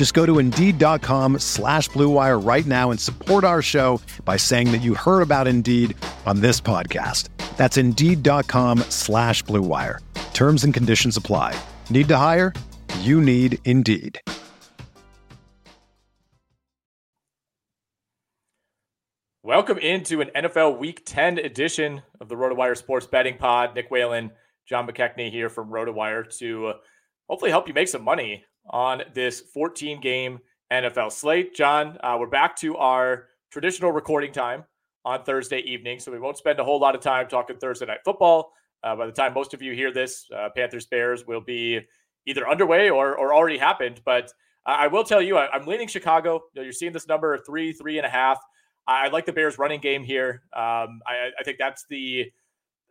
Just 0.00 0.14
go 0.14 0.24
to 0.24 0.38
Indeed.com 0.38 1.40
slash 1.40 1.90
BlueWire 1.90 2.42
right 2.42 2.64
now 2.64 2.90
and 2.90 2.98
support 2.98 3.44
our 3.44 3.60
show 3.60 4.00
by 4.24 4.38
saying 4.38 4.72
that 4.72 4.80
you 4.80 4.94
heard 4.94 5.20
about 5.20 5.46
Indeed 5.46 5.94
on 6.24 6.40
this 6.40 6.58
podcast. 6.58 7.28
That's 7.58 7.76
Indeed.com 7.76 8.78
slash 8.88 9.44
BlueWire. 9.44 9.98
Terms 10.32 10.64
and 10.64 10.72
conditions 10.72 11.18
apply. 11.18 11.54
Need 11.90 12.08
to 12.08 12.16
hire? 12.16 12.54
You 13.00 13.20
need 13.20 13.58
Indeed. 13.66 14.18
Welcome 19.42 19.76
into 19.76 20.22
an 20.22 20.30
NFL 20.34 20.78
Week 20.78 21.02
10 21.04 21.36
edition 21.40 22.00
of 22.22 22.30
the 22.30 22.36
RotoWire 22.36 22.78
Sports 22.78 23.06
Betting 23.06 23.36
Pod. 23.36 23.74
Nick 23.74 23.90
Whalen, 23.90 24.30
John 24.66 24.88
McKechnie 24.88 25.30
here 25.30 25.50
from 25.50 25.68
RotoWire 25.68 26.34
to 26.38 26.68
uh, 26.68 26.72
hopefully 27.28 27.50
help 27.50 27.68
you 27.68 27.74
make 27.74 27.88
some 27.88 28.02
money 28.02 28.46
on 28.70 29.02
this 29.14 29.40
14 29.40 30.00
game 30.00 30.38
NFL 30.72 31.12
slate. 31.12 31.54
John, 31.54 31.98
uh, 32.02 32.16
we're 32.18 32.26
back 32.26 32.56
to 32.56 32.76
our 32.76 33.26
traditional 33.50 33.92
recording 33.92 34.32
time 34.32 34.64
on 35.04 35.24
Thursday 35.24 35.58
evening, 35.60 35.98
so 35.98 36.12
we 36.12 36.18
won't 36.18 36.36
spend 36.36 36.60
a 36.60 36.64
whole 36.64 36.78
lot 36.78 36.94
of 36.94 37.00
time 37.00 37.28
talking 37.28 37.56
Thursday 37.56 37.86
night 37.86 38.00
football. 38.04 38.52
Uh, 38.82 38.96
by 38.96 39.06
the 39.06 39.12
time 39.12 39.34
most 39.34 39.52
of 39.52 39.60
you 39.60 39.74
hear 39.74 39.92
this, 39.92 40.26
uh, 40.34 40.48
Panthers 40.56 40.86
Bears 40.86 41.26
will 41.26 41.40
be 41.40 41.80
either 42.26 42.48
underway 42.48 42.90
or, 42.90 43.16
or 43.16 43.34
already 43.34 43.58
happened. 43.58 44.00
But 44.04 44.32
I 44.64 44.86
will 44.86 45.04
tell 45.04 45.20
you, 45.20 45.36
I, 45.36 45.54
am 45.54 45.66
leaning 45.66 45.88
Chicago. 45.88 46.42
You 46.54 46.60
know, 46.60 46.62
you're 46.62 46.72
seeing 46.72 46.92
this 46.92 47.08
number 47.08 47.36
three, 47.38 47.72
three 47.72 47.98
and 47.98 48.06
a 48.06 48.10
half. 48.10 48.38
I 48.86 49.08
like 49.08 49.26
the 49.26 49.32
Bears 49.32 49.58
running 49.58 49.80
game 49.80 50.02
here. 50.02 50.42
Um, 50.52 51.00
I, 51.06 51.30
I, 51.38 51.42
think 51.44 51.58
that's 51.58 51.84
the, 51.88 52.30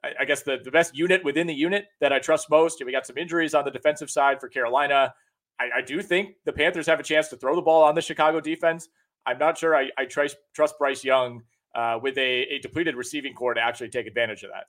I, 0.04 0.14
I 0.22 0.26
guess 0.26 0.44
the, 0.44 0.60
the 0.64 0.72
best 0.72 0.96
unit 0.96 1.24
within 1.24 1.48
the 1.48 1.54
unit 1.54 1.88
that 2.02 2.14
I 2.14 2.20
trust 2.20 2.50
most. 2.50 2.84
We 2.84 2.92
got 2.92 3.06
some 3.06 3.18
injuries 3.18 3.54
on 3.54 3.66
the 3.66 3.72
defensive 3.72 4.10
side 4.10 4.40
for 4.40 4.48
Carolina. 4.48 5.14
I, 5.60 5.70
I 5.78 5.82
do 5.82 6.02
think 6.02 6.36
the 6.46 6.54
Panthers 6.54 6.88
have 6.88 7.00
a 7.00 7.04
chance 7.04 7.28
to 7.30 7.38
throw 7.38 7.56
the 7.56 7.62
ball 7.62 7.84
on 7.84 7.96
the 7.96 8.02
Chicago 8.02 8.40
defense. 8.40 8.88
I'm 9.26 9.38
not 9.38 9.58
sure 9.58 9.76
I, 9.76 9.90
I 9.98 10.06
trust, 10.06 10.38
trust 10.54 10.76
Bryce 10.80 11.04
Young 11.04 11.44
uh, 11.76 12.00
with 12.02 12.18
a, 12.18 12.44
a 12.44 12.60
depleted 12.60 12.96
receiving 12.96 13.34
corps 13.34 13.54
to 13.54 13.62
actually 13.62 13.90
take 13.90 14.08
advantage 14.08 14.44
of 14.44 14.52
that. 14.52 14.66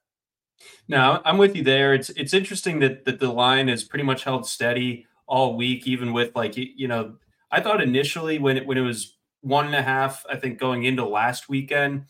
No, 0.89 1.21
I'm 1.25 1.39
with 1.39 1.57
you 1.57 1.63
there. 1.63 1.95
It's 1.95 2.11
it's 2.11 2.35
interesting 2.35 2.81
that 2.81 3.07
that 3.07 3.19
the 3.19 3.33
line 3.33 3.71
is 3.71 3.83
pretty 3.83 4.05
much 4.05 4.25
held 4.25 4.47
steady 4.47 5.07
all 5.27 5.57
week, 5.57 5.87
even 5.87 6.13
with 6.13 6.37
like 6.37 6.55
you 6.57 6.87
know, 6.87 7.17
I 7.51 7.61
thought 7.61 7.81
initially 7.81 8.39
when 8.39 8.59
it 8.59 8.67
when 8.67 8.77
it 8.77 8.83
was 8.83 9.17
one 9.41 9.67
and 9.67 9.75
a 9.75 9.83
half, 9.83 10.25
I 10.29 10.37
think 10.37 10.59
going 10.59 10.85
into 10.85 11.05
last 11.05 11.49
weekend, 11.49 12.05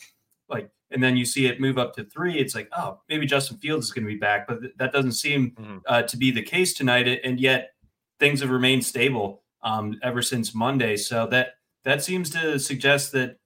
like, 0.49 0.71
and 0.91 1.03
then 1.03 1.17
you 1.17 1.25
see 1.25 1.47
it 1.47 1.61
move 1.61 1.79
up 1.79 1.95
to 1.95 2.05
three. 2.05 2.39
It's 2.39 2.55
like, 2.55 2.69
oh, 2.77 3.01
maybe 3.09 3.27
Justin 3.27 3.59
Fields 3.59 3.87
is 3.87 3.93
going 3.93 4.05
to 4.05 4.13
be 4.13 4.19
back, 4.19 4.49
but 4.49 4.61
th- 4.61 4.75
that 4.79 4.93
doesn't 4.93 5.13
seem 5.13 5.53
mm-hmm. 5.53 5.79
uh, 5.87 6.03
to 6.03 6.17
be 6.17 6.33
the 6.33 6.43
case 6.43 6.75
tonight. 6.75 7.07
And 7.23 7.39
yet, 7.39 7.71
things 8.21 8.41
have 8.41 8.51
remained 8.51 8.85
stable 8.85 9.43
um, 9.63 9.99
ever 10.03 10.23
since 10.23 10.55
Monday. 10.55 10.97
So 10.97 11.27
that 11.29 11.55
that 11.85 12.05
seems 12.05 12.31
to 12.31 12.59
suggest 12.59 13.13
that 13.13 13.39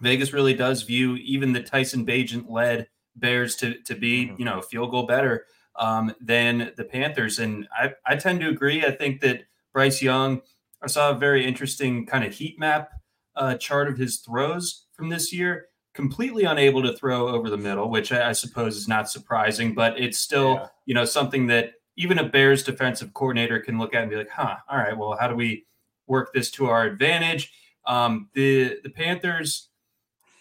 Vegas 0.00 0.32
really 0.32 0.54
does 0.54 0.82
view 0.82 1.16
even 1.16 1.52
the 1.52 1.62
Tyson 1.62 2.06
Bagent 2.06 2.48
led 2.48 2.88
Bears 3.16 3.56
to 3.56 3.80
to 3.82 3.94
be, 3.94 4.26
mm-hmm. 4.26 4.36
you 4.38 4.44
know, 4.44 4.60
field 4.60 4.90
goal 4.90 5.06
better 5.06 5.46
um, 5.76 6.14
than 6.20 6.72
the 6.76 6.84
Panthers. 6.84 7.38
And 7.38 7.66
I, 7.72 7.92
I 8.06 8.16
tend 8.16 8.40
to 8.40 8.48
agree. 8.48 8.84
I 8.84 8.90
think 8.90 9.20
that 9.20 9.44
Bryce 9.72 10.02
Young, 10.02 10.42
I 10.82 10.86
saw 10.86 11.10
a 11.10 11.14
very 11.14 11.46
interesting 11.46 12.06
kind 12.06 12.24
of 12.24 12.34
heat 12.34 12.58
map 12.58 12.90
uh, 13.36 13.54
chart 13.56 13.88
of 13.88 13.96
his 13.96 14.18
throws 14.18 14.86
from 14.92 15.08
this 15.08 15.32
year. 15.32 15.66
Completely 15.94 16.42
unable 16.42 16.82
to 16.82 16.92
throw 16.92 17.28
over 17.28 17.48
the 17.48 17.56
middle, 17.56 17.88
which 17.88 18.10
I, 18.10 18.30
I 18.30 18.32
suppose 18.32 18.76
is 18.76 18.88
not 18.88 19.08
surprising, 19.08 19.74
but 19.74 19.98
it's 19.98 20.18
still, 20.18 20.54
yeah. 20.54 20.66
you 20.86 20.94
know, 20.94 21.04
something 21.04 21.46
that 21.46 21.74
even 21.96 22.18
a 22.18 22.28
Bears 22.28 22.62
defensive 22.62 23.14
coordinator 23.14 23.60
can 23.60 23.78
look 23.78 23.94
at 23.94 24.02
and 24.02 24.10
be 24.10 24.16
like, 24.16 24.30
huh, 24.30 24.56
all 24.68 24.78
right, 24.78 24.96
well, 24.96 25.16
how 25.18 25.28
do 25.28 25.34
we 25.34 25.66
work 26.06 26.32
this 26.32 26.50
to 26.52 26.66
our 26.66 26.84
advantage? 26.84 27.52
Um, 27.86 28.28
the 28.34 28.78
the 28.82 28.90
Panthers, 28.90 29.68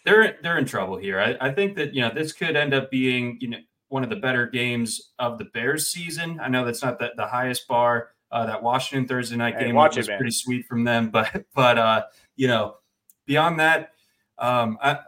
they're 0.05 0.37
they're 0.41 0.57
in 0.57 0.65
trouble 0.65 0.97
here. 0.97 1.19
I, 1.19 1.35
I 1.39 1.51
think 1.51 1.75
that 1.75 1.93
you 1.93 2.01
know 2.01 2.11
this 2.13 2.31
could 2.31 2.55
end 2.55 2.73
up 2.73 2.89
being 2.89 3.37
you 3.41 3.49
know 3.49 3.57
one 3.89 4.03
of 4.03 4.09
the 4.09 4.15
better 4.15 4.47
games 4.47 5.11
of 5.19 5.37
the 5.37 5.45
Bears 5.45 5.87
season. 5.87 6.39
I 6.41 6.47
know 6.47 6.65
that's 6.65 6.81
not 6.81 6.99
the, 6.99 7.11
the 7.15 7.27
highest 7.27 7.67
bar. 7.67 8.09
Uh, 8.31 8.47
that 8.47 8.63
Washington 8.63 9.07
Thursday 9.07 9.35
night 9.35 9.55
hey, 9.55 9.65
game 9.65 9.75
was 9.75 9.95
it, 9.95 10.17
pretty 10.17 10.31
sweet 10.31 10.65
from 10.65 10.83
them, 10.83 11.09
but 11.11 11.45
but 11.53 11.77
uh, 11.77 12.03
you 12.35 12.47
know 12.47 12.77
beyond 13.25 13.59
that, 13.59 13.91
um, 14.39 14.77
I, 14.81 14.99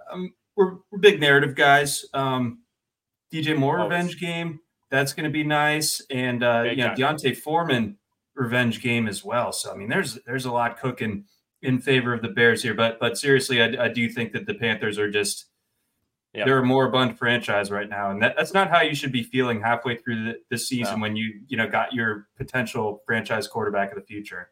we're, 0.56 0.78
we're, 0.92 1.00
big 1.00 1.20
narrative 1.20 1.56
guys. 1.56 2.06
Um, 2.14 2.60
DJ 3.34 3.58
Moore 3.58 3.80
Always. 3.80 3.92
revenge 3.92 4.20
game 4.20 4.60
that's 4.92 5.14
going 5.14 5.26
to 5.26 5.30
be 5.30 5.44
nice, 5.44 6.02
and 6.10 6.44
uh, 6.44 6.64
you 6.64 6.78
know 6.78 6.96
D'Onta 6.96 7.36
Foreman 7.36 7.98
revenge 8.36 8.82
game 8.82 9.08
as 9.08 9.24
well. 9.24 9.52
So 9.52 9.72
I 9.72 9.76
mean, 9.76 9.90
there's 9.90 10.20
there's 10.26 10.46
a 10.46 10.52
lot 10.52 10.80
cooking 10.80 11.26
in 11.62 11.80
favor 11.80 12.14
of 12.14 12.22
the 12.22 12.30
Bears 12.30 12.62
here, 12.64 12.74
but 12.74 13.00
but 13.00 13.18
seriously, 13.18 13.62
I, 13.62 13.86
I 13.86 13.88
do 13.88 14.10
think 14.10 14.34
that 14.34 14.46
the 14.46 14.54
Panthers 14.54 15.00
are 15.00 15.10
just 15.10 15.46
yep. 16.34 16.46
they're 16.46 16.60
a 16.60 16.66
moribund 16.66 17.18
franchise 17.18 17.72
right 17.72 17.90
now, 17.90 18.12
and 18.12 18.22
that, 18.22 18.36
that's 18.38 18.54
not 18.54 18.70
how 18.70 18.82
you 18.82 18.96
should 18.96 19.12
be 19.12 19.24
feeling 19.24 19.62
halfway 19.62 19.98
through 19.98 20.26
the, 20.26 20.34
this 20.50 20.68
season 20.68 20.96
no. 20.96 21.02
when 21.02 21.16
you 21.16 21.42
you 21.48 21.58
know 21.58 21.68
got 21.68 21.94
your 21.94 22.28
potential 22.38 23.02
franchise 23.06 23.48
quarterback 23.48 23.92
of 23.92 23.98
the 23.98 24.06
future. 24.06 24.50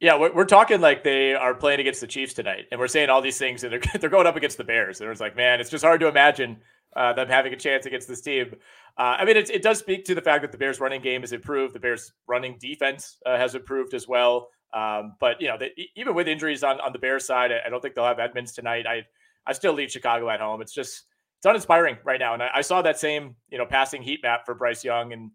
Yeah, 0.00 0.18
we're, 0.18 0.34
we're 0.34 0.44
talking 0.46 0.80
like 0.80 1.04
they 1.04 1.32
are 1.32 1.54
playing 1.54 1.78
against 1.78 2.00
the 2.00 2.08
Chiefs 2.08 2.34
tonight, 2.34 2.66
and 2.72 2.80
we're 2.80 2.88
saying 2.88 3.08
all 3.08 3.22
these 3.22 3.38
things, 3.38 3.62
and 3.64 3.72
they're 3.72 3.82
they're 4.00 4.10
going 4.10 4.26
up 4.26 4.36
against 4.36 4.58
the 4.58 4.64
Bears, 4.64 5.00
and 5.00 5.08
it's 5.08 5.20
like, 5.20 5.36
man, 5.36 5.60
it's 5.60 5.70
just 5.70 5.84
hard 5.84 6.00
to 6.00 6.08
imagine 6.08 6.58
uh, 6.96 7.12
them 7.12 7.28
having 7.28 7.52
a 7.52 7.56
chance 7.56 7.86
against 7.86 8.08
this 8.08 8.20
team. 8.20 8.54
Uh, 8.98 9.16
I 9.18 9.24
mean, 9.24 9.36
it, 9.36 9.50
it 9.50 9.62
does 9.62 9.78
speak 9.78 10.04
to 10.04 10.14
the 10.14 10.20
fact 10.20 10.42
that 10.42 10.52
the 10.52 10.58
Bears' 10.58 10.80
running 10.80 11.00
game 11.00 11.22
has 11.22 11.32
improved. 11.32 11.74
The 11.74 11.80
Bears' 11.80 12.12
running 12.26 12.58
defense 12.60 13.18
uh, 13.24 13.36
has 13.36 13.54
improved 13.54 13.94
as 13.94 14.06
well. 14.06 14.48
Um, 14.74 15.14
but 15.20 15.40
you 15.40 15.48
know, 15.48 15.56
they, 15.58 15.72
even 15.96 16.14
with 16.14 16.28
injuries 16.28 16.62
on, 16.62 16.80
on 16.80 16.92
the 16.92 16.98
Bears 16.98 17.26
side, 17.26 17.52
I, 17.52 17.66
I, 17.66 17.70
don't 17.70 17.80
think 17.80 17.94
they'll 17.94 18.06
have 18.06 18.18
Edmunds 18.18 18.52
tonight. 18.52 18.86
I 18.86 19.04
I 19.46 19.52
still 19.52 19.72
leave 19.72 19.90
Chicago 19.90 20.30
at 20.30 20.40
home. 20.40 20.62
It's 20.62 20.72
just 20.72 21.04
it's 21.38 21.46
uninspiring 21.46 21.98
right 22.04 22.20
now. 22.20 22.34
And 22.34 22.42
I, 22.42 22.50
I 22.54 22.60
saw 22.62 22.80
that 22.82 22.98
same 22.98 23.36
you 23.50 23.58
know 23.58 23.66
passing 23.66 24.02
heat 24.02 24.20
map 24.22 24.46
for 24.46 24.54
Bryce 24.54 24.84
Young, 24.84 25.12
and 25.12 25.30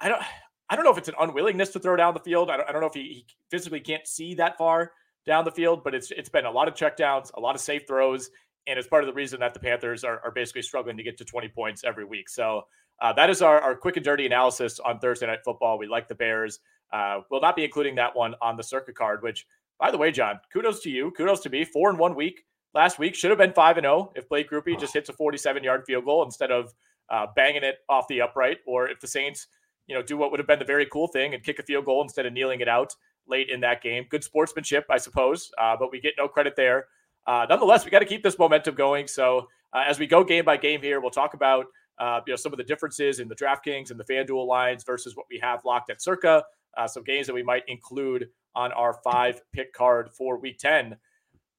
I 0.00 0.08
don't 0.08 0.22
I 0.70 0.76
don't 0.76 0.84
know 0.84 0.92
if 0.92 0.98
it's 0.98 1.08
an 1.08 1.14
unwillingness 1.20 1.70
to 1.70 1.78
throw 1.78 1.96
down 1.96 2.14
the 2.14 2.20
field. 2.20 2.50
I 2.50 2.56
don't, 2.56 2.68
I 2.68 2.72
don't 2.72 2.80
know 2.80 2.86
if 2.86 2.94
he, 2.94 3.02
he, 3.02 3.26
physically 3.50 3.80
can't 3.80 4.06
see 4.06 4.34
that 4.34 4.56
far 4.56 4.92
down 5.26 5.44
the 5.44 5.50
field, 5.50 5.84
but 5.84 5.94
it's 5.94 6.10
it's 6.12 6.28
been 6.28 6.46
a 6.46 6.50
lot 6.50 6.68
of 6.68 6.74
checkdowns, 6.74 7.30
a 7.34 7.40
lot 7.40 7.54
of 7.54 7.60
safe 7.60 7.82
throws, 7.86 8.30
and 8.66 8.78
it's 8.78 8.88
part 8.88 9.02
of 9.02 9.08
the 9.08 9.14
reason 9.14 9.40
that 9.40 9.52
the 9.52 9.60
Panthers 9.60 10.04
are, 10.04 10.20
are 10.24 10.30
basically 10.30 10.62
struggling 10.62 10.96
to 10.96 11.02
get 11.02 11.18
to 11.18 11.24
20 11.24 11.48
points 11.48 11.84
every 11.84 12.04
week. 12.04 12.30
So 12.30 12.62
uh, 13.00 13.12
that 13.14 13.30
is 13.30 13.42
our, 13.42 13.60
our 13.60 13.74
quick 13.74 13.96
and 13.96 14.04
dirty 14.04 14.26
analysis 14.26 14.80
on 14.80 14.98
Thursday 14.98 15.26
Night 15.26 15.40
Football. 15.44 15.78
We 15.78 15.86
like 15.86 16.08
the 16.08 16.14
Bears. 16.14 16.60
Uh, 16.92 17.20
we'll 17.30 17.40
not 17.40 17.56
be 17.56 17.64
including 17.64 17.94
that 17.96 18.14
one 18.14 18.34
on 18.42 18.56
the 18.56 18.62
Circa 18.62 18.92
card, 18.92 19.22
which, 19.22 19.46
by 19.78 19.90
the 19.90 19.98
way, 19.98 20.10
John, 20.10 20.40
kudos 20.52 20.80
to 20.80 20.90
you. 20.90 21.10
Kudos 21.12 21.40
to 21.40 21.50
me. 21.50 21.64
Four 21.64 21.90
in 21.90 21.98
one 21.98 22.14
week 22.14 22.44
last 22.74 22.98
week. 22.98 23.14
Should 23.14 23.30
have 23.30 23.38
been 23.38 23.52
5 23.52 23.78
and 23.78 23.84
0 23.84 24.12
if 24.16 24.28
Blake 24.28 24.50
Grupe 24.50 24.78
just 24.78 24.92
hits 24.92 25.08
a 25.08 25.12
47 25.12 25.62
yard 25.64 25.84
field 25.86 26.04
goal 26.04 26.24
instead 26.24 26.50
of 26.50 26.74
uh, 27.08 27.26
banging 27.34 27.64
it 27.64 27.78
off 27.88 28.06
the 28.08 28.20
upright, 28.20 28.58
or 28.66 28.88
if 28.88 29.00
the 29.00 29.06
Saints– 29.06 29.46
you 29.90 29.96
know, 29.96 30.02
do 30.02 30.16
what 30.16 30.30
would 30.30 30.38
have 30.38 30.46
been 30.46 30.60
the 30.60 30.64
very 30.64 30.86
cool 30.86 31.08
thing 31.08 31.34
and 31.34 31.42
kick 31.42 31.58
a 31.58 31.64
field 31.64 31.84
goal 31.84 32.00
instead 32.00 32.24
of 32.24 32.32
kneeling 32.32 32.60
it 32.60 32.68
out 32.68 32.94
late 33.26 33.50
in 33.50 33.58
that 33.60 33.82
game. 33.82 34.06
Good 34.08 34.22
sportsmanship, 34.22 34.86
I 34.88 34.98
suppose, 34.98 35.50
uh, 35.58 35.76
but 35.76 35.90
we 35.90 36.00
get 36.00 36.14
no 36.16 36.28
credit 36.28 36.54
there. 36.54 36.86
Uh, 37.26 37.44
nonetheless, 37.50 37.84
we 37.84 37.90
got 37.90 37.98
to 37.98 38.04
keep 38.04 38.22
this 38.22 38.38
momentum 38.38 38.76
going. 38.76 39.08
So 39.08 39.48
uh, 39.72 39.82
as 39.84 39.98
we 39.98 40.06
go 40.06 40.22
game 40.22 40.44
by 40.44 40.58
game 40.58 40.80
here, 40.80 41.00
we'll 41.00 41.10
talk 41.10 41.34
about 41.34 41.66
uh, 42.00 42.20
you 42.26 42.32
know 42.32 42.36
some 42.36 42.52
of 42.52 42.56
the 42.56 42.64
differences 42.64 43.20
in 43.20 43.28
the 43.28 43.36
DraftKings 43.36 43.90
and 43.90 44.00
the 44.00 44.04
FanDuel 44.04 44.46
lines 44.46 44.82
versus 44.84 45.14
what 45.14 45.26
we 45.30 45.38
have 45.38 45.64
locked 45.64 45.90
at 45.90 46.02
Circa. 46.02 46.42
Uh, 46.76 46.86
some 46.86 47.04
games 47.04 47.26
that 47.26 47.34
we 47.34 47.42
might 47.42 47.62
include 47.68 48.28
on 48.54 48.72
our 48.72 48.94
five 49.04 49.40
pick 49.52 49.72
card 49.72 50.10
for 50.10 50.38
Week 50.38 50.58
Ten. 50.58 50.96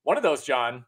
One 0.04 0.18
of 0.18 0.24
those, 0.24 0.44
John, 0.44 0.86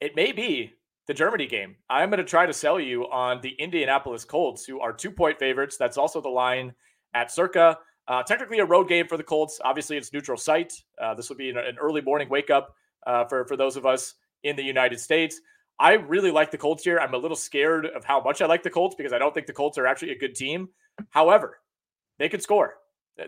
it 0.00 0.16
may 0.16 0.32
be 0.32 0.72
the 1.06 1.14
Germany 1.14 1.46
game. 1.46 1.76
I'm 1.90 2.08
going 2.08 2.18
to 2.18 2.24
try 2.24 2.46
to 2.46 2.52
sell 2.52 2.80
you 2.80 3.04
on 3.10 3.40
the 3.42 3.50
Indianapolis 3.58 4.24
Colts, 4.24 4.64
who 4.64 4.80
are 4.80 4.92
two 4.92 5.10
point 5.10 5.38
favorites. 5.38 5.76
That's 5.76 5.98
also 5.98 6.20
the 6.20 6.28
line 6.28 6.72
at 7.14 7.30
circa. 7.30 7.78
Uh, 8.08 8.22
technically 8.22 8.58
a 8.58 8.64
road 8.64 8.88
game 8.88 9.06
for 9.06 9.16
the 9.16 9.22
Colts. 9.22 9.60
Obviously, 9.62 9.96
it's 9.96 10.12
neutral 10.12 10.38
site. 10.38 10.72
Uh, 11.00 11.14
this 11.14 11.28
will 11.28 11.36
be 11.36 11.50
an, 11.50 11.58
an, 11.58 11.76
early 11.80 12.00
morning 12.00 12.28
wake 12.28 12.50
up 12.50 12.74
uh, 13.06 13.24
for 13.24 13.44
for 13.44 13.56
those 13.56 13.76
of 13.76 13.86
us 13.86 14.14
in 14.42 14.56
the 14.56 14.62
United 14.62 14.98
States. 14.98 15.40
I 15.80 15.94
really 15.94 16.30
like 16.30 16.50
the 16.50 16.58
Colts 16.58 16.84
here. 16.84 17.00
I'm 17.00 17.14
a 17.14 17.18
little 17.18 17.36
scared 17.36 17.86
of 17.86 18.04
how 18.04 18.20
much 18.20 18.42
I 18.42 18.46
like 18.46 18.62
the 18.62 18.70
Colts 18.70 18.94
because 18.94 19.14
I 19.14 19.18
don't 19.18 19.32
think 19.32 19.46
the 19.46 19.54
Colts 19.54 19.78
are 19.78 19.86
actually 19.86 20.12
a 20.12 20.18
good 20.18 20.34
team. 20.34 20.68
However, 21.08 21.58
they 22.18 22.28
can 22.28 22.40
score. 22.40 22.74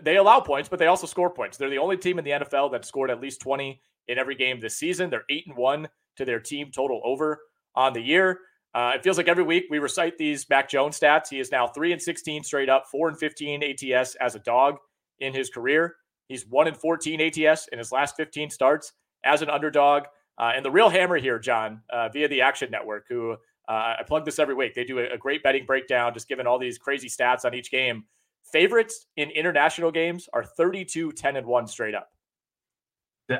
They 0.03 0.17
allow 0.17 0.39
points, 0.39 0.69
but 0.69 0.77
they 0.77 0.85
also 0.85 1.07
score 1.07 1.31
points. 1.31 1.57
They're 1.57 1.69
the 1.69 1.79
only 1.79 1.97
team 1.97 2.19
in 2.19 2.25
the 2.25 2.31
NFL 2.31 2.71
that 2.71 2.85
scored 2.85 3.09
at 3.09 3.19
least 3.19 3.41
20 3.41 3.81
in 4.07 4.17
every 4.19 4.35
game 4.35 4.59
this 4.59 4.77
season. 4.77 5.09
They're 5.09 5.25
eight 5.31 5.47
and 5.47 5.57
one 5.57 5.87
to 6.17 6.25
their 6.25 6.39
team 6.39 6.69
total 6.71 7.01
over 7.03 7.39
on 7.75 7.93
the 7.93 8.01
year. 8.01 8.39
Uh, 8.75 8.91
it 8.95 9.03
feels 9.03 9.17
like 9.17 9.27
every 9.27 9.43
week 9.43 9.65
we 9.71 9.79
recite 9.79 10.17
these 10.17 10.47
Mac 10.47 10.69
Jones 10.69 10.99
stats. 10.99 11.29
He 11.29 11.39
is 11.39 11.51
now 11.51 11.67
three 11.67 11.91
and 11.91 12.01
16 12.01 12.43
straight 12.43 12.69
up, 12.69 12.85
four 12.91 13.07
and 13.07 13.17
15 13.17 13.63
ATS 13.63 14.15
as 14.15 14.35
a 14.35 14.39
dog 14.39 14.77
in 15.19 15.33
his 15.33 15.49
career. 15.49 15.95
He's 16.27 16.47
one 16.47 16.67
and 16.67 16.77
14 16.77 17.19
ATS 17.19 17.67
in 17.71 17.79
his 17.79 17.91
last 17.91 18.15
15 18.15 18.51
starts 18.51 18.93
as 19.23 19.41
an 19.41 19.49
underdog. 19.49 20.03
Uh, 20.37 20.51
and 20.55 20.65
the 20.65 20.71
real 20.71 20.89
hammer 20.89 21.17
here, 21.17 21.39
John, 21.39 21.81
uh, 21.91 22.09
via 22.09 22.27
the 22.27 22.41
Action 22.41 22.71
Network, 22.71 23.05
who 23.07 23.33
uh, 23.67 23.95
I 23.99 24.03
plug 24.05 24.25
this 24.25 24.39
every 24.39 24.55
week. 24.55 24.73
They 24.73 24.83
do 24.83 24.99
a, 24.99 25.13
a, 25.13 25.17
great 25.17 25.43
betting 25.43 25.65
breakdown, 25.65 26.13
just 26.13 26.27
giving 26.27 26.47
all 26.47 26.59
these 26.59 26.77
crazy 26.77 27.07
stats 27.07 27.45
on 27.45 27.53
each 27.53 27.71
game. 27.71 28.05
Favorites 28.43 29.05
in 29.15 29.29
international 29.29 29.91
games 29.91 30.27
are 30.33 30.43
32, 30.43 31.13
10, 31.13 31.35
and 31.37 31.47
1 31.47 31.67
straight 31.67 31.95
up. 31.95 32.09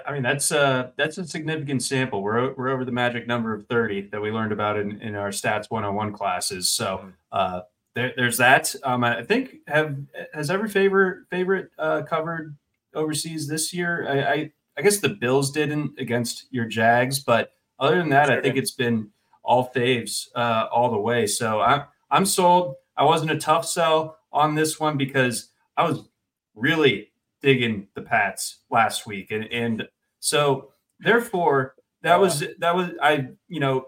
I 0.06 0.14
mean, 0.14 0.24
that's 0.24 0.52
uh 0.52 0.92
that's 0.98 1.18
a 1.18 1.28
significant 1.28 1.84
sample. 1.84 2.24
We're 2.24 2.54
we're 2.54 2.70
over 2.70 2.86
the 2.86 2.92
magic 2.92 3.28
number 3.28 3.54
of 3.54 3.68
30 3.68 4.10
that 4.12 4.22
we 4.22 4.32
learned 4.32 4.54
about 4.54 4.78
in, 4.78 5.02
in 5.02 5.14
our 5.16 5.30
stats 5.30 5.70
101 5.70 6.14
classes. 6.14 6.70
So 6.70 6.98
mm-hmm. 6.98 7.10
uh, 7.34 7.62
there, 7.94 8.14
there's 8.16 8.38
that. 8.38 8.74
Um, 8.84 9.04
I 9.04 9.24
think 9.24 9.58
have 9.68 9.98
has 10.34 10.50
every 10.50 10.70
favorite 10.70 11.26
favorite 11.30 11.70
uh, 11.78 12.04
covered 12.04 12.56
overseas 12.96 13.48
this 13.48 13.74
year. 13.74 14.08
I, 14.08 14.34
I, 14.34 14.52
I 14.78 14.82
guess 14.82 15.00
the 15.00 15.10
Bills 15.10 15.52
didn't 15.52 16.00
against 16.00 16.48
your 16.52 16.66
Jags, 16.66 17.20
but 17.20 17.52
other 17.80 17.98
than 17.98 18.10
that, 18.10 18.28
sure 18.28 18.38
I 18.38 18.42
think 18.42 18.56
did. 18.56 18.64
it's 18.64 18.72
been 18.72 19.10
all 19.44 19.72
faves 19.76 20.28
uh, 20.36 20.68
all 20.72 20.90
the 20.90 21.00
way. 21.00 21.28
So 21.28 21.62
I'm 21.62 21.84
I'm 22.10 22.26
sold. 22.26 22.76
I 22.96 23.04
wasn't 23.04 23.32
a 23.32 23.38
tough 23.38 23.66
sell 23.66 24.18
on 24.32 24.56
this 24.56 24.80
one 24.80 24.98
because 24.98 25.50
I 25.78 25.84
was 25.84 26.08
really 26.56 27.12
digging 27.42 27.88
the 27.96 28.02
Pats 28.02 28.60
last 28.70 29.06
week, 29.06 29.32
and 29.32 29.46
and 29.52 29.88
so 30.20 30.72
therefore 31.00 31.76
that 32.02 32.20
was 32.20 32.44
that 32.60 32.76
was 32.76 32.92
I 33.02 33.30
you 33.48 33.60
know 33.60 33.88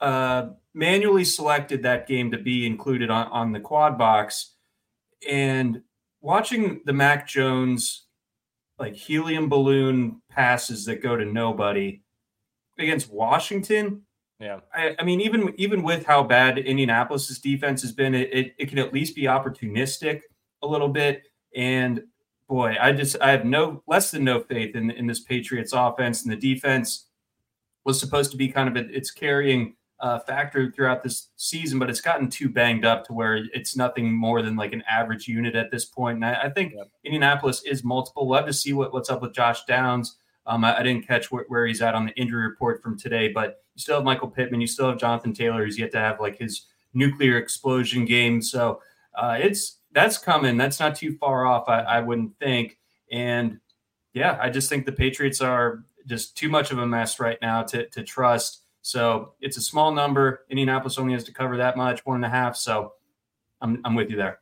uh, 0.00 0.50
manually 0.74 1.24
selected 1.24 1.82
that 1.82 2.06
game 2.06 2.30
to 2.32 2.38
be 2.38 2.66
included 2.66 3.10
on 3.10 3.28
on 3.28 3.52
the 3.52 3.60
quad 3.60 3.96
box, 3.96 4.54
and 5.28 5.82
watching 6.20 6.80
the 6.84 6.92
Mac 6.92 7.26
Jones 7.26 8.06
like 8.80 8.94
helium 8.94 9.48
balloon 9.48 10.20
passes 10.30 10.86
that 10.86 11.02
go 11.02 11.14
to 11.14 11.24
nobody 11.24 12.00
against 12.78 13.12
Washington. 13.12 14.02
Yeah, 14.40 14.60
I, 14.74 14.96
I 14.98 15.04
mean, 15.04 15.20
even 15.20 15.54
even 15.58 15.82
with 15.82 16.06
how 16.06 16.22
bad 16.22 16.58
Indianapolis's 16.58 17.38
defense 17.38 17.82
has 17.82 17.92
been, 17.92 18.14
it, 18.14 18.32
it, 18.32 18.54
it 18.58 18.68
can 18.70 18.78
at 18.78 18.92
least 18.92 19.14
be 19.14 19.24
opportunistic 19.24 20.22
a 20.62 20.66
little 20.66 20.88
bit. 20.88 21.22
And 21.54 22.02
boy, 22.48 22.74
I 22.80 22.92
just 22.92 23.16
I 23.20 23.30
have 23.30 23.44
no 23.44 23.82
less 23.86 24.10
than 24.10 24.24
no 24.24 24.40
faith 24.40 24.74
in 24.74 24.90
in 24.90 25.06
this 25.06 25.20
Patriots 25.20 25.74
offense 25.74 26.22
and 26.22 26.32
the 26.32 26.36
defense 26.36 27.06
was 27.84 28.00
supposed 28.00 28.30
to 28.30 28.36
be 28.38 28.48
kind 28.48 28.74
of 28.74 28.82
a, 28.82 28.88
its 28.88 29.10
carrying 29.10 29.74
uh, 30.00 30.18
factor 30.20 30.70
throughout 30.70 31.02
this 31.02 31.28
season, 31.36 31.78
but 31.78 31.90
it's 31.90 32.00
gotten 32.00 32.28
too 32.28 32.48
banged 32.48 32.84
up 32.84 33.04
to 33.04 33.12
where 33.12 33.44
it's 33.52 33.76
nothing 33.76 34.12
more 34.12 34.40
than 34.40 34.56
like 34.56 34.72
an 34.72 34.82
average 34.88 35.28
unit 35.28 35.54
at 35.54 35.70
this 35.70 35.84
point. 35.84 36.16
And 36.16 36.24
I, 36.24 36.44
I 36.44 36.50
think 36.50 36.72
yeah. 36.74 36.84
Indianapolis 37.04 37.62
is 37.64 37.84
multiple. 37.84 38.28
Love 38.28 38.46
to 38.46 38.52
see 38.52 38.72
what, 38.72 38.92
what's 38.92 39.10
up 39.10 39.20
with 39.20 39.34
Josh 39.34 39.64
Downs. 39.66 40.16
Um, 40.46 40.64
I, 40.64 40.78
I, 40.78 40.82
didn't 40.82 41.06
catch 41.06 41.26
wh- 41.26 41.48
where 41.48 41.66
he's 41.66 41.82
at 41.82 41.94
on 41.94 42.06
the 42.06 42.12
injury 42.12 42.46
report 42.46 42.82
from 42.82 42.98
today, 42.98 43.28
but 43.28 43.62
you 43.74 43.80
still 43.80 43.96
have 43.96 44.04
Michael 44.04 44.28
Pittman, 44.28 44.60
you 44.60 44.66
still 44.66 44.88
have 44.88 44.98
Jonathan 44.98 45.34
Taylor, 45.34 45.64
who's 45.64 45.78
yet 45.78 45.92
to 45.92 45.98
have 45.98 46.18
like 46.18 46.38
his 46.38 46.66
nuclear 46.94 47.36
explosion 47.36 48.06
game. 48.06 48.40
So 48.40 48.80
uh, 49.14 49.38
it's 49.40 49.80
that's 49.92 50.16
coming. 50.16 50.56
That's 50.56 50.80
not 50.80 50.94
too 50.94 51.16
far 51.18 51.46
off, 51.46 51.68
I, 51.68 51.80
I 51.80 52.00
wouldn't 52.00 52.38
think. 52.38 52.78
And 53.12 53.58
yeah, 54.14 54.38
I 54.40 54.48
just 54.48 54.68
think 54.68 54.86
the 54.86 54.92
Patriots 54.92 55.40
are 55.40 55.84
just 56.06 56.36
too 56.36 56.48
much 56.48 56.70
of 56.70 56.78
a 56.78 56.86
mess 56.86 57.20
right 57.20 57.38
now 57.42 57.62
to, 57.64 57.86
to 57.88 58.02
trust. 58.02 58.62
So 58.82 59.34
it's 59.40 59.56
a 59.56 59.60
small 59.60 59.92
number. 59.92 60.44
Indianapolis 60.50 60.98
only 60.98 61.12
has 61.12 61.24
to 61.24 61.32
cover 61.32 61.56
that 61.58 61.76
much, 61.76 62.04
one 62.06 62.16
and 62.16 62.24
a 62.24 62.30
half. 62.30 62.56
So 62.56 62.94
I'm, 63.60 63.80
I'm 63.84 63.94
with 63.94 64.10
you 64.10 64.16
there. 64.16 64.40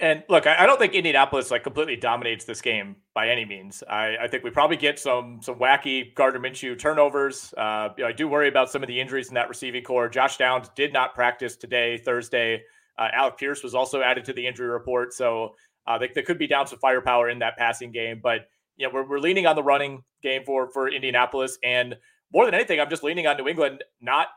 And 0.00 0.24
look, 0.30 0.46
I 0.46 0.64
don't 0.64 0.78
think 0.78 0.94
Indianapolis 0.94 1.50
like 1.50 1.62
completely 1.62 1.94
dominates 1.94 2.46
this 2.46 2.62
game 2.62 2.96
by 3.12 3.28
any 3.28 3.44
means. 3.44 3.82
I, 3.88 4.16
I 4.22 4.28
think 4.28 4.42
we 4.42 4.48
probably 4.48 4.78
get 4.78 4.98
some 4.98 5.40
some 5.42 5.56
wacky 5.56 6.14
Gardner 6.14 6.40
Minshew 6.40 6.78
turnovers. 6.78 7.52
Uh, 7.54 7.90
you 7.98 8.04
know, 8.04 8.08
I 8.08 8.12
do 8.12 8.26
worry 8.26 8.48
about 8.48 8.70
some 8.70 8.82
of 8.82 8.86
the 8.86 8.98
injuries 8.98 9.28
in 9.28 9.34
that 9.34 9.50
receiving 9.50 9.84
corps. 9.84 10.08
Josh 10.08 10.38
Downs 10.38 10.70
did 10.74 10.94
not 10.94 11.14
practice 11.14 11.54
today, 11.54 11.98
Thursday. 11.98 12.62
Uh, 12.98 13.08
Alec 13.12 13.36
Pierce 13.36 13.62
was 13.62 13.74
also 13.74 14.00
added 14.00 14.24
to 14.24 14.32
the 14.32 14.46
injury 14.46 14.68
report, 14.68 15.12
so 15.12 15.54
uh, 15.86 15.98
they, 15.98 16.08
could 16.22 16.38
be 16.38 16.46
down 16.46 16.66
some 16.66 16.78
firepower 16.78 17.28
in 17.28 17.38
that 17.40 17.58
passing 17.58 17.92
game. 17.92 18.20
But 18.22 18.48
you 18.78 18.86
know, 18.86 18.94
we're, 18.94 19.06
we're 19.06 19.20
leaning 19.20 19.46
on 19.46 19.54
the 19.54 19.62
running 19.62 20.02
game 20.22 20.44
for 20.46 20.70
for 20.70 20.88
Indianapolis, 20.88 21.58
and 21.62 21.94
more 22.32 22.44
than 22.44 22.54
anything, 22.54 22.80
I'm 22.80 22.90
just 22.90 23.02
leaning 23.02 23.26
on 23.26 23.36
New 23.36 23.48
England 23.48 23.84
not 24.00 24.28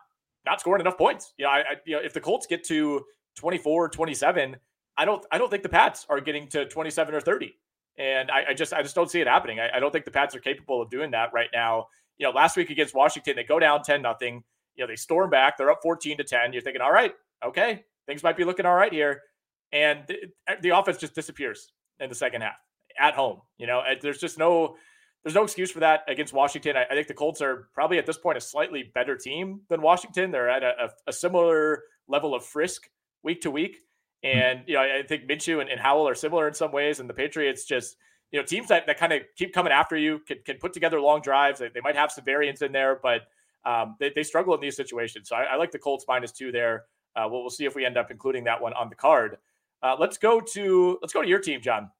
not 0.45 0.59
scoring 0.59 0.81
enough 0.81 0.97
points. 0.97 1.33
You 1.37 1.45
know, 1.45 1.51
I, 1.51 1.57
I 1.59 1.63
you 1.85 1.95
know 1.95 2.01
if 2.01 2.13
the 2.13 2.21
Colts 2.21 2.47
get 2.47 2.63
to 2.65 3.03
24, 3.37 3.89
27, 3.89 4.55
I 4.97 5.05
don't 5.05 5.25
I 5.31 5.37
don't 5.37 5.49
think 5.49 5.63
the 5.63 5.69
Pats 5.69 6.05
are 6.09 6.19
getting 6.19 6.47
to 6.49 6.65
27 6.65 7.15
or 7.15 7.21
30. 7.21 7.55
And 7.97 8.31
I, 8.31 8.45
I 8.49 8.53
just 8.53 8.73
I 8.73 8.81
just 8.81 8.95
don't 8.95 9.09
see 9.09 9.21
it 9.21 9.27
happening. 9.27 9.59
I, 9.59 9.77
I, 9.77 9.79
don't 9.79 9.91
think 9.91 10.05
the 10.05 10.11
Pats 10.11 10.35
are 10.35 10.39
capable 10.39 10.81
of 10.81 10.89
doing 10.89 11.11
that 11.11 11.31
right 11.31 11.49
now. 11.53 11.87
You 12.17 12.25
know, 12.25 12.31
last 12.31 12.57
week 12.57 12.71
against 12.71 12.95
Washington, 12.95 13.35
they 13.35 13.43
go 13.43 13.59
down 13.59 13.83
10 13.83 14.01
nothing. 14.01 14.43
You 14.75 14.83
know, 14.83 14.87
they 14.87 14.95
storm 14.95 15.29
back, 15.29 15.57
they're 15.57 15.69
up 15.69 15.79
14 15.83 16.17
to 16.17 16.23
10. 16.23 16.53
You're 16.53 16.61
thinking, 16.63 16.81
all 16.81 16.91
right, 16.91 17.13
okay, 17.45 17.83
things 18.07 18.23
might 18.23 18.35
be 18.35 18.43
looking 18.43 18.65
all 18.65 18.75
right 18.75 18.91
here. 18.91 19.21
And 19.71 20.01
the, 20.07 20.17
the 20.61 20.69
offense 20.69 20.97
just 20.97 21.13
disappears 21.13 21.71
in 21.99 22.09
the 22.09 22.15
second 22.15 22.41
half 22.41 22.55
at 22.99 23.13
home. 23.13 23.41
You 23.57 23.67
know, 23.67 23.83
there's 24.01 24.19
just 24.19 24.39
no 24.39 24.75
there's 25.23 25.35
no 25.35 25.43
excuse 25.43 25.71
for 25.71 25.79
that 25.79 26.01
against 26.07 26.33
Washington. 26.33 26.75
I, 26.75 26.83
I, 26.83 26.95
think 26.95 27.07
the 27.07 27.13
Colts 27.13 27.41
are 27.41 27.69
probably 27.73 27.97
at 27.97 28.05
this 28.05 28.17
point 28.17 28.37
a 28.37 28.41
slightly 28.41 28.91
better 28.93 29.15
team 29.15 29.61
than 29.69 29.81
Washington. 29.81 30.31
They're 30.31 30.49
at 30.49 30.63
a, 30.63 30.85
a, 30.85 30.89
a 31.07 31.13
similar 31.13 31.83
level 32.07 32.35
of 32.35 32.45
frisk 32.45 32.89
week 33.23 33.41
to 33.41 33.51
week. 33.51 33.77
Hmm. 34.23 34.29
And, 34.29 34.63
you 34.67 34.75
know, 34.75 34.81
I 34.81 35.03
think 35.07 35.29
Minshew 35.29 35.61
and, 35.61 35.69
and, 35.69 35.79
Howell 35.79 36.07
are 36.07 36.15
similar 36.15 36.47
in 36.47 36.53
some 36.53 36.71
ways. 36.71 36.99
And 36.99 37.09
the 37.09 37.13
Patriots 37.13 37.63
just, 37.65 37.95
you 38.31 38.39
know, 38.39 38.45
teams 38.45 38.67
that, 38.67 38.85
that 38.87 38.97
kind 38.97 39.13
of 39.13 39.21
keep 39.37 39.53
coming 39.53 39.71
after 39.71 39.95
you 39.95 40.19
can, 40.27 40.39
can 40.45 40.57
put 40.57 40.73
together 40.73 40.99
long 40.99 41.21
drives. 41.21 41.59
They, 41.59 41.69
they 41.69 41.81
might 41.81 41.95
have 41.95 42.11
some 42.11 42.25
variance 42.25 42.61
in 42.61 42.73
there, 42.73 42.99
but 43.01 43.21
um, 43.65 43.95
they, 43.99 44.11
they 44.13 44.23
struggle 44.23 44.53
in 44.55 44.59
these 44.59 44.75
situations. 44.75 45.29
So 45.29 45.37
I, 45.37 45.43
I 45.43 45.55
like 45.55 45.71
the 45.71 45.79
Colts 45.79 46.05
minus 46.07 46.31
two 46.31 46.51
there. 46.51 46.85
Uh, 47.15 47.27
we'll, 47.29 47.41
we'll 47.41 47.49
see 47.49 47.65
if 47.65 47.75
we 47.75 47.85
end 47.85 47.95
up 47.95 48.11
including 48.11 48.43
that 48.45 48.61
one 48.61 48.73
on 48.73 48.89
the 48.89 48.95
card. 48.95 49.37
Uh, 49.81 49.95
let's 49.99 50.17
go 50.17 50.39
to 50.39 50.97
let's 51.01 51.13
go 51.13 51.21
to 51.21 51.27
your 51.27 51.39
team, 51.39 51.61
John. 51.61 51.91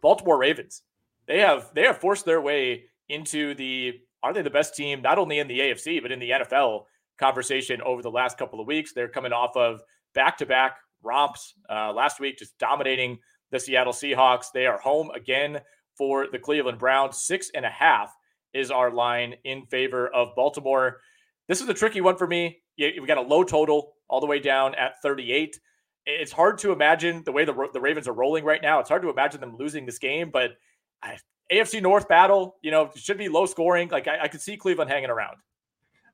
Baltimore 0.00 0.38
Ravens. 0.38 0.82
They 1.28 1.40
have 1.40 1.70
they 1.74 1.82
have 1.82 1.98
forced 1.98 2.24
their 2.24 2.40
way 2.40 2.84
into 3.08 3.54
the 3.54 4.00
are 4.22 4.32
they 4.32 4.42
the 4.42 4.50
best 4.50 4.74
team 4.74 5.02
not 5.02 5.18
only 5.18 5.38
in 5.38 5.46
the 5.46 5.60
AFC 5.60 6.02
but 6.02 6.10
in 6.10 6.18
the 6.18 6.30
NFL 6.30 6.84
conversation 7.18 7.82
over 7.82 8.02
the 8.02 8.10
last 8.10 8.38
couple 8.38 8.60
of 8.60 8.66
weeks. 8.66 8.92
They're 8.92 9.08
coming 9.08 9.32
off 9.32 9.56
of 9.56 9.82
back 10.14 10.38
to 10.38 10.46
back 10.46 10.78
romps 11.02 11.54
uh, 11.70 11.92
last 11.92 12.20
week, 12.20 12.38
just 12.38 12.58
dominating 12.58 13.18
the 13.50 13.60
Seattle 13.60 13.92
Seahawks. 13.92 14.46
They 14.52 14.66
are 14.66 14.78
home 14.78 15.10
again 15.14 15.60
for 15.96 16.26
the 16.30 16.38
Cleveland 16.38 16.78
Browns. 16.78 17.22
Six 17.22 17.50
and 17.54 17.64
a 17.64 17.70
half 17.70 18.14
is 18.54 18.70
our 18.70 18.90
line 18.90 19.34
in 19.44 19.66
favor 19.66 20.08
of 20.08 20.34
Baltimore. 20.34 21.00
This 21.48 21.60
is 21.60 21.68
a 21.68 21.74
tricky 21.74 22.00
one 22.00 22.16
for 22.16 22.26
me. 22.26 22.58
We 22.78 23.04
got 23.06 23.18
a 23.18 23.22
low 23.22 23.42
total 23.42 23.92
all 24.08 24.20
the 24.20 24.26
way 24.26 24.38
down 24.38 24.74
at 24.76 25.02
38. 25.02 25.58
It's 26.06 26.32
hard 26.32 26.58
to 26.58 26.72
imagine 26.72 27.22
the 27.24 27.32
way 27.32 27.44
the, 27.44 27.68
the 27.72 27.80
Ravens 27.80 28.08
are 28.08 28.12
rolling 28.12 28.44
right 28.44 28.62
now. 28.62 28.78
It's 28.78 28.88
hard 28.88 29.02
to 29.02 29.10
imagine 29.10 29.40
them 29.40 29.56
losing 29.58 29.84
this 29.84 29.98
game, 29.98 30.30
but 30.32 30.52
I, 31.02 31.18
AFC 31.52 31.82
North 31.82 32.08
battle, 32.08 32.56
you 32.62 32.70
know, 32.70 32.90
should 32.94 33.18
be 33.18 33.28
low 33.28 33.46
scoring. 33.46 33.88
Like 33.88 34.08
I, 34.08 34.24
I 34.24 34.28
could 34.28 34.40
see 34.40 34.56
Cleveland 34.56 34.90
hanging 34.90 35.10
around. 35.10 35.36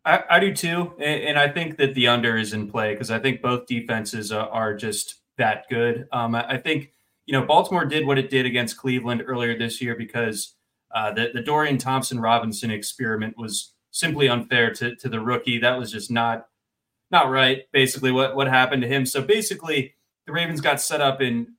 I, 0.04 0.22
I 0.30 0.40
do 0.40 0.54
too, 0.54 0.92
and, 0.98 1.22
and, 1.22 1.38
I 1.38 1.48
think 1.48 1.78
that 1.78 1.94
the 1.94 2.08
under 2.08 2.36
is 2.36 2.52
in 2.52 2.70
play 2.70 2.92
because 2.92 3.10
I 3.10 3.18
think 3.18 3.40
both 3.40 3.66
defenses 3.66 4.32
are, 4.32 4.48
are 4.50 4.74
just 4.74 5.22
that 5.38 5.64
good. 5.70 6.06
Um, 6.12 6.34
I, 6.34 6.46
I, 6.46 6.58
think 6.58 6.92
you 7.24 7.32
know 7.32 7.46
Baltimore 7.46 7.86
did 7.86 8.06
what 8.06 8.18
it 8.18 8.28
did 8.28 8.44
against 8.44 8.76
Cleveland 8.76 9.22
earlier 9.26 9.56
this 9.56 9.80
year 9.80 9.96
because 9.96 10.56
uh, 10.94 11.10
the 11.12 11.30
the 11.32 11.40
Dorian 11.40 11.78
Thompson 11.78 12.20
Robinson 12.20 12.70
experiment 12.70 13.38
was 13.38 13.72
simply 13.92 14.28
unfair 14.28 14.72
to 14.74 14.94
to 14.96 15.08
the 15.08 15.20
rookie. 15.20 15.58
That 15.58 15.78
was 15.78 15.90
just 15.90 16.10
not 16.10 16.48
not 17.10 17.30
right. 17.30 17.62
Basically, 17.72 18.12
what 18.12 18.36
what 18.36 18.46
happened 18.46 18.82
to 18.82 18.88
him. 18.88 19.06
So 19.06 19.22
basically, 19.22 19.94
the 20.26 20.32
Ravens 20.32 20.60
got 20.60 20.82
set 20.82 21.00
up 21.00 21.22
in 21.22 21.54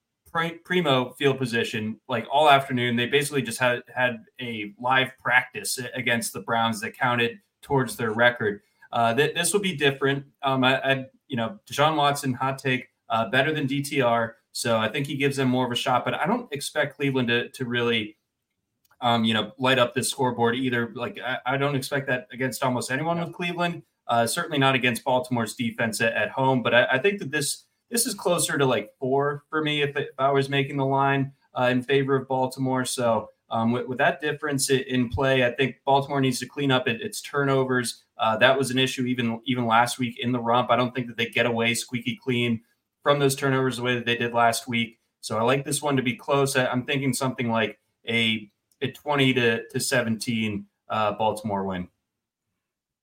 primo 0.63 1.12
field 1.13 1.38
position 1.38 2.00
like 2.08 2.27
all 2.32 2.50
afternoon. 2.50 2.96
They 2.96 3.08
basically 3.08 3.42
just 3.42 3.60
had 3.60 3.84
had 3.94 4.25
a 4.42 4.74
live 4.80 5.12
practice 5.20 5.80
against 5.94 6.34
the 6.34 6.42
Browns 6.42 6.82
that 6.82 6.98
counted 6.98 7.39
towards 7.62 7.96
their 7.96 8.12
record. 8.12 8.62
Uh, 8.92 9.13
th- 9.13 9.36
this 9.36 9.54
will 9.54 9.62
be 9.62 9.75
different. 9.75 10.25
Um, 10.44 10.63
I, 10.63 10.80
I, 10.80 11.06
you 11.27 11.38
know, 11.38 11.60
Deshaun 11.70 11.96
Watson, 11.96 12.34
hot 12.34 12.60
take, 12.60 12.88
uh, 13.10 13.30
better 13.30 13.54
than 13.54 13.68
DTR. 13.68 14.34
So 14.51 14.77
I 14.77 14.88
think 14.88 15.08
he 15.08 15.18
gives 15.18 15.36
them 15.36 15.50
more 15.50 15.65
of 15.65 15.72
a 15.72 15.75
shot, 15.75 16.06
but 16.06 16.13
I 16.13 16.25
don't 16.25 16.51
expect 16.54 16.96
Cleveland 16.96 17.27
to, 17.27 17.50
to 17.50 17.65
really, 17.65 18.18
um, 19.01 19.25
you 19.25 19.34
know, 19.34 19.51
light 19.58 19.80
up 19.80 19.94
this 19.94 20.10
scoreboard 20.10 20.56
either. 20.56 20.94
Like 20.96 21.20
I, 21.20 21.39
I 21.46 21.58
don't 21.58 21.75
expect 21.75 22.08
that 22.08 22.27
against 22.32 22.63
almost 22.63 22.89
anyone 22.89 23.20
with 23.20 23.34
Cleveland. 23.34 23.84
Uh, 24.08 24.25
certainly 24.27 24.60
not 24.60 24.75
against 24.75 25.04
Baltimore's 25.04 25.56
defense 25.56 26.00
at, 26.00 26.13
at 26.13 26.30
home, 26.30 26.62
but 26.62 26.74
I, 26.74 26.86
I, 26.92 27.00
think 27.00 27.18
that 27.20 27.32
this 27.32 27.65
this 27.89 28.06
is 28.06 28.13
closer 28.13 28.58
to 28.58 28.65
like 28.65 28.92
four 29.00 29.44
for 29.50 29.62
me 29.62 29.82
if, 29.82 29.96
if 29.96 30.08
I 30.18 30.32
was 30.32 30.50
making 30.50 30.77
the 30.77 30.86
line 30.86 31.32
uh, 31.58 31.65
in 31.65 31.82
favor 31.82 32.15
of 32.15 32.27
Baltimore. 32.27 32.86
So 32.86 33.30
um, 33.50 33.72
with, 33.72 33.88
with, 33.88 33.98
that 34.00 34.22
difference 34.22 34.70
in 34.70 35.10
play, 35.10 35.46
I 35.46 35.51
think 35.51 35.75
Baltimore 35.86 36.20
needs 36.20 36.39
to 36.39 36.48
clean 36.48 36.72
up 36.72 36.88
its 36.88 37.22
turnovers. 37.22 38.04
Uh, 38.18 38.38
that 38.38 38.58
was 38.58 38.72
an 38.72 38.80
issue 38.80 39.06
even 39.06 39.39
even 39.46 39.68
last 39.68 40.00
week 40.00 40.20
in 40.20 40.32
the 40.32 40.39
rump. 40.39 40.72
I 40.72 40.75
don't 40.75 40.96
think 40.96 41.08
that 41.08 41.18
they 41.18 41.27
get 41.27 41.46
away 41.46 41.74
squeaky 41.74 42.20
clean 42.22 42.62
from 43.04 43.20
those 43.20 43.36
turnovers 43.36 43.77
the 43.77 43.84
way 43.84 43.96
that 43.96 44.06
they 44.06 44.18
did 44.18 44.34
last 44.34 44.68
week. 44.68 45.00
So 45.22 45.38
I 45.38 45.44
like 45.44 45.63
this 45.63 45.82
one 45.82 45.96
to 45.98 46.04
be 46.04 46.15
close. 46.15 46.56
I, 46.56 46.72
am 46.72 46.86
thinking 46.86 47.13
something 47.13 47.50
like 47.50 47.80
a 48.08 48.50
a 48.82 48.92
20 48.92 49.34
to, 49.36 49.68
to 49.70 49.80
17 49.80 50.65
uh, 50.89 51.13
Baltimore 51.13 51.63
win. 51.63 51.88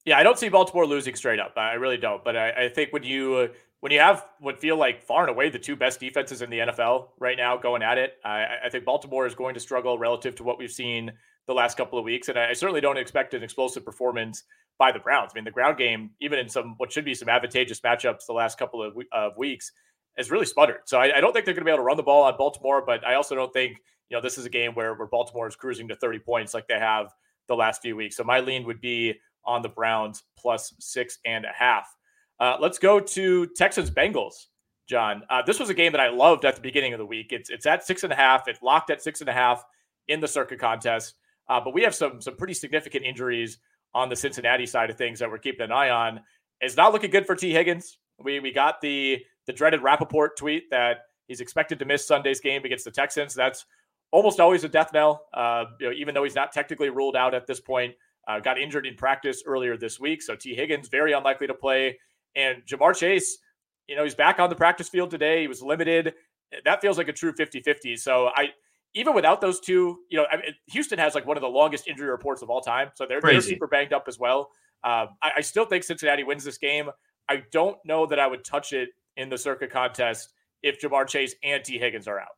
Yeah, 0.04 0.18
I 0.18 0.22
don't 0.22 0.38
see 0.38 0.48
Baltimore 0.48 0.86
losing 0.86 1.14
straight 1.14 1.40
up. 1.40 1.56
I 1.56 1.74
really 1.74 1.96
don't. 1.96 2.24
But 2.24 2.36
I, 2.36 2.64
I 2.64 2.68
think 2.68 2.92
when 2.92 3.04
you 3.04 3.34
uh, 3.36 3.48
when 3.82 3.90
you 3.90 3.98
have 3.98 4.24
what 4.38 4.60
feel 4.60 4.76
like 4.76 5.02
far 5.02 5.22
and 5.22 5.30
away 5.30 5.50
the 5.50 5.58
two 5.58 5.74
best 5.74 5.98
defenses 5.98 6.40
in 6.40 6.48
the 6.50 6.60
NFL 6.60 7.08
right 7.18 7.36
now 7.36 7.56
going 7.56 7.82
at 7.82 7.98
it, 7.98 8.14
I, 8.24 8.46
I 8.66 8.68
think 8.70 8.84
Baltimore 8.84 9.26
is 9.26 9.34
going 9.34 9.54
to 9.54 9.60
struggle 9.60 9.98
relative 9.98 10.36
to 10.36 10.44
what 10.44 10.56
we've 10.56 10.70
seen 10.70 11.10
the 11.48 11.52
last 11.52 11.76
couple 11.76 11.98
of 11.98 12.04
weeks. 12.04 12.28
And 12.28 12.38
I, 12.38 12.52
certainly 12.52 12.80
don't 12.80 12.96
expect 12.96 13.34
an 13.34 13.42
explosive 13.42 13.84
performance 13.84 14.44
by 14.78 14.92
the 14.92 15.00
Browns. 15.00 15.32
I 15.34 15.34
mean, 15.34 15.44
the 15.44 15.50
ground 15.50 15.78
game, 15.78 16.10
even 16.20 16.38
in 16.38 16.48
some 16.48 16.76
what 16.76 16.92
should 16.92 17.04
be 17.04 17.12
some 17.12 17.28
advantageous 17.28 17.80
matchups 17.80 18.24
the 18.28 18.34
last 18.34 18.56
couple 18.56 18.84
of, 18.84 18.96
of 19.10 19.36
weeks, 19.36 19.72
has 20.16 20.30
really 20.30 20.46
sputtered. 20.46 20.82
So 20.84 21.00
I, 21.00 21.16
I 21.16 21.20
don't 21.20 21.32
think 21.32 21.44
they're 21.44 21.54
going 21.54 21.64
to 21.64 21.68
be 21.68 21.72
able 21.72 21.82
to 21.82 21.86
run 21.86 21.96
the 21.96 22.04
ball 22.04 22.22
on 22.22 22.36
Baltimore, 22.38 22.84
but 22.86 23.04
I 23.04 23.14
also 23.14 23.34
don't 23.34 23.52
think 23.52 23.78
you 24.10 24.16
know 24.16 24.20
this 24.20 24.38
is 24.38 24.44
a 24.44 24.50
game 24.50 24.74
where 24.74 24.94
where 24.94 25.08
Baltimore 25.08 25.48
is 25.48 25.56
cruising 25.56 25.88
to 25.88 25.96
30 25.96 26.20
points 26.20 26.54
like 26.54 26.68
they 26.68 26.78
have 26.78 27.08
the 27.48 27.56
last 27.56 27.82
few 27.82 27.96
weeks. 27.96 28.16
So 28.16 28.22
my 28.22 28.38
lean 28.38 28.64
would 28.64 28.80
be 28.80 29.14
on 29.44 29.60
the 29.60 29.70
Browns 29.70 30.22
plus 30.38 30.72
six 30.78 31.18
and 31.24 31.44
a 31.44 31.52
half. 31.52 31.92
Uh, 32.40 32.56
let's 32.60 32.78
go 32.78 33.00
to 33.00 33.46
Texans 33.46 33.90
Bengals. 33.90 34.46
John, 34.88 35.22
uh, 35.30 35.42
this 35.46 35.58
was 35.58 35.70
a 35.70 35.74
game 35.74 35.92
that 35.92 36.00
I 36.00 36.08
loved 36.08 36.44
at 36.44 36.56
the 36.56 36.60
beginning 36.60 36.92
of 36.92 36.98
the 36.98 37.06
week. 37.06 37.32
It's 37.32 37.50
it's 37.50 37.66
at 37.66 37.84
six 37.86 38.02
and 38.02 38.12
a 38.12 38.16
half. 38.16 38.48
It's 38.48 38.60
locked 38.62 38.90
at 38.90 39.02
six 39.02 39.20
and 39.20 39.28
a 39.28 39.32
half 39.32 39.64
in 40.08 40.20
the 40.20 40.28
Circa 40.28 40.56
contest. 40.56 41.14
Uh, 41.48 41.60
but 41.60 41.72
we 41.72 41.82
have 41.82 41.94
some 41.94 42.20
some 42.20 42.36
pretty 42.36 42.54
significant 42.54 43.04
injuries 43.04 43.58
on 43.94 44.08
the 44.08 44.16
Cincinnati 44.16 44.66
side 44.66 44.90
of 44.90 44.96
things 44.96 45.18
that 45.18 45.30
we're 45.30 45.38
keeping 45.38 45.64
an 45.64 45.72
eye 45.72 45.90
on. 45.90 46.20
It's 46.60 46.76
not 46.76 46.92
looking 46.92 47.10
good 47.10 47.26
for 47.26 47.34
Tee 47.34 47.52
Higgins. 47.52 47.98
We 48.18 48.40
we 48.40 48.52
got 48.52 48.80
the 48.80 49.24
the 49.46 49.52
dreaded 49.52 49.80
Rappaport 49.80 50.30
tweet 50.36 50.70
that 50.70 50.98
he's 51.26 51.40
expected 51.40 51.78
to 51.78 51.84
miss 51.84 52.06
Sunday's 52.06 52.40
game 52.40 52.64
against 52.64 52.84
the 52.84 52.90
Texans. 52.90 53.34
That's 53.34 53.64
almost 54.10 54.40
always 54.40 54.64
a 54.64 54.68
death 54.68 54.92
knell. 54.92 55.26
Uh, 55.34 55.64
you 55.80 55.86
know, 55.86 55.92
even 55.92 56.14
though 56.14 56.24
he's 56.24 56.34
not 56.34 56.52
technically 56.52 56.90
ruled 56.90 57.16
out 57.16 57.34
at 57.34 57.46
this 57.46 57.60
point, 57.60 57.94
uh, 58.28 58.38
got 58.40 58.58
injured 58.58 58.86
in 58.86 58.94
practice 58.94 59.42
earlier 59.46 59.76
this 59.76 59.98
week. 59.98 60.22
So 60.22 60.36
Tee 60.36 60.54
Higgins 60.54 60.88
very 60.88 61.12
unlikely 61.12 61.48
to 61.48 61.54
play, 61.54 61.98
and 62.34 62.62
Ja'Marr 62.66 62.96
Chase, 62.96 63.38
you 63.86 63.96
know, 63.96 64.04
he's 64.04 64.14
back 64.14 64.38
on 64.38 64.48
the 64.48 64.56
practice 64.56 64.88
field 64.88 65.10
today. 65.10 65.42
He 65.42 65.48
was 65.48 65.62
limited. 65.62 66.14
That 66.64 66.80
feels 66.80 66.98
like 66.98 67.08
a 67.08 67.12
true 67.12 67.32
50-50. 67.32 67.98
So 67.98 68.30
I 68.34 68.50
even 68.94 69.14
without 69.14 69.40
those 69.40 69.60
two, 69.60 70.00
you 70.10 70.18
know, 70.18 70.26
I 70.30 70.36
mean, 70.36 70.54
Houston 70.68 70.98
has 70.98 71.14
like 71.14 71.26
one 71.26 71.36
of 71.36 71.40
the 71.40 71.48
longest 71.48 71.88
injury 71.88 72.10
reports 72.10 72.42
of 72.42 72.50
all 72.50 72.60
time. 72.60 72.90
So 72.94 73.06
they're, 73.08 73.20
they're 73.20 73.40
super 73.40 73.66
banged 73.66 73.92
up 73.92 74.04
as 74.06 74.18
well. 74.18 74.50
Um, 74.84 75.08
I, 75.22 75.30
I, 75.38 75.40
still 75.42 75.64
think 75.64 75.84
Cincinnati 75.84 76.24
wins 76.24 76.44
this 76.44 76.58
game. 76.58 76.90
I 77.28 77.44
don't 77.52 77.78
know 77.84 78.04
that 78.06 78.18
I 78.18 78.26
would 78.26 78.44
touch 78.44 78.72
it 78.72 78.90
in 79.16 79.28
the 79.28 79.38
Circa 79.38 79.68
contest 79.68 80.32
if 80.62 80.80
Ja'Marr 80.80 81.06
Chase 81.06 81.34
and 81.42 81.62
Tee 81.62 81.78
Higgins 81.78 82.08
are 82.08 82.18
out. 82.18 82.34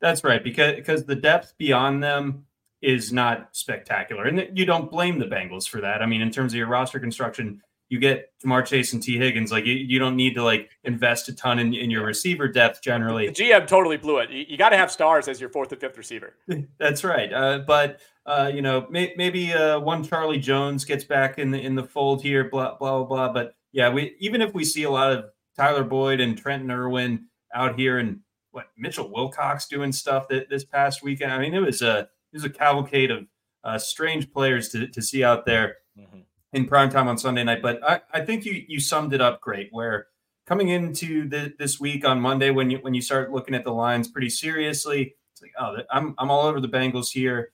That's 0.00 0.22
right, 0.24 0.42
because 0.42 0.76
because 0.76 1.04
the 1.04 1.16
depth 1.16 1.54
beyond 1.58 2.02
them 2.02 2.46
is 2.80 3.12
not 3.12 3.48
spectacular, 3.52 4.24
and 4.24 4.56
you 4.56 4.64
don't 4.64 4.90
blame 4.90 5.18
the 5.18 5.26
Bengals 5.26 5.68
for 5.68 5.80
that. 5.80 6.02
I 6.02 6.06
mean, 6.06 6.22
in 6.22 6.30
terms 6.30 6.52
of 6.52 6.58
your 6.58 6.68
roster 6.68 7.00
construction, 7.00 7.60
you 7.88 7.98
get 8.00 8.32
Ja'Marr 8.44 8.66
Chase 8.66 8.92
and 8.92 9.02
Tee 9.02 9.16
Higgins. 9.16 9.52
Like 9.52 9.64
you, 9.64 9.74
you 9.74 9.98
don't 9.98 10.16
need 10.16 10.34
to 10.34 10.42
like 10.42 10.70
invest 10.84 11.28
a 11.28 11.34
ton 11.34 11.58
in, 11.58 11.72
in 11.74 11.90
your 11.90 12.04
receiver 12.04 12.48
depth 12.48 12.82
generally. 12.82 13.28
The 13.28 13.32
GM 13.32 13.66
totally 13.66 13.96
blew 13.96 14.18
it. 14.18 14.30
You, 14.30 14.44
you 14.48 14.56
got 14.56 14.70
to 14.70 14.76
have 14.76 14.90
stars 14.90 15.28
as 15.28 15.40
your 15.40 15.50
fourth 15.50 15.70
and 15.72 15.80
fifth 15.80 15.96
receiver. 15.96 16.34
That's 16.78 17.04
right. 17.04 17.32
Uh, 17.32 17.58
but 17.66 18.00
uh, 18.24 18.50
you 18.52 18.62
know, 18.62 18.86
may, 18.90 19.14
maybe 19.16 19.52
uh, 19.52 19.78
one 19.78 20.02
Charlie 20.02 20.40
Jones 20.40 20.84
gets 20.84 21.04
back 21.04 21.38
in 21.38 21.50
the 21.50 21.60
in 21.60 21.74
the 21.74 21.84
fold 21.84 22.22
here. 22.22 22.48
Blah 22.50 22.76
blah 22.76 23.04
blah. 23.04 23.04
blah. 23.04 23.32
But 23.32 23.54
yeah, 23.72 23.88
we 23.88 24.16
even 24.18 24.42
if 24.42 24.52
we 24.52 24.64
see 24.64 24.82
a 24.82 24.90
lot 24.90 25.12
of 25.12 25.26
Tyler 25.56 25.84
Boyd 25.84 26.20
and 26.20 26.36
Trenton 26.36 26.70
Irwin 26.70 27.26
out 27.54 27.78
here, 27.78 27.98
and 27.98 28.20
what 28.50 28.66
Mitchell 28.76 29.10
Wilcox 29.12 29.68
doing 29.68 29.92
stuff 29.92 30.26
that 30.28 30.50
this 30.50 30.64
past 30.64 31.04
weekend. 31.04 31.32
I 31.32 31.38
mean, 31.38 31.54
it 31.54 31.60
was 31.60 31.82
a 31.82 32.00
it 32.00 32.08
was 32.32 32.44
a 32.44 32.50
cavalcade 32.50 33.12
of 33.12 33.26
uh, 33.62 33.78
strange 33.78 34.32
players 34.32 34.70
to 34.70 34.88
to 34.88 35.00
see 35.00 35.22
out 35.22 35.46
there. 35.46 35.76
Mm-hmm 35.96 36.20
in 36.52 36.66
prime 36.66 36.90
time 36.90 37.08
on 37.08 37.18
Sunday 37.18 37.44
night. 37.44 37.62
But 37.62 37.82
I, 37.88 38.00
I 38.12 38.24
think 38.24 38.44
you 38.44 38.64
you 38.68 38.80
summed 38.80 39.12
it 39.12 39.20
up 39.20 39.40
great. 39.40 39.68
Where 39.72 40.06
coming 40.46 40.68
into 40.68 41.28
the, 41.28 41.52
this 41.58 41.80
week 41.80 42.04
on 42.04 42.20
Monday, 42.20 42.50
when 42.50 42.70
you 42.70 42.78
when 42.78 42.94
you 42.94 43.02
start 43.02 43.32
looking 43.32 43.54
at 43.54 43.64
the 43.64 43.72
lines 43.72 44.08
pretty 44.08 44.30
seriously, 44.30 45.16
it's 45.32 45.42
like 45.42 45.52
oh, 45.58 45.76
I'm 45.90 46.14
I'm 46.18 46.30
all 46.30 46.46
over 46.46 46.60
the 46.60 46.68
Bengals 46.68 47.10
here. 47.10 47.52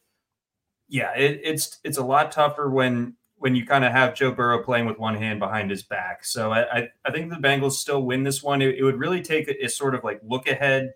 Yeah, 0.89 1.15
it, 1.15 1.41
it's 1.43 1.79
it's 1.85 1.99
a 1.99 2.05
lot 2.05 2.33
tougher 2.33 2.71
when 2.71 3.17
when 3.37 3.57
you 3.57 3.67
kind 3.67 3.85
of 3.85 3.91
have 3.91 4.15
Joe 4.15 4.31
Burrow 4.31 4.63
playing 4.63 4.87
with 4.87 4.99
one 4.99 5.17
hand 5.17 5.41
behind 5.41 5.71
his 5.71 5.83
back. 5.83 6.25
So 6.25 6.53
I 6.53 6.79
I, 6.79 6.89
I 7.05 7.11
think 7.11 7.31
the 7.31 7.37
Bengals 7.37 7.73
still 7.73 8.03
win 8.03 8.23
this 8.23 8.43
one. 8.43 8.63
It, 8.63 8.77
it 8.77 8.85
would 8.85 8.99
really 8.99 9.23
take 9.23 9.49
a, 9.49 9.65
a, 9.65 9.69
sort 9.69 9.95
of 9.95 10.05
like 10.05 10.21
look 10.23 10.47
ahead 10.47 10.93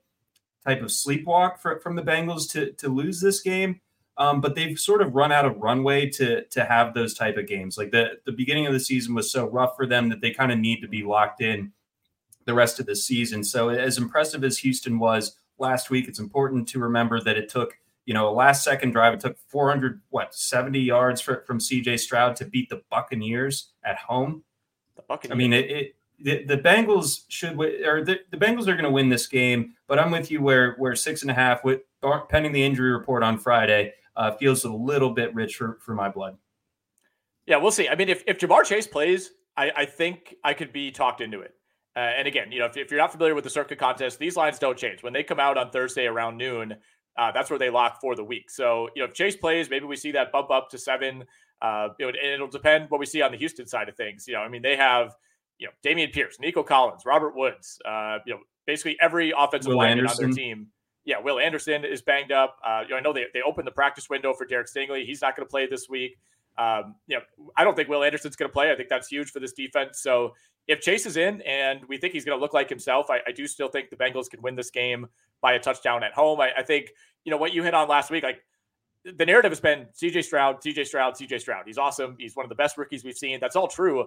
type 0.65 0.83
of 0.83 0.89
sleepwalk 0.89 1.59
for, 1.59 1.81
from 1.81 1.97
the 1.97 2.03
Bengals 2.03 2.51
to 2.53 2.73
to 2.73 2.89
lose 2.89 3.21
this 3.21 3.41
game. 3.41 3.81
Um, 4.19 4.41
but 4.41 4.55
they've 4.55 4.79
sort 4.79 5.03
of 5.03 5.15
run 5.15 5.31
out 5.31 5.45
of 5.45 5.59
runway 5.59 6.09
to 6.11 6.45
to 6.45 6.65
have 6.65 6.95
those 6.95 7.15
type 7.15 7.37
of 7.37 7.47
games. 7.47 7.77
Like 7.77 7.91
the 7.91 8.13
the 8.25 8.33
beginning 8.33 8.67
of 8.67 8.73
the 8.73 8.81
season 8.81 9.15
was 9.15 9.31
so 9.31 9.47
rough 9.47 9.77
for 9.77 9.87
them 9.87 10.09
that 10.09 10.21
they 10.21 10.31
kind 10.31 10.51
of 10.51 10.59
need 10.59 10.81
to 10.81 10.89
be 10.89 11.03
locked 11.03 11.43
in 11.43 11.73
the 12.47 12.55
rest 12.55 12.81
of 12.81 12.87
the 12.87 12.97
season. 12.97 13.45
So 13.45 13.69
as 13.69 13.99
impressive 13.99 14.43
as 14.45 14.59
Houston 14.59 14.99
was 14.99 15.37
last 15.59 15.91
week, 15.91 16.09
it's 16.09 16.19
important 16.19 16.67
to 16.69 16.79
remember 16.79 17.21
that 17.21 17.37
it 17.37 17.49
took 17.49 17.77
you 18.07 18.15
know 18.15 18.29
a 18.29 18.33
last 18.33 18.65
second 18.65 18.93
drive. 18.93 19.13
It 19.13 19.21
took 19.21 19.37
400 19.49 20.01
what 20.09 20.35
70 20.35 20.81
yards 20.81 21.21
for, 21.21 21.45
from 21.47 21.61
C.J. 21.61 21.99
Stroud 21.99 22.37
to 22.37 22.47
beat 22.47 22.71
the 22.71 22.83
Buccaneers 22.91 23.73
at 23.85 23.99
home. 23.99 24.43
The 24.97 25.03
Buccaneers. 25.03 25.35
I 25.35 25.37
mean 25.37 25.53
it, 25.53 25.71
it 25.71 25.97
the, 26.19 26.45
the 26.45 26.57
Bengals 26.57 27.25
should 27.29 27.61
or 27.61 28.03
the, 28.03 28.21
the 28.31 28.39
Bengals 28.39 28.63
are 28.63 28.73
going 28.73 28.85
to 28.85 28.91
win 28.91 29.11
this 29.11 29.27
game, 29.27 29.75
but 29.87 29.99
I'm 29.99 30.11
with 30.11 30.31
you 30.31 30.41
where 30.41 30.75
where 30.77 30.97
six 30.97 31.21
and 31.21 31.31
a 31.31 31.35
half 31.35 31.65
with 31.65 31.83
pending 32.31 32.53
the 32.53 32.65
injury 32.65 32.93
report 32.93 33.23
on 33.23 33.37
Friday 33.37 33.93
uh, 34.17 34.33
feels 34.33 34.65
a 34.65 34.73
little 34.73 35.11
bit 35.11 35.35
rich 35.35 35.57
for, 35.57 35.79
for 35.81 35.95
my 35.95 36.09
blood. 36.09 36.37
Yeah, 37.47 37.59
we'll 37.59 37.71
see. 37.71 37.89
I 37.89 37.95
mean, 37.95 38.09
if, 38.09 38.25
if 38.27 38.39
Ja'Marr 38.39 38.65
Chase 38.65 38.87
plays, 38.87 39.31
I, 39.57 39.71
I 39.77 39.85
think 39.85 40.35
I 40.43 40.55
could 40.55 40.73
be 40.73 40.91
talked 40.91 41.21
into 41.21 41.41
it. 41.41 41.55
Uh, 41.95 42.01
and 42.01 42.29
again, 42.29 42.53
you 42.53 42.59
know, 42.59 42.67
if, 42.67 42.77
if, 42.77 42.91
you're 42.91 43.01
not 43.01 43.13
familiar 43.13 43.35
with 43.35 43.45
the 43.45 43.51
Circa 43.51 43.77
contest, 43.77 44.19
these 44.19 44.37
lines 44.37 44.59
don't 44.59 44.77
change. 44.77 45.03
When 45.03 45.13
they 45.13 45.23
come 45.23 45.41
out 45.41 45.57
on 45.57 45.71
Thursday 45.71 46.07
around 46.07 46.37
noon, 46.37 46.77
uh, 47.17 47.33
that's 47.33 47.49
where 47.49 47.59
they 47.59 47.71
lock 47.71 48.01
for 48.01 48.15
the 48.15 48.25
week. 48.25 48.51
So, 48.51 48.91
you 48.95 49.03
know, 49.03 49.09
if 49.09 49.15
Chase 49.15 49.37
plays, 49.37 49.71
maybe 49.71 49.87
we 49.87 49.97
see 49.97 50.13
that 50.13 50.31
bump 50.31 50.51
up 50.51 50.69
to 50.71 50.79
seven. 50.79 51.25
Uh, 51.63 51.89
you 51.99 52.05
know, 52.05 52.13
and 52.23 52.33
it'll 52.35 52.49
depend 52.49 52.91
what 52.91 53.01
we 53.01 53.07
see 53.07 53.23
on 53.23 53.33
the 53.33 53.39
Houston 53.39 53.67
side 53.67 53.89
of 53.89 53.97
things. 53.97 54.27
You 54.29 54.35
know, 54.35 54.41
I 54.41 54.49
mean, 54.49 54.61
they 54.61 54.77
have, 54.77 55.15
you 55.59 55.69
know, 55.69 55.73
Dameon 55.83 56.13
Pierce, 56.13 56.39
Nico 56.39 56.63
Collins, 56.63 57.07
Robert 57.07 57.35
Woods, 57.35 57.79
uh, 57.87 58.19
you 58.27 58.35
know, 58.35 58.41
basically 58.67 58.99
every 59.01 59.33
offensive 59.37 59.73
lineman 59.73 60.07
on 60.07 60.17
their 60.19 60.33
team 60.33 60.67
yeah, 61.07 61.21
Will 61.21 61.39
Anderson 61.39 61.85
is 61.85 62.03
banged 62.03 62.33
up. 62.33 62.59
Uh, 62.67 62.83
you 62.83 62.91
know, 62.91 62.97
I 62.97 63.01
know 63.01 63.13
they, 63.13 63.27
they 63.33 63.41
opened 63.41 63.67
the 63.67 63.73
practice 63.73 64.11
window 64.11 64.35
for 64.35 64.45
Derek 64.45 64.67
Stingley. 64.67 65.07
He's 65.07 65.23
not 65.23 65.37
going 65.37 65.47
to 65.47 65.51
play 65.51 65.67
this 65.67 65.89
week. 65.89 66.19
Um, 66.59 66.97
you 67.07 67.17
know, 67.17 67.23
I 67.57 67.63
don't 67.63 67.77
think 67.77 67.89
Will 67.89 68.03
Anderson's 68.03 68.35
going 68.35 68.49
to 68.49 68.53
play. 68.53 68.73
I 68.73 68.77
think 68.77 68.89
that's 68.89 69.07
huge 69.07 69.31
for 69.31 69.39
this 69.39 69.53
defense. 69.53 70.01
So 70.01 70.35
if 70.67 70.81
Chase 70.81 71.07
is 71.07 71.17
in 71.17 71.43
and 71.43 71.81
we 71.89 71.97
think 71.97 72.13
he's 72.13 72.25
going 72.25 72.37
to 72.37 72.43
look 72.43 72.55
like 72.55 72.69
himself, 72.69 73.07
I, 73.09 73.21
I, 73.27 73.31
do 73.31 73.47
still 73.47 73.69
think 73.69 73.91
the 73.91 73.97
Bengals 73.97 74.29
can 74.29 74.43
win 74.43 74.57
this 74.57 74.71
game 74.71 75.07
by 75.41 75.53
a 75.53 75.61
touchdown 75.61 76.03
at 76.03 76.13
home. 76.13 76.41
I, 76.41 76.51
I, 76.59 76.63
think, 76.63 76.91
you 77.25 77.31
know, 77.31 77.37
what 77.37 77.53
you 77.55 77.63
hit 77.63 77.75
on 77.75 77.89
last 77.89 78.11
week, 78.11 78.25
like 78.25 78.41
the 79.05 79.27
narrative 79.27 79.53
has 79.53 79.61
been 79.61 79.87
CJ 79.95 80.25
Stroud, 80.25 80.61
CJ 80.61 80.87
Stroud, 80.87 81.15
CJ 81.15 81.41
Stroud. 81.41 81.65
He's 81.67 81.79
awesome. 81.79 82.17
He's 82.19 82.35
one 82.35 82.45
of 82.45 82.49
the 82.49 82.57
best 82.57 82.79
rookies 82.79 83.05
we've 83.05 83.17
seen. 83.17 83.39
That's 83.39 83.55
all 83.55 83.69
true. 83.69 84.07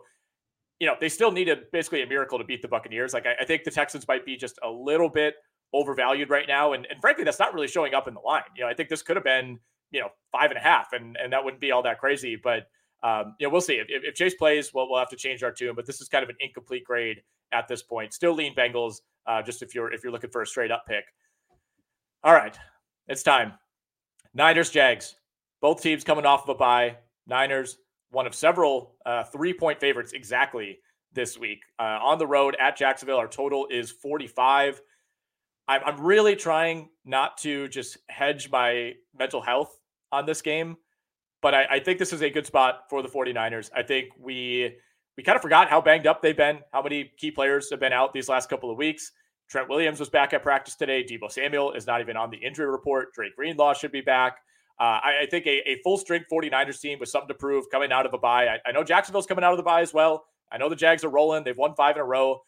You 0.82 0.88
know, 0.88 0.96
they 1.00 1.08
still 1.08 1.32
needed 1.32 1.72
basically 1.72 2.02
a 2.02 2.08
miracle 2.08 2.38
to 2.40 2.44
beat 2.44 2.62
the 2.62 2.68
Buccaneers. 2.68 3.14
Like, 3.14 3.26
I, 3.26 3.36
I 3.42 3.46
think 3.46 3.64
the 3.64 3.72
Texans 3.72 4.06
might 4.08 4.26
be 4.26 4.36
just 4.36 4.60
a 4.64 4.70
little 4.70 5.10
bit 5.10 5.36
overvalued 5.74 6.30
right 6.30 6.48
now. 6.48 6.74
And, 6.74 6.86
and 6.90 7.00
frankly, 7.02 7.24
that's 7.24 7.40
not 7.40 7.54
really 7.54 7.68
showing 7.68 7.94
up 7.94 8.08
in 8.08 8.14
the 8.14 8.20
line. 8.20 8.44
You 8.56 8.64
know, 8.64 8.70
I 8.70 8.74
think 8.74 8.90
this 8.90 9.02
could 9.02 9.16
have 9.16 9.24
been, 9.24 9.60
you 9.92 10.00
know, 10.00 10.10
five 10.32 10.52
and 10.52 10.58
a 10.58 10.62
half, 10.62 10.94
and, 10.94 11.18
and 11.18 11.32
that 11.34 11.44
wouldn't 11.44 11.62
be 11.62 11.72
all 11.72 11.84
that 11.84 12.00
crazy. 12.00 12.36
But, 12.36 12.68
um, 13.04 13.36
you 13.40 13.48
know, 13.48 13.52
we'll 13.52 13.62
see. 13.62 13.76
If, 13.76 13.88
if 13.90 14.16
Chase 14.16 14.36
plays, 14.36 14.74
well, 14.74 14.88
we'll 14.90 15.00
have 15.00 15.10
to 15.10 15.16
change 15.16 15.44
our 15.44 15.52
tune. 15.52 15.76
But 15.76 15.86
this 15.86 16.02
is 16.02 16.08
kind 16.08 16.24
of 16.24 16.30
an 16.30 16.36
incomplete 16.40 16.84
grade 16.84 17.22
at 17.52 17.68
this 17.68 17.84
point. 17.84 18.14
Still 18.14 18.34
lean 18.34 18.56
Bengals, 18.56 19.02
uh, 19.28 19.42
just 19.42 19.62
if 19.62 19.74
you're 19.74 19.92
if 19.94 20.04
you're 20.04 20.12
looking 20.12 20.30
for 20.30 20.42
a 20.42 20.48
straight 20.48 20.72
up 20.72 20.84
pick. 20.88 21.06
All 22.24 22.34
right, 22.34 22.58
it's 23.08 23.24
time. 23.24 23.54
Niners, 24.34 24.70
Jags. 24.70 25.16
Both 25.62 25.82
teams 25.82 26.04
coming 26.04 26.26
off 26.26 26.44
of 26.44 26.50
a 26.50 26.56
bye. 26.56 26.98
Niners 27.28 27.78
one 28.12 28.28
of 28.28 28.34
several 28.34 28.96
uh, 29.06 29.24
three 29.24 29.54
point 29.54 29.80
favorites 29.80 30.14
exactly 30.14 30.80
this 31.14 31.38
week. 31.38 31.62
Uh, 31.80 32.00
on 32.02 32.18
the 32.18 32.28
road 32.28 32.56
at 32.60 32.78
Jacksonville, 32.78 33.18
our 33.18 33.28
total 33.28 33.68
is 33.70 33.92
45. 33.92 34.82
I'm, 35.70 35.82
I'm 35.86 36.02
really 36.02 36.36
trying 36.36 36.90
not 37.06 37.38
to 37.40 37.70
just 37.70 37.98
hedge 38.10 38.50
my 38.52 38.94
mental 39.18 39.40
health 39.40 39.80
on 40.12 40.26
this 40.26 40.42
game, 40.42 40.76
but 41.42 41.54
I, 41.54 41.66
I 41.70 41.80
think 41.80 42.00
this 42.00 42.12
is 42.12 42.22
a 42.22 42.30
good 42.30 42.48
spot 42.48 42.86
for 42.90 43.04
the 43.04 43.08
49ers. 43.08 43.70
I 43.74 43.84
think 43.84 44.08
we 44.20 44.76
we 45.16 45.24
kind 45.24 45.36
of 45.36 45.42
forgot 45.42 45.70
how 45.70 45.80
banged 45.80 46.08
up 46.08 46.22
they've 46.22 46.36
been, 46.36 46.60
how 46.74 46.82
many 46.82 47.12
key 47.18 47.30
players 47.30 47.70
have 47.70 47.80
been 47.80 47.94
out 47.94 48.14
these 48.14 48.28
last 48.28 48.50
couple 48.50 48.72
of 48.72 48.78
weeks. 48.78 49.12
Trent 49.50 49.70
Williams 49.70 50.00
was 50.00 50.10
back 50.10 50.34
at 50.34 50.42
practice 50.42 50.76
today. 50.76 51.04
Deebo 51.04 51.32
Samuel 51.32 51.74
is 51.74 51.86
not 51.86 52.02
even 52.02 52.18
on 52.18 52.30
the 52.30 52.38
injury 52.38 52.70
report. 52.70 53.14
Dre 53.14 53.30
Greenlaw 53.36 53.74
should 53.74 53.92
be 53.92 54.02
back. 54.02 54.38
Uh, 54.80 55.00
I, 55.04 55.24
I, 55.24 55.28
think 55.30 55.46
a, 55.46 55.70
a, 55.70 55.82
full 55.84 55.98
strength 55.98 56.28
49ers 56.32 56.80
team 56.80 57.00
with 57.00 57.10
something 57.10 57.28
to 57.28 57.34
prove 57.34 57.66
coming 57.70 57.92
out 57.92 58.06
of 58.06 58.14
a 58.14 58.18
bye. 58.18 58.48
I, 58.48 58.60
I, 58.66 58.72
know 58.72 58.84
Jacksonville's 58.84 59.26
coming 59.26 59.44
out 59.44 59.52
of 59.52 59.58
the 59.58 59.64
bye 59.64 59.82
as 59.82 59.94
well. 59.94 60.24
I 60.52 60.58
know 60.58 60.70
the 60.70 60.76
Jags 60.76 61.04
are 61.04 61.10
rolling. 61.10 61.44
They've 61.44 61.58
won 61.58 61.76
five 61.76 61.98
in 61.98 62.02
a 62.02 62.06
row. 62.06 62.40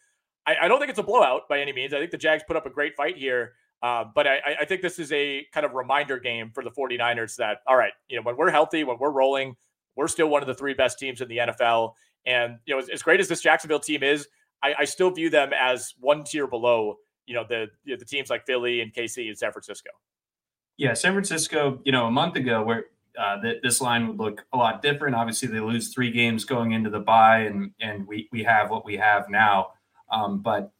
I, 0.46 0.56
I 0.62 0.68
don't 0.68 0.78
think 0.78 0.90
it's 0.90 0.98
a 0.98 1.04
blowout 1.04 1.48
by 1.48 1.60
any 1.60 1.72
means. 1.72 1.94
I 1.94 1.98
think 1.98 2.10
the 2.10 2.18
Jags 2.18 2.42
put 2.46 2.56
up 2.56 2.66
a 2.66 2.70
great 2.70 2.96
fight 2.96 3.16
here. 3.16 3.54
Uh, 3.82 4.04
but 4.14 4.28
I, 4.28 4.64
think 4.64 4.80
this 4.80 5.00
is 5.00 5.10
a 5.10 5.44
kind 5.52 5.66
of 5.66 5.72
reminder 5.72 6.16
game 6.16 6.52
for 6.54 6.62
the 6.62 6.70
49ers 6.70 7.34
that, 7.36 7.62
all 7.66 7.76
right, 7.76 7.92
you 8.08 8.16
know, 8.16 8.22
when 8.22 8.36
we're 8.36 8.50
healthy, 8.50 8.84
when 8.84 8.96
we're 9.00 9.10
rolling, 9.10 9.56
we're 9.96 10.06
still 10.06 10.28
one 10.28 10.40
of 10.40 10.46
the 10.46 10.54
three 10.54 10.72
best 10.72 11.00
teams 11.00 11.20
in 11.20 11.26
the 11.26 11.38
NFL. 11.38 11.94
And, 12.24 12.58
you 12.64 12.74
know, 12.74 12.80
as, 12.80 12.88
as 12.88 13.02
great 13.02 13.18
as 13.18 13.26
this 13.26 13.40
Jacksonville 13.40 13.80
team 13.80 14.04
is, 14.04 14.28
I, 14.62 14.84
still 14.84 15.10
view 15.10 15.28
them 15.28 15.50
as 15.52 15.92
one 15.98 16.22
tier 16.22 16.46
below, 16.46 16.98
you 17.26 17.34
know, 17.34 17.44
the, 17.48 17.66
you 17.82 17.94
know, 17.94 17.98
the 17.98 18.04
teams 18.04 18.30
like 18.30 18.46
Philly 18.46 18.80
and 18.80 18.94
KC 18.94 19.26
and 19.26 19.36
San 19.36 19.50
Francisco. 19.50 19.90
Yeah, 20.76 20.94
San 20.94 21.12
Francisco, 21.12 21.80
you 21.84 21.90
know, 21.90 22.06
a 22.06 22.10
month 22.12 22.36
ago, 22.36 22.62
where 22.62 22.84
uh, 23.18 23.40
that 23.40 23.56
this 23.62 23.80
line 23.80 24.06
would 24.06 24.18
look 24.18 24.44
a 24.52 24.56
lot 24.56 24.80
different. 24.80 25.16
Obviously, 25.16 25.48
they 25.48 25.60
lose 25.60 25.92
three 25.92 26.10
games 26.10 26.44
going 26.44 26.72
into 26.72 26.90
the 26.90 27.00
bye, 27.00 27.40
and 27.40 27.72
and 27.80 28.06
we 28.06 28.28
we 28.32 28.42
have 28.44 28.70
what 28.70 28.84
we 28.84 28.96
have 28.96 29.28
now. 29.28 29.72
Um, 30.12 30.40
but 30.40 30.72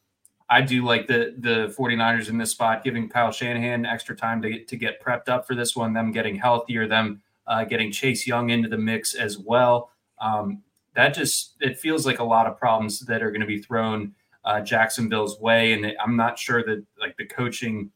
I 0.49 0.61
do 0.61 0.85
like 0.85 1.07
the 1.07 1.35
the 1.39 1.75
49ers 1.79 2.29
in 2.29 2.37
this 2.37 2.51
spot, 2.51 2.85
giving 2.85 3.09
Kyle 3.09 3.33
Shanahan 3.33 3.87
extra 3.87 4.15
time 4.15 4.43
to 4.43 4.51
get, 4.51 4.69
to 4.69 4.77
get 4.77 5.03
prepped 5.03 5.29
up 5.29 5.47
for 5.47 5.55
this 5.55 5.75
one, 5.75 5.95
them 5.95 6.13
getting 6.13 6.37
healthier, 6.37 6.87
them 6.87 7.23
uh, 7.47 7.65
getting 7.65 7.91
Chase 7.91 8.27
Young 8.27 8.51
into 8.51 8.69
the 8.69 8.79
mix 8.79 9.15
as 9.15 9.39
well. 9.39 9.91
Um, 10.21 10.63
that 10.95 11.15
just 11.15 11.57
it 11.61 11.79
feels 11.79 12.05
like 12.05 12.19
a 12.19 12.25
lot 12.25 12.47
of 12.47 12.59
problems 12.59 13.01
that 13.01 13.23
are 13.23 13.31
going 13.31 13.41
to 13.41 13.47
be 13.47 13.63
thrown 13.63 14.15
uh, 14.45 14.61
Jacksonville's 14.61 15.41
way, 15.41 15.73
and 15.73 15.95
I'm 16.05 16.17
not 16.17 16.39
sure 16.39 16.63
that 16.65 16.85
like 17.01 17.17
the 17.17 17.27
coaching 17.27 17.91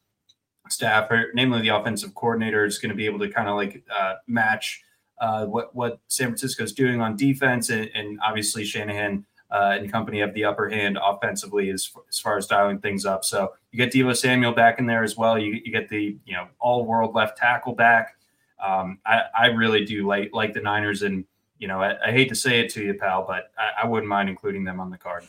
staff, 0.71 1.11
or 1.11 1.27
namely 1.35 1.61
the 1.61 1.69
offensive 1.69 2.15
coordinator, 2.15 2.65
is 2.65 2.79
going 2.79 2.91
to 2.91 2.97
be 2.97 3.07
able 3.07 3.19
to 3.19 3.29
kind 3.29 3.49
of 3.49 3.57
like 3.57 3.85
uh, 3.95 4.15
match 4.27 4.83
uh, 5.21 5.45
what 5.45 5.75
what 5.75 6.01
San 6.09 6.29
Francisco 6.29 6.65
is 6.65 6.73
doing 6.73 7.03
on 7.03 7.17
defense, 7.17 7.69
and, 7.69 7.91
and 7.95 8.19
obviously 8.25 8.65
Shanahan 8.65 9.27
uh, 9.51 9.77
and 9.79 9.91
company 9.91 10.21
have 10.21 10.35
the 10.35 10.45
upper 10.45 10.69
hand 10.69 10.99
offensively 11.03 11.71
as 11.71 11.91
as 12.09 12.19
far 12.19 12.37
as 12.37 12.47
dialing 12.47 12.79
things 12.79 13.07
up. 13.07 13.25
So 13.25 13.53
you 13.71 13.79
get 13.79 13.93
Deebo 13.93 14.17
Samuel 14.17 14.53
back 14.53 14.79
in 14.79 14.87
there 14.87 15.03
as 15.03 15.17
well. 15.17 15.39
You 15.39 15.61
you 15.65 15.73
get 15.73 15.89
the 15.89 16.17
you 16.25 16.35
know 16.35 16.49
all 16.59 16.85
world 16.85 17.15
left 17.15 17.39
tackle 17.39 17.75
back. 17.75 18.17
Um, 18.65 18.99
I 19.07 19.23
I 19.39 19.47
really 19.47 19.85
do 19.85 20.07
like 20.07 20.31
like 20.33 20.53
the 20.53 20.61
Niners, 20.61 21.03
and 21.03 21.25
you 21.59 21.69
know 21.69 21.81
I, 21.81 22.09
I 22.09 22.13
hate 22.13 22.29
to 22.31 22.35
say 22.35 22.61
it 22.61 22.71
to 22.71 22.83
you, 22.83 22.95
pal, 22.95 23.25
but 23.27 23.53
I, 23.59 23.85
I 23.85 23.87
wouldn't 23.87 24.09
mind 24.09 24.29
including 24.29 24.65
them 24.65 24.81
on 24.81 24.91
the 24.91 24.99
card. 24.99 25.25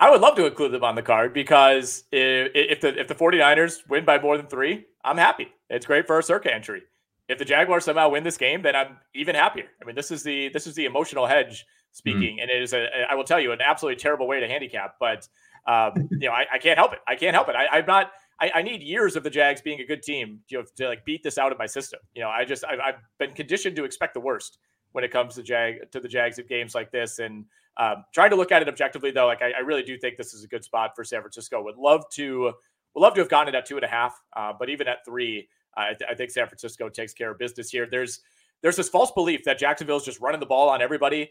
I 0.00 0.10
would 0.10 0.22
love 0.22 0.34
to 0.36 0.46
include 0.46 0.72
them 0.72 0.82
on 0.82 0.94
the 0.94 1.02
card 1.02 1.34
because 1.34 2.04
if, 2.10 2.50
if 2.54 2.80
the 2.80 2.98
if 2.98 3.06
the 3.06 3.14
49ers 3.14 3.86
win 3.88 4.04
by 4.06 4.18
more 4.18 4.38
than 4.38 4.46
three, 4.46 4.86
I'm 5.04 5.18
happy. 5.18 5.48
It's 5.68 5.84
great 5.84 6.06
for 6.06 6.18
a 6.18 6.22
circa 6.22 6.52
entry. 6.52 6.82
If 7.28 7.38
the 7.38 7.44
Jaguars 7.44 7.84
somehow 7.84 8.08
win 8.08 8.24
this 8.24 8.38
game, 8.38 8.62
then 8.62 8.74
I'm 8.74 8.96
even 9.14 9.36
happier. 9.36 9.66
I 9.80 9.84
mean, 9.84 9.94
this 9.94 10.10
is 10.10 10.22
the 10.22 10.48
this 10.48 10.66
is 10.66 10.74
the 10.74 10.86
emotional 10.86 11.26
hedge 11.26 11.66
speaking, 11.92 12.38
mm. 12.38 12.42
and 12.42 12.50
it 12.50 12.62
is 12.62 12.72
a 12.72 13.10
I 13.10 13.14
will 13.14 13.24
tell 13.24 13.40
you 13.40 13.52
an 13.52 13.60
absolutely 13.60 14.00
terrible 14.00 14.26
way 14.26 14.40
to 14.40 14.48
handicap, 14.48 14.96
but 15.00 15.28
um, 15.66 15.92
you 16.10 16.28
know 16.28 16.32
I, 16.32 16.46
I, 16.52 16.58
can't 16.58 16.78
help 16.78 16.92
it. 16.92 17.00
I 17.06 17.16
can't 17.16 17.34
help 17.34 17.48
it. 17.48 17.56
I, 17.56 17.78
am 17.78 17.86
not. 17.86 18.12
I, 18.40 18.50
I, 18.56 18.62
need 18.62 18.82
years 18.82 19.16
of 19.16 19.22
the 19.22 19.30
Jags 19.30 19.60
being 19.60 19.80
a 19.80 19.84
good 19.84 20.02
team, 20.02 20.40
you 20.48 20.58
know, 20.58 20.64
to 20.76 20.88
like 20.88 21.04
beat 21.04 21.22
this 21.22 21.36
out 21.36 21.52
of 21.52 21.58
my 21.58 21.66
system. 21.66 22.00
You 22.14 22.22
know, 22.22 22.30
I 22.30 22.44
just 22.44 22.64
I've, 22.64 22.80
I've 22.80 22.94
been 23.18 23.32
conditioned 23.32 23.76
to 23.76 23.84
expect 23.84 24.14
the 24.14 24.20
worst 24.20 24.58
when 24.92 25.04
it 25.04 25.10
comes 25.10 25.34
to 25.34 25.42
Jag 25.42 25.90
to 25.92 26.00
the 26.00 26.08
Jags 26.08 26.38
at 26.38 26.48
games 26.48 26.74
like 26.74 26.90
this, 26.90 27.18
and 27.18 27.44
um, 27.76 28.04
trying 28.12 28.30
to 28.30 28.36
look 28.36 28.52
at 28.52 28.62
it 28.62 28.68
objectively, 28.68 29.10
though, 29.10 29.26
like 29.26 29.42
I, 29.42 29.52
I, 29.52 29.60
really 29.60 29.82
do 29.82 29.96
think 29.96 30.16
this 30.16 30.34
is 30.34 30.44
a 30.44 30.48
good 30.48 30.64
spot 30.64 30.92
for 30.94 31.04
San 31.04 31.20
Francisco. 31.20 31.62
Would 31.62 31.76
love 31.76 32.04
to, 32.14 32.52
would 32.94 33.00
love 33.00 33.14
to 33.14 33.20
have 33.20 33.28
gotten 33.28 33.54
it 33.54 33.56
at 33.56 33.64
two 33.64 33.76
and 33.76 33.84
a 33.84 33.88
half, 33.88 34.20
uh, 34.36 34.52
but 34.58 34.68
even 34.68 34.88
at 34.88 34.98
three, 35.06 35.48
uh, 35.76 35.80
I, 35.80 35.94
th- 35.94 36.10
I, 36.10 36.14
think 36.14 36.30
San 36.30 36.46
Francisco 36.46 36.88
takes 36.88 37.14
care 37.14 37.30
of 37.30 37.38
business 37.38 37.70
here. 37.70 37.86
There's 37.90 38.20
there's 38.62 38.76
this 38.76 38.88
false 38.88 39.10
belief 39.12 39.44
that 39.44 39.58
Jacksonville 39.58 39.96
is 39.96 40.02
just 40.02 40.20
running 40.20 40.40
the 40.40 40.46
ball 40.46 40.68
on 40.68 40.82
everybody, 40.82 41.30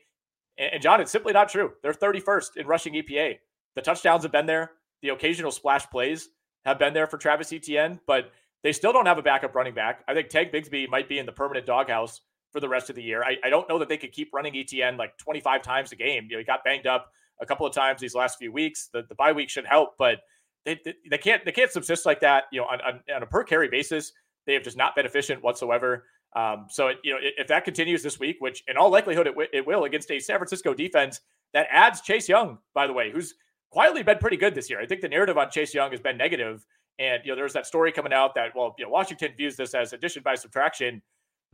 and, 0.60 0.82
John, 0.82 1.02
it's 1.02 1.12
simply 1.12 1.34
not 1.34 1.50
true. 1.50 1.72
They're 1.82 1.94
31st 1.94 2.58
in 2.58 2.68
rushing 2.68 2.94
EPA. 2.94 3.38
The 3.76 3.82
touchdowns 3.82 4.24
have 4.24 4.32
been 4.32 4.46
there. 4.46 4.72
The 5.02 5.10
occasional 5.10 5.52
splash 5.52 5.90
plays 5.90 6.30
have 6.66 6.78
been 6.78 6.94
there 6.94 7.08
for 7.08 7.18
Travis 7.18 7.54
Etienne, 7.54 8.00
but 8.06 8.32
they 8.64 8.74
still 8.74 8.92
don't 8.92 9.06
have 9.06 9.18
a 9.18 9.22
backup 9.22 9.56
running 9.56 9.74
back. 9.74 10.04
I 10.08 10.14
think 10.14 10.30
Tank 10.30 10.52
Bigsby 10.52 10.90
might 10.90 11.08
be 11.08 11.20
in 11.20 11.26
the 11.26 11.32
permanent 11.32 11.66
doghouse 11.66 12.22
for 12.52 12.60
the 12.60 12.68
rest 12.68 12.90
of 12.90 12.96
the 12.96 13.04
year. 13.04 13.24
I, 13.24 13.38
I 13.44 13.50
don't 13.50 13.70
know 13.70 13.80
that 13.80 13.88
they 13.90 13.98
could 13.98 14.12
keep 14.12 14.34
running 14.34 14.58
Etienne 14.58 14.98
like 14.98 15.18
25 15.18 15.62
times 15.62 15.92
a 15.92 15.96
game. 15.96 16.26
You 16.30 16.36
know, 16.36 16.40
he 16.40 16.44
got 16.44 16.64
banged 16.64 16.88
up 16.88 17.10
a 17.40 17.46
couple 17.46 17.66
of 17.66 17.74
times 17.74 18.02
these 18.02 18.16
last 18.16 18.38
few 18.38 18.52
weeks. 18.52 18.90
The, 18.92 19.04
the 19.08 19.16
bye 19.16 19.32
week 19.32 19.50
should 19.50 19.66
help, 19.66 19.92
but 19.98 20.20
they, 20.66 20.80
they, 20.84 20.96
they 21.10 21.18
can't 21.18 21.46
they 21.46 21.52
can't 21.52 21.72
subsist 21.72 22.06
like 22.06 22.20
that. 22.22 22.46
You 22.52 22.62
know, 22.62 22.66
on, 22.66 22.82
on, 22.82 23.00
on, 23.16 23.24
a 23.24 23.26
per 23.26 23.44
carry 23.44 23.70
basis, 23.70 24.12
they 24.46 24.54
have 24.54 24.64
just 24.64 24.78
not 24.78 24.96
been 24.96 25.06
efficient 25.06 25.42
whatsoever. 25.44 26.06
Um, 26.36 26.68
so 26.70 26.88
it, 26.88 26.98
you 27.04 27.14
know, 27.14 27.20
if 27.22 27.48
that 27.48 27.66
continues 27.66 28.04
this 28.04 28.20
week, 28.20 28.38
which 28.40 28.64
in 28.68 28.78
all 28.78 28.90
likelihood 28.90 29.28
it, 29.28 29.32
w- 29.32 29.50
it 29.52 29.66
will 29.66 29.86
against 29.86 30.12
a 30.12 30.20
San 30.20 30.38
Francisco 30.38 30.74
defense 30.74 31.22
that 31.54 31.68
adds 31.72 32.02
Chase 32.02 32.30
Young, 32.30 32.60
by 32.74 32.86
the 32.86 32.94
way, 32.94 33.12
who's 33.12 33.34
quietly 33.72 34.04
been 34.04 34.18
pretty 34.18 34.38
good 34.38 34.54
this 34.54 34.70
year. 34.70 34.80
I 34.80 34.86
think 34.86 35.02
the 35.02 35.10
narrative 35.10 35.38
on 35.38 35.50
Chase 35.50 35.74
Young 35.74 35.92
has 35.92 36.00
been 36.00 36.18
negative, 36.18 36.66
and 37.00 37.22
you 37.24 37.32
know, 37.32 37.36
there's 37.36 37.54
that 37.54 37.66
story 37.66 37.92
coming 37.92 38.14
out 38.14 38.36
that 38.36 38.56
well, 38.56 38.76
you 38.78 38.86
know, 38.86 38.92
Washington 38.92 39.32
views 39.36 39.56
this 39.56 39.74
as 39.74 39.94
addition 39.94 40.22
by 40.24 40.36
subtraction. 40.36 41.02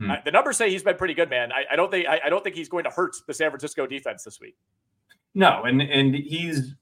Hmm. 0.00 0.10
Uh, 0.10 0.16
the 0.24 0.30
numbers 0.30 0.58
say 0.58 0.70
he's 0.70 0.82
been 0.82 0.96
pretty 0.96 1.14
good, 1.14 1.30
man. 1.30 1.52
I, 1.52 1.64
I 1.72 1.76
don't 1.76 1.90
think 1.90 2.06
I, 2.06 2.20
I, 2.26 2.28
don't 2.28 2.44
think 2.44 2.54
he's 2.54 2.68
going 2.68 2.84
to 2.84 2.90
hurt 2.90 3.16
the 3.26 3.32
San 3.32 3.50
Francisco 3.50 3.86
defense 3.86 4.24
this 4.24 4.40
week. 4.40 4.56
No, 5.34 5.64
and 5.64 5.80
and 5.80 6.14
he's 6.14 6.74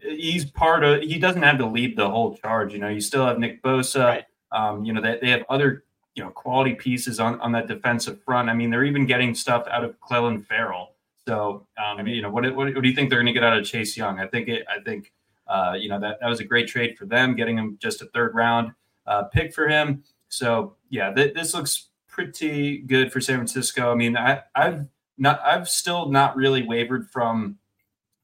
he's 0.00 0.44
part 0.50 0.82
of. 0.82 1.02
He 1.02 1.18
doesn't 1.18 1.42
have 1.42 1.58
to 1.58 1.66
lead 1.66 1.96
the 1.96 2.08
whole 2.08 2.36
charge. 2.36 2.72
You 2.72 2.80
know, 2.80 2.88
you 2.88 3.00
still 3.00 3.26
have 3.26 3.38
Nick 3.38 3.62
Bosa. 3.62 4.04
Right. 4.04 4.24
Um, 4.50 4.84
you 4.84 4.92
know 4.92 5.02
they, 5.02 5.18
they 5.20 5.30
have 5.30 5.44
other 5.48 5.84
you 6.18 6.24
know 6.24 6.30
quality 6.30 6.74
pieces 6.74 7.20
on 7.20 7.40
on 7.40 7.52
that 7.52 7.68
defensive 7.68 8.22
front. 8.24 8.50
I 8.50 8.54
mean, 8.54 8.70
they're 8.70 8.84
even 8.84 9.06
getting 9.06 9.34
stuff 9.34 9.66
out 9.70 9.84
of 9.84 9.98
Clelin 10.00 10.44
Ferrell. 10.44 10.94
So, 11.26 11.66
um, 11.78 11.98
I 11.98 12.02
mean, 12.02 12.14
you 12.14 12.22
know, 12.22 12.30
what, 12.30 12.44
what, 12.56 12.74
what 12.74 12.82
do 12.82 12.88
you 12.88 12.94
think 12.94 13.10
they're 13.10 13.18
going 13.18 13.26
to 13.26 13.38
get 13.38 13.44
out 13.44 13.56
of 13.56 13.64
Chase 13.64 13.96
Young? 13.96 14.18
I 14.18 14.26
think 14.26 14.48
it. 14.48 14.66
I 14.68 14.80
think 14.80 15.12
uh, 15.46 15.74
you 15.78 15.88
know 15.88 16.00
that 16.00 16.18
that 16.20 16.28
was 16.28 16.40
a 16.40 16.44
great 16.44 16.66
trade 16.66 16.98
for 16.98 17.06
them, 17.06 17.36
getting 17.36 17.56
him 17.56 17.78
just 17.80 18.02
a 18.02 18.06
third 18.06 18.34
round 18.34 18.72
uh, 19.06 19.24
pick 19.24 19.54
for 19.54 19.68
him. 19.68 20.02
So 20.28 20.74
yeah, 20.90 21.12
th- 21.12 21.34
this 21.34 21.54
looks 21.54 21.88
pretty 22.08 22.78
good 22.78 23.12
for 23.12 23.20
San 23.20 23.36
Francisco. 23.36 23.92
I 23.92 23.94
mean, 23.94 24.16
I, 24.16 24.42
I've 24.54 24.86
not, 25.16 25.40
I've 25.44 25.68
still 25.68 26.08
not 26.08 26.34
really 26.36 26.62
wavered 26.62 27.08
from 27.08 27.58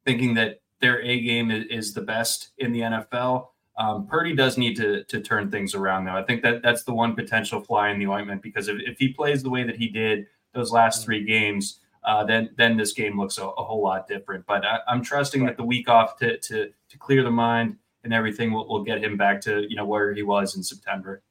thinking 0.04 0.34
that 0.34 0.60
their 0.80 1.00
A 1.00 1.20
game 1.20 1.50
is, 1.50 1.66
is 1.70 1.94
the 1.94 2.02
best 2.02 2.48
in 2.58 2.72
the 2.72 2.80
NFL. 2.80 3.48
Um, 3.76 4.06
Purdy 4.06 4.34
does 4.34 4.56
need 4.56 4.76
to 4.76 5.04
to 5.04 5.20
turn 5.20 5.50
things 5.50 5.74
around, 5.74 6.04
though. 6.04 6.16
I 6.16 6.22
think 6.22 6.42
that 6.42 6.62
that's 6.62 6.84
the 6.84 6.94
one 6.94 7.14
potential 7.14 7.60
fly 7.60 7.90
in 7.90 7.98
the 7.98 8.06
ointment 8.06 8.42
because 8.42 8.68
if, 8.68 8.76
if 8.80 8.98
he 8.98 9.08
plays 9.08 9.42
the 9.42 9.50
way 9.50 9.64
that 9.64 9.76
he 9.76 9.88
did 9.88 10.26
those 10.52 10.70
last 10.70 11.04
three 11.04 11.24
games, 11.24 11.80
uh, 12.04 12.24
then 12.24 12.50
then 12.56 12.76
this 12.76 12.92
game 12.92 13.18
looks 13.18 13.38
a, 13.38 13.44
a 13.44 13.64
whole 13.64 13.82
lot 13.82 14.06
different. 14.06 14.46
But 14.46 14.64
I, 14.64 14.78
am 14.88 15.02
trusting 15.02 15.42
right. 15.42 15.48
that 15.48 15.56
the 15.56 15.64
week 15.64 15.88
off 15.88 16.16
to 16.18 16.38
to 16.38 16.70
to 16.88 16.98
clear 16.98 17.24
the 17.24 17.30
mind 17.30 17.76
and 18.04 18.12
everything 18.12 18.52
will, 18.52 18.68
will 18.68 18.84
get 18.84 19.02
him 19.02 19.16
back 19.16 19.40
to 19.42 19.66
you 19.68 19.76
know 19.76 19.86
where 19.86 20.12
he 20.14 20.22
was 20.22 20.56
in 20.56 20.62
September. 20.62 21.22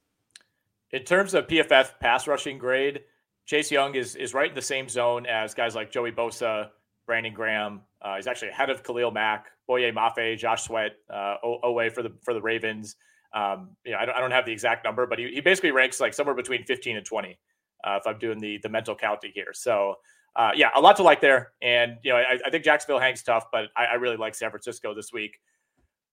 In 0.91 1.03
terms 1.03 1.33
of 1.33 1.47
PFF 1.47 1.99
pass 1.99 2.27
rushing 2.27 2.57
grade, 2.57 3.01
Chase 3.45 3.71
Young 3.71 3.95
is 3.95 4.15
is 4.15 4.33
right 4.33 4.49
in 4.49 4.55
the 4.55 4.61
same 4.61 4.89
zone 4.89 5.25
as 5.25 5.53
guys 5.53 5.75
like 5.75 5.91
Joey 5.91 6.11
Bosa, 6.11 6.69
Brandon 7.05 7.33
Graham. 7.33 7.81
Uh, 8.03 8.15
he's 8.15 8.27
actually 8.27 8.49
ahead 8.49 8.69
of 8.69 8.83
Khalil 8.83 9.11
Mack, 9.11 9.47
Boye 9.67 9.91
Mafe, 9.91 10.37
Josh 10.37 10.63
Sweat, 10.63 10.91
uh, 11.09 11.37
Oweh 11.43 11.91
for 11.91 12.03
the 12.03 12.11
for 12.21 12.33
the 12.33 12.41
Ravens. 12.41 12.95
Um, 13.33 13.69
you 13.85 13.93
know, 13.93 13.97
I 13.97 14.05
don't, 14.05 14.15
I 14.15 14.19
don't 14.19 14.31
have 14.31 14.45
the 14.45 14.51
exact 14.51 14.83
number, 14.83 15.07
but 15.07 15.17
he, 15.17 15.31
he 15.33 15.41
basically 15.41 15.71
ranks 15.71 15.99
like 15.99 16.13
somewhere 16.13 16.35
between 16.35 16.63
15 16.65 16.97
and 16.97 17.05
20 17.05 17.39
uh, 17.83 17.97
if 17.99 18.05
I'm 18.05 18.19
doing 18.19 18.39
the 18.39 18.59
the 18.61 18.69
mental 18.69 18.95
counting 18.95 19.31
here. 19.33 19.53
So 19.53 19.95
uh, 20.35 20.51
yeah, 20.55 20.69
a 20.75 20.81
lot 20.81 20.95
to 20.97 21.03
like 21.03 21.21
there. 21.21 21.51
And 21.61 21.97
you 22.03 22.11
know, 22.11 22.17
I, 22.17 22.39
I 22.45 22.49
think 22.49 22.63
Jacksonville 22.63 22.99
hangs 22.99 23.21
tough, 23.23 23.45
but 23.51 23.65
I, 23.75 23.85
I, 23.85 23.93
really 23.95 24.17
like 24.17 24.33
San 24.33 24.49
Francisco 24.49 24.93
this 24.95 25.13
week. 25.13 25.39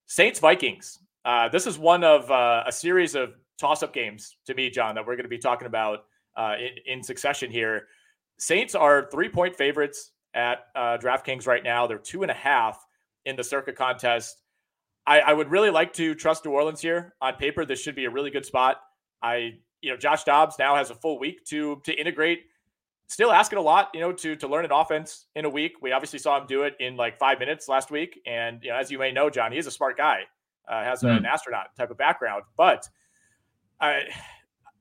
Saints 0.06 0.38
Vikings. 0.38 0.98
Uh, 1.24 1.48
this 1.48 1.66
is 1.66 1.78
one 1.78 2.04
of 2.04 2.30
uh, 2.30 2.64
a 2.66 2.72
series 2.72 3.14
of 3.14 3.34
toss 3.58 3.82
up 3.82 3.92
games 3.94 4.36
to 4.46 4.54
me, 4.54 4.68
John, 4.70 4.94
that 4.94 5.06
we're 5.06 5.16
going 5.16 5.24
to 5.24 5.30
be 5.30 5.38
talking 5.38 5.66
about 5.66 6.04
uh, 6.36 6.56
in, 6.58 6.98
in, 6.98 7.02
succession 7.02 7.50
here. 7.50 7.86
Saints 8.38 8.74
are 8.74 9.08
three 9.10 9.28
point 9.28 9.56
favorites 9.56 10.12
at 10.34 10.66
uh, 10.74 10.98
DraftKings 10.98 11.46
right 11.46 11.62
now. 11.62 11.86
They're 11.86 11.98
two 11.98 12.22
and 12.22 12.30
a 12.30 12.34
half 12.34 12.84
in 13.24 13.36
the 13.36 13.44
Circa 13.44 13.72
contest. 13.72 14.42
I, 15.06 15.20
I, 15.20 15.32
would 15.32 15.50
really 15.50 15.70
like 15.70 15.92
to 15.94 16.14
trust 16.14 16.44
New 16.44 16.52
Orleans 16.52 16.80
here. 16.80 17.14
On 17.20 17.34
paper, 17.34 17.64
this 17.64 17.80
should 17.80 17.96
be 17.96 18.04
a 18.04 18.10
really 18.10 18.30
good 18.30 18.44
spot. 18.44 18.76
I, 19.22 19.54
you 19.80 19.90
know, 19.90 19.96
Josh 19.96 20.24
Dobbs 20.24 20.56
now 20.58 20.76
has 20.76 20.90
a 20.90 20.94
full 20.94 21.18
week 21.18 21.44
to 21.46 21.80
to 21.84 21.92
integrate 21.92 22.40
still 23.10 23.32
asking 23.32 23.58
a 23.58 23.62
lot, 23.62 23.90
you 23.92 24.00
know, 24.00 24.12
to 24.12 24.36
to 24.36 24.46
learn 24.46 24.64
an 24.64 24.72
offense 24.72 25.26
in 25.34 25.44
a 25.44 25.50
week. 25.50 25.72
We 25.82 25.92
obviously 25.92 26.18
saw 26.18 26.40
him 26.40 26.46
do 26.46 26.62
it 26.62 26.74
in 26.78 26.96
like 26.96 27.18
five 27.18 27.38
minutes 27.38 27.68
last 27.68 27.90
week, 27.90 28.20
and 28.24 28.60
you 28.62 28.70
know, 28.70 28.76
as 28.76 28.90
you 28.90 28.98
may 28.98 29.10
know, 29.10 29.28
John, 29.28 29.52
he 29.52 29.58
is 29.58 29.66
a 29.66 29.70
smart 29.70 29.96
guy, 29.96 30.20
uh, 30.68 30.84
has 30.84 31.02
mm. 31.02 31.16
an 31.16 31.26
astronaut 31.26 31.74
type 31.76 31.90
of 31.90 31.98
background, 31.98 32.44
but 32.56 32.88
I, 33.80 34.02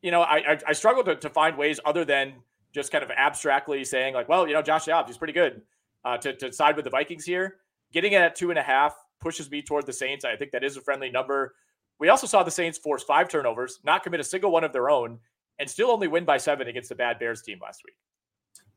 you 0.01 0.11
know, 0.11 0.21
I 0.21 0.37
I, 0.37 0.59
I 0.67 0.73
struggle 0.73 1.03
to, 1.05 1.15
to 1.15 1.29
find 1.29 1.57
ways 1.57 1.79
other 1.85 2.05
than 2.05 2.35
just 2.73 2.91
kind 2.91 3.03
of 3.03 3.11
abstractly 3.11 3.83
saying 3.83 4.13
like, 4.13 4.29
well, 4.29 4.47
you 4.47 4.53
know, 4.53 4.61
Josh 4.61 4.85
Dobbs, 4.85 5.09
he's 5.09 5.17
pretty 5.17 5.33
good, 5.33 5.61
uh, 6.05 6.17
to 6.17 6.35
to 6.35 6.51
side 6.53 6.75
with 6.75 6.85
the 6.85 6.91
Vikings 6.91 7.25
here. 7.25 7.57
Getting 7.91 8.13
it 8.13 8.21
at 8.21 8.35
two 8.35 8.49
and 8.49 8.59
a 8.59 8.63
half 8.63 8.95
pushes 9.19 9.49
me 9.49 9.61
toward 9.61 9.85
the 9.85 9.93
Saints. 9.93 10.23
I 10.25 10.35
think 10.35 10.51
that 10.51 10.63
is 10.63 10.77
a 10.77 10.81
friendly 10.81 11.09
number. 11.09 11.55
We 11.99 12.09
also 12.09 12.27
saw 12.27 12.43
the 12.43 12.51
Saints 12.51 12.77
force 12.77 13.03
five 13.03 13.27
turnovers, 13.29 13.79
not 13.83 14.03
commit 14.03 14.19
a 14.19 14.23
single 14.23 14.51
one 14.51 14.63
of 14.63 14.71
their 14.71 14.89
own, 14.89 15.19
and 15.59 15.69
still 15.69 15.91
only 15.91 16.07
win 16.07 16.25
by 16.25 16.37
seven 16.37 16.67
against 16.67 16.89
the 16.89 16.95
bad 16.95 17.19
Bears 17.19 17.41
team 17.41 17.59
last 17.61 17.81
week. 17.85 17.95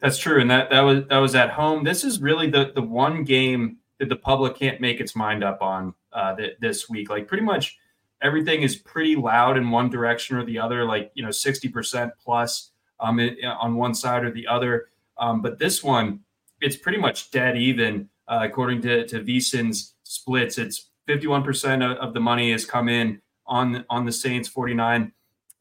That's 0.00 0.18
true, 0.18 0.40
and 0.40 0.50
that 0.50 0.70
that 0.70 0.81
was 0.81 1.05
that 1.09 1.18
was 1.18 1.35
at 1.35 1.50
home. 1.50 1.85
This 1.85 2.02
is 2.02 2.20
really 2.20 2.50
the 2.50 2.72
the 2.74 2.83
one 2.83 3.22
game 3.22 3.78
that 3.98 4.09
the 4.09 4.16
public 4.16 4.57
can't 4.57 4.81
make 4.81 5.00
its 5.00 5.14
mind 5.14 5.44
up 5.44 5.62
on 5.62 5.94
uh, 6.12 6.35
th- 6.35 6.57
this 6.61 6.90
week. 6.90 7.09
Like 7.09 7.28
pretty 7.28 7.44
much 7.44 7.78
everything 8.20 8.62
is 8.62 8.74
pretty 8.74 9.14
loud 9.14 9.57
in 9.57 9.70
one 9.70 9.88
direction 9.90 10.37
or 10.37 10.44
the 10.44 10.59
other. 10.59 10.85
Like 10.85 11.12
you 11.14 11.24
know, 11.24 11.31
sixty 11.31 11.68
percent 11.68 12.12
plus 12.20 12.71
um, 13.02 13.20
on 13.60 13.74
one 13.74 13.94
side 13.94 14.24
or 14.24 14.30
the 14.30 14.46
other. 14.46 14.88
Um, 15.18 15.42
but 15.42 15.58
this 15.58 15.82
one, 15.82 16.20
it's 16.60 16.76
pretty 16.76 16.98
much 16.98 17.30
dead 17.30 17.58
even 17.58 18.08
uh, 18.28 18.40
according 18.42 18.80
to 18.82 19.06
to 19.08 19.20
VSiN's 19.20 19.94
splits. 20.04 20.56
It's 20.56 20.90
fifty 21.06 21.26
one 21.26 21.42
percent 21.42 21.82
of 21.82 22.14
the 22.14 22.20
money 22.20 22.52
has 22.52 22.64
come 22.64 22.88
in 22.88 23.20
on 23.46 23.84
on 23.90 24.06
the 24.06 24.12
Saints, 24.12 24.48
forty 24.48 24.74
nine 24.74 25.12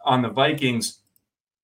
on 0.05 0.21
the 0.21 0.29
Vikings. 0.29 0.99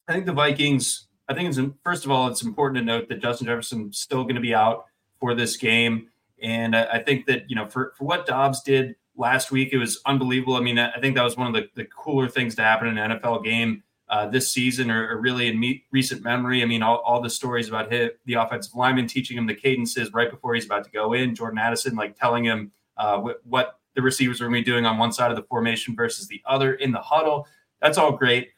I 0.07 0.13
think 0.13 0.25
the 0.25 0.33
Vikings 0.33 1.07
I 1.29 1.33
think 1.33 1.49
it's 1.49 1.59
first 1.83 2.05
of 2.05 2.11
all, 2.11 2.27
it's 2.27 2.41
important 2.41 2.77
to 2.77 2.85
note 2.85 3.09
that 3.09 3.21
Justin 3.21 3.47
Jefferson's 3.47 3.99
still 3.99 4.23
going 4.23 4.35
to 4.35 4.41
be 4.41 4.53
out 4.53 4.85
for 5.19 5.35
this 5.35 5.57
game, 5.57 6.09
and 6.41 6.75
I, 6.75 6.85
I, 6.85 7.03
think 7.03 7.25
that 7.25 7.49
you 7.49 7.55
know 7.55 7.67
for 7.67 7.93
for 7.97 8.05
what 8.05 8.25
Dobbs 8.25 8.61
did 8.61 8.95
last 9.15 9.51
week, 9.51 9.73
it 9.73 9.77
was 9.77 9.99
unbelievable. 10.05 10.55
I 10.55 10.61
mean, 10.61 10.79
I 10.79 10.99
think 11.01 11.15
that 11.15 11.23
was 11.23 11.35
one 11.35 11.47
of 11.47 11.53
the, 11.53 11.69
the 11.75 11.85
cooler 11.85 12.29
things 12.29 12.55
to 12.55 12.61
happen 12.61 12.87
in 12.87 12.97
an 12.97 13.19
NFL 13.19 13.43
game 13.43 13.83
uh, 14.09 14.27
this 14.27 14.51
season, 14.51 14.89
or, 14.89 15.09
or 15.09 15.17
really 15.17 15.47
in 15.47 15.59
me, 15.59 15.83
recent 15.91 16.23
memory. 16.23 16.61
I 16.63 16.65
mean, 16.65 16.81
all, 16.81 16.97
all 16.97 17.21
the 17.21 17.29
stories 17.29 17.67
about 17.67 17.91
him, 17.91 18.11
the 18.25 18.35
offensive 18.35 18.73
lineman 18.73 19.07
teaching 19.07 19.37
him 19.37 19.45
the 19.45 19.55
cadences 19.55 20.13
right 20.13 20.31
before 20.31 20.55
he's 20.55 20.65
about 20.65 20.85
to 20.85 20.91
go 20.91 21.13
in, 21.13 21.35
Jordan 21.35 21.59
Addison 21.59 21.95
like 21.95 22.17
telling 22.17 22.45
him 22.45 22.71
uh, 22.95 23.17
what, 23.17 23.41
what 23.45 23.79
the 23.95 24.01
receivers 24.01 24.39
are 24.39 24.45
going 24.45 24.55
to 24.55 24.61
be 24.61 24.71
doing 24.71 24.85
on 24.85 24.97
one 24.97 25.11
side 25.11 25.31
of 25.31 25.35
the 25.35 25.43
formation 25.43 25.95
versus 25.95 26.27
the 26.27 26.41
other 26.45 26.75
in 26.75 26.91
the 26.91 27.01
huddle. 27.01 27.47
That's 27.81 27.97
all 27.97 28.13
great. 28.13 28.51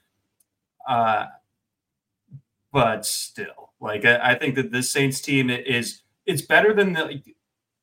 Uh, 0.88 1.26
but 2.72 3.06
still, 3.06 3.72
like 3.80 4.06
I, 4.06 4.32
I 4.32 4.36
think 4.36 4.56
that 4.56 4.72
this 4.72 4.92
Saints 4.92 5.20
team 5.20 5.50
is 5.50 6.02
it's 6.26 6.44
better 6.44 6.74
than 6.74 6.94
the, 6.94 7.24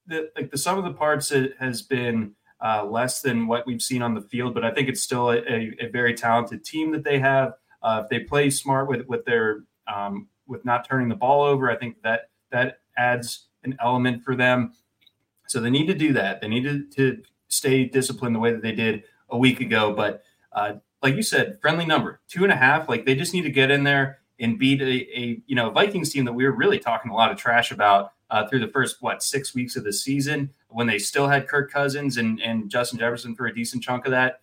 the 0.07 0.31
like 0.37 0.53
the 0.53 0.59
sum 0.59 0.79
of 0.79 0.85
the 0.85 0.93
parts 0.93 1.33
has 1.59 1.83
been 1.83 2.36
uh, 2.61 2.85
less 2.85 3.21
than 3.21 3.47
what 3.47 3.67
we've 3.67 3.83
seen 3.83 4.03
on 4.03 4.15
the 4.15 4.21
field, 4.21 4.55
but 4.55 4.65
I 4.65 4.71
think 4.71 4.89
it's 4.89 5.03
still 5.03 5.31
a, 5.31 5.39
a, 5.39 5.73
a 5.81 5.89
very 5.91 6.15
talented 6.15 6.65
team 6.65 6.91
that 6.93 7.05
they 7.05 7.19
have. 7.19 7.55
Uh, 7.83 8.03
if 8.05 8.09
they 8.09 8.21
play 8.21 8.51
smart 8.51 8.89
with 8.89 9.07
with 9.07 9.25
their 9.25 9.65
um, 9.93 10.29
with 10.47 10.65
not 10.65 10.89
turning 10.89 11.09
the 11.09 11.17
ball 11.17 11.43
over, 11.43 11.71
I 11.71 11.77
think 11.77 12.03
that 12.03 12.31
that 12.51 12.81
adds 12.97 13.49
an 13.65 13.77
element 13.81 14.25
for 14.25 14.35
them. 14.35 14.73
So 15.49 15.61
they 15.61 15.71
need 15.71 15.87
to 15.87 15.95
do 15.95 16.13
that. 16.15 16.41
They 16.41 16.49
need 16.49 16.65
to, 16.65 16.85
to 16.97 17.23
stay 17.49 17.85
disciplined 17.85 18.35
the 18.35 18.41
way 18.41 18.53
that 18.53 18.63
they 18.63 18.73
did 18.73 19.05
a 19.29 19.39
week 19.39 19.61
ago. 19.61 19.93
But 19.95 20.23
uh, 20.53 20.75
like 21.03 21.15
you 21.15 21.23
said, 21.23 21.59
friendly 21.61 21.85
number 21.85 22.21
two 22.29 22.43
and 22.43 22.53
a 22.53 22.57
half. 22.57 22.89
Like 22.89 23.05
they 23.05 23.15
just 23.15 23.35
need 23.35 23.43
to 23.43 23.51
get 23.51 23.71
in 23.71 23.85
there 23.85 24.19
and 24.41 24.59
beat 24.59 24.81
a, 24.81 25.19
a 25.19 25.43
you 25.47 25.55
know 25.55 25.71
Vikings 25.71 26.13
team 26.13 26.25
that 26.25 26.33
we 26.33 26.45
were 26.45 26.57
really 26.57 26.79
talking 26.79 27.11
a 27.11 27.15
lot 27.15 27.31
of 27.31 27.37
trash 27.37 27.71
about 27.71 28.13
uh, 28.31 28.47
through 28.49 28.61
the 28.61 28.69
first 28.69 28.97
what 29.01 29.23
six 29.23 29.55
weeks 29.55 29.77
of 29.77 29.85
the 29.85 29.93
season 29.93 30.51
when 30.69 30.87
they 30.87 30.99
still 30.99 31.29
had 31.29 31.49
Kirk 31.49 31.71
Cousins 31.71 32.17
and 32.17 32.41
and 32.41 32.71
Justin 32.71 32.99
Jefferson 32.99 33.35
for 33.35 33.47
a 33.47 33.55
decent 33.55 33.83
chunk 33.83 34.05
of 34.05 34.11
that. 34.11 34.41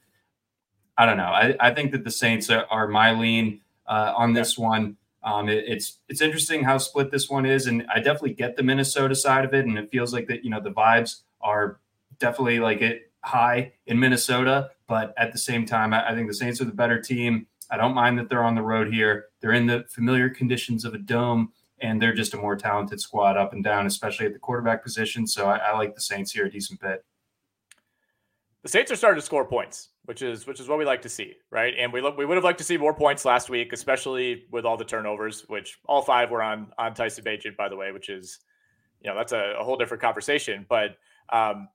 I 0.98 1.06
don't 1.06 1.18
know. 1.18 1.24
I, 1.24 1.56
I 1.60 1.74
think 1.74 1.92
that 1.92 2.04
the 2.04 2.12
Saints 2.12 2.50
are, 2.50 2.66
are 2.70 2.88
my 2.88 3.12
lean 3.12 3.62
uh, 3.88 4.14
on 4.16 4.34
this 4.34 4.58
one. 4.58 4.96
Um, 5.24 5.50
it, 5.50 5.64
it's 5.68 6.00
it's 6.10 6.22
interesting 6.22 6.64
how 6.64 6.78
split 6.78 7.12
this 7.12 7.30
one 7.30 7.46
is, 7.46 7.68
and 7.68 7.86
I 7.94 7.98
definitely 8.00 8.34
get 8.34 8.56
the 8.56 8.64
Minnesota 8.64 9.16
side 9.16 9.46
of 9.46 9.54
it, 9.54 9.66
and 9.66 9.78
it 9.78 9.90
feels 9.90 10.14
like 10.14 10.28
that 10.28 10.44
you 10.44 10.50
know 10.50 10.60
the 10.60 10.72
vibes 10.72 11.22
are 11.42 11.80
definitely 12.20 12.60
like 12.60 12.82
it 12.82 13.12
high 13.22 13.72
in 13.88 14.00
Minnesota, 14.00 14.72
but 14.88 15.14
at 15.18 15.32
the 15.32 15.38
same 15.38 15.66
time, 15.66 15.94
I, 15.94 16.12
I 16.12 16.16
think 16.16 16.28
the 16.28 16.34
Saints 16.34 16.62
are 16.62 16.66
the 16.66 16.72
better 16.72 17.02
team. 17.02 17.48
I 17.72 17.78
don't 17.78 17.94
mind 17.94 18.20
that 18.20 18.30
they're 18.30 18.44
on 18.44 18.56
the 18.56 18.62
road 18.62 18.94
here. 18.94 19.28
They're 19.40 19.54
in 19.54 19.66
the 19.66 19.86
familiar 19.90 20.30
conditions 20.30 20.86
of 20.86 20.94
a 20.94 20.98
dome, 20.98 21.52
and 21.84 22.02
they're 22.02 22.14
just 22.14 22.34
a 22.34 22.38
more 22.38 22.56
talented 22.56 23.00
squad 23.00 23.38
up 23.38 23.54
and 23.54 23.64
down, 23.64 23.86
especially 23.86 24.26
at 24.26 24.34
the 24.34 24.40
quarterback 24.40 24.82
position. 24.82 25.28
So 25.28 25.48
I, 25.48 25.58
I 25.58 25.78
like 25.78 25.94
the 25.94 26.02
Saints 26.02 26.32
here 26.32 26.46
a 26.46 26.50
decent 26.50 26.80
bit. 26.80 27.04
The 28.64 28.70
Saints 28.70 28.92
are 28.92 28.96
starting 28.96 29.20
to 29.20 29.26
score 29.26 29.44
points, 29.46 29.90
which 30.06 30.22
is 30.22 30.48
which 30.48 30.62
is 30.62 30.70
what 30.70 30.78
we 30.78 30.86
like 30.86 31.02
to 31.02 31.10
see, 31.10 31.34
right? 31.52 31.74
And 31.78 31.92
we 31.92 32.02
we 32.02 32.26
would 32.26 32.38
have 32.38 32.44
liked 32.46 32.60
to 32.60 32.64
see 32.64 32.78
more 32.78 32.94
points 32.94 33.26
last 33.26 33.50
week, 33.50 33.74
especially 33.74 34.46
with 34.52 34.66
all 34.66 34.78
the 34.78 34.86
turnovers, 34.86 35.44
which 35.50 35.78
all 35.86 36.02
five 36.02 36.32
were 36.32 36.42
on 36.42 36.72
on 36.78 36.94
Tyson 36.94 37.26
Bagent, 37.26 37.58
by 37.58 37.68
the 37.68 37.76
way, 37.76 37.92
which 37.92 38.10
is 38.10 38.40
you 39.02 39.10
know 39.10 39.18
that's 39.18 39.34
a, 39.34 39.56
a 39.60 39.64
whole 39.64 39.76
different 39.76 40.02
conversation. 40.02 40.66
But 40.70 40.98
um, 41.30 41.68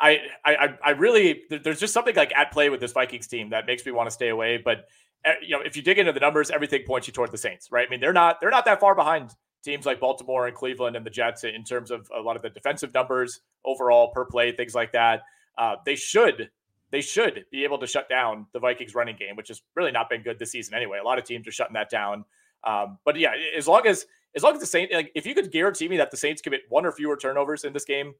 I, 0.00 0.20
I 0.44 0.74
I 0.82 0.90
really 0.92 1.42
there's 1.50 1.78
just 1.78 1.92
something 1.92 2.16
like 2.16 2.34
at 2.34 2.50
play 2.50 2.70
with 2.70 2.80
this 2.80 2.92
Vikings 2.92 3.28
team 3.28 3.50
that 3.50 3.66
makes 3.66 3.84
me 3.84 3.92
want 3.92 4.06
to 4.06 4.10
stay 4.10 4.30
away. 4.30 4.56
But 4.56 4.86
Eh, 5.24 5.34
you 5.42 5.56
know, 5.56 5.62
if 5.62 5.76
you 5.76 5.82
dig 5.82 5.98
into 5.98 6.12
the 6.12 6.20
numbers, 6.20 6.50
everything 6.50 6.82
points 6.86 7.06
you 7.06 7.12
toward 7.12 7.30
the 7.30 7.38
Saints, 7.38 7.70
right? 7.70 7.86
I 7.86 7.90
mean, 7.90 8.00
they're 8.00 8.12
not 8.12 8.40
they're 8.40 8.50
not 8.50 8.64
that 8.64 8.80
far 8.80 8.94
behind 8.94 9.34
teams 9.62 9.86
like 9.86 10.00
Baltimore 10.00 10.46
and 10.46 10.56
Cleveland 10.56 10.96
and 10.96 11.04
the 11.04 11.10
Jets 11.10 11.44
in 11.44 11.64
terms 11.64 11.90
of 11.90 12.10
a 12.16 12.20
lot 12.20 12.36
of 12.36 12.42
the 12.42 12.50
defensive 12.50 12.92
numbers 12.94 13.40
overall 13.64 14.08
per 14.12 14.24
play, 14.24 14.52
things 14.52 14.74
like 14.74 14.92
that. 14.92 15.22
Uh, 15.58 15.76
they 15.84 15.96
should 15.96 16.50
they 16.90 17.00
should 17.00 17.44
be 17.52 17.64
able 17.64 17.78
to 17.78 17.86
shut 17.86 18.08
down 18.08 18.46
the 18.52 18.58
Vikings 18.58 18.94
running 18.94 19.16
game, 19.16 19.36
which 19.36 19.48
has 19.48 19.62
really 19.76 19.92
not 19.92 20.08
been 20.08 20.22
good 20.22 20.38
this 20.38 20.50
season 20.50 20.74
anyway. 20.74 20.98
A 20.98 21.04
lot 21.04 21.18
of 21.18 21.24
teams 21.24 21.46
are 21.46 21.52
shutting 21.52 21.74
that 21.74 21.88
down. 21.88 22.24
Um, 22.64 22.98
but 23.04 23.16
yeah, 23.16 23.32
as 23.56 23.68
long 23.68 23.86
as 23.86 24.06
as 24.34 24.42
long 24.42 24.54
as 24.54 24.60
the 24.60 24.66
Saints, 24.66 24.92
like 24.94 25.10
if 25.14 25.26
you 25.26 25.34
could 25.34 25.50
guarantee 25.50 25.88
me 25.88 25.96
that 25.98 26.10
the 26.10 26.16
Saints 26.16 26.42
commit 26.42 26.62
one 26.68 26.86
or 26.86 26.92
fewer 26.92 27.16
turnovers 27.16 27.64
in 27.64 27.72
this 27.72 27.84
game, 27.84 28.14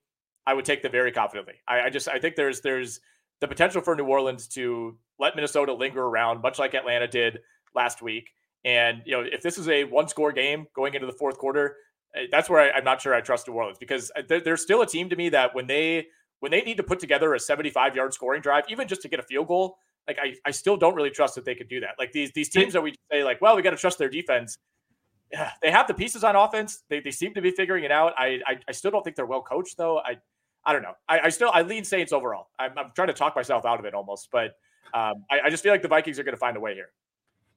I 0.47 0.55
would 0.55 0.65
take 0.65 0.83
them 0.83 0.93
very 0.93 1.13
confidently. 1.13 1.55
I, 1.67 1.83
I 1.83 1.91
just 1.91 2.09
I 2.09 2.19
think 2.19 2.37
there's 2.37 2.61
there's 2.61 3.01
the 3.41 3.49
potential 3.49 3.81
for 3.81 3.95
New 3.95 4.05
Orleans 4.05 4.47
to 4.49 4.97
let 5.19 5.35
Minnesota 5.35 5.73
linger 5.73 6.03
around, 6.03 6.43
much 6.43 6.59
like 6.59 6.75
Atlanta 6.75 7.09
did 7.09 7.41
last 7.75 8.03
week. 8.03 8.31
And 8.65 9.03
you 9.05 9.13
know, 9.13 9.27
if 9.31 9.43
this 9.43 9.59
is 9.59 9.69
a 9.69 9.85
one-score 9.85 10.33
game 10.33 10.67
going 10.75 10.95
into 10.95 11.07
the 11.07 11.13
fourth 11.13 11.39
quarter, 11.39 11.77
eh, 12.15 12.27
that's 12.31 12.51
where 12.51 12.61
I, 12.61 12.79
am 12.79 12.85
not 12.85 13.01
sure 13.01 13.15
I 13.15 13.21
trust 13.21 13.49
New 13.49 13.55
Orleans 13.55 13.79
because 13.79 14.11
uh, 14.17 14.23
they're, 14.29 14.41
they're, 14.41 14.57
still 14.57 14.83
a 14.83 14.87
team 14.87 15.09
to 15.09 15.17
me 15.17 15.31
that 15.31 15.55
when 15.55 15.67
they 15.67 16.07
when 16.41 16.51
they 16.51 16.61
need 16.63 16.77
to 16.77 16.83
put 16.83 16.99
together 16.99 17.35
a 17.35 17.39
75-yard 17.39 18.15
scoring 18.15 18.41
drive, 18.41 18.65
even 18.69 18.89
just 18.89 19.03
to 19.03 19.09
get 19.09 19.21
a 19.21 19.23
field 19.23 19.47
goal, 19.47 19.77
like 20.07 20.19
I, 20.21 20.35
I 20.47 20.51
still 20.51 20.77
don't 20.77 20.95
really 20.95 21.11
trust 21.11 21.35
that 21.35 21.45
they 21.45 21.55
could 21.55 21.69
do 21.69 21.81
that. 21.81 21.91
Like 21.99 22.13
these 22.13 22.33
these 22.33 22.49
teams 22.49 22.73
that 22.75 22.83
we 22.83 22.95
say 23.11 23.25
like, 23.25 23.41
well, 23.41 23.57
we 23.57 23.63
got 23.63 23.71
to 23.71 23.77
trust 23.77 23.99
their 23.99 24.11
defense. 24.11 24.59
They 25.63 25.71
have 25.71 25.87
the 25.87 25.95
pieces 25.95 26.25
on 26.25 26.35
offense. 26.35 26.83
They, 26.89 26.99
they 26.99 27.13
seem 27.13 27.35
to 27.35 27.41
be 27.41 27.53
figuring 27.53 27.85
it 27.85 27.93
out. 27.93 28.15
I, 28.19 28.41
I 28.47 28.59
I 28.69 28.73
still 28.73 28.91
don't 28.91 29.05
think 29.05 29.15
they're 29.15 29.27
well 29.27 29.43
coached 29.43 29.77
though. 29.77 29.99
I 29.99 30.17
I 30.65 30.73
don't 30.73 30.83
know. 30.83 30.95
I, 31.09 31.21
I 31.21 31.29
still 31.29 31.51
I 31.55 31.63
lean 31.63 31.85
Saints 31.85 32.13
overall. 32.13 32.49
I'm, 32.59 32.77
I'm, 32.77 32.91
trying 32.95 33.09
to 33.09 33.15
talk 33.15 33.37
myself 33.37 33.65
out 33.65 33.79
of 33.79 33.87
it 33.87 33.95
almost, 33.95 34.29
but 34.31 34.57
um, 34.93 35.25
I, 35.31 35.41
I, 35.45 35.51
just 35.51 35.63
feel 35.63 35.73
like 35.73 35.83
the 35.83 35.89
Vikings 35.89 36.19
are 36.19 36.25
going 36.25 36.35
to 36.35 36.39
find 36.39 36.57
a 36.57 36.61
way 36.61 36.75
here. 36.75 36.91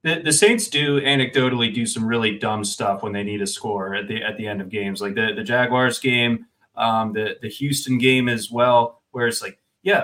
The, 0.04 0.22
the, 0.22 0.34
Saints 0.34 0.68
do 0.68 1.00
anecdotally 1.00 1.74
do 1.74 1.86
some 1.86 2.06
really 2.06 2.38
dumb 2.38 2.66
stuff 2.66 3.04
when 3.04 3.14
they 3.14 3.24
need 3.24 3.42
a 3.42 3.48
score 3.48 3.96
at 3.96 4.10
the 4.10 4.22
at 4.22 4.36
the 4.38 4.46
end 4.46 4.60
of 4.60 4.70
games, 4.70 5.02
like 5.02 5.16
the 5.16 5.32
the 5.34 5.44
Jaguars 5.44 6.00
game, 6.00 6.46
um, 6.76 7.14
the 7.14 7.38
the 7.42 7.48
Houston 7.48 7.98
game 7.98 8.28
as 8.28 8.52
well, 8.52 9.02
where 9.12 9.28
it's 9.28 9.42
like, 9.42 9.60
yeah, 9.82 10.04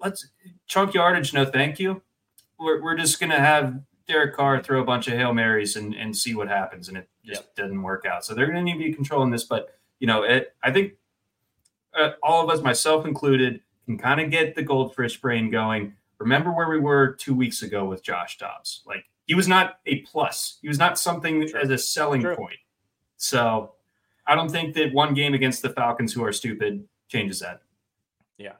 let's 0.00 0.28
chunk 0.66 0.92
yardage, 0.92 1.32
no 1.32 1.46
thank 1.46 1.80
you. 1.80 2.02
We're 2.58 2.82
we're 2.82 2.96
just 2.96 3.20
gonna 3.20 3.40
have 3.40 3.80
Derek 4.06 4.36
Carr 4.36 4.62
throw 4.62 4.80
a 4.80 4.84
bunch 4.84 5.08
of 5.08 5.14
hail 5.14 5.32
marys 5.32 5.76
and 5.76 5.94
and 5.94 6.14
see 6.14 6.34
what 6.34 6.48
happens, 6.48 6.88
and 6.88 6.98
it 6.98 7.08
just 7.24 7.42
yep. 7.42 7.54
doesn't 7.56 7.82
work 7.82 8.04
out. 8.04 8.26
So 8.26 8.34
they're 8.34 8.46
gonna 8.46 8.62
need 8.62 8.74
to 8.74 8.78
be 8.78 8.92
controlling 8.92 9.30
this, 9.30 9.44
but 9.44 9.78
you 9.98 10.06
know, 10.06 10.22
it, 10.24 10.54
I 10.62 10.70
think 10.72 10.92
uh, 11.98 12.12
all 12.22 12.44
of 12.44 12.50
us, 12.50 12.62
myself 12.62 13.06
included, 13.06 13.60
can 13.86 13.98
kind 13.98 14.20
of 14.20 14.30
get 14.30 14.54
the 14.54 14.62
goldfish 14.62 15.20
brain 15.20 15.50
going. 15.50 15.94
Remember 16.18 16.52
where 16.52 16.68
we 16.68 16.78
were 16.78 17.14
two 17.14 17.34
weeks 17.34 17.62
ago 17.62 17.84
with 17.84 18.02
Josh 18.02 18.38
Dobbs? 18.38 18.82
Like 18.86 19.04
he 19.28 19.34
was 19.34 19.46
not 19.46 19.78
a 19.86 20.00
plus. 20.00 20.58
He 20.62 20.68
was 20.68 20.78
not 20.78 20.98
something 20.98 21.46
True. 21.46 21.60
as 21.60 21.70
a 21.70 21.78
selling 21.78 22.22
True. 22.22 22.34
point. 22.34 22.56
So 23.18 23.74
I 24.26 24.34
don't 24.34 24.50
think 24.50 24.74
that 24.74 24.92
one 24.92 25.14
game 25.14 25.34
against 25.34 25.62
the 25.62 25.68
Falcons, 25.68 26.12
who 26.12 26.24
are 26.24 26.32
stupid, 26.32 26.88
changes 27.08 27.38
that. 27.40 27.60
Yeah. 28.38 28.54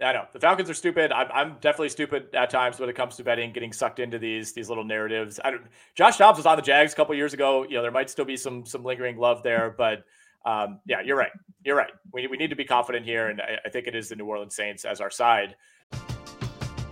I 0.00 0.12
know 0.12 0.26
the 0.32 0.40
Falcons 0.40 0.68
are 0.68 0.74
stupid. 0.74 1.12
I'm, 1.12 1.28
I'm, 1.32 1.56
definitely 1.60 1.90
stupid 1.90 2.34
at 2.34 2.50
times 2.50 2.80
when 2.80 2.88
it 2.88 2.96
comes 2.96 3.14
to 3.16 3.24
betting, 3.24 3.52
getting 3.52 3.72
sucked 3.72 4.00
into 4.00 4.18
these 4.18 4.52
these 4.52 4.68
little 4.68 4.84
narratives. 4.84 5.38
I 5.44 5.52
don't. 5.52 5.62
Josh 5.94 6.18
Dobbs 6.18 6.38
was 6.38 6.46
on 6.46 6.56
the 6.56 6.62
Jags 6.62 6.92
a 6.92 6.96
couple 6.96 7.14
years 7.14 7.32
ago. 7.32 7.62
You 7.62 7.76
know, 7.76 7.82
there 7.82 7.92
might 7.92 8.10
still 8.10 8.24
be 8.24 8.36
some 8.36 8.66
some 8.66 8.82
lingering 8.82 9.16
love 9.16 9.44
there, 9.44 9.72
but 9.78 10.04
um, 10.44 10.80
yeah, 10.86 11.00
you're 11.02 11.16
right. 11.16 11.30
You're 11.64 11.76
right. 11.76 11.92
We, 12.12 12.26
we 12.26 12.36
need 12.36 12.50
to 12.50 12.56
be 12.56 12.64
confident 12.64 13.06
here, 13.06 13.28
and 13.28 13.40
I, 13.40 13.58
I 13.64 13.68
think 13.68 13.86
it 13.86 13.94
is 13.94 14.08
the 14.08 14.16
New 14.16 14.26
Orleans 14.26 14.56
Saints 14.56 14.84
as 14.84 15.00
our 15.00 15.10
side. 15.10 15.54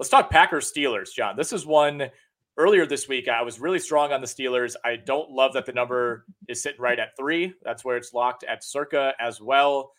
Let's 0.00 0.08
talk 0.08 0.30
Packers 0.30 0.72
Steelers, 0.72 1.12
John. 1.12 1.36
This 1.36 1.52
is 1.52 1.66
one 1.66 2.08
earlier 2.56 2.86
this 2.86 3.06
week. 3.06 3.28
I 3.28 3.42
was 3.42 3.60
really 3.60 3.78
strong 3.78 4.12
on 4.12 4.22
the 4.22 4.26
Steelers. 4.26 4.74
I 4.82 4.96
don't 4.96 5.30
love 5.30 5.52
that 5.52 5.66
the 5.66 5.74
number 5.74 6.24
is 6.48 6.62
sitting 6.62 6.80
right 6.80 6.98
at 6.98 7.14
three. 7.18 7.52
That's 7.62 7.84
where 7.84 7.98
it's 7.98 8.14
locked 8.14 8.42
at 8.44 8.64
circa 8.64 9.12
as 9.20 9.42
well. 9.42 9.92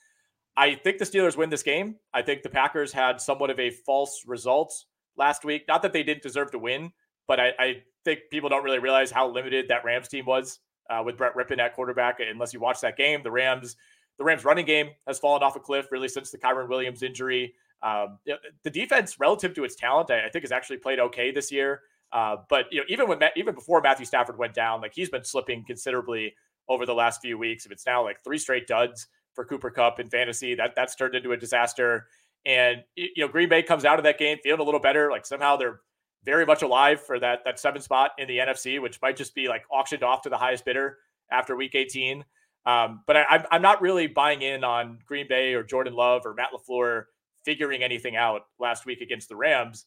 I 0.57 0.73
think 0.73 0.97
the 0.97 1.05
Steelers 1.05 1.37
win 1.37 1.51
this 1.51 1.61
game. 1.61 1.97
I 2.15 2.23
think 2.23 2.41
the 2.41 2.49
Packers 2.49 2.91
had 2.91 3.21
somewhat 3.21 3.51
of 3.51 3.59
a 3.59 3.69
false 3.69 4.23
result 4.25 4.73
last 5.17 5.45
week. 5.45 5.65
Not 5.67 5.83
that 5.83 5.93
they 5.93 6.01
didn't 6.01 6.23
deserve 6.23 6.49
to 6.53 6.57
win, 6.57 6.91
but 7.27 7.39
I, 7.39 7.51
I 7.59 7.83
think 8.03 8.21
people 8.31 8.49
don't 8.49 8.63
really 8.63 8.79
realize 8.79 9.11
how 9.11 9.29
limited 9.29 9.67
that 9.67 9.85
Rams 9.85 10.07
team 10.07 10.25
was 10.25 10.61
uh, 10.89 11.03
with 11.05 11.15
Brett 11.15 11.35
Rypien 11.35 11.59
at 11.59 11.75
quarterback. 11.75 12.19
Unless 12.19 12.55
you 12.55 12.59
watch 12.59 12.81
that 12.81 12.97
game, 12.97 13.21
the 13.21 13.29
Rams, 13.29 13.75
the 14.17 14.23
Rams 14.23 14.45
running 14.45 14.65
game 14.65 14.89
has 15.05 15.19
fallen 15.19 15.43
off 15.43 15.55
a 15.55 15.59
cliff 15.59 15.91
really 15.91 16.09
since 16.09 16.31
the 16.31 16.39
Kyren 16.39 16.69
Williams 16.69 17.03
injury. 17.03 17.53
Um, 17.83 18.19
the 18.63 18.69
defense, 18.69 19.19
relative 19.19 19.53
to 19.55 19.63
its 19.63 19.75
talent, 19.75 20.11
I, 20.11 20.25
I 20.25 20.29
think 20.29 20.43
has 20.43 20.51
actually 20.51 20.77
played 20.77 20.99
okay 20.99 21.31
this 21.31 21.51
year. 21.51 21.81
Uh, 22.11 22.37
but 22.49 22.65
you 22.71 22.79
know, 22.79 22.85
even 22.89 23.07
when 23.07 23.19
even 23.35 23.55
before 23.55 23.81
Matthew 23.81 24.05
Stafford 24.05 24.37
went 24.37 24.53
down, 24.53 24.81
like 24.81 24.93
he's 24.93 25.09
been 25.09 25.23
slipping 25.23 25.63
considerably 25.63 26.35
over 26.67 26.85
the 26.85 26.93
last 26.93 27.21
few 27.21 27.37
weeks. 27.37 27.65
If 27.65 27.71
it's 27.71 27.85
now 27.85 28.03
like 28.03 28.23
three 28.23 28.37
straight 28.37 28.67
duds 28.67 29.07
for 29.33 29.45
Cooper 29.45 29.71
Kupp 29.71 29.99
in 29.99 30.09
fantasy, 30.09 30.55
that 30.55 30.73
that's 30.75 30.95
turned 30.95 31.15
into 31.15 31.31
a 31.31 31.37
disaster. 31.37 32.07
And 32.45 32.83
you 32.95 33.09
know, 33.17 33.27
Green 33.27 33.49
Bay 33.49 33.63
comes 33.63 33.85
out 33.85 33.97
of 33.97 34.03
that 34.03 34.17
game 34.17 34.37
feeling 34.43 34.59
a 34.59 34.63
little 34.63 34.79
better. 34.79 35.09
Like 35.09 35.25
somehow 35.25 35.55
they're 35.55 35.79
very 36.23 36.45
much 36.45 36.61
alive 36.61 37.01
for 37.01 37.19
that 37.19 37.39
that 37.45 37.59
seven 37.59 37.81
spot 37.81 38.11
in 38.17 38.27
the 38.27 38.37
NFC, 38.37 38.81
which 38.81 39.01
might 39.01 39.15
just 39.15 39.33
be 39.33 39.47
like 39.47 39.63
auctioned 39.71 40.03
off 40.03 40.21
to 40.23 40.29
the 40.29 40.37
highest 40.37 40.65
bidder 40.65 40.97
after 41.31 41.55
Week 41.55 41.75
18. 41.75 42.25
Um, 42.65 43.01
but 43.07 43.17
I, 43.17 43.25
am 43.29 43.43
I'm 43.51 43.61
not 43.61 43.81
really 43.81 44.07
buying 44.07 44.41
in 44.41 44.63
on 44.63 44.99
Green 45.05 45.27
Bay 45.27 45.53
or 45.53 45.63
Jordan 45.63 45.93
Love 45.93 46.25
or 46.25 46.33
Matt 46.33 46.49
LaFleur 46.53 47.05
figuring 47.45 47.83
anything 47.83 48.15
out 48.15 48.43
last 48.59 48.85
week 48.85 49.01
against 49.01 49.29
the 49.29 49.35
Rams. 49.35 49.85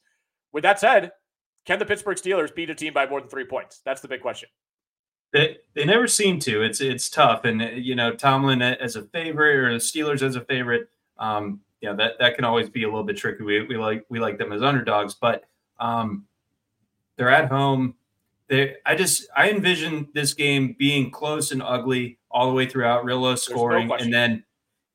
With 0.52 0.62
that 0.62 0.80
said, 0.80 1.12
can 1.66 1.78
the 1.78 1.86
Pittsburgh 1.86 2.16
Steelers 2.16 2.54
beat 2.54 2.70
a 2.70 2.74
team 2.74 2.92
by 2.92 3.06
more 3.06 3.20
than 3.20 3.28
three 3.28 3.44
points? 3.44 3.80
That's 3.84 4.00
the 4.00 4.08
big 4.08 4.20
question. 4.20 4.48
They, 5.32 5.58
they 5.74 5.84
never 5.84 6.06
seem 6.06 6.38
to. 6.40 6.62
It's 6.62 6.80
it's 6.80 7.10
tough, 7.10 7.44
and 7.44 7.60
you 7.84 7.96
know 7.96 8.14
Tomlin 8.14 8.62
as 8.62 8.94
a 8.94 9.02
favorite 9.02 9.56
or 9.56 9.72
the 9.72 9.78
Steelers 9.78 10.22
as 10.22 10.36
a 10.36 10.42
favorite. 10.42 10.88
Um, 11.18 11.60
yeah, 11.80 11.92
that 11.94 12.12
that 12.20 12.36
can 12.36 12.44
always 12.44 12.70
be 12.70 12.84
a 12.84 12.86
little 12.86 13.02
bit 13.02 13.16
tricky. 13.16 13.42
We, 13.42 13.62
we 13.62 13.76
like 13.76 14.06
we 14.08 14.20
like 14.20 14.38
them 14.38 14.52
as 14.52 14.62
underdogs, 14.62 15.14
but 15.14 15.44
um, 15.80 16.26
they're 17.16 17.30
at 17.30 17.48
home. 17.48 17.94
They 18.48 18.76
I 18.86 18.94
just 18.94 19.26
I 19.36 19.50
envision 19.50 20.08
this 20.14 20.34
game 20.34 20.76
being 20.78 21.10
close 21.10 21.50
and 21.50 21.62
ugly 21.62 22.18
all 22.30 22.46
the 22.46 22.54
way 22.54 22.66
throughout, 22.66 23.04
real 23.04 23.20
low 23.20 23.34
scoring, 23.34 23.88
no 23.88 23.96
and 23.96 24.12
then 24.12 24.44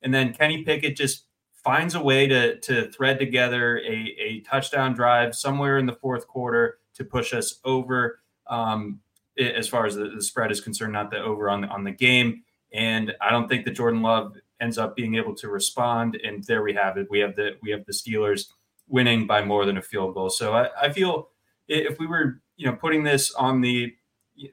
and 0.02 0.14
then 0.14 0.32
Kenny 0.32 0.62
Pickett 0.62 0.96
just 0.96 1.26
finds 1.62 1.94
a 1.94 2.02
way 2.02 2.26
to 2.26 2.58
to 2.60 2.90
thread 2.90 3.18
together 3.18 3.78
a, 3.78 4.14
a 4.18 4.40
touchdown 4.40 4.94
drive 4.94 5.34
somewhere 5.34 5.78
in 5.78 5.86
the 5.86 5.94
fourth 5.94 6.26
quarter 6.26 6.78
to 6.94 7.04
push 7.04 7.32
us 7.32 7.60
over 7.64 8.20
um, 8.48 9.00
as 9.38 9.68
far 9.68 9.86
as 9.86 9.94
the, 9.94 10.08
the, 10.08 10.22
spread 10.22 10.50
is 10.50 10.60
concerned, 10.60 10.92
not 10.92 11.10
the 11.10 11.18
over 11.18 11.48
on 11.48 11.62
the, 11.62 11.68
on 11.68 11.84
the 11.84 11.90
game. 11.90 12.42
And 12.72 13.14
I 13.20 13.30
don't 13.30 13.48
think 13.48 13.64
that 13.64 13.72
Jordan 13.72 14.02
Love 14.02 14.36
ends 14.60 14.76
up 14.76 14.96
being 14.96 15.14
able 15.14 15.34
to 15.36 15.48
respond. 15.48 16.20
And 16.22 16.44
there 16.44 16.62
we 16.62 16.74
have 16.74 16.96
it. 16.98 17.08
We 17.10 17.20
have 17.20 17.36
the 17.36 17.56
we 17.62 17.70
have 17.70 17.84
the 17.86 17.92
Steelers 17.92 18.46
winning 18.88 19.26
by 19.26 19.42
more 19.42 19.64
than 19.64 19.78
a 19.78 19.82
field 19.82 20.14
goal. 20.14 20.30
So 20.30 20.52
I, 20.52 20.68
I 20.80 20.92
feel 20.92 21.30
if 21.68 21.98
we 21.98 22.06
were 22.06 22.40
you 22.56 22.66
know 22.66 22.74
putting 22.74 23.02
this 23.02 23.32
on 23.34 23.60
the 23.60 23.94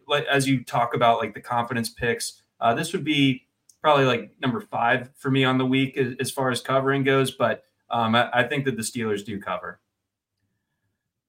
like 0.07 0.25
as 0.25 0.47
you 0.47 0.63
talk 0.63 0.93
about 0.93 1.19
like 1.19 1.33
the 1.33 1.41
confidence 1.41 1.89
picks, 1.89 2.41
uh, 2.59 2.73
this 2.73 2.93
would 2.93 3.03
be 3.03 3.46
probably 3.87 4.03
like 4.03 4.31
number 4.41 4.59
five 4.59 5.09
for 5.15 5.31
me 5.31 5.45
on 5.45 5.57
the 5.57 5.65
week 5.65 5.97
as, 6.19 6.29
far 6.29 6.51
as 6.51 6.59
covering 6.59 7.05
goes. 7.05 7.31
But 7.31 7.63
um, 7.89 8.15
I, 8.15 8.29
I, 8.33 8.43
think 8.43 8.65
that 8.65 8.75
the 8.75 8.81
Steelers 8.81 9.23
do 9.23 9.39
cover. 9.39 9.79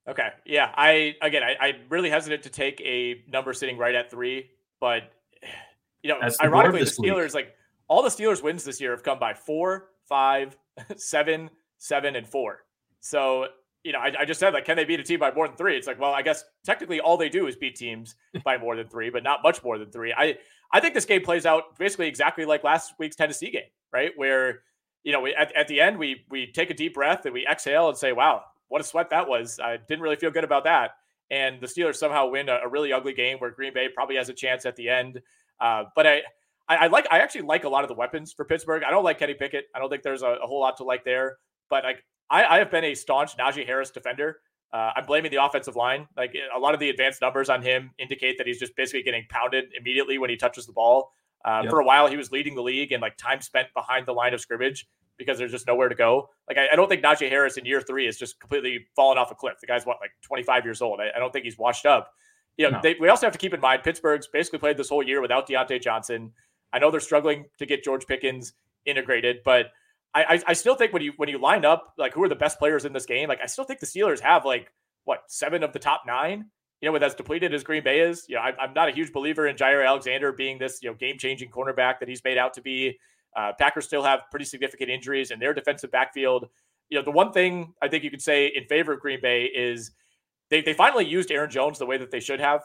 Okay. 0.09 0.31
Yeah. 0.45 0.73
I, 0.75 1.15
again, 1.23 1.45
I, 1.45 1.55
I 1.61 1.73
really 1.89 2.11
hesitant 2.11 2.43
to 2.43 2.51
take 2.51 2.81
a 2.81 3.23
number 3.29 3.53
sitting 3.53 3.79
right 3.79 3.95
at 3.95 4.11
three, 4.11 4.51
but, 4.81 5.05
you 6.03 6.11
know, 6.11 6.19
the 6.21 6.37
ironically, 6.43 6.81
the 6.81 6.87
Steelers, 6.87 7.27
week. 7.27 7.35
like 7.35 7.55
all 7.87 8.03
the 8.03 8.09
Steelers 8.09 8.43
wins 8.43 8.65
this 8.65 8.81
year 8.81 8.91
have 8.91 9.05
come 9.05 9.21
by 9.21 9.35
four, 9.35 9.91
five, 10.09 10.57
seven, 10.97 11.51
seven, 11.77 12.17
and 12.17 12.27
four. 12.27 12.65
So, 12.99 13.47
you 13.85 13.93
know, 13.93 14.01
I, 14.01 14.13
I, 14.21 14.25
just 14.25 14.41
said, 14.41 14.53
like, 14.53 14.65
can 14.65 14.77
they 14.77 14.85
beat 14.85 15.01
a 15.01 15.05
team 15.05 15.21
by 15.21 15.33
more 15.33 15.47
than 15.47 15.57
three? 15.57 15.77
It's 15.77 15.87
like, 15.87 16.01
well, 16.01 16.13
I 16.13 16.23
guess 16.23 16.45
technically 16.65 17.01
all 17.01 17.17
they 17.17 17.29
do 17.29 17.47
is 17.47 17.57
beat 17.57 17.77
teams 17.77 18.17
by 18.45 18.59
more 18.59 18.77
than 18.77 18.89
three, 18.89 19.11
but 19.11 19.23
not 19.23 19.41
much 19.43 19.63
more 19.63 19.79
than 19.79 19.91
three. 19.91 20.13
I, 20.13 20.37
I 20.73 20.81
think 20.81 20.95
this 20.95 21.05
game 21.05 21.23
plays 21.23 21.47
out 21.47 21.79
basically 21.79 22.09
exactly 22.09 22.45
like 22.45 22.65
last 22.65 22.95
week's 22.99 23.17
Tennessee 23.17 23.51
game, 23.51 23.63
right? 23.93 24.11
Where, 24.17 24.63
you 25.05 25.13
know, 25.13 25.21
we, 25.21 25.35
at, 25.35 25.55
at 25.57 25.69
the 25.69 25.81
end, 25.81 25.99
we 25.99 26.25
we 26.29 26.51
take 26.53 26.71
a 26.71 26.75
deep 26.75 26.95
breath 26.95 27.25
and 27.25 27.33
we 27.33 27.47
exhale 27.47 27.89
and 27.89 27.97
say, 27.97 28.13
wow, 28.13 28.43
what 28.69 28.81
a 28.81 28.85
sweat 28.85 29.11
that 29.11 29.29
was. 29.29 29.59
I 29.59 29.77
didn't 29.77 30.03
really 30.03 30.17
feel 30.17 30.31
good 30.31 30.45
about 30.45 30.65
that. 30.65 30.93
And 31.31 31.61
the 31.61 31.67
Steelers 31.67 31.97
somehow 31.97 32.29
win 32.29 32.49
a, 32.49 32.61
a 32.65 32.69
really 32.69 32.93
ugly 32.93 33.13
game 33.13 33.39
where 33.39 33.51
Green 33.51 33.75
Bay 33.75 33.89
probably 33.95 34.17
has 34.17 34.29
a 34.29 34.35
chance 34.35 34.67
at 34.67 34.77
the 34.77 34.89
end. 34.89 35.21
Uh, 35.61 35.85
but 35.95 36.07
I, 36.07 36.23
I, 36.69 36.77
I, 36.77 36.87
like, 36.87 37.07
I 37.11 37.21
actually 37.21 37.43
like 37.43 37.65
a 37.65 37.69
lot 37.69 37.85
of 37.85 37.89
the 37.89 37.95
weapons 37.95 38.33
for 38.33 38.45
Pittsburgh. 38.45 38.83
I 38.83 38.91
don't 38.91 39.05
like 39.05 39.19
Kenny 39.19 39.35
Pickett. 39.35 39.67
I 39.75 39.79
don't 39.79 39.91
think 39.91 40.03
there's 40.03 40.23
a, 40.23 40.39
a 40.43 40.47
whole 40.47 40.61
lot 40.61 40.77
to 40.79 40.85
like 40.85 41.05
there. 41.05 41.39
But 41.69 41.85
like, 41.85 42.05
I, 42.31 42.45
I 42.45 42.59
have 42.59 42.71
been 42.71 42.85
a 42.85 42.95
staunch 42.95 43.37
Najee 43.37 43.67
Harris 43.67 43.91
defender. 43.91 44.39
Uh, 44.73 44.93
I'm 44.97 45.07
blaming 45.07 45.31
the 45.31 45.43
offensive 45.43 45.77
line. 45.77 46.07
Like 46.17 46.37
a 46.55 46.59
lot 46.59 46.75
of 46.75 46.81
the 46.81 46.91
advanced 46.91 47.23
numbers 47.23 47.49
on 47.49 47.63
him 47.63 47.91
indicate 47.99 48.37
that 48.39 48.47
he's 48.47 48.59
just 48.59 48.77
basically 48.77 49.03
getting 49.03 49.25
pounded 49.29 49.67
immediately 49.79 50.19
when 50.19 50.29
he 50.29 50.37
touches 50.37 50.67
the 50.67 50.73
ball. 50.73 51.13
Uh, 51.45 51.61
yep. 51.63 51.71
For 51.71 51.81
a 51.81 51.85
while, 51.85 52.07
he 52.07 52.17
was 52.17 52.31
leading 52.31 52.55
the 52.55 52.63
league 52.63 52.93
in 52.93 53.01
like 53.01 53.17
time 53.17 53.41
spent 53.41 53.69
behind 53.75 54.07
the 54.07 54.13
line 54.13 54.35
of 54.35 54.41
scrimmage 54.41 54.87
because 55.17 55.39
there's 55.39 55.53
just 55.53 55.67
nowhere 55.67 55.89
to 55.89 55.95
go. 55.95 56.29
Like 56.49 56.59
I, 56.59 56.69
I 56.73 56.77
don't 56.77 56.89
think 56.89 57.03
Najee 57.03 57.31
Harris 57.31 57.57
in 57.57 57.65
year 57.65 57.81
three 57.81 58.07
is 58.07 58.19
just 58.19 58.39
completely 58.41 58.87
fallen 58.95 59.19
off 59.19 59.31
a 59.31 59.35
cliff. 59.35 59.55
The 59.61 59.67
guy's 59.67 59.87
what 59.87 59.99
like 60.01 60.11
25 60.23 60.65
years 60.65 60.83
old. 60.83 61.01
I, 61.01 61.17
I 61.17 61.19
don't 61.19 61.33
think 61.33 61.45
he's 61.45 61.59
washed 61.59 61.87
up. 61.87 62.13
You 62.57 62.67
know, 62.67 62.77
no. 62.77 62.81
they, 62.83 62.97
we 63.01 63.09
also 63.09 63.27
have 63.27 63.33
to 63.33 63.39
keep 63.39 63.55
in 63.55 63.61
mind 63.61 63.83
Pittsburgh's 63.85 64.27
basically 64.27 64.59
played 64.59 64.77
this 64.77 64.89
whole 64.89 65.03
year 65.03 65.21
without 65.21 65.49
Diontae 65.49 65.81
Johnson. 65.81 66.33
I 66.73 66.79
know 66.79 66.91
they're 66.91 67.01
struggling 67.01 67.47
to 67.59 67.67
get 67.67 67.85
George 67.85 68.07
Pickens 68.07 68.53
integrated, 68.85 69.39
but 69.45 69.67
I, 70.15 70.43
I 70.47 70.53
still 70.55 70.75
think 70.75 70.93
when 70.93 71.03
you 71.03 71.13
when 71.17 71.29
you 71.29 71.39
line 71.39 71.65
up 71.65 71.95
like 71.99 72.15
who 72.15 72.23
are 72.23 72.29
the 72.29 72.35
best 72.35 72.59
players 72.59 72.85
in 72.85 72.93
this 72.93 73.07
game, 73.07 73.29
like 73.29 73.41
I 73.43 73.47
still 73.47 73.65
think 73.65 73.81
the 73.81 73.87
Steelers 73.87 74.21
have 74.21 74.45
like 74.45 74.73
what 75.05 75.23
seven 75.29 75.63
of 75.63 75.73
the 75.73 75.79
top 75.79 76.03
nine. 76.07 76.47
You 76.81 76.89
know, 76.89 76.93
with 76.93 77.03
as 77.03 77.15
depleted 77.15 77.53
as 77.53 77.65
Green 77.65 77.83
Bay 77.83 78.01
is, 78.01 78.25
you 78.29 78.37
know, 78.37 78.41
I, 78.41 78.53
I'm 78.57 78.73
not 78.73 78.89
a 78.89 78.93
huge 78.93 79.13
believer 79.13 79.49
in 79.49 79.57
Jaire 79.57 79.85
Alexander 79.87 80.33
being 80.33 80.59
this 80.59 80.81
you 80.83 80.89
know 80.89 80.95
game 80.95 81.19
changing 81.19 81.51
cornerback 81.51 81.99
that 82.01 82.09
he's 82.09 82.23
made 82.25 82.39
out 82.39 82.55
to 82.55 82.63
be. 82.63 82.99
Uh, 83.37 83.53
Packers 83.59 83.85
still 83.85 84.03
have 84.03 84.21
pretty 84.31 84.45
significant 84.45 84.91
injuries 84.91 85.31
in 85.31 85.39
their 85.39 85.53
defensive 85.53 85.91
backfield. 85.91 86.49
You 86.89 86.99
know, 86.99 87.05
the 87.05 87.11
one 87.11 87.33
thing 87.33 87.75
I 87.83 87.89
think 87.89 88.03
you 88.03 88.11
could 88.11 88.23
say 88.23 88.47
in 88.47 88.65
favor 88.65 88.93
of 88.93 89.01
Green 89.01 89.21
Bay 89.21 89.45
is 89.45 89.91
they, 90.51 90.63
they 90.63 90.73
finally 90.73 91.05
used 91.05 91.31
Aaron 91.31 91.51
Jones 91.51 91.79
the 91.79 91.87
way 91.87 91.99
that 91.99 92.11
they 92.11 92.21
should 92.21 92.41
have 92.41 92.63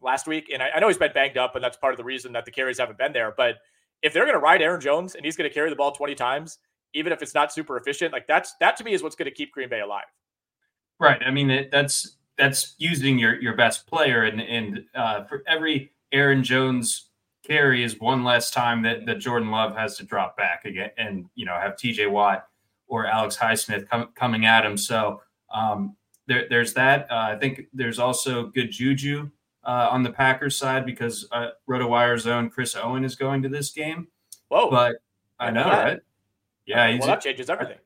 last 0.00 0.26
week. 0.26 0.50
And 0.52 0.62
I, 0.62 0.70
I 0.76 0.80
know 0.80 0.88
he's 0.88 0.98
been 0.98 1.12
banged 1.12 1.36
up, 1.36 1.54
and 1.56 1.64
that's 1.64 1.76
part 1.76 1.92
of 1.92 1.98
the 1.98 2.04
reason 2.04 2.32
that 2.32 2.44
the 2.44 2.50
carries 2.50 2.78
haven't 2.78 2.98
been 2.98 3.12
there. 3.12 3.34
But 3.36 3.56
if 4.02 4.12
they're 4.12 4.24
going 4.24 4.34
to 4.34 4.40
ride 4.40 4.62
Aaron 4.62 4.80
Jones 4.80 5.14
and 5.14 5.24
he's 5.24 5.36
going 5.36 5.48
to 5.48 5.54
carry 5.54 5.70
the 5.70 5.76
ball 5.76 5.92
20 5.92 6.14
times, 6.14 6.58
even 6.94 7.12
if 7.12 7.22
it's 7.22 7.34
not 7.34 7.52
super 7.52 7.76
efficient, 7.76 8.12
like 8.12 8.26
that's 8.26 8.54
that 8.60 8.76
to 8.78 8.84
me 8.84 8.92
is 8.92 9.02
what's 9.02 9.16
going 9.16 9.30
to 9.30 9.34
keep 9.34 9.52
Green 9.52 9.68
Bay 9.68 9.80
alive. 9.80 10.04
Right. 10.98 11.22
I 11.24 11.30
mean, 11.30 11.50
it, 11.50 11.70
that's 11.70 12.16
that's 12.36 12.74
using 12.78 13.18
your 13.18 13.40
your 13.40 13.54
best 13.54 13.86
player, 13.86 14.24
and 14.24 14.40
and 14.40 14.84
uh, 14.94 15.24
for 15.24 15.42
every 15.46 15.92
Aaron 16.12 16.42
Jones 16.42 17.10
carry 17.46 17.84
is 17.84 18.00
one 18.00 18.24
less 18.24 18.50
time 18.50 18.82
that 18.82 19.06
that 19.06 19.18
Jordan 19.18 19.50
Love 19.50 19.76
has 19.76 19.96
to 19.98 20.04
drop 20.04 20.36
back 20.36 20.64
again, 20.64 20.90
and 20.98 21.26
you 21.34 21.46
know 21.46 21.54
have 21.54 21.76
T.J. 21.76 22.06
Watt 22.06 22.46
or 22.88 23.06
Alex 23.06 23.36
Highsmith 23.36 23.88
com- 23.88 24.08
coming 24.14 24.46
at 24.46 24.64
him. 24.64 24.76
So 24.76 25.22
um, 25.54 25.96
there, 26.26 26.46
there's 26.50 26.74
that. 26.74 27.10
Uh, 27.10 27.14
I 27.14 27.36
think 27.36 27.66
there's 27.72 27.98
also 27.98 28.46
good 28.48 28.70
juju 28.70 29.30
uh, 29.64 29.88
on 29.90 30.02
the 30.02 30.10
Packers 30.10 30.56
side 30.56 30.86
because 30.86 31.26
uh, 31.32 31.50
RotoWire's 31.68 32.26
own 32.26 32.50
Chris 32.50 32.76
Owen 32.76 33.04
is 33.04 33.14
going 33.14 33.42
to 33.42 33.48
this 33.48 33.70
game. 33.70 34.08
Whoa! 34.48 34.70
But 34.70 34.96
I 35.38 35.50
know, 35.50 35.64
right? 35.64 36.00
Yeah, 36.66 36.98
well, 36.98 37.08
that 37.08 37.20
changes 37.20 37.50
everything. 37.50 37.78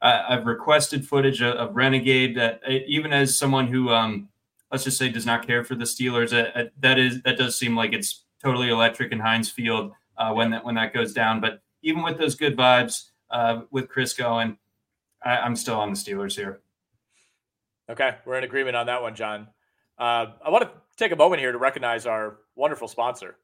I, 0.00 0.34
have 0.34 0.46
requested 0.46 1.06
footage 1.06 1.40
of, 1.40 1.54
of 1.54 1.76
Renegade. 1.76 2.36
That 2.36 2.60
uh, 2.66 2.72
even 2.86 3.12
as 3.12 3.36
someone 3.36 3.66
who, 3.66 3.90
um, 3.90 4.28
let's 4.70 4.84
just 4.84 4.98
say, 4.98 5.08
does 5.08 5.26
not 5.26 5.46
care 5.46 5.64
for 5.64 5.74
the 5.74 5.84
Steelers, 5.84 6.32
uh, 6.32 6.58
uh, 6.58 6.64
that 6.80 6.98
is 6.98 7.22
that 7.22 7.38
does 7.38 7.56
seem 7.56 7.76
like 7.76 7.92
it's 7.92 8.24
totally 8.42 8.68
electric 8.68 9.12
in 9.12 9.20
Heinz 9.20 9.50
Field 9.50 9.92
uh, 10.18 10.32
when 10.32 10.50
that 10.50 10.64
when 10.64 10.74
that 10.74 10.92
goes 10.92 11.12
down. 11.12 11.40
But 11.40 11.60
even 11.82 12.02
with 12.02 12.18
those 12.18 12.34
good 12.34 12.56
vibes 12.56 13.10
uh, 13.30 13.62
with 13.70 13.88
Chris 13.88 14.12
going, 14.12 14.58
I, 15.24 15.38
I'm 15.38 15.56
still 15.56 15.78
on 15.78 15.90
the 15.90 15.96
Steelers 15.96 16.34
here. 16.34 16.60
Okay, 17.88 18.16
we're 18.24 18.38
in 18.38 18.44
agreement 18.44 18.76
on 18.76 18.86
that 18.86 19.00
one, 19.00 19.14
John. 19.14 19.48
Uh, 19.98 20.26
I 20.44 20.50
want 20.50 20.64
to 20.64 20.70
take 20.96 21.12
a 21.12 21.16
moment 21.16 21.40
here 21.40 21.52
to 21.52 21.58
recognize 21.58 22.06
our 22.06 22.38
wonderful 22.54 22.88
sponsor, 22.88 23.36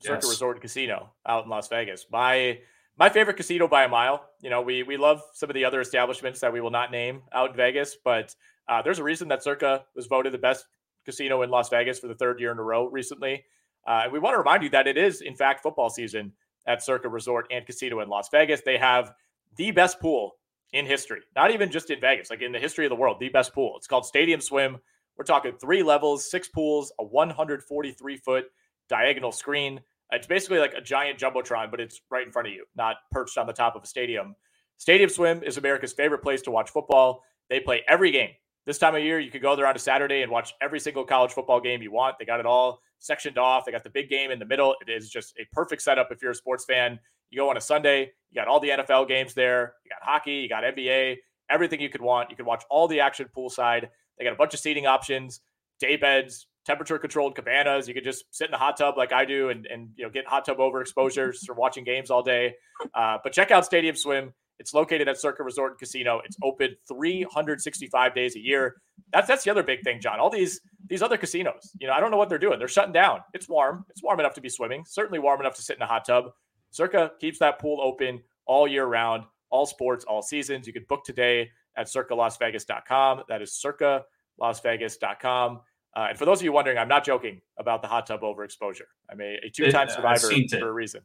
Circa 0.00 0.20
yes. 0.22 0.30
Resort 0.30 0.60
Casino 0.60 1.10
out 1.26 1.44
in 1.44 1.50
Las 1.50 1.68
Vegas. 1.68 2.06
My 2.10 2.58
my 2.98 3.08
favorite 3.08 3.36
casino 3.36 3.68
by 3.68 3.84
a 3.84 3.88
mile. 3.88 4.28
You 4.42 4.50
know, 4.50 4.62
we 4.62 4.82
we 4.82 4.96
love 4.96 5.22
some 5.34 5.50
of 5.50 5.54
the 5.54 5.64
other 5.64 5.80
establishments 5.80 6.40
that 6.40 6.52
we 6.52 6.60
will 6.60 6.70
not 6.70 6.90
name 6.90 7.22
out 7.32 7.50
in 7.50 7.56
Vegas, 7.56 7.96
but 8.02 8.34
uh, 8.68 8.82
there's 8.82 8.98
a 8.98 9.04
reason 9.04 9.28
that 9.28 9.42
Circa 9.42 9.84
was 9.94 10.06
voted 10.06 10.32
the 10.32 10.38
best 10.38 10.66
casino 11.04 11.42
in 11.42 11.50
Las 11.50 11.68
Vegas 11.68 11.98
for 11.98 12.08
the 12.08 12.14
third 12.14 12.40
year 12.40 12.52
in 12.52 12.58
a 12.58 12.62
row 12.62 12.86
recently. 12.86 13.44
Uh, 13.86 14.02
and 14.04 14.12
we 14.12 14.18
want 14.18 14.34
to 14.34 14.38
remind 14.38 14.62
you 14.62 14.68
that 14.70 14.86
it 14.86 14.98
is, 14.98 15.22
in 15.22 15.34
fact, 15.34 15.62
football 15.62 15.88
season 15.88 16.32
at 16.66 16.82
Circa 16.82 17.08
Resort 17.08 17.46
and 17.50 17.64
Casino 17.64 18.00
in 18.00 18.08
Las 18.08 18.28
Vegas. 18.30 18.60
They 18.60 18.76
have 18.76 19.12
the 19.56 19.70
best 19.70 19.98
pool 20.00 20.36
in 20.72 20.86
history, 20.86 21.22
not 21.34 21.50
even 21.50 21.70
just 21.70 21.90
in 21.90 22.00
Vegas, 22.00 22.30
like 22.30 22.42
in 22.42 22.52
the 22.52 22.58
history 22.58 22.84
of 22.84 22.90
the 22.90 22.96
world, 22.96 23.18
the 23.18 23.28
best 23.28 23.54
pool. 23.54 23.74
It's 23.76 23.86
called 23.86 24.06
Stadium 24.06 24.40
Swim. 24.40 24.78
We're 25.20 25.24
talking 25.24 25.52
three 25.60 25.82
levels, 25.82 26.30
six 26.30 26.48
pools, 26.48 26.94
a 26.98 27.04
143 27.04 28.16
foot 28.16 28.46
diagonal 28.88 29.32
screen. 29.32 29.82
It's 30.12 30.26
basically 30.26 30.60
like 30.60 30.72
a 30.72 30.80
giant 30.80 31.18
jumbotron, 31.18 31.70
but 31.70 31.78
it's 31.78 32.00
right 32.10 32.26
in 32.26 32.32
front 32.32 32.48
of 32.48 32.54
you, 32.54 32.64
not 32.74 32.96
perched 33.10 33.36
on 33.36 33.46
the 33.46 33.52
top 33.52 33.76
of 33.76 33.82
a 33.82 33.86
stadium. 33.86 34.34
Stadium 34.78 35.10
Swim 35.10 35.42
is 35.42 35.58
America's 35.58 35.92
favorite 35.92 36.22
place 36.22 36.40
to 36.40 36.50
watch 36.50 36.70
football. 36.70 37.22
They 37.50 37.60
play 37.60 37.82
every 37.86 38.10
game. 38.12 38.30
This 38.64 38.78
time 38.78 38.94
of 38.94 39.02
year, 39.02 39.20
you 39.20 39.30
could 39.30 39.42
go 39.42 39.54
there 39.54 39.66
on 39.66 39.76
a 39.76 39.78
Saturday 39.78 40.22
and 40.22 40.32
watch 40.32 40.54
every 40.62 40.80
single 40.80 41.04
college 41.04 41.32
football 41.32 41.60
game 41.60 41.82
you 41.82 41.92
want. 41.92 42.18
They 42.18 42.24
got 42.24 42.40
it 42.40 42.46
all 42.46 42.80
sectioned 42.98 43.36
off. 43.36 43.66
They 43.66 43.72
got 43.72 43.84
the 43.84 43.90
big 43.90 44.08
game 44.08 44.30
in 44.30 44.38
the 44.38 44.46
middle. 44.46 44.74
It 44.80 44.90
is 44.90 45.10
just 45.10 45.34
a 45.38 45.46
perfect 45.52 45.82
setup 45.82 46.10
if 46.10 46.22
you're 46.22 46.30
a 46.30 46.34
sports 46.34 46.64
fan. 46.64 46.98
You 47.28 47.42
go 47.42 47.50
on 47.50 47.58
a 47.58 47.60
Sunday, 47.60 48.10
you 48.30 48.34
got 48.36 48.48
all 48.48 48.58
the 48.58 48.70
NFL 48.70 49.06
games 49.06 49.34
there. 49.34 49.74
You 49.84 49.90
got 49.90 50.00
hockey, 50.02 50.36
you 50.36 50.48
got 50.48 50.64
NBA, 50.64 51.18
everything 51.50 51.78
you 51.78 51.90
could 51.90 52.00
want. 52.00 52.30
You 52.30 52.36
could 52.36 52.46
watch 52.46 52.64
all 52.70 52.88
the 52.88 53.00
action 53.00 53.28
poolside. 53.36 53.90
They 54.20 54.26
got 54.26 54.34
a 54.34 54.36
bunch 54.36 54.52
of 54.52 54.60
seating 54.60 54.86
options, 54.86 55.40
day 55.80 55.96
beds, 55.96 56.46
temperature 56.66 56.98
controlled 56.98 57.34
cabanas. 57.34 57.88
You 57.88 57.94
could 57.94 58.04
just 58.04 58.24
sit 58.30 58.44
in 58.44 58.50
the 58.50 58.58
hot 58.58 58.76
tub 58.76 58.96
like 58.98 59.12
I 59.12 59.24
do 59.24 59.48
and, 59.48 59.66
and 59.66 59.88
you 59.96 60.04
know 60.04 60.10
get 60.10 60.26
hot 60.26 60.44
tub 60.44 60.60
over 60.60 60.80
exposures 60.82 61.44
from 61.44 61.56
watching 61.56 61.84
games 61.84 62.10
all 62.10 62.22
day. 62.22 62.54
Uh, 62.94 63.16
but 63.24 63.32
check 63.32 63.50
out 63.50 63.64
Stadium 63.64 63.96
Swim. 63.96 64.32
It's 64.58 64.74
located 64.74 65.08
at 65.08 65.18
Circa 65.18 65.42
Resort 65.42 65.72
and 65.72 65.78
Casino. 65.78 66.20
It's 66.22 66.36
open 66.42 66.76
365 66.86 68.14
days 68.14 68.36
a 68.36 68.40
year. 68.40 68.76
That's 69.10 69.26
that's 69.26 69.42
the 69.42 69.50
other 69.50 69.62
big 69.62 69.82
thing, 69.82 70.00
John. 70.00 70.20
All 70.20 70.28
these 70.28 70.60
these 70.86 71.02
other 71.02 71.16
casinos, 71.16 71.70
you 71.80 71.86
know, 71.86 71.94
I 71.94 72.00
don't 72.00 72.10
know 72.10 72.18
what 72.18 72.28
they're 72.28 72.38
doing. 72.38 72.58
They're 72.58 72.68
shutting 72.68 72.92
down. 72.92 73.20
It's 73.32 73.48
warm. 73.48 73.86
It's 73.88 74.02
warm 74.02 74.20
enough 74.20 74.34
to 74.34 74.42
be 74.42 74.50
swimming. 74.50 74.84
Certainly 74.86 75.20
warm 75.20 75.40
enough 75.40 75.54
to 75.56 75.62
sit 75.62 75.76
in 75.76 75.82
a 75.82 75.86
hot 75.86 76.04
tub. 76.04 76.26
Circa 76.72 77.12
keeps 77.20 77.38
that 77.38 77.58
pool 77.58 77.80
open 77.82 78.20
all 78.44 78.68
year 78.68 78.84
round, 78.84 79.24
all 79.48 79.64
sports, 79.64 80.04
all 80.04 80.20
seasons. 80.20 80.66
You 80.66 80.74
can 80.74 80.84
book 80.88 81.04
today 81.04 81.50
at 81.80 81.86
circalasvegas.com. 81.86 83.22
That 83.28 83.42
is 83.42 83.50
circalasvegas.com. 83.64 85.60
Uh, 85.96 86.06
and 86.10 86.18
for 86.18 86.24
those 86.24 86.38
of 86.38 86.44
you 86.44 86.52
wondering, 86.52 86.78
I'm 86.78 86.86
not 86.88 87.04
joking 87.04 87.40
about 87.58 87.82
the 87.82 87.88
hot 87.88 88.06
tub 88.06 88.20
overexposure. 88.20 88.82
I'm 89.10 89.20
a, 89.20 89.40
a 89.44 89.50
two-time 89.50 89.88
survivor 89.88 90.30
for 90.48 90.68
a 90.68 90.72
reason. 90.72 91.00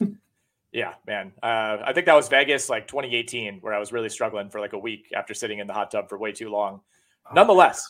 yeah, 0.72 0.94
man. 1.06 1.32
Uh, 1.42 1.78
I 1.84 1.92
think 1.92 2.06
that 2.06 2.14
was 2.14 2.28
Vegas, 2.28 2.68
like 2.68 2.88
2018, 2.88 3.58
where 3.60 3.72
I 3.72 3.78
was 3.78 3.92
really 3.92 4.08
struggling 4.08 4.50
for 4.50 4.58
like 4.58 4.72
a 4.72 4.78
week 4.78 5.12
after 5.14 5.32
sitting 5.32 5.60
in 5.60 5.68
the 5.68 5.72
hot 5.72 5.92
tub 5.92 6.08
for 6.08 6.18
way 6.18 6.32
too 6.32 6.48
long. 6.48 6.80
Oh, 7.26 7.34
Nonetheless, 7.34 7.88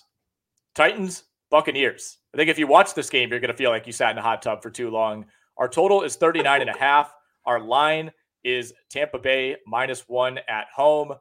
Titans, 0.74 1.24
Buccaneers. 1.50 2.18
I 2.35 2.37
think 2.37 2.50
if 2.50 2.59
you 2.59 2.66
watch 2.66 2.92
this 2.92 3.09
game, 3.09 3.30
you're 3.30 3.40
going 3.40 3.50
to 3.50 3.57
feel 3.57 3.70
like 3.70 3.87
you 3.87 3.92
sat 3.92 4.11
in 4.11 4.18
a 4.18 4.22
hot 4.22 4.42
tub 4.42 4.62
for 4.62 4.70
too 4.70 4.90
long. 4.90 5.24
Our 5.57 5.68
total 5.68 6.02
is 6.02 6.16
39 6.16 6.61
and 6.61 6.70
a 6.70 6.78
half. 6.78 7.14
Our 7.46 7.61
line 7.61 8.11
is 8.42 8.74
Tampa 8.90 9.18
Bay 9.18 9.57
minus 9.66 10.07
one 10.07 10.38
at 10.48 10.66
home 10.74 11.14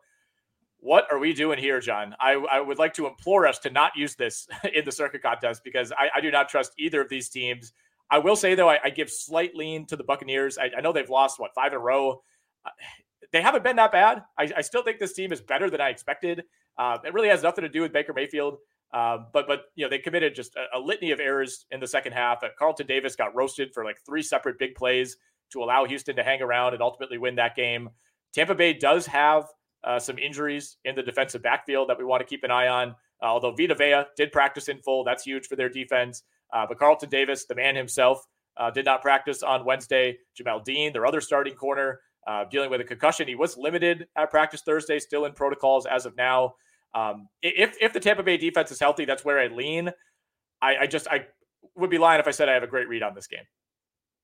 what 0.84 1.08
are 1.10 1.18
we 1.18 1.32
doing 1.32 1.58
here, 1.58 1.80
John? 1.80 2.14
I, 2.20 2.34
I 2.34 2.60
would 2.60 2.78
like 2.78 2.94
to 2.96 3.08
implore 3.08 3.48
us 3.48 3.58
to 3.60 3.70
not 3.70 3.94
use 3.96 4.16
this 4.16 4.48
in 4.74 4.84
the 4.84 4.92
Circa 4.92 5.18
contest 5.18 5.62
because 5.64 5.94
I, 5.94 6.10
I 6.18 6.22
do 6.22 6.30
not 6.30 6.50
trust 6.50 6.74
either 6.78 7.02
of 7.02 7.08
these 7.08 7.30
teams. 7.30 7.72
I 8.12 8.20
will 8.20 8.36
say 8.36 8.54
though, 8.54 8.70
I, 8.70 8.80
I 8.84 8.90
give 8.90 9.10
slight 9.10 9.56
lean 9.56 9.86
to 9.88 9.96
the 9.96 10.04
Buccaneers. 10.04 10.58
I, 10.58 10.82
know 10.82 10.92
they've 10.92 11.10
lost 11.10 11.40
what 11.40 11.56
five 11.56 11.72
in 11.72 11.78
a 11.78 11.80
row. 11.80 12.22
Uh, 12.66 12.70
they 13.32 13.42
haven't 13.42 13.64
been 13.64 13.78
that 13.78 13.94
bad. 13.94 14.24
I, 14.38 14.62
still 14.62 14.84
think 14.84 15.00
this 15.00 15.14
team 15.14 15.32
is 15.32 15.40
better 15.40 15.70
than 15.70 15.80
I 15.80 15.90
expected. 15.90 16.44
Uh, 16.78 16.98
it 17.06 17.14
really 17.14 17.30
has 17.30 17.42
nothing 17.42 17.64
to 17.64 17.70
do 17.70 17.82
with 17.82 17.94
Baker 17.94 18.14
Mayfield. 18.14 18.58
Um, 18.94 19.28
but 19.34 19.48
but 19.48 19.64
you 19.74 19.86
know 19.86 19.90
they 19.90 19.98
committed 19.98 20.36
just 20.36 20.56
a, 20.56 20.78
a, 20.78 20.80
litany 20.80 21.10
of 21.10 21.20
errors 21.20 21.66
in 21.72 21.80
the 21.80 21.88
second 21.88 22.12
half. 22.12 22.44
Uh, 22.44 22.50
Carlton 22.60 22.86
Davis 22.86 23.16
got 23.16 23.34
roasted 23.34 23.74
for 23.74 23.84
like 23.84 23.98
three 24.06 24.22
separate 24.22 24.60
big 24.60 24.76
plays 24.76 25.18
to 25.52 25.64
allow 25.64 25.86
Houston 25.86 26.16
to 26.18 26.24
hang 26.24 26.44
around 26.44 26.74
and 26.74 26.84
ultimately 26.84 27.18
win 27.18 27.36
that 27.36 27.56
game. 27.56 27.90
Tampa 28.36 28.54
Bay 28.54 28.74
does 28.74 29.08
have 29.08 29.46
uh, 29.84 30.00
some 30.00 30.18
injuries 30.18 30.78
in 30.86 30.96
the 30.96 31.04
defensive 31.04 31.42
backfield 31.42 31.90
that 31.90 31.98
we 31.98 32.04
want 32.04 32.22
to 32.22 32.26
keep 32.26 32.44
an 32.44 32.52
eye 32.52 32.68
on. 32.68 32.90
Uh, 33.22 33.26
although 33.26 33.54
Vita 33.56 33.76
Vea 33.76 34.04
did 34.18 34.32
practice 34.32 34.68
in 34.68 34.80
full, 34.80 35.04
that's 35.04 35.24
huge 35.24 35.48
for 35.48 35.56
their 35.56 35.70
defense. 35.70 36.24
Uh, 36.52 36.66
but 36.68 36.78
Carlton 36.78 37.10
Davis, 37.10 37.46
the 37.46 37.56
man 37.56 37.76
himself, 37.76 38.26
uh, 38.58 38.70
did 38.70 38.86
not 38.86 39.02
practice 39.02 39.42
on 39.44 39.66
Wednesday. 39.66 40.18
Jamel 40.40 40.64
Dean, 40.64 40.94
their 40.94 41.06
other 41.06 41.22
starting 41.22 41.56
corner, 41.56 42.00
uh, 42.28 42.46
dealing 42.46 42.70
with 42.70 42.82
a 42.82 42.84
concussion. 42.84 43.28
He 43.28 43.36
was 43.36 43.58
limited 43.58 44.08
at 44.16 44.30
practice 44.30 44.62
Thursday, 44.62 45.00
still 45.00 45.26
in 45.26 45.34
protocols 45.34 45.86
as 45.86 46.06
of 46.06 46.16
now. 46.16 46.54
Um, 46.94 47.28
if 47.42 47.76
if 47.82 47.92
the 47.92 48.00
Tampa 48.00 48.22
Bay 48.22 48.38
defense 48.38 48.72
is 48.72 48.80
healthy, 48.80 49.06
that's 49.06 49.26
where 49.26 49.40
I 49.40 49.48
lean. 49.48 49.92
I, 50.62 50.78
I 50.82 50.88
just 50.88 51.08
I 51.08 51.26
would 51.76 51.90
be 51.90 51.98
lying 51.98 52.20
if 52.20 52.28
I 52.28 52.32
said 52.32 52.50
I 52.50 52.54
have 52.54 52.64
a 52.64 52.68
great 52.68 52.88
read 52.88 53.02
on 53.02 53.16
this 53.16 53.28
game. 53.28 53.46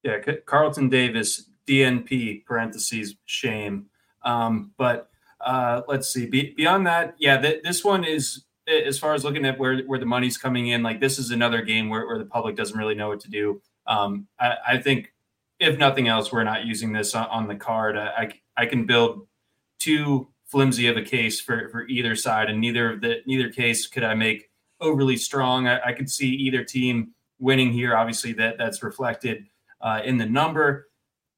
Yeah, 0.04 0.20
Carlton 0.46 0.90
Davis, 0.90 1.50
DNP 1.68 2.46
parentheses 2.46 3.16
shame. 3.26 3.88
Um, 4.24 4.72
but 4.78 5.10
uh, 5.42 5.82
let's 5.88 6.12
see. 6.12 6.26
Be, 6.26 6.54
beyond 6.56 6.88
that, 6.88 7.16
yeah, 7.18 7.40
th- 7.40 7.64
this 7.64 7.84
one 7.84 8.04
is 8.04 8.46
as 8.68 9.00
far 9.00 9.14
as 9.14 9.24
looking 9.24 9.46
at 9.46 9.58
where 9.58 9.82
where 9.82 10.00
the 10.00 10.06
money's 10.06 10.38
coming 10.38 10.68
in. 10.68 10.84
Like 10.84 11.00
this 11.00 11.18
is 11.20 11.32
another 11.32 11.62
game 11.62 11.90
where, 11.90 12.06
where 12.06 12.18
the 12.18 12.26
public 12.26 12.56
doesn't 12.56 12.78
really 12.78 12.96
know 12.96 13.10
what 13.10 13.20
to 13.22 13.30
do. 13.30 13.62
Um, 13.88 14.28
I, 14.40 14.56
I 14.68 14.78
think 14.78 15.14
if 15.60 15.78
nothing 15.78 16.08
else, 16.08 16.32
we're 16.32 16.44
not 16.44 16.66
using 16.66 16.94
this 16.94 17.16
on, 17.16 17.26
on 17.28 17.48
the 17.48 17.56
card. 17.56 17.98
I, 17.98 18.34
I 18.56 18.66
can 18.66 18.86
build 18.86 19.28
too 19.80 20.28
flimsy 20.46 20.88
of 20.88 20.98
a 20.98 21.02
case 21.02 21.40
for 21.42 21.70
for 21.70 21.88
either 21.88 22.16
side, 22.16 22.50
and 22.50 22.60
neither 22.60 22.94
of 22.94 23.02
the 23.02 23.22
neither 23.26 23.50
case 23.50 23.88
could 23.88 24.04
I 24.04 24.14
make 24.14 24.50
overly 24.82 25.18
strong. 25.18 25.68
I, 25.68 25.80
I 25.88 25.94
could 25.94 26.10
see 26.10 26.28
either 26.28 26.64
team 26.64 27.14
winning 27.40 27.72
here. 27.72 27.96
Obviously, 27.96 28.34
that 28.34 28.58
that's 28.58 28.84
reflected 28.84 29.46
uh, 29.82 30.02
in 30.04 30.18
the 30.18 30.26
number. 30.26 30.88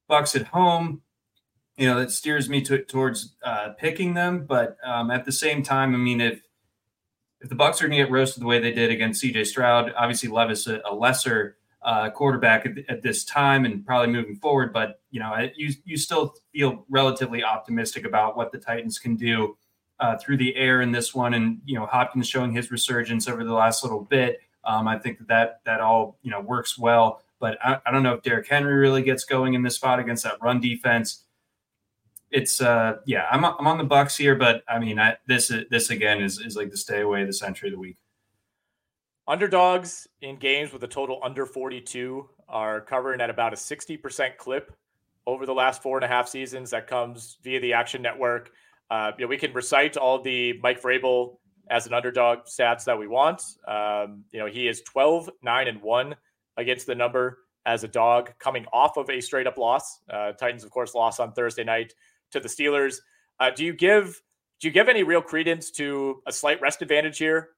Bucks 0.08 0.36
at 0.36 0.46
home 0.48 1.02
you 1.82 1.88
know 1.88 2.00
that 2.00 2.12
steers 2.12 2.48
me 2.48 2.62
to, 2.62 2.78
towards 2.84 3.34
uh, 3.44 3.70
picking 3.70 4.14
them. 4.14 4.46
But 4.46 4.78
um, 4.84 5.10
at 5.10 5.26
the 5.26 5.32
same 5.32 5.64
time, 5.64 5.96
I 5.96 5.98
mean, 5.98 6.22
if 6.22 6.44
if 7.40 7.50
the 7.50 7.56
Bucks 7.56 7.82
are 7.82 7.88
going 7.88 7.98
to 7.98 8.04
get 8.04 8.12
roasted 8.12 8.44
the 8.44 8.46
way 8.46 8.60
they 8.60 8.72
did 8.72 8.92
against 8.92 9.20
C.J. 9.20 9.46
Stroud, 9.46 9.92
obviously 9.98 10.30
Levis 10.30 10.68
a, 10.68 10.80
a 10.86 10.94
lesser 10.94 11.58
uh, 11.82 12.12
quarterback 12.12 12.68
at, 12.68 12.74
at, 12.88 13.02
this 13.02 13.26
time 13.26 13.66
and 13.66 13.84
probably 13.84 14.14
moving 14.14 14.36
forward. 14.36 14.72
But 14.72 15.02
you 15.10 15.20
know, 15.20 15.50
you 15.56 15.74
you 15.84 15.98
still 15.98 16.36
feel 16.54 16.86
relatively 16.88 17.44
optimistic 17.44 18.06
about 18.06 18.38
what 18.38 18.52
the 18.52 18.60
Titans 18.60 19.00
can 19.00 19.16
do 19.16 19.58
uh, 20.00 20.18
through 20.18 20.38
the 20.38 20.56
air 20.56 20.82
in 20.82 20.92
this 20.92 21.16
one, 21.16 21.34
and 21.34 21.62
you 21.66 21.80
know, 21.80 21.88
Hopkins 21.88 22.28
showing 22.28 22.52
his 22.54 22.70
resurgence 22.70 23.28
over 23.28 23.44
the 23.44 23.54
last 23.54 23.84
little 23.84 24.04
bit. 24.04 24.40
Um, 24.66 24.88
I 24.88 25.00
think 25.00 25.18
that, 25.18 25.28
that 25.30 25.62
that 25.66 25.82
all 25.82 26.20
you 26.22 26.30
know 26.30 26.42
works 26.42 26.78
well 26.78 27.24
but 27.40 27.58
I, 27.66 27.80
I, 27.88 27.92
don't 27.92 28.04
know 28.04 28.14
if 28.14 28.22
Derrick 28.22 28.48
Henry 28.48 28.76
really 28.76 29.02
gets 29.02 29.26
going 29.26 29.56
in 29.56 29.64
this 29.64 29.74
spot 29.74 29.98
against 29.98 30.24
that 30.26 30.38
run 30.44 30.62
defense. 30.62 31.24
It's 32.32 32.62
uh 32.62 32.98
yeah, 33.06 33.26
I'm 33.32 33.44
I'm 33.44 33.68
on 33.68 33.78
the 33.78 33.84
Bucks 33.84 34.16
here, 34.18 34.36
but 34.36 34.64
I 34.68 34.80
mean 34.80 35.00
I, 35.00 35.18
this 35.28 35.52
this 35.70 35.90
again 35.90 36.22
is 36.22 36.40
is 36.40 36.56
like 36.56 36.72
the 36.72 36.78
stay 36.78 37.02
away 37.02 37.26
the 37.26 37.34
century 37.34 37.70
of 37.70 37.74
the 37.74 37.80
week. 37.80 37.98
Underdogs 39.28 40.08
in 40.22 40.38
games 40.38 40.74
with 40.74 40.84
a 40.84 40.88
total 40.88 41.20
under 41.24 41.46
42 41.46 42.28
are 42.50 42.82
covering 42.82 43.22
at 43.22 43.30
about 43.30 43.54
a 43.54 43.56
60% 43.56 44.36
clip 44.38 44.76
over 45.26 45.46
the 45.46 45.54
last 45.54 45.82
four 45.82 45.98
and 45.98 46.04
a 46.04 46.08
half 46.08 46.28
seasons. 46.28 46.72
That 46.72 46.88
comes 46.88 47.38
via 47.44 47.60
the 47.60 47.72
Action 47.74 48.02
Network. 48.02 48.52
Uh, 48.90 49.12
you 49.18 49.24
know, 49.24 49.30
we 49.30 49.38
can 49.38 49.54
recite 49.54 49.96
all 49.96 50.22
the 50.22 50.60
Mike 50.62 50.82
Vrabel 50.82 51.38
as 51.70 51.88
an 51.88 51.94
underdog 51.94 52.40
stats 52.40 52.84
that 52.86 52.98
we 52.98 53.08
want. 53.08 53.42
Um, 53.68 54.26
you 54.32 54.40
know, 54.40 54.48
he 54.48 54.68
is 54.68 54.82
12, 54.82 55.30
9, 55.42 55.68
and 55.68 55.82
1 55.82 56.16
against 56.58 56.86
the 56.88 56.96
number 56.96 57.38
as 57.66 57.84
a 57.84 57.88
dog 57.88 58.34
coming 58.40 58.66
off 58.74 58.98
of 58.98 59.10
a 59.10 59.22
straight 59.22 59.48
up 59.48 59.58
loss. 59.58 60.00
Uh, 60.10 60.34
Titans, 60.34 60.64
of 60.64 60.72
course, 60.72 60.94
lost 60.94 61.20
on 61.20 61.32
Thursday 61.32 61.64
night 61.64 61.94
to 62.32 62.40
the 62.40 62.50
Steelers. 62.50 62.98
Uh, 63.40 63.50
do 63.52 63.64
you 63.66 63.74
give 63.74 64.22
do 64.60 64.68
you 64.68 64.72
give 64.72 64.90
any 64.90 65.04
real 65.04 65.22
credence 65.22 65.72
to 65.72 66.22
a 66.28 66.32
slight 66.32 66.62
rest 66.62 66.82
advantage 66.82 67.18
here 67.18 67.50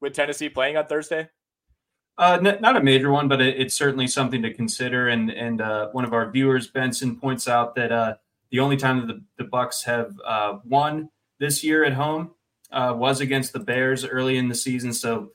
with 0.00 0.12
Tennessee 0.12 0.48
playing 0.48 0.76
on 0.76 0.86
Thursday? 0.86 1.28
Uh, 2.18 2.38
n- 2.44 2.58
not 2.60 2.76
a 2.76 2.82
major 2.82 3.12
one, 3.12 3.28
but 3.28 3.40
it, 3.40 3.60
it's 3.60 3.74
certainly 3.74 4.08
something 4.08 4.42
to 4.42 4.52
consider. 4.52 5.08
And 5.08 5.30
and 5.30 5.60
uh, 5.60 5.88
one 5.90 6.04
of 6.04 6.12
our 6.12 6.30
viewers, 6.30 6.66
Benson, 6.66 7.16
points 7.16 7.46
out 7.46 7.74
that 7.76 7.92
uh, 7.92 8.14
the 8.50 8.60
only 8.60 8.76
time 8.76 9.00
that 9.00 9.06
the, 9.06 9.22
the 9.36 9.44
Bucks 9.44 9.84
have 9.84 10.18
uh, 10.24 10.58
won 10.64 11.10
this 11.38 11.62
year 11.62 11.84
at 11.84 11.92
home 11.92 12.32
uh, 12.72 12.94
was 12.96 13.20
against 13.20 13.52
the 13.52 13.60
Bears 13.60 14.04
early 14.04 14.36
in 14.36 14.48
the 14.48 14.54
season. 14.54 14.92
So, 14.92 15.30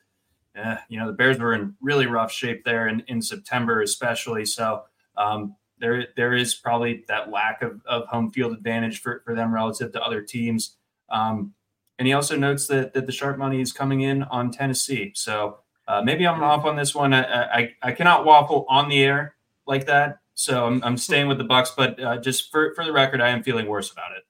uh, 0.62 0.76
you 0.90 1.00
know, 1.00 1.08
the 1.08 1.14
Bears 1.14 1.40
were 1.40 1.54
in 1.54 1.76
really 1.82 2.06
rough 2.06 2.32
shape 2.32 2.64
there 2.66 2.88
in, 2.88 3.02
in 3.08 3.22
September, 3.22 3.82
especially. 3.82 4.46
So, 4.46 4.84
um, 5.16 5.56
there 5.84 6.08
there 6.16 6.34
is 6.34 6.56
probably 6.56 7.04
that 7.10 7.30
lack 7.30 7.62
of, 7.62 7.82
of 7.86 8.08
home 8.08 8.32
field 8.32 8.54
advantage 8.54 9.02
for, 9.02 9.22
for 9.26 9.36
them 9.36 9.54
relative 9.54 9.92
to 9.92 10.02
other 10.02 10.22
teams. 10.22 10.78
Um, 11.10 11.54
and 12.00 12.08
he 12.08 12.14
also 12.14 12.38
notes 12.38 12.68
that, 12.68 12.94
that 12.94 13.06
the 13.06 13.12
sharp 13.12 13.38
money 13.38 13.60
is 13.60 13.74
coming 13.74 14.02
in 14.02 14.24
on 14.24 14.50
Tennessee. 14.50 15.12
So 15.14 15.58
uh, 15.88 16.02
maybe 16.02 16.26
I'm 16.26 16.42
off 16.42 16.64
on 16.64 16.78
this 16.78 16.96
one. 16.96 17.14
I, 17.14 17.44
I, 17.44 17.76
I 17.82 17.92
cannot 17.92 18.26
waffle 18.26 18.66
on 18.70 18.88
the 18.88 19.04
air 19.04 19.36
like 19.68 19.86
that. 19.88 20.20
So 20.36 20.66
I'm, 20.66 20.82
I'm 20.84 20.98
staying 20.98 21.28
with 21.28 21.38
the 21.38 21.44
Bucks, 21.44 21.74
but 21.76 22.02
uh, 22.02 22.18
just 22.18 22.50
for, 22.50 22.74
for 22.76 22.86
the 22.86 22.94
record, 22.94 23.22
I 23.22 23.30
am 23.30 23.44
feeling 23.44 23.68
worse 23.68 23.92
about 23.92 24.14
it. 24.18 24.24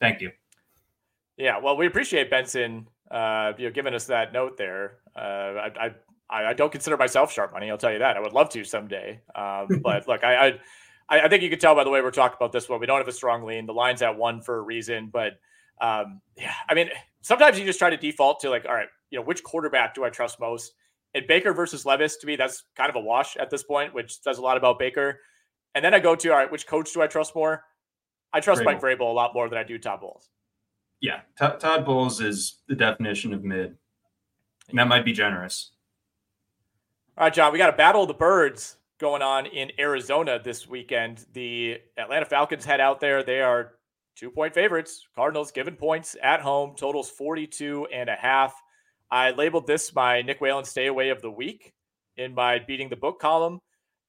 Thank 0.00 0.20
you. 0.20 0.30
Yeah, 1.36 1.58
well, 1.58 1.76
we 1.76 1.86
appreciate 1.86 2.30
Benson, 2.30 2.86
uh, 3.10 3.52
you 3.58 3.66
know, 3.66 3.72
giving 3.72 3.94
us 3.94 4.06
that 4.06 4.32
note 4.32 4.56
there. 4.56 4.98
Uh, 5.14 5.18
I, 5.18 5.94
I, 6.30 6.44
I 6.46 6.52
don't 6.54 6.70
consider 6.70 6.96
myself 6.96 7.32
sharp 7.32 7.52
money. 7.52 7.70
I'll 7.70 7.78
tell 7.78 7.92
you 7.92 7.98
that. 7.98 8.16
I 8.16 8.20
would 8.20 8.32
love 8.32 8.48
to 8.50 8.64
someday. 8.64 9.20
Um, 9.34 9.66
but 9.82 10.06
look, 10.06 10.24
I, 10.24 10.48
I, 10.48 10.60
I 11.10 11.28
think 11.28 11.42
you 11.42 11.50
can 11.50 11.58
tell 11.58 11.74
by 11.74 11.82
the 11.82 11.90
way 11.90 12.00
we're 12.00 12.12
talking 12.12 12.36
about 12.38 12.52
this 12.52 12.68
one. 12.68 12.78
We 12.78 12.86
don't 12.86 12.98
have 12.98 13.08
a 13.08 13.12
strong 13.12 13.44
lean. 13.44 13.66
The 13.66 13.74
line's 13.74 14.00
at 14.00 14.16
one 14.16 14.40
for 14.40 14.58
a 14.58 14.62
reason, 14.62 15.10
but 15.12 15.32
um, 15.80 16.20
yeah, 16.36 16.54
I 16.68 16.74
mean, 16.74 16.88
sometimes 17.22 17.58
you 17.58 17.64
just 17.64 17.78
try 17.78 17.90
to 17.90 17.96
default 17.96 18.40
to 18.40 18.50
like, 18.50 18.64
all 18.66 18.74
right, 18.74 18.88
you 19.10 19.18
know, 19.18 19.24
which 19.24 19.42
quarterback 19.42 19.94
do 19.94 20.04
I 20.04 20.10
trust 20.10 20.38
most? 20.38 20.72
And 21.14 21.26
Baker 21.26 21.52
versus 21.52 21.84
Levis 21.84 22.16
to 22.18 22.26
me, 22.26 22.36
that's 22.36 22.64
kind 22.76 22.88
of 22.88 22.96
a 22.96 23.00
wash 23.00 23.36
at 23.36 23.50
this 23.50 23.64
point, 23.64 23.92
which 23.92 24.20
says 24.22 24.38
a 24.38 24.42
lot 24.42 24.56
about 24.56 24.78
Baker. 24.78 25.18
And 25.74 25.84
then 25.84 25.94
I 25.94 25.98
go 25.98 26.14
to 26.14 26.30
all 26.30 26.36
right, 26.36 26.50
which 26.50 26.66
coach 26.66 26.92
do 26.92 27.02
I 27.02 27.08
trust 27.08 27.34
more? 27.34 27.64
I 28.32 28.38
trust 28.40 28.62
Vrabel. 28.62 28.64
Mike 28.64 28.80
Vrabel 28.80 29.10
a 29.10 29.12
lot 29.12 29.34
more 29.34 29.48
than 29.48 29.58
I 29.58 29.64
do 29.64 29.78
Todd 29.78 30.00
Bowles. 30.00 30.30
Yeah, 31.00 31.20
T- 31.38 31.58
Todd 31.58 31.84
Bowles 31.84 32.20
is 32.20 32.58
the 32.68 32.76
definition 32.76 33.32
of 33.32 33.42
mid, 33.42 33.76
and 34.68 34.78
that 34.78 34.86
might 34.86 35.04
be 35.04 35.12
generous. 35.12 35.72
All 37.16 37.24
right, 37.24 37.34
John, 37.34 37.52
we 37.52 37.58
got 37.58 37.72
a 37.72 37.76
battle 37.76 38.02
of 38.02 38.08
the 38.08 38.14
birds 38.14 38.76
going 39.00 39.22
on 39.22 39.46
in 39.46 39.72
Arizona 39.78 40.38
this 40.42 40.68
weekend. 40.68 41.24
The 41.32 41.78
Atlanta 41.96 42.26
Falcons 42.26 42.64
head 42.64 42.80
out 42.80 43.00
there. 43.00 43.22
They 43.22 43.40
are 43.40 43.72
two 44.14 44.30
point 44.30 44.54
favorites. 44.54 45.06
Cardinals 45.16 45.50
given 45.50 45.74
points 45.74 46.16
at 46.22 46.40
home, 46.40 46.74
totals 46.76 47.10
42 47.10 47.88
and 47.92 48.10
a 48.10 48.14
half. 48.14 48.54
I 49.10 49.30
labeled 49.30 49.66
this 49.66 49.94
my 49.94 50.22
Nick 50.22 50.40
Whalen 50.40 50.64
stay 50.64 50.86
away 50.86 51.08
of 51.08 51.22
the 51.22 51.30
week 51.30 51.72
in 52.16 52.34
my 52.34 52.58
beating 52.58 52.90
the 52.90 52.96
book 52.96 53.18
column. 53.18 53.60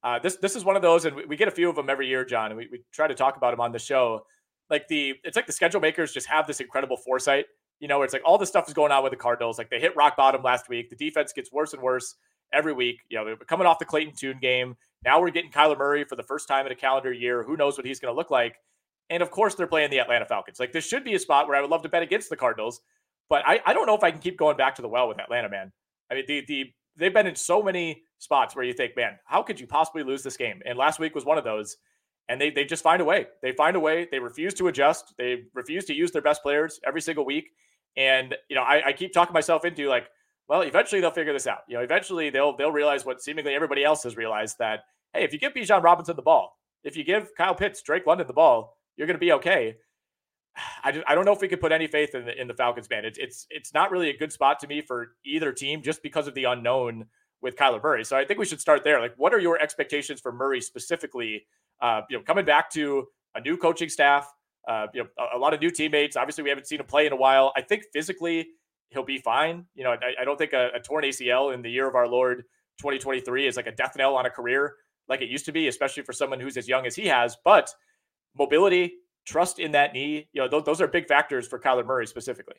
Uh, 0.03 0.19
this 0.19 0.35
this 0.37 0.55
is 0.55 0.65
one 0.65 0.75
of 0.75 0.81
those, 0.81 1.05
and 1.05 1.15
we, 1.15 1.25
we, 1.25 1.37
get 1.37 1.47
a 1.47 1.51
few 1.51 1.69
of 1.69 1.75
them 1.75 1.89
every 1.89 2.07
year, 2.07 2.25
John, 2.25 2.51
and 2.51 2.57
we, 2.57 2.67
we 2.71 2.83
try 2.91 3.07
to 3.07 3.15
talk 3.15 3.37
about 3.37 3.51
them 3.51 3.61
on 3.61 3.71
the 3.71 3.79
show. 3.79 4.25
Like 4.69 4.87
the 4.87 5.13
it's 5.23 5.35
like 5.35 5.47
the 5.47 5.53
schedule 5.53 5.79
makers 5.79 6.11
just 6.11 6.27
have 6.27 6.47
this 6.47 6.59
incredible 6.59 6.97
foresight. 6.97 7.45
You 7.79 7.87
know, 7.87 8.01
it's 8.01 8.13
like 8.13 8.23
all 8.25 8.37
this 8.37 8.49
stuff 8.49 8.67
is 8.67 8.73
going 8.73 8.91
on 8.91 9.03
with 9.03 9.11
the 9.11 9.17
Cardinals. 9.17 9.57
Like 9.57 9.69
they 9.69 9.79
hit 9.79 9.95
rock 9.95 10.17
bottom 10.17 10.43
last 10.43 10.69
week. 10.69 10.89
The 10.89 10.95
defense 10.95 11.33
gets 11.33 11.51
worse 11.51 11.73
and 11.73 11.81
worse 11.81 12.15
every 12.53 12.73
week. 12.73 13.01
You 13.09 13.23
know, 13.23 13.35
coming 13.47 13.67
off 13.67 13.79
the 13.79 13.85
Clayton 13.85 14.13
Tune 14.15 14.39
game. 14.41 14.75
Now 15.03 15.19
we're 15.19 15.31
getting 15.31 15.51
Kyler 15.51 15.77
Murray 15.77 16.03
for 16.03 16.15
the 16.15 16.23
first 16.23 16.47
time 16.47 16.65
in 16.65 16.71
a 16.71 16.75
calendar 16.75 17.11
year. 17.11 17.43
Who 17.43 17.57
knows 17.57 17.77
what 17.77 17.85
he's 17.85 17.99
going 17.99 18.13
to 18.13 18.17
look 18.17 18.29
like? 18.29 18.57
And 19.09 19.23
of 19.23 19.31
course, 19.31 19.55
they're 19.55 19.67
playing 19.67 19.89
the 19.89 19.99
Atlanta 19.99 20.25
Falcons. 20.25 20.59
Like 20.59 20.71
this 20.71 20.87
should 20.87 21.03
be 21.03 21.15
a 21.15 21.19
spot 21.19 21.47
where 21.47 21.57
I 21.57 21.61
would 21.61 21.69
love 21.69 21.81
to 21.83 21.89
bet 21.89 22.03
against 22.03 22.29
the 22.29 22.37
Cardinals, 22.37 22.81
but 23.29 23.43
I, 23.45 23.59
I 23.65 23.73
don't 23.73 23.85
know 23.85 23.95
if 23.95 24.03
I 24.03 24.11
can 24.11 24.19
keep 24.19 24.37
going 24.37 24.57
back 24.57 24.75
to 24.75 24.81
the 24.81 24.87
well 24.87 25.07
with 25.07 25.19
Atlanta, 25.19 25.49
man. 25.49 25.71
I 26.09 26.15
mean, 26.15 26.25
the 26.27 26.45
the 26.47 26.65
they've 26.97 27.13
been 27.13 27.27
in 27.27 27.35
so 27.35 27.61
many 27.61 28.03
spots 28.19 28.55
where 28.55 28.63
you 28.63 28.73
think, 28.73 28.95
man, 28.95 29.17
how 29.25 29.41
could 29.41 29.59
you 29.59 29.67
possibly 29.67 30.03
lose 30.03 30.23
this 30.23 30.37
game? 30.37 30.61
And 30.65 30.77
last 30.77 30.99
week 30.99 31.15
was 31.15 31.25
one 31.25 31.37
of 31.37 31.43
those. 31.43 31.77
And 32.29 32.39
they 32.39 32.49
they 32.49 32.63
just 32.63 32.83
find 32.83 33.01
a 33.01 33.05
way. 33.05 33.27
They 33.41 33.51
find 33.51 33.75
a 33.75 33.79
way. 33.79 34.07
They 34.09 34.19
refuse 34.19 34.53
to 34.55 34.67
adjust. 34.67 35.13
They 35.17 35.43
refuse 35.53 35.85
to 35.85 35.93
use 35.93 36.11
their 36.11 36.21
best 36.21 36.43
players 36.43 36.79
every 36.85 37.01
single 37.01 37.25
week. 37.25 37.49
And 37.97 38.35
you 38.49 38.55
know, 38.55 38.61
I, 38.63 38.87
I 38.87 38.93
keep 38.93 39.11
talking 39.11 39.33
myself 39.33 39.65
into 39.65 39.89
like, 39.89 40.07
well, 40.51 40.63
eventually 40.63 40.99
they'll 40.99 41.11
figure 41.11 41.31
this 41.31 41.47
out. 41.47 41.59
You 41.69 41.77
know, 41.77 41.81
eventually 41.81 42.29
they'll 42.29 42.57
they'll 42.57 42.73
realize 42.73 43.05
what 43.05 43.21
seemingly 43.21 43.55
everybody 43.55 43.85
else 43.85 44.03
has 44.03 44.17
realized 44.17 44.57
that 44.59 44.81
hey, 45.13 45.23
if 45.23 45.31
you 45.31 45.39
give 45.39 45.53
Bijan 45.53 45.81
Robinson 45.81 46.17
the 46.17 46.21
ball, 46.21 46.57
if 46.83 46.97
you 46.97 47.05
give 47.05 47.29
Kyle 47.37 47.55
Pitts, 47.55 47.81
Drake 47.81 48.05
London 48.05 48.27
the 48.27 48.33
ball, 48.33 48.77
you're 48.97 49.07
going 49.07 49.15
to 49.15 49.19
be 49.25 49.31
okay. 49.31 49.77
I, 50.83 50.91
just, 50.91 51.05
I 51.07 51.15
don't 51.15 51.23
know 51.23 51.31
if 51.31 51.39
we 51.39 51.47
could 51.47 51.61
put 51.61 51.71
any 51.71 51.87
faith 51.87 52.15
in 52.15 52.25
the 52.25 52.39
in 52.39 52.49
the 52.49 52.53
Falcons, 52.53 52.89
man. 52.89 53.05
It's 53.05 53.17
it's 53.17 53.47
it's 53.49 53.73
not 53.73 53.91
really 53.91 54.09
a 54.09 54.17
good 54.17 54.33
spot 54.33 54.59
to 54.59 54.67
me 54.67 54.81
for 54.81 55.15
either 55.23 55.53
team 55.53 55.81
just 55.81 56.03
because 56.03 56.27
of 56.27 56.33
the 56.33 56.43
unknown 56.43 57.05
with 57.41 57.55
Kyler 57.55 57.81
Murray. 57.81 58.03
So 58.03 58.17
I 58.17 58.25
think 58.25 58.37
we 58.37 58.45
should 58.45 58.59
start 58.59 58.83
there. 58.83 58.99
Like, 58.99 59.13
what 59.15 59.33
are 59.33 59.39
your 59.39 59.57
expectations 59.57 60.19
for 60.19 60.33
Murray 60.33 60.59
specifically? 60.59 61.45
Uh, 61.81 62.01
you 62.09 62.17
know, 62.17 62.23
coming 62.23 62.43
back 62.43 62.69
to 62.71 63.07
a 63.35 63.39
new 63.39 63.55
coaching 63.55 63.87
staff, 63.87 64.29
uh, 64.67 64.87
you 64.93 65.03
know, 65.03 65.09
a, 65.17 65.37
a, 65.37 65.39
lot 65.39 65.53
of 65.53 65.61
new 65.61 65.71
teammates. 65.71 66.17
Obviously, 66.17 66.43
we 66.43 66.49
haven't 66.49 66.67
seen 66.67 66.81
him 66.81 66.85
play 66.85 67.07
in 67.07 67.13
a 67.13 67.15
while. 67.15 67.53
I 67.55 67.61
think 67.61 67.85
physically 67.93 68.49
he'll 68.91 69.03
be 69.03 69.17
fine. 69.17 69.65
You 69.73 69.83
know, 69.83 69.91
I, 69.91 70.21
I 70.21 70.25
don't 70.25 70.37
think 70.37 70.53
a, 70.53 70.69
a 70.75 70.79
torn 70.79 71.03
ACL 71.03 71.53
in 71.53 71.61
the 71.61 71.69
year 71.69 71.87
of 71.87 71.95
our 71.95 72.07
Lord 72.07 72.43
2023 72.79 73.47
is 73.47 73.55
like 73.55 73.67
a 73.67 73.71
death 73.71 73.93
knell 73.97 74.15
on 74.15 74.25
a 74.25 74.29
career 74.29 74.75
like 75.11 75.21
it 75.21 75.29
used 75.29 75.45
to 75.45 75.51
be, 75.51 75.67
especially 75.67 76.03
for 76.03 76.13
someone 76.13 76.39
who's 76.39 76.57
as 76.57 76.67
young 76.67 76.85
as 76.85 76.95
he 76.95 77.07
has. 77.07 77.37
But 77.43 77.73
mobility, 78.37 78.93
trust 79.25 79.59
in 79.59 79.71
that 79.73 79.93
knee, 79.93 80.29
you 80.33 80.41
know, 80.41 80.47
th- 80.47 80.63
those 80.63 80.81
are 80.81 80.87
big 80.87 81.07
factors 81.07 81.47
for 81.47 81.59
Kyler 81.59 81.85
Murray 81.85 82.07
specifically. 82.07 82.55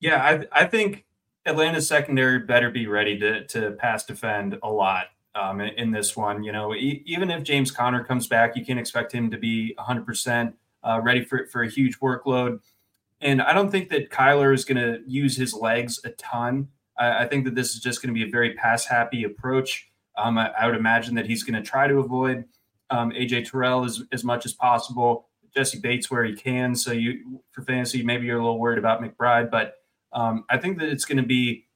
Yeah, 0.00 0.46
I, 0.52 0.62
I 0.62 0.66
think 0.66 1.04
Atlanta's 1.44 1.88
secondary 1.88 2.38
better 2.38 2.70
be 2.70 2.86
ready 2.86 3.18
to 3.18 3.46
to 3.46 3.72
pass 3.72 4.04
defend 4.04 4.58
a 4.62 4.70
lot 4.70 5.06
um, 5.34 5.60
in, 5.60 5.74
in, 5.74 5.90
this 5.90 6.16
one. 6.16 6.42
You 6.42 6.52
know, 6.52 6.74
e- 6.74 7.02
even 7.04 7.30
if 7.30 7.42
James 7.42 7.70
Conner 7.70 8.04
comes 8.04 8.26
back, 8.26 8.56
you 8.56 8.64
can't 8.64 8.78
expect 8.78 9.12
him 9.12 9.30
to 9.30 9.38
be 9.38 9.74
100% 9.78 10.52
uh, 10.82 11.00
ready 11.02 11.24
for 11.24 11.46
for 11.46 11.62
a 11.62 11.70
huge 11.70 11.98
workload. 12.00 12.60
And 13.24 13.40
I 13.40 13.54
don't 13.54 13.70
think 13.70 13.88
that 13.88 14.10
Kyler 14.10 14.54
is 14.54 14.64
going 14.64 14.76
to 14.76 15.00
use 15.06 15.36
his 15.36 15.54
legs 15.54 15.98
a 16.04 16.10
ton. 16.10 16.68
I, 16.98 17.24
I 17.24 17.26
think 17.26 17.46
that 17.46 17.54
this 17.54 17.74
is 17.74 17.80
just 17.80 18.02
going 18.02 18.14
to 18.14 18.18
be 18.18 18.28
a 18.28 18.30
very 18.30 18.54
pass 18.54 18.84
happy 18.84 19.24
approach. 19.24 19.88
Um, 20.16 20.38
I, 20.38 20.50
I, 20.50 20.66
would 20.66 20.76
imagine 20.76 21.14
that 21.16 21.26
he's 21.26 21.42
going 21.42 21.60
to 21.60 21.68
try 21.68 21.88
to 21.88 21.98
avoid 21.98 22.44
um, 22.90 23.10
AJ 23.10 23.50
Terrell 23.50 23.84
as, 23.84 24.02
as 24.12 24.22
much 24.22 24.46
as 24.46 24.52
possible. 24.52 25.28
Jessie 25.56 25.80
Bates 25.80 26.10
where 26.10 26.24
he 26.24 26.34
can. 26.34 26.74
So 26.76 26.92
you 26.92 27.40
for 27.50 27.62
fantasy, 27.62 28.02
maybe 28.02 28.26
you're 28.26 28.38
a 28.38 28.42
little 28.42 28.60
worried 28.60 28.78
about 28.78 29.02
McBride, 29.02 29.50
but 29.50 29.74
um, 30.12 30.44
I 30.50 30.58
think 30.58 30.78
that 30.78 30.88
it's 30.88 31.04
going 31.04 31.18
to 31.18 31.26
be 31.26 31.66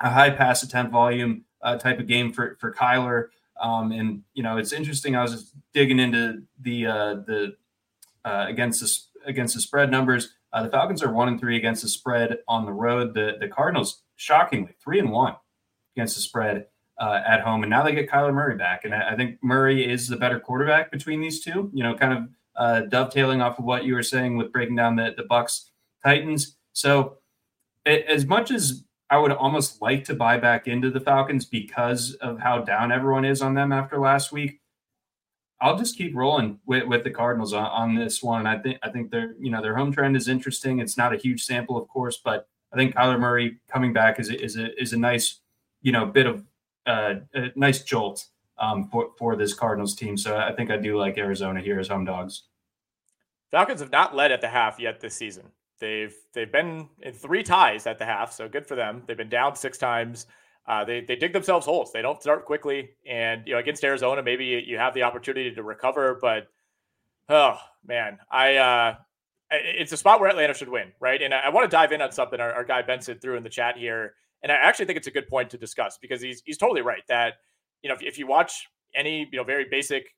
a 0.00 0.08
high 0.08 0.30
pass 0.30 0.62
attempt 0.62 0.92
volume 0.92 1.44
uh, 1.62 1.76
type 1.76 1.98
of 1.98 2.06
game 2.06 2.32
for 2.32 2.56
for 2.60 2.72
Kyler. 2.72 3.28
Um, 3.60 3.92
and 3.92 4.22
you 4.34 4.42
know, 4.42 4.58
it's 4.58 4.72
interesting. 4.72 5.16
I 5.16 5.22
was 5.22 5.32
just 5.32 5.54
digging 5.72 5.98
into 5.98 6.42
the 6.60 6.86
uh, 6.86 7.14
the 7.26 7.56
uh, 8.24 8.46
against 8.48 8.80
the 8.80 9.28
against 9.28 9.54
the 9.54 9.60
spread 9.60 9.90
numbers. 9.90 10.34
Uh, 10.56 10.62
the 10.62 10.70
Falcons 10.70 11.02
are 11.02 11.12
one 11.12 11.28
and 11.28 11.38
three 11.38 11.58
against 11.58 11.82
the 11.82 11.88
spread 11.88 12.38
on 12.48 12.64
the 12.64 12.72
road. 12.72 13.12
The 13.12 13.36
the 13.38 13.46
Cardinals, 13.46 14.04
shockingly, 14.16 14.74
three 14.82 14.98
and 14.98 15.12
one 15.12 15.36
against 15.94 16.14
the 16.14 16.22
spread 16.22 16.68
uh, 16.98 17.20
at 17.26 17.42
home, 17.42 17.62
and 17.62 17.68
now 17.68 17.82
they 17.82 17.94
get 17.94 18.08
Kyler 18.08 18.32
Murray 18.32 18.56
back, 18.56 18.86
and 18.86 18.94
I, 18.94 19.10
I, 19.10 19.16
think 19.16 19.36
Murray 19.42 19.86
is 19.86 20.08
the 20.08 20.16
better 20.16 20.40
quarterback 20.40 20.90
between 20.90 21.20
these 21.20 21.44
two. 21.44 21.70
You 21.74 21.82
know, 21.82 21.94
kind 21.94 22.14
of 22.14 22.28
uh, 22.56 22.80
dovetailing 22.88 23.42
off 23.42 23.58
of 23.58 23.66
what 23.66 23.84
you 23.84 23.92
were 23.92 24.02
saying 24.02 24.38
with 24.38 24.50
breaking 24.50 24.76
down 24.76 24.96
the 24.96 25.12
the 25.14 25.24
Bucks 25.24 25.72
Titans. 26.02 26.56
So, 26.72 27.18
it, 27.84 28.06
as 28.06 28.24
much 28.24 28.50
as 28.50 28.82
I 29.10 29.18
would 29.18 29.32
almost 29.32 29.82
like 29.82 30.04
to 30.04 30.14
buy 30.14 30.38
back 30.38 30.68
into 30.68 30.90
the 30.90 31.00
Falcons 31.00 31.44
because 31.44 32.14
of 32.14 32.40
how 32.40 32.62
down 32.62 32.92
everyone 32.92 33.26
is 33.26 33.42
on 33.42 33.52
them 33.52 33.72
after 33.72 33.98
last 33.98 34.32
week. 34.32 34.60
I'll 35.60 35.78
just 35.78 35.96
keep 35.96 36.14
rolling 36.14 36.58
with, 36.66 36.86
with 36.86 37.02
the 37.02 37.10
Cardinals 37.10 37.52
on, 37.52 37.64
on 37.64 37.94
this 37.94 38.22
one. 38.22 38.46
I 38.46 38.58
think 38.58 38.78
I 38.82 38.90
think 38.90 39.10
their 39.10 39.34
you 39.40 39.50
know 39.50 39.62
their 39.62 39.76
home 39.76 39.92
trend 39.92 40.16
is 40.16 40.28
interesting. 40.28 40.80
It's 40.80 40.96
not 40.96 41.14
a 41.14 41.16
huge 41.16 41.44
sample, 41.44 41.76
of 41.76 41.88
course, 41.88 42.20
but 42.22 42.48
I 42.72 42.76
think 42.76 42.94
Kyler 42.94 43.18
Murray 43.18 43.58
coming 43.68 43.92
back 43.92 44.20
is 44.20 44.30
a, 44.30 44.42
is 44.42 44.56
a 44.56 44.80
is 44.80 44.92
a 44.92 44.98
nice 44.98 45.40
you 45.82 45.92
know 45.92 46.06
bit 46.06 46.26
of 46.26 46.44
uh, 46.86 47.14
a 47.34 47.50
nice 47.56 47.82
jolt 47.82 48.26
um, 48.58 48.88
for 48.88 49.10
for 49.18 49.36
this 49.36 49.54
Cardinals 49.54 49.94
team. 49.94 50.16
So 50.16 50.36
I 50.36 50.52
think 50.52 50.70
I 50.70 50.76
do 50.76 50.98
like 50.98 51.16
Arizona 51.18 51.60
here 51.60 51.80
as 51.80 51.88
home 51.88 52.04
dogs. 52.04 52.42
Falcons 53.50 53.80
have 53.80 53.92
not 53.92 54.14
led 54.14 54.32
at 54.32 54.40
the 54.40 54.48
half 54.48 54.78
yet 54.78 55.00
this 55.00 55.14
season. 55.14 55.44
They've 55.78 56.14
they've 56.32 56.50
been 56.50 56.88
in 57.00 57.12
three 57.12 57.42
ties 57.42 57.86
at 57.86 57.98
the 57.98 58.04
half, 58.04 58.32
so 58.32 58.48
good 58.48 58.66
for 58.66 58.74
them. 58.74 59.02
They've 59.06 59.16
been 59.16 59.28
down 59.28 59.56
six 59.56 59.78
times. 59.78 60.26
Uh, 60.68 60.84
they 60.84 61.00
they 61.00 61.16
dig 61.16 61.32
themselves 61.32 61.64
holes. 61.64 61.92
They 61.92 62.02
don't 62.02 62.20
start 62.20 62.44
quickly, 62.44 62.90
and 63.08 63.42
you 63.46 63.54
know 63.54 63.58
against 63.60 63.84
Arizona, 63.84 64.22
maybe 64.22 64.64
you 64.66 64.78
have 64.78 64.94
the 64.94 65.04
opportunity 65.04 65.54
to 65.54 65.62
recover, 65.62 66.18
but 66.20 66.48
oh 67.28 67.56
man, 67.86 68.18
I 68.30 68.56
uh, 68.56 68.94
it's 69.50 69.92
a 69.92 69.96
spot 69.96 70.18
where 70.18 70.28
Atlanta 70.28 70.54
should 70.54 70.68
win, 70.68 70.92
right? 70.98 71.22
And 71.22 71.32
I, 71.32 71.38
I 71.46 71.48
want 71.50 71.70
to 71.70 71.74
dive 71.74 71.92
in 71.92 72.02
on 72.02 72.10
something 72.10 72.40
our, 72.40 72.52
our 72.52 72.64
guy 72.64 72.82
Benson 72.82 73.18
threw 73.18 73.36
in 73.36 73.44
the 73.44 73.48
chat 73.48 73.76
here, 73.76 74.14
and 74.42 74.50
I 74.50 74.56
actually 74.56 74.86
think 74.86 74.96
it's 74.96 75.06
a 75.06 75.12
good 75.12 75.28
point 75.28 75.50
to 75.50 75.58
discuss 75.58 75.98
because 75.98 76.20
he's 76.20 76.42
he's 76.44 76.58
totally 76.58 76.82
right 76.82 77.02
that 77.08 77.34
you 77.82 77.88
know 77.88 77.94
if, 77.94 78.02
if 78.02 78.18
you 78.18 78.26
watch 78.26 78.66
any 78.94 79.28
you 79.30 79.38
know 79.38 79.44
very 79.44 79.66
basic 79.70 80.14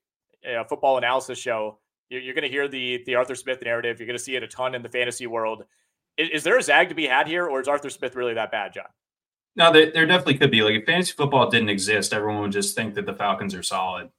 football 0.67 0.97
analysis 0.97 1.37
show, 1.37 1.79
you're, 2.09 2.21
you're 2.21 2.33
going 2.33 2.43
to 2.43 2.49
hear 2.49 2.67
the 2.67 3.03
the 3.05 3.15
Arthur 3.15 3.35
Smith 3.35 3.61
narrative. 3.63 3.99
You're 3.99 4.07
going 4.07 4.17
to 4.17 4.23
see 4.23 4.35
it 4.35 4.43
a 4.43 4.47
ton 4.47 4.75
in 4.75 4.81
the 4.81 4.89
fantasy 4.89 5.27
world. 5.27 5.63
Is, 6.17 6.29
is, 6.29 6.43
there 6.43 6.57
a 6.57 6.63
zag 6.63 6.89
to 6.89 6.95
be 6.95 7.07
had 7.07 7.27
here, 7.27 7.45
or 7.45 7.61
is 7.61 7.67
Arthur 7.67 7.89
Smith 7.89 8.15
really 8.15 8.33
that 8.33 8.51
bad, 8.51 8.73
John? 8.73 8.85
No, 9.59 9.73
there, 9.73 9.91
there 9.91 10.05
definitely 10.05 10.37
could 10.37 10.51
be. 10.51 10.61
Like 10.61 10.75
if 10.75 10.85
fantasy 10.85 11.11
football 11.11 11.49
didn't 11.49 11.67
exist, 11.67 12.13
everyone 12.13 12.41
would 12.43 12.53
just 12.53 12.77
think 12.77 12.95
that 12.95 13.05
the 13.05 13.13
Falcons 13.13 13.53
are 13.53 13.61
solid. 13.61 14.09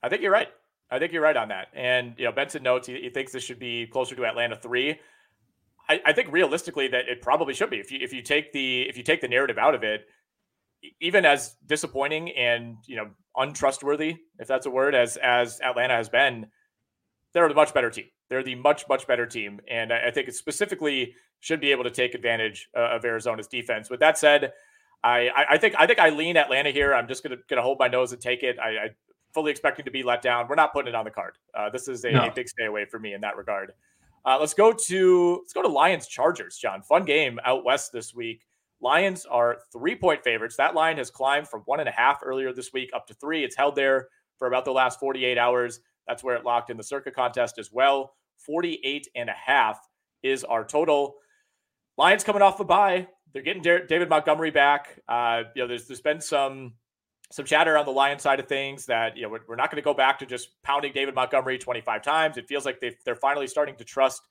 I 0.00 0.08
think 0.08 0.22
you're 0.22 0.32
right. 0.32 0.48
I 0.92 1.00
think 1.00 1.12
you're 1.12 1.22
right 1.22 1.36
on 1.36 1.48
that. 1.48 1.66
And 1.74 2.14
you 2.16 2.24
know, 2.24 2.32
Benson 2.32 2.62
notes 2.62 2.86
he, 2.86 3.00
he 3.00 3.10
thinks 3.10 3.32
this 3.32 3.42
should 3.42 3.58
be 3.58 3.88
closer 3.88 4.14
to 4.14 4.24
Atlanta 4.24 4.54
three. 4.54 5.00
I, 5.88 6.00
I, 6.06 6.12
think 6.12 6.30
realistically 6.30 6.86
that 6.88 7.08
it 7.08 7.20
probably 7.20 7.52
should 7.52 7.68
be. 7.68 7.78
If 7.78 7.90
you 7.90 7.98
if 8.00 8.12
you 8.12 8.22
take 8.22 8.52
the 8.52 8.82
if 8.82 8.96
you 8.96 9.02
take 9.02 9.20
the 9.20 9.28
narrative 9.28 9.58
out 9.58 9.74
of 9.74 9.82
it, 9.82 10.06
even 11.00 11.24
as 11.24 11.56
disappointing 11.66 12.30
and 12.30 12.76
you 12.86 12.94
know 12.94 13.08
untrustworthy, 13.36 14.18
if 14.38 14.46
that's 14.46 14.66
a 14.66 14.70
word, 14.70 14.94
as 14.94 15.16
as 15.16 15.60
Atlanta 15.62 15.94
has 15.94 16.08
been, 16.08 16.46
they're 17.34 17.48
the 17.48 17.54
much 17.54 17.74
better 17.74 17.90
team. 17.90 18.06
They're 18.30 18.44
the 18.44 18.54
much 18.54 18.84
much 18.88 19.08
better 19.08 19.26
team, 19.26 19.60
and 19.68 19.92
I, 19.92 20.06
I 20.06 20.10
think 20.12 20.28
it 20.28 20.36
specifically 20.36 21.14
should 21.40 21.60
be 21.60 21.70
able 21.70 21.84
to 21.84 21.90
take 21.90 22.14
advantage 22.14 22.68
uh, 22.76 22.80
of 22.90 23.04
Arizona's 23.04 23.46
defense. 23.46 23.90
With 23.90 24.00
that 24.00 24.18
said, 24.18 24.52
I, 25.04 25.30
I 25.50 25.58
think 25.58 25.74
I 25.78 25.86
think 25.86 25.98
I 25.98 26.10
lean 26.10 26.36
Atlanta 26.36 26.70
here. 26.70 26.94
I'm 26.94 27.06
just 27.06 27.22
gonna 27.22 27.36
gonna 27.48 27.62
hold 27.62 27.78
my 27.78 27.88
nose 27.88 28.12
and 28.12 28.20
take 28.20 28.42
it. 28.42 28.58
I, 28.58 28.68
I 28.68 28.88
fully 29.32 29.50
expecting 29.50 29.84
to 29.84 29.90
be 29.90 30.02
let 30.02 30.22
down. 30.22 30.48
We're 30.48 30.56
not 30.56 30.72
putting 30.72 30.88
it 30.88 30.94
on 30.94 31.04
the 31.04 31.10
card. 31.10 31.38
Uh, 31.54 31.70
this 31.70 31.86
is 31.86 32.04
a, 32.04 32.10
no. 32.10 32.26
a, 32.26 32.32
big 32.32 32.48
stay 32.48 32.64
away 32.64 32.84
for 32.84 32.98
me 32.98 33.14
in 33.14 33.20
that 33.20 33.36
regard. 33.36 33.72
Uh, 34.24 34.38
let's 34.40 34.54
go 34.54 34.72
to 34.72 35.38
let's 35.42 35.52
go 35.52 35.62
to 35.62 35.68
Lions 35.68 36.08
Chargers. 36.08 36.56
John, 36.56 36.82
fun 36.82 37.04
game 37.04 37.38
out 37.44 37.64
west 37.64 37.92
this 37.92 38.14
week. 38.14 38.46
Lions 38.80 39.26
are 39.26 39.58
three 39.72 39.94
point 39.94 40.24
favorites. 40.24 40.56
That 40.56 40.74
line 40.74 40.96
has 40.98 41.10
climbed 41.10 41.48
from 41.48 41.62
one 41.62 41.80
and 41.80 41.88
a 41.88 41.92
half 41.92 42.20
earlier 42.24 42.52
this 42.52 42.72
week 42.72 42.90
up 42.94 43.06
to 43.06 43.14
three. 43.14 43.44
It's 43.44 43.56
held 43.56 43.76
there 43.76 44.08
for 44.38 44.48
about 44.48 44.64
the 44.64 44.72
last 44.72 45.00
48 45.00 45.38
hours. 45.38 45.80
That's 46.06 46.24
where 46.24 46.36
it 46.36 46.44
locked 46.44 46.70
in 46.70 46.76
the 46.76 46.82
Circa 46.82 47.10
contest 47.10 47.58
as 47.58 47.72
well. 47.72 48.14
48 48.38 49.08
and 49.14 49.28
a 49.28 49.34
half 49.34 49.88
is 50.22 50.44
our 50.44 50.64
total. 50.64 51.16
Lions 51.98 52.22
coming 52.22 52.42
off 52.42 52.60
a 52.60 52.64
bye. 52.64 53.08
They're 53.32 53.42
getting 53.42 53.60
David 53.60 54.08
Montgomery 54.08 54.50
back. 54.50 55.00
Uh, 55.08 55.42
you 55.54 55.62
know, 55.62 55.68
there's 55.68 55.86
there's 55.86 56.00
been 56.00 56.20
some 56.20 56.74
some 57.30 57.44
chatter 57.44 57.76
on 57.76 57.84
the 57.84 57.92
Lions 57.92 58.22
side 58.22 58.40
of 58.40 58.46
things 58.46 58.86
that 58.86 59.16
you 59.16 59.24
know 59.24 59.28
we're, 59.28 59.40
we're 59.48 59.56
not 59.56 59.70
going 59.70 59.82
to 59.82 59.84
go 59.84 59.92
back 59.92 60.18
to 60.20 60.26
just 60.26 60.50
pounding 60.62 60.92
David 60.92 61.14
Montgomery 61.14 61.58
25 61.58 62.02
times. 62.02 62.38
It 62.38 62.48
feels 62.48 62.64
like 62.64 62.80
they 62.80 62.96
they're 63.04 63.16
finally 63.16 63.48
starting 63.48 63.76
to 63.76 63.84
trust 63.84 64.22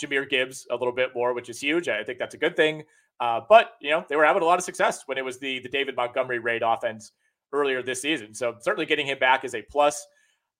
Jahmyr 0.00 0.28
Gibbs 0.28 0.66
a 0.70 0.76
little 0.76 0.92
bit 0.92 1.10
more, 1.14 1.34
which 1.34 1.50
is 1.50 1.60
huge. 1.60 1.88
I 1.88 2.04
think 2.04 2.18
that's 2.18 2.34
a 2.34 2.38
good 2.38 2.56
thing. 2.56 2.84
Uh, 3.18 3.40
but 3.48 3.72
you 3.80 3.90
know 3.90 4.04
they 4.08 4.16
were 4.16 4.24
having 4.24 4.42
a 4.42 4.46
lot 4.46 4.58
of 4.58 4.64
success 4.64 5.02
when 5.06 5.18
it 5.18 5.24
was 5.24 5.38
the 5.38 5.58
the 5.58 5.68
David 5.68 5.96
Montgomery 5.96 6.38
raid 6.38 6.62
offense 6.62 7.12
earlier 7.52 7.82
this 7.82 8.00
season. 8.00 8.34
So 8.34 8.54
certainly 8.60 8.86
getting 8.86 9.06
him 9.06 9.18
back 9.18 9.44
is 9.44 9.54
a 9.54 9.62
plus. 9.62 10.06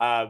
Uh, 0.00 0.26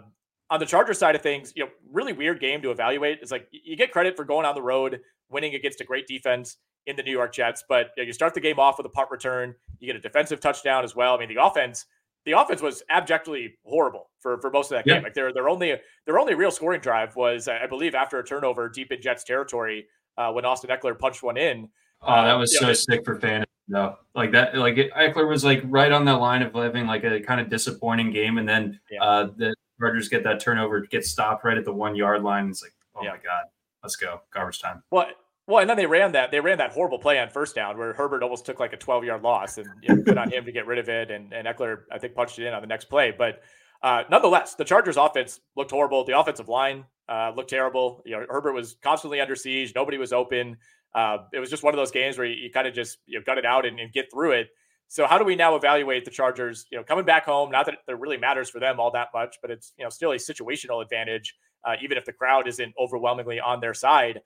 on 0.51 0.61
the 0.61 0.67
Charger 0.67 0.95
side 0.95 1.15
of 1.15 1.23
things, 1.23 1.53
you 1.57 1.65
know, 1.65 1.71
really 1.91 2.13
weird 2.13 2.41
game 2.41 2.63
to 2.63 2.71
evaluate. 2.71 3.19
It's 3.21 3.31
like 3.31 3.49
you 3.51 3.77
get 3.77 3.93
credit 3.93 4.17
for 4.17 4.25
going 4.25 4.47
on 4.47 4.55
the 4.55 4.63
road, 4.63 5.01
winning 5.29 5.55
against 5.55 5.81
a 5.81 5.85
great 5.85 6.07
defense 6.07 6.57
in 6.87 6.97
the 6.97 7.03
New 7.03 7.13
York 7.13 7.33
Jets. 7.33 7.65
But 7.69 7.91
you, 7.97 8.03
know, 8.03 8.07
you 8.07 8.13
start 8.13 8.35
the 8.35 8.41
game 8.41 8.59
off 8.59 8.79
with 8.79 8.87
a 8.87 8.91
punt 8.91 9.11
return, 9.11 9.55
you 9.81 9.87
get 9.87 9.97
a 9.97 10.01
defensive 10.01 10.41
touchdown 10.41 10.85
as 10.85 10.95
well. 10.95 11.15
I 11.15 11.19
mean, 11.19 11.29
the 11.29 11.43
offense, 11.43 11.87
the 12.25 12.33
offense 12.33 12.63
was 12.63 12.83
abjectly 12.89 13.57
horrible 13.65 14.11
for, 14.21 14.41
for 14.41 14.51
most 14.51 14.71
of 14.71 14.79
that 14.79 14.87
yeah. 14.87 14.95
game. 14.95 15.03
Like 15.03 15.15
their 15.15 15.33
their 15.33 15.49
only 15.49 15.75
their 16.07 16.19
only 16.19 16.35
real 16.35 16.51
scoring 16.51 16.81
drive 16.81 17.17
was, 17.17 17.49
I 17.49 17.67
believe, 17.67 17.95
after 17.95 18.19
a 18.19 18.25
turnover 18.25 18.69
deep 18.69 18.93
in 18.93 19.03
Jets 19.03 19.25
territory 19.25 19.87
uh, 20.17 20.33
when 20.33 20.45
Austin 20.45 20.71
Ekeler 20.71 20.99
punched 20.99 21.23
one 21.23 21.37
in. 21.37 21.69
Oh, 22.03 22.23
that 22.23 22.35
uh, 22.35 22.39
was 22.39 22.57
so 22.57 22.67
know, 22.67 22.73
sick 22.73 23.05
for 23.05 23.19
fantasy. 23.19 23.51
No, 23.69 23.97
like 24.15 24.31
that, 24.31 24.57
like 24.57 24.77
Ekeler 24.77 25.29
was 25.29 25.45
like 25.45 25.61
right 25.65 25.91
on 25.91 26.05
that 26.05 26.21
line 26.21 26.43
of 26.43 26.55
living 26.55 26.87
like 26.87 27.03
a 27.03 27.21
kind 27.21 27.41
of 27.41 27.49
disappointing 27.49 28.13
game, 28.13 28.39
and 28.39 28.49
then 28.49 28.79
yeah. 28.91 29.03
uh, 29.03 29.31
the 29.37 29.55
Chargers 29.81 30.09
get 30.09 30.25
that 30.25 30.41
turnover, 30.41 30.81
get 30.81 31.05
stopped 31.05 31.45
right 31.45 31.59
at 31.59 31.65
the 31.65 31.73
one 31.73 31.95
yard 31.95 32.23
line. 32.23 32.49
It's 32.49 32.63
like, 32.63 32.75
oh 32.95 33.03
yeah. 33.03 33.11
my 33.11 33.17
god, 33.17 33.45
let's 33.83 33.97
go, 33.97 34.21
garbage 34.33 34.61
time. 34.61 34.83
Well, 34.91 35.07
well, 35.47 35.61
and 35.61 35.71
then 35.71 35.77
they 35.77 35.87
ran 35.87 36.13
that 36.13 36.33
they 36.33 36.41
ran 36.41 36.59
that 36.59 36.73
horrible 36.73 36.99
play 36.99 37.21
on 37.21 37.31
first 37.31 37.55
down 37.55 37.79
where 37.79 37.93
Herbert 37.93 38.23
almost 38.23 38.47
took 38.47 38.59
like 38.59 38.73
a 38.73 38.77
12 38.77 39.05
yard 39.05 39.23
loss 39.23 39.59
and 39.59 39.69
you 39.83 39.95
know, 39.95 40.03
put 40.03 40.19
on 40.19 40.31
him 40.31 40.45
to 40.45 40.53
get 40.53 40.67
rid 40.67 40.79
of 40.79 40.89
it. 40.89 41.11
And, 41.11 41.33
and 41.33 41.47
Ekeler, 41.47 41.83
I 41.93 41.99
think, 41.99 42.15
punched 42.15 42.39
it 42.39 42.47
in 42.47 42.55
on 42.55 42.63
the 42.63 42.67
next 42.67 42.87
play. 42.87 43.15
But 43.17 43.43
uh, 43.83 44.03
nonetheless, 44.11 44.57
the 44.57 44.65
Chargers 44.65 44.97
offense 44.97 45.41
looked 45.55 45.71
horrible. 45.71 46.05
The 46.05 46.19
offensive 46.19 46.49
line 46.49 46.85
uh, 47.09 47.33
looked 47.37 47.51
terrible. 47.51 48.03
You 48.05 48.17
know, 48.17 48.27
Herbert 48.29 48.55
was 48.55 48.77
constantly 48.83 49.21
under 49.21 49.37
siege. 49.37 49.73
Nobody 49.75 49.99
was 49.99 50.13
open. 50.13 50.57
Uh, 50.95 51.19
it 51.33 51.39
was 51.39 51.51
just 51.51 51.63
one 51.63 51.75
of 51.75 51.79
those 51.79 51.91
games 51.91 52.19
where 52.19 52.27
you, 52.27 52.35
you 52.45 52.51
kind 52.51 52.67
of 52.67 52.75
just 52.75 52.99
you 53.07 53.19
know, 53.19 53.25
gut 53.25 53.39
it 53.39 53.45
out 53.45 53.67
and, 53.67 53.79
and, 53.79 53.93
get 53.93 54.11
through 54.11 54.33
it. 54.33 54.49
So 54.89 55.07
how 55.07 55.19
do 55.19 55.25
we 55.25 55.35
now 55.35 55.57
evaluate 55.57 56.05
the 56.05 56.11
Chargers? 56.11 56.67
You 56.71 56.79
know, 56.79 56.85
coming 56.85 57.05
back 57.05 57.25
home, 57.25 57.51
not 57.51 57.67
that 57.67 57.79
it 57.89 57.99
really 57.99 58.17
matters 58.17 58.49
for 58.51 58.61
them 58.61 58.79
all 58.79 58.91
that 58.93 59.09
much, 59.13 59.37
but 59.43 59.51
it's 59.51 59.73
you 59.77 59.85
know 59.85 59.91
still 59.91 60.13
a 60.13 60.17
situational 60.17 60.83
advantage, 60.83 61.35
uh, 61.65 61.75
even 61.83 61.99
if 61.99 62.05
the 62.05 62.13
crowd 62.13 62.47
isn't 62.47 62.73
overwhelmingly 62.79 63.41
on 63.41 63.61
their 63.61 63.75
side. 63.75 64.21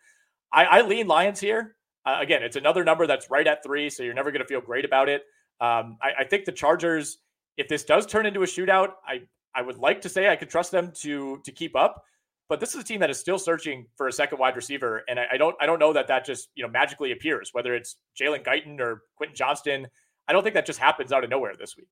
I, 0.53 0.65
I 0.65 0.81
lean 0.83 1.07
Lions 1.07 1.41
here. 1.41 1.77
Uh, 2.05 2.19
again, 2.21 2.43
it's 2.43 2.57
another 2.57 2.85
number 2.85 3.07
that's 3.07 3.31
right 3.31 3.47
at 3.47 3.63
three, 3.63 3.91
so 3.91 4.03
you're 4.03 4.15
never 4.15 4.31
going 4.31 4.43
to 4.43 4.49
feel 4.49 4.61
great 4.61 4.85
about 4.85 5.09
it. 5.09 5.23
Um, 5.61 5.99
I, 6.03 6.21
I, 6.21 6.25
think 6.25 6.47
the 6.47 6.53
Chargers, 6.53 7.19
if 7.59 7.69
this 7.69 7.85
does 7.85 8.07
turn 8.07 8.25
into 8.25 8.43
a 8.43 8.47
shootout, 8.47 8.93
I 9.07 9.23
I 9.55 9.63
would 9.63 9.77
like 9.77 10.01
to 10.03 10.09
say 10.09 10.29
I 10.29 10.37
could 10.37 10.49
trust 10.49 10.71
them 10.73 10.93
to 11.03 11.41
to 11.45 11.53
keep 11.53 11.77
up, 11.77 12.03
but 12.49 12.61
this 12.61 12.75
is 12.75 12.81
a 12.81 12.85
team 12.85 13.01
that 13.01 13.11
is 13.11 13.21
still 13.21 13.39
searching 13.39 13.87
for 13.97 14.09
a 14.09 14.13
second 14.13 14.39
wide 14.39 14.57
receiver, 14.57 15.05
and 15.09 15.21
I, 15.21 15.27
I 15.33 15.37
don't 15.37 15.55
I 15.61 15.67
don't 15.67 15.79
know 15.79 15.93
that 15.93 16.09
that 16.09 16.25
just 16.25 16.49
you 16.55 16.63
know 16.63 16.71
magically 16.71 17.13
appears, 17.13 17.51
whether 17.53 17.75
it's 17.75 17.97
Jalen 18.19 18.45
Guyton 18.45 18.81
or 18.81 19.03
Quentin 19.17 19.37
Johnston. 19.37 19.87
I 20.31 20.33
don't 20.33 20.45
think 20.45 20.55
that 20.55 20.65
just 20.65 20.79
happens 20.79 21.13
out 21.13 21.25
of 21.25 21.31
nowhere 21.31 21.55
this 21.59 21.77
week. 21.77 21.89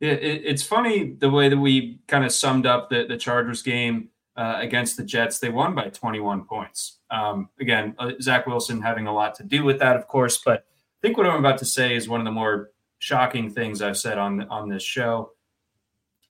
Yeah, 0.00 0.12
it, 0.12 0.40
it's 0.46 0.62
funny 0.62 1.12
the 1.12 1.28
way 1.28 1.50
that 1.50 1.58
we 1.58 1.98
kind 2.08 2.24
of 2.24 2.32
summed 2.32 2.64
up 2.64 2.88
the 2.88 3.04
the 3.06 3.18
Chargers 3.18 3.60
game 3.60 4.08
uh, 4.38 4.56
against 4.58 4.96
the 4.96 5.04
Jets. 5.04 5.38
They 5.38 5.50
won 5.50 5.74
by 5.74 5.90
21 5.90 6.46
points. 6.46 7.00
Um, 7.10 7.50
again, 7.60 7.94
uh, 7.98 8.12
Zach 8.22 8.46
Wilson 8.46 8.80
having 8.80 9.06
a 9.06 9.12
lot 9.12 9.34
to 9.34 9.42
do 9.42 9.64
with 9.64 9.78
that, 9.80 9.96
of 9.96 10.08
course. 10.08 10.40
But 10.42 10.60
I 10.60 11.06
think 11.06 11.18
what 11.18 11.26
I'm 11.26 11.38
about 11.38 11.58
to 11.58 11.66
say 11.66 11.94
is 11.94 12.08
one 12.08 12.22
of 12.22 12.24
the 12.24 12.30
more 12.30 12.70
shocking 13.00 13.50
things 13.50 13.82
I've 13.82 13.98
said 13.98 14.16
on 14.16 14.48
on 14.48 14.70
this 14.70 14.82
show. 14.82 15.32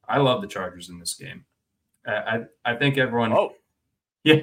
I 0.09 0.19
love 0.19 0.43
the 0.43 0.49
Chargers 0.49 0.89
in 0.89 0.99
this 0.99 1.15
game. 1.15 1.45
I 2.05 2.41
I 2.65 2.75
think 2.75 2.99
everyone. 2.99 3.33
Oh, 3.33 3.55
yeah, 4.25 4.41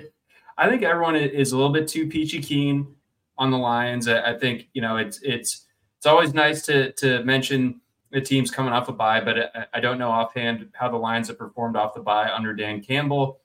I 0.57 0.69
think 0.69 0.84
everyone 0.84 1.17
is 1.17 1.51
a 1.51 1.57
little 1.57 1.73
bit 1.73 1.89
too 1.89 2.07
peachy 2.07 2.41
keen 2.41 2.95
on 3.38 3.51
the 3.51 3.57
Lions. 3.57 4.07
I, 4.07 4.32
I 4.32 4.39
think 4.39 4.69
you 4.71 4.82
know 4.82 4.95
it's 4.95 5.19
it's 5.23 5.65
it's 6.00 6.06
always 6.06 6.34
nice 6.34 6.66
to 6.66 6.93
to 6.93 7.22
mention 7.26 7.82
the 8.10 8.22
teams 8.22 8.50
coming 8.50 8.72
off 8.72 8.88
a 8.88 8.93
bye, 8.93 9.20
but 9.20 9.38
I, 9.38 9.66
I 9.74 9.80
don't 9.82 10.00
know 10.00 10.10
offhand 10.10 10.70
how 10.74 10.89
the 10.89 10.97
Lions 10.97 11.28
have 11.28 11.38
performed 11.38 11.76
off 11.76 11.93
the 11.93 12.00
bye 12.00 12.32
under 12.32 12.54
Dan 12.54 12.82
Campbell. 12.82 13.41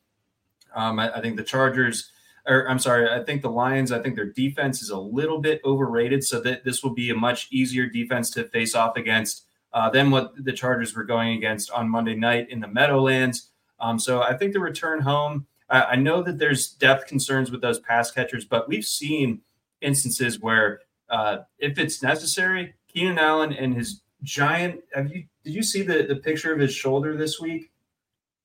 Um, 0.75 1.01
I, 1.01 1.17
I, 1.17 1.21
think 1.21 1.37
the 1.37 1.43
Chargers, 1.43 2.11
or 2.47 2.69
I'm 2.69 2.79
sorry, 2.79 3.11
I 3.11 3.23
think 3.25 3.43
the 3.43 3.51
Lions, 3.51 3.93
I 3.93 4.01
think 4.01 4.15
their 4.15 4.31
defense 4.31 4.83
is 4.83 4.91
a 4.91 4.99
little 4.99 5.39
bit 5.39 5.61
overrated. 5.65 6.23
So 6.23 6.41
that 6.43 6.65
this 6.65 6.85
will 6.85 6.95
be 6.95 7.11
a 7.11 7.15
much 7.15 7.49
easier 7.51 7.87
defense 7.87 8.31
to 8.31 8.45
face 8.45 8.77
off 8.77 8.97
against 8.97 9.47
uh, 9.73 9.91
than 9.91 10.13
what 10.13 10.33
the 10.45 10.53
Chargers 10.53 10.95
were 10.95 11.05
going 11.05 11.37
against 11.37 11.73
on 11.73 11.89
Monday 11.89 12.15
night 12.15 12.49
in 12.51 12.61
the 12.61 12.69
Meadowlands. 12.69 13.51
Um, 13.81 13.99
so 13.99 14.23
I 14.23 14.37
think 14.37 14.53
the 14.53 14.61
return 14.61 15.01
home, 15.01 15.47
I, 15.69 15.83
I 15.83 15.97
know 15.97 16.23
that 16.23 16.39
there's 16.39 16.69
depth 16.69 17.09
concerns 17.09 17.51
with 17.51 17.61
those 17.61 17.81
pass 17.81 18.13
catchers, 18.13 18.45
but 18.45 18.69
we've 18.69 18.85
seen 18.85 19.41
instances 19.81 20.41
where 20.41 20.81
uh, 21.11 21.39
if 21.59 21.79
it's 21.79 22.03
necessary, 22.03 22.75
Keenan 22.89 23.19
Allen 23.19 23.53
and 23.53 23.75
his 23.75 24.03
giant. 24.23 24.81
Have 24.95 25.11
you 25.11 25.25
did 25.45 25.55
you 25.55 25.63
see 25.63 25.83
the 25.83 26.05
the 26.05 26.17
picture 26.17 26.53
of 26.53 26.61
his 26.61 26.75
shoulder 26.75 27.17
this 27.17 27.41
week? 27.41 27.71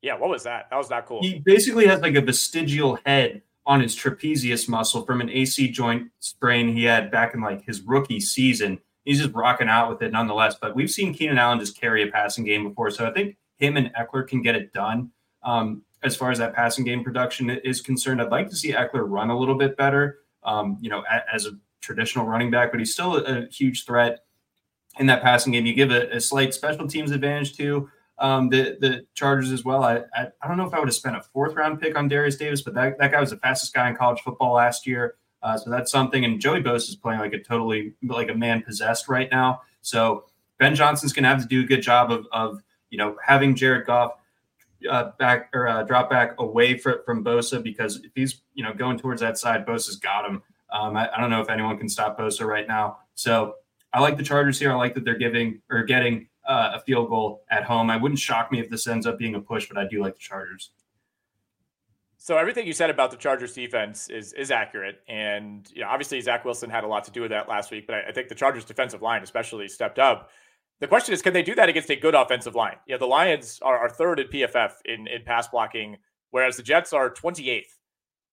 Yeah, 0.01 0.15
what 0.15 0.29
was 0.29 0.43
that? 0.43 0.69
That 0.69 0.77
was 0.77 0.89
not 0.89 1.05
cool. 1.05 1.21
He 1.21 1.39
basically 1.39 1.85
has 1.87 2.01
like 2.01 2.15
a 2.15 2.21
vestigial 2.21 2.99
head 3.05 3.41
on 3.65 3.81
his 3.81 3.95
trapezius 3.95 4.69
muscle 4.69 5.05
from 5.05 5.21
an 5.21 5.29
AC 5.29 5.69
joint 5.69 6.09
sprain 6.19 6.73
he 6.75 6.83
had 6.83 7.11
back 7.11 7.33
in 7.33 7.41
like 7.41 7.63
his 7.65 7.81
rookie 7.81 8.19
season. 8.19 8.79
He's 9.03 9.19
just 9.19 9.33
rocking 9.33 9.67
out 9.67 9.89
with 9.89 10.01
it 10.01 10.11
nonetheless. 10.11 10.55
But 10.59 10.75
we've 10.75 10.89
seen 10.89 11.13
Keenan 11.13 11.37
Allen 11.37 11.59
just 11.59 11.79
carry 11.79 12.03
a 12.03 12.11
passing 12.11 12.45
game 12.45 12.67
before. 12.67 12.91
So 12.91 13.05
I 13.05 13.11
think 13.11 13.37
him 13.57 13.77
and 13.77 13.91
Ekeler 13.93 14.27
can 14.27 14.41
get 14.41 14.55
it 14.55 14.73
done. 14.73 15.11
Um, 15.43 15.83
as 16.01 16.15
far 16.15 16.31
as 16.31 16.37
that 16.37 16.53
passing 16.53 16.85
game 16.85 17.03
production 17.03 17.49
is 17.49 17.81
concerned, 17.81 18.21
I'd 18.21 18.31
like 18.31 18.49
to 18.49 18.55
see 18.55 18.71
Ekeler 18.71 19.03
run 19.07 19.29
a 19.29 19.37
little 19.37 19.55
bit 19.55 19.75
better, 19.75 20.19
um, 20.43 20.77
you 20.79 20.89
know, 20.89 21.03
as 21.31 21.45
a 21.45 21.51
traditional 21.81 22.25
running 22.25 22.51
back, 22.51 22.71
but 22.71 22.79
he's 22.79 22.93
still 22.93 23.17
a, 23.17 23.47
huge 23.47 23.85
threat 23.85 24.19
in 24.99 25.07
that 25.07 25.21
passing 25.21 25.53
game. 25.53 25.65
You 25.65 25.73
give 25.73 25.91
a, 25.91 26.09
a 26.15 26.19
slight 26.19 26.53
special 26.53 26.87
teams 26.87 27.11
advantage 27.11 27.55
to 27.57 27.89
um, 28.17 28.49
the 28.49 28.77
the 28.79 29.05
Chargers 29.13 29.51
as 29.51 29.63
well. 29.63 29.83
I, 29.83 30.03
I, 30.13 30.27
I 30.41 30.47
don't 30.47 30.57
know 30.57 30.65
if 30.65 30.73
I 30.73 30.79
would 30.79 30.87
have 30.87 30.95
spent 30.95 31.15
a 31.15 31.21
fourth 31.21 31.55
round 31.55 31.79
pick 31.79 31.97
on 31.97 32.09
Derius 32.09 32.37
Davis, 32.37 32.61
but 32.61 32.73
that, 32.73 32.97
that 32.99 33.11
guy 33.11 33.19
was 33.19 33.29
the 33.29 33.37
fastest 33.37 33.73
guy 33.73 33.89
in 33.89 33.95
college 33.95 34.21
football 34.21 34.53
last 34.53 34.85
year. 34.85 35.15
Uh, 35.41 35.57
so 35.57 35.69
that's 35.69 35.91
something. 35.91 36.25
And 36.25 36.39
Joey 36.39 36.61
Bosa 36.61 36.89
is 36.89 36.95
playing 36.95 37.19
like 37.21 37.33
a 37.33 37.39
totally 37.39 37.93
like 38.03 38.29
a 38.29 38.35
man 38.35 38.61
possessed 38.61 39.07
right 39.07 39.29
now. 39.31 39.61
So 39.81 40.25
Ben 40.57 40.75
Johnson's 40.75 41.13
going 41.13 41.23
to 41.23 41.29
have 41.29 41.41
to 41.41 41.47
do 41.47 41.61
a 41.61 41.65
good 41.65 41.81
job 41.81 42.11
of 42.11 42.27
of 42.31 42.61
you 42.89 42.97
know 42.97 43.15
having 43.25 43.55
Jared 43.55 43.87
Goff 43.87 44.13
uh, 44.89 45.11
back 45.17 45.49
or 45.53 45.67
uh, 45.67 45.83
drop 45.83 46.09
back 46.09 46.35
away 46.39 46.77
for, 46.77 47.01
from 47.05 47.23
Bosa 47.23 47.61
because 47.61 47.97
if 48.03 48.11
he's 48.15 48.41
you 48.53 48.63
know 48.63 48.73
going 48.73 48.97
towards 48.97 49.21
that 49.21 49.37
side, 49.37 49.65
Bosa's 49.65 49.95
got 49.95 50.29
him. 50.29 50.43
Um, 50.71 50.95
I, 50.95 51.09
I, 51.15 51.19
don't 51.19 51.29
know 51.29 51.41
if 51.41 51.49
anyone 51.49 51.77
can 51.77 51.89
stop 51.89 52.17
Bosa 52.19 52.45
right 52.45 52.67
now. 52.67 52.99
So 53.15 53.55
I 53.93 53.99
like 53.99 54.17
the 54.17 54.23
Chargers 54.23 54.59
here. 54.59 54.71
I 54.71 54.75
like 54.75 54.93
that 54.95 55.03
they're 55.03 55.17
giving 55.17 55.61
or 55.69 55.83
getting 55.83 56.27
uh, 56.47 56.73
a 56.75 56.79
field 56.79 57.09
goal 57.09 57.43
at 57.49 57.63
home. 57.63 57.89
I 57.89 57.97
wouldn't 57.97 58.19
shock 58.19 58.51
me 58.51 58.59
if 58.59 58.69
this 58.69 58.87
ends 58.87 59.07
up 59.07 59.17
being 59.17 59.35
a 59.35 59.41
push, 59.41 59.67
but 59.67 59.77
I 59.77 59.87
do 59.87 60.01
like 60.01 60.13
the 60.13 60.19
Chargers. 60.19 60.71
So 62.17 62.37
everything 62.37 62.67
you 62.67 62.73
said 62.73 62.89
about 62.89 63.11
the 63.11 63.17
Chargers 63.17 63.53
defense 63.53 64.09
is 64.09 64.33
is 64.33 64.51
accurate, 64.51 64.99
and 65.07 65.67
you 65.73 65.81
know 65.81 65.87
obviously 65.87 66.19
Zach 66.19 66.43
Wilson 66.43 66.69
had 66.69 66.83
a 66.83 66.87
lot 66.87 67.05
to 67.05 67.11
do 67.11 67.21
with 67.21 67.31
that 67.31 67.47
last 67.47 67.71
week. 67.71 67.87
But 67.87 67.95
I, 67.95 68.09
I 68.09 68.11
think 68.11 68.27
the 68.27 68.35
Chargers 68.35 68.65
defensive 68.65 69.01
line 69.01 69.23
especially 69.23 69.69
stepped 69.69 69.99
up. 69.99 70.29
The 70.81 70.87
question 70.87 71.13
is, 71.13 71.21
can 71.21 71.33
they 71.33 71.43
do 71.43 71.55
that 71.55 71.69
against 71.69 71.89
a 71.89 71.95
good 71.95 72.15
offensive 72.15 72.55
line? 72.55 72.75
Yeah, 72.87 72.97
the 72.97 73.05
Lions 73.05 73.59
are, 73.61 73.77
are 73.77 73.89
third 73.89 74.19
in 74.19 74.27
PFF 74.27 74.73
in 74.83 75.07
in 75.07 75.23
pass 75.23 75.47
blocking, 75.47 75.97
whereas 76.31 76.57
the 76.57 76.63
Jets 76.63 76.91
are 76.91 77.09
28th. 77.09 77.63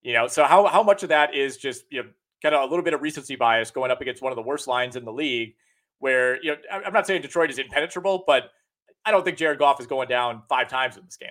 You 0.03 0.15
know, 0.15 0.27
so 0.27 0.45
how 0.45 0.67
how 0.67 0.83
much 0.83 1.05
of 1.05 1.09
that 1.11 1.35
is 1.35 1.57
just 1.57 1.85
you 1.91 2.03
know 2.03 2.09
kind 2.43 2.55
of 2.55 2.63
a 2.63 2.67
little 2.67 2.85
bit 2.85 2.95
of 2.95 3.03
recency 3.03 3.37
bias 3.37 3.71
going 3.71 3.91
up 3.91 4.01
against 4.01 4.23
one 4.23 4.33
of 4.33 4.37
the 4.37 4.43
worst 4.43 4.67
lines 4.67 4.97
in 4.97 5.05
the 5.05 5.13
league, 5.13 5.55
where 5.99 6.43
you 6.43 6.53
know 6.53 6.57
I'm 6.71 6.93
not 6.93 7.07
saying 7.07 7.23
Detroit 7.23 7.51
is 7.51 7.59
impenetrable, 7.59 8.25
but 8.27 8.51
I 9.05 9.11
don't 9.11 9.25
think 9.25 9.39
Jared 9.39 9.59
Goff 9.59 9.81
is 9.81 9.87
going 9.87 10.09
down 10.09 10.43
five 10.49 10.69
times 10.69 10.97
in 10.97 11.05
this 11.05 11.17
game. 11.17 11.31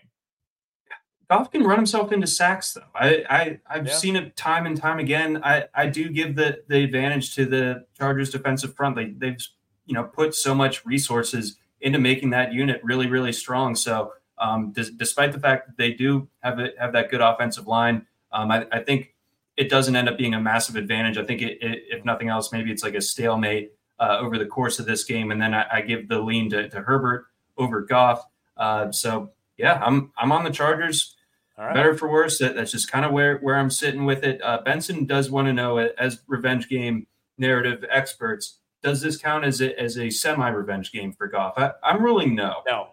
Goff 1.30 1.51
can 1.51 1.64
run 1.64 1.78
himself 1.78 2.12
into 2.12 2.28
sacks, 2.28 2.74
though. 2.74 2.84
I, 2.93 3.60
I 3.68 3.78
have 3.78 3.88
yeah. 3.88 3.93
seen 3.93 4.16
it 4.16 4.36
time 4.36 4.68
and 4.68 4.78
time 4.78 4.99
again. 4.99 5.41
I, 5.43 5.66
I 5.74 5.88
do 5.88 6.10
give 6.10 6.36
the 6.36 6.64
the 6.68 6.84
advantage 6.84 7.34
to 7.36 7.45
the 7.45 7.86
Chargers 7.97 8.30
defensive 8.30 8.76
front. 8.76 8.95
They 8.95 9.08
they've 9.18 9.38
you 9.86 9.93
know 9.95 10.03
put 10.03 10.36
so 10.36 10.53
much 10.53 10.86
resources 10.86 11.58
into 11.82 11.99
making 11.99 12.30
that 12.32 12.53
unit 12.53 12.80
really 12.84 13.08
really 13.08 13.34
strong. 13.34 13.76
So 13.76 14.12
um, 14.38 14.72
d- 14.72 14.91
despite 14.97 15.32
the 15.32 15.39
fact 15.39 15.68
that 15.68 15.78
they 15.78 15.93
do 15.93 16.28
have 16.41 16.60
it 16.60 16.76
have 16.80 16.93
that 16.93 17.10
good 17.10 17.22
offensive 17.22 17.66
line, 17.66 18.06
um, 18.32 18.51
I, 18.51 18.68
I, 18.72 18.80
think 18.84 19.14
it 19.58 19.70
doesn't 19.70 19.95
end 19.95 20.10
up 20.10 20.18
being 20.18 20.34
a 20.34 20.39
massive 20.39 20.76
advantage. 20.76 21.18
I 21.18 21.26
think 21.26 21.41
it, 21.41 21.58
it, 21.62 21.84
if 21.89 22.06
nothing 22.06 22.30
else, 22.30 22.51
maybe 22.51 22.72
it's 22.72 22.84
like 22.84 22.95
a 22.95 23.01
stalemate 23.01 23.72
uh, 23.99 24.18
over 24.20 24.38
the 24.38 24.45
course 24.45 24.80
of 24.80 24.86
this 24.86 25.03
game, 25.03 25.32
and 25.32 25.41
then 25.41 25.53
I, 25.53 25.66
I 25.72 25.82
give 25.82 26.08
the 26.08 26.20
lean 26.20 26.49
to, 26.49 26.70
to 26.70 26.82
Herbert 26.82 27.28
over 27.58 27.82
Goff. 27.82 28.26
Uh, 28.58 28.91
so 28.91 29.32
yeah, 29.58 29.82
I'm 29.84 30.12
I'm 30.18 30.32
on 30.32 30.43
the 30.43 30.51
Chargers. 30.51 31.16
Better 31.58 31.95
for 31.95 32.10
worse, 32.10 32.38
that, 32.39 32.53
that's 32.56 32.72
just 32.72 32.91
kind 32.91 33.06
of 33.06 33.14
where 33.14 33.38
where 33.38 33.56
I'm 33.56 33.70
sitting 33.70 34.03
with 34.03 34.26
it. 34.26 34.41
Uh, 34.43 34.62
Benson 34.66 35.06
does 35.06 35.32
want 35.32 35.47
to 35.47 35.53
know, 35.53 35.78
as 35.78 36.22
revenge 36.28 36.68
game 36.68 37.08
narrative 37.38 37.86
experts, 37.89 38.60
does 38.84 39.01
this 39.01 39.18
count 39.18 39.45
as 39.45 39.62
a, 39.62 39.80
as 39.80 39.97
a 39.97 40.10
semi 40.10 40.49
revenge 40.49 40.91
game 40.91 41.14
for 41.14 41.28
Goff? 41.28 41.53
I, 41.58 41.72
am 41.84 42.03
ruling 42.03 42.36
no. 42.36 42.62
No, 42.68 42.89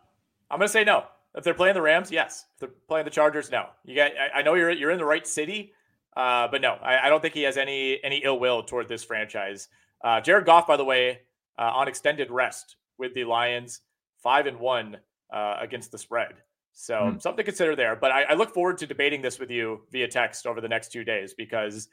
I'm 0.49 0.59
going 0.59 0.69
to 0.69 0.73
say 0.73 0.85
no. 0.85 1.07
If 1.35 1.43
they're 1.43 1.55
playing 1.55 1.75
the 1.75 1.83
Rams, 1.83 2.11
yes. 2.11 2.47
If 2.55 2.61
they're 2.61 2.69
playing 2.87 3.05
the 3.05 3.11
Chargers, 3.11 3.51
no. 3.51 3.67
You 3.85 3.97
got. 3.97 4.13
I, 4.17 4.39
I 4.39 4.43
know 4.43 4.55
you're 4.55 4.71
you're 4.71 4.93
in 4.93 4.99
the 4.99 5.05
right 5.05 5.27
city, 5.27 5.73
uh, 6.17 6.49
but 6.49 6.61
no, 6.61 6.73
I, 6.83 7.07
I, 7.07 7.09
don't 7.09 7.23
think 7.23 7.35
he 7.35 7.43
has 7.43 7.57
any 7.57 7.99
any 8.05 8.19
ill 8.19 8.39
will 8.39 8.63
toward 8.63 8.89
this 8.89 9.03
franchise. 9.03 9.69
Uh, 10.05 10.21
Jared 10.21 10.45
Goff, 10.45 10.67
by 10.67 10.77
the 10.77 10.85
way, 10.85 11.21
uh, 11.59 11.71
on 11.75 11.89
extended 11.89 12.31
rest 12.31 12.77
with 12.99 13.15
the 13.15 13.25
Lions, 13.25 13.81
five 14.23 14.47
and 14.47 14.59
one 14.59 14.99
uh, 15.33 15.57
against 15.61 15.91
the 15.91 15.99
spread. 15.99 16.35
So 16.73 17.13
hmm. 17.13 17.19
something 17.19 17.39
to 17.39 17.45
consider 17.45 17.77
there. 17.77 17.97
But 17.97 18.13
I, 18.13 18.23
I, 18.25 18.35
look 18.35 18.53
forward 18.53 18.79
to 18.79 18.87
debating 18.87 19.23
this 19.23 19.39
with 19.39 19.51
you 19.51 19.83
via 19.91 20.09
text 20.09 20.47
over 20.47 20.61
the 20.61 20.69
next 20.69 20.91
two 20.91 21.05
days 21.05 21.35
because 21.35 21.89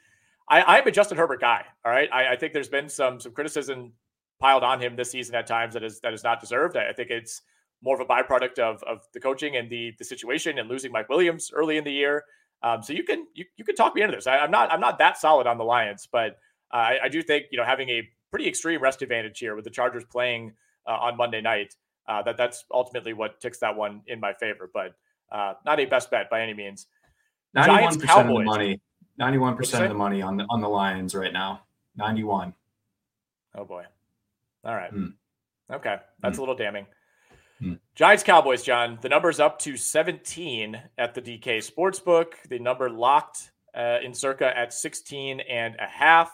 I, 0.48 0.78
am 0.78 0.86
a 0.86 0.90
Justin 0.90 1.16
Herbert 1.16 1.40
guy. 1.40 1.64
All 1.84 1.92
right. 1.92 2.08
I, 2.12 2.32
I, 2.32 2.36
think 2.36 2.52
there's 2.52 2.68
been 2.68 2.88
some 2.88 3.20
some 3.20 3.32
criticism 3.32 3.92
piled 4.40 4.64
on 4.64 4.80
him 4.80 4.96
this 4.96 5.10
season 5.10 5.34
at 5.34 5.46
times 5.46 5.74
that 5.74 5.84
is 5.84 6.00
that 6.00 6.12
is 6.12 6.24
not 6.24 6.40
deserved. 6.40 6.76
I, 6.76 6.88
I 6.88 6.92
think 6.92 7.10
it's 7.10 7.42
more 7.82 7.94
of 7.94 8.00
a 8.00 8.04
byproduct 8.04 8.58
of 8.58 8.82
of 8.82 9.02
the 9.12 9.20
coaching 9.20 9.56
and 9.56 9.70
the 9.70 9.92
the 9.98 10.04
situation 10.04 10.58
and 10.58 10.68
losing 10.68 10.92
Mike 10.92 11.08
Williams 11.08 11.50
early 11.54 11.76
in 11.76 11.84
the 11.84 11.92
year. 11.92 12.24
Um, 12.62 12.82
so 12.82 12.92
you 12.92 13.04
can 13.04 13.26
you, 13.34 13.44
you 13.56 13.64
can 13.64 13.74
talk 13.74 13.94
me 13.94 14.02
into 14.02 14.16
this. 14.16 14.26
I, 14.26 14.38
am 14.44 14.50
not 14.50 14.72
I'm 14.72 14.80
not 14.80 14.98
that 14.98 15.18
solid 15.18 15.46
on 15.46 15.58
the 15.58 15.64
Lions, 15.64 16.08
but 16.10 16.38
uh, 16.72 16.76
I, 16.76 16.98
I, 17.04 17.08
do 17.08 17.22
think 17.22 17.46
you 17.50 17.58
know 17.58 17.64
having 17.64 17.88
a 17.88 18.08
pretty 18.30 18.46
extreme 18.46 18.82
rest 18.82 19.02
advantage 19.02 19.38
here 19.38 19.56
with 19.56 19.64
the 19.64 19.70
Chargers 19.70 20.04
playing 20.04 20.52
uh, 20.86 20.92
on 20.92 21.16
Monday 21.16 21.40
night 21.40 21.74
uh, 22.10 22.22
that 22.22 22.36
that's 22.36 22.64
ultimately 22.72 23.12
what 23.12 23.40
ticks 23.40 23.58
that 23.58 23.76
one 23.76 24.02
in 24.06 24.20
my 24.20 24.32
favor. 24.32 24.68
But 24.72 24.94
uh, 25.30 25.54
not 25.64 25.78
a 25.80 25.84
best 25.84 26.10
bet 26.10 26.28
by 26.28 26.42
any 26.42 26.54
means. 26.54 26.86
Ninety-one 27.54 27.98
percent 28.00 28.28
of 28.28 28.36
the 28.36 28.44
money. 28.44 28.80
Ninety-one 29.16 29.56
percent 29.56 29.84
of 29.84 29.90
the 29.90 29.94
money 29.94 30.20
on 30.20 30.36
the 30.36 30.44
on 30.50 30.60
the 30.60 30.68
Lions 30.68 31.14
right 31.14 31.32
now. 31.32 31.62
Ninety-one. 31.96 32.52
Oh 33.54 33.64
boy. 33.64 33.84
All 34.64 34.74
right. 34.74 34.92
Mm. 34.92 35.14
Okay, 35.72 35.96
that's 36.20 36.34
mm. 36.34 36.38
a 36.38 36.42
little 36.42 36.56
damning. 36.56 36.86
Mm. 37.62 37.78
Giants 37.94 38.22
Cowboys, 38.22 38.62
John. 38.62 38.98
The 39.00 39.08
number's 39.08 39.40
up 39.40 39.58
to 39.60 39.76
17 39.76 40.80
at 40.98 41.14
the 41.14 41.22
DK 41.22 41.58
Sportsbook. 41.58 42.34
The 42.48 42.58
number 42.58 42.88
locked 42.88 43.52
uh, 43.74 43.98
in 44.02 44.14
circa 44.14 44.56
at 44.56 44.72
16 44.72 45.40
and 45.40 45.76
a 45.78 45.86
half. 45.86 46.32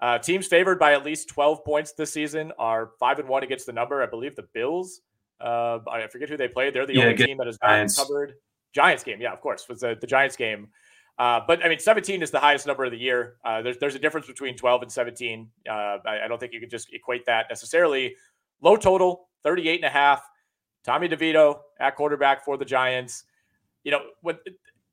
Uh, 0.00 0.18
teams 0.18 0.46
favored 0.46 0.78
by 0.78 0.94
at 0.94 1.04
least 1.04 1.28
12 1.28 1.64
points 1.64 1.92
this 1.92 2.12
season 2.12 2.52
are 2.58 2.92
five 2.98 3.18
and 3.18 3.28
one 3.28 3.42
against 3.42 3.66
the 3.66 3.72
number. 3.72 4.02
I 4.02 4.06
believe 4.06 4.34
the 4.34 4.46
Bills 4.54 5.02
uh, 5.40 5.78
I 5.90 6.06
forget 6.08 6.28
who 6.28 6.36
they 6.36 6.48
played. 6.48 6.74
They're 6.74 6.86
the 6.86 6.94
yeah, 6.94 7.04
only 7.04 7.16
team 7.16 7.38
that 7.38 7.46
has 7.46 7.58
not 7.62 7.88
covered. 7.96 8.34
Giants 8.74 9.02
game, 9.02 9.20
yeah, 9.20 9.32
of 9.32 9.40
course, 9.40 9.68
was 9.68 9.80
the, 9.80 9.96
the 10.00 10.06
Giants 10.06 10.36
game. 10.36 10.68
Uh, 11.18 11.40
but 11.46 11.64
I 11.64 11.68
mean, 11.68 11.78
17 11.78 12.22
is 12.22 12.30
the 12.30 12.38
highest 12.38 12.66
number 12.66 12.84
of 12.84 12.92
the 12.92 12.98
year. 12.98 13.36
Uh, 13.44 13.60
there's 13.62 13.78
there's 13.78 13.94
a 13.94 13.98
difference 13.98 14.26
between 14.26 14.56
12 14.56 14.82
and 14.82 14.92
17. 14.92 15.48
Uh, 15.68 15.72
I, 15.72 15.98
I, 16.24 16.28
don't 16.28 16.38
think 16.38 16.52
you 16.52 16.60
can 16.60 16.70
just 16.70 16.92
equate 16.92 17.26
that 17.26 17.46
necessarily. 17.50 18.14
Low 18.62 18.76
total, 18.76 19.28
38 19.42 19.76
and 19.80 19.84
a 19.84 19.90
half. 19.90 20.22
Tommy 20.84 21.08
DeVito 21.08 21.60
at 21.78 21.96
quarterback 21.96 22.44
for 22.44 22.56
the 22.56 22.64
Giants. 22.64 23.24
You 23.84 23.92
know, 23.92 24.00
when 24.22 24.38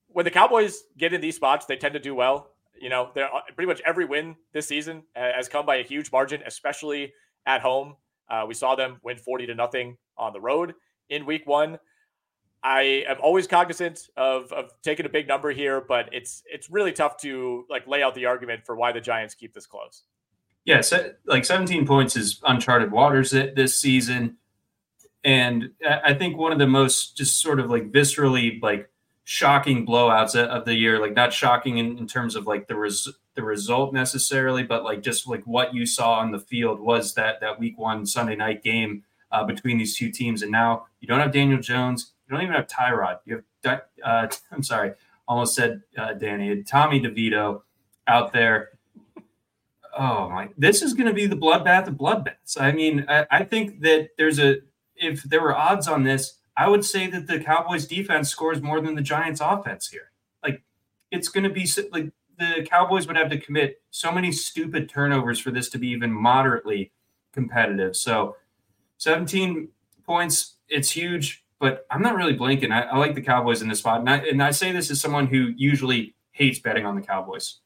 when 0.08 0.26
the 0.26 0.32
Cowboys 0.32 0.84
get 0.98 1.14
in 1.14 1.22
these 1.22 1.36
spots, 1.36 1.66
they 1.66 1.76
tend 1.76 1.94
to 1.94 2.00
do 2.00 2.16
well. 2.16 2.52
You 2.80 2.90
know, 2.90 3.10
they're 3.14 3.34
uh, 3.34 3.42
pretty 3.56 3.68
much 3.68 3.82
every 3.86 4.06
win 4.06 4.36
this 4.54 4.68
season 4.68 5.04
has 5.16 5.50
come 5.50 5.66
by 5.66 5.78
a 5.78 5.84
huge 5.84 6.12
margin, 6.12 6.42
especially 6.46 7.14
at 7.46 7.62
home. 7.62 7.96
Uh, 8.30 8.46
we 8.48 8.54
saw 8.54 8.76
them 8.76 9.00
win 9.04 9.18
40 9.18 9.48
to 9.48 9.56
nothing 9.56 9.98
on 10.18 10.34
the 10.34 10.42
road 10.42 10.74
in 11.10 11.26
week 11.26 11.48
one. 11.48 11.80
I 12.64 13.06
am 13.08 13.18
always 13.22 13.48
cognizant 13.48 14.10
of, 14.18 14.52
of 14.52 14.72
taking 14.82 15.06
a 15.06 15.10
big 15.10 15.28
number 15.28 15.52
here, 15.52 15.80
but 15.80 16.10
it's 16.12 16.44
it's 16.46 16.70
really 16.70 16.92
tough 16.92 17.18
to 17.22 17.66
like 17.70 17.88
lay 17.88 18.04
out 18.04 18.16
the 18.16 18.26
argument 18.26 18.66
for 18.66 18.76
why 18.76 18.92
the 18.92 19.00
Giants 19.00 19.36
keep 19.36 19.54
this 19.54 19.66
close. 19.66 20.04
Yeah, 20.66 20.82
so, 20.82 21.12
like 21.26 21.46
17 21.46 21.88
points 21.88 22.18
is 22.18 22.42
uncharted 22.46 22.92
waters 22.92 23.32
this 23.32 23.80
season, 23.80 24.36
and 25.28 25.72
I 25.86 26.14
think 26.14 26.38
one 26.38 26.54
of 26.54 26.58
the 26.58 26.68
most 26.68 27.18
just 27.18 27.42
sort 27.42 27.60
of 27.60 27.70
like 27.70 27.92
viscerally 27.92 28.62
like 28.62 28.90
shocking 29.26 29.86
blowouts 29.86 30.38
of 30.42 30.64
the 30.64 30.74
year. 30.74 31.02
Like 31.02 31.14
not 31.14 31.34
shocking 31.34 31.80
in, 31.80 31.98
in 31.98 32.08
terms 32.08 32.38
of 32.38 32.48
like 32.48 32.70
the 32.70 32.78
res- 32.78 33.10
the 33.36 33.44
result 33.44 33.94
necessarily, 33.94 34.64
but 34.64 34.86
like 34.86 35.04
just 35.04 35.28
like 35.28 35.44
what 35.44 35.74
you 35.74 35.86
saw 35.86 36.14
on 36.14 36.32
the 36.32 36.40
field 36.40 36.80
was 36.80 37.14
that 37.16 37.42
that 37.42 37.60
week 37.60 37.78
one 37.78 38.06
Sunday 38.06 38.38
night 38.38 38.64
game 38.64 39.04
uh, 39.34 39.44
between 39.44 39.78
these 39.78 39.98
two 39.98 40.10
teams. 40.10 40.44
And 40.44 40.52
now 40.52 40.86
you 41.02 41.10
don't 41.10 41.20
have 41.20 41.34
Daniel 41.34 41.60
Jones. 41.60 42.14
You 42.26 42.34
don't 42.34 42.44
even 42.44 42.56
have 42.56 42.68
Tyrod. 42.68 43.20
You 43.26 43.44
have, 43.66 43.82
uh, 44.02 44.28
I'm 44.54 44.64
sorry, 44.64 44.94
almost 45.28 45.56
said 45.56 45.82
uh, 45.98 46.14
Danny, 46.14 46.64
Tommy 46.64 47.02
DeVito 47.02 47.64
out 48.08 48.32
there. 48.32 48.70
Oh 50.00 50.30
my, 50.30 50.48
this 50.58 50.82
is 50.82 50.94
going 50.94 51.08
to 51.08 51.14
be 51.14 51.26
the 51.26 51.36
bloodbath 51.36 51.88
of 51.88 51.96
bloodbaths. 51.96 52.56
I 52.58 52.72
mean, 52.72 53.04
I, 53.10 53.28
I 53.30 53.44
think 53.44 53.82
that 53.82 54.12
there's 54.18 54.40
a, 54.40 54.60
if 55.00 55.24
there 55.24 55.42
were 55.42 55.56
odds 55.56 55.88
on 55.88 56.04
this, 56.04 56.40
I 56.56 56.68
would 56.68 56.84
say 56.84 57.08
that 57.08 57.28
the 57.28 57.40
Cowboys 57.40 57.86
defense 57.86 58.30
scores 58.30 58.62
more 58.62 58.82
than 58.82 58.96
the 58.96 59.02
Giants 59.02 59.42
offense 59.42 59.88
here. 59.88 60.12
Like 60.44 60.64
it's 61.12 61.30
going 61.30 61.44
to 61.44 61.50
be 61.50 61.70
like 61.92 62.12
the 62.38 62.66
Cowboys 62.70 63.08
would 63.08 63.16
have 63.16 63.30
to 63.30 63.40
commit 63.40 63.82
so 63.92 64.12
many 64.12 64.32
stupid 64.32 64.90
turnovers 64.90 65.40
for 65.40 65.52
this 65.52 65.70
to 65.70 65.78
be 65.78 65.88
even 65.90 66.12
moderately 66.12 66.92
competitive. 67.34 67.96
So 67.96 68.36
17 68.98 69.70
points, 70.06 70.56
it's 70.70 70.92
huge, 70.92 71.44
but 71.60 71.86
I'm 71.92 72.02
not 72.02 72.16
really 72.16 72.34
blinking. 72.34 72.72
I, 72.72 72.82
I 72.82 72.98
like 72.98 73.16
the 73.16 73.22
Cowboys 73.22 73.62
in 73.62 73.68
this 73.68 73.80
spot. 73.80 74.00
And 74.00 74.10
I, 74.10 74.18
and 74.18 74.42
I 74.42 74.52
say 74.52 74.72
this 74.72 74.92
as 74.92 75.02
someone 75.02 75.28
who 75.28 75.54
usually 75.56 76.16
hates 76.32 76.60
betting 76.60 76.86
on 76.86 76.96
the 76.96 77.02
Cowboys. 77.02 77.60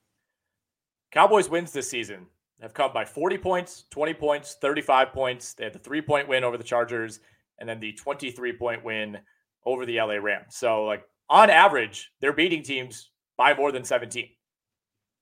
Cowboys 1.11 1.49
wins 1.49 1.71
this 1.73 1.89
season 1.89 2.27
have 2.62 2.74
come 2.74 2.93
by 2.93 3.05
40 3.05 3.38
points, 3.38 3.86
20 3.91 4.14
points, 4.14 4.57
35 4.62 5.12
points. 5.12 5.53
They 5.53 5.64
had 5.64 5.74
the 5.74 5.80
three 5.80 6.01
point 6.01 6.28
win 6.28 6.43
over 6.43 6.57
the 6.57 6.64
Chargers 6.64 7.20
and 7.59 7.68
then 7.68 7.80
the 7.80 7.93
23 7.93 8.53
point 8.53 8.84
win 8.84 9.18
over 9.66 9.86
the 9.86 9.97
LA 9.97 10.16
Rams. 10.16 10.55
So, 10.55 10.84
like, 10.86 11.03
on 11.30 11.49
average, 11.49 12.12
they're 12.20 12.34
beating 12.34 12.64
teams 12.64 13.09
by 13.38 13.53
more 13.53 13.72
than 13.72 13.84
17. 13.84 14.28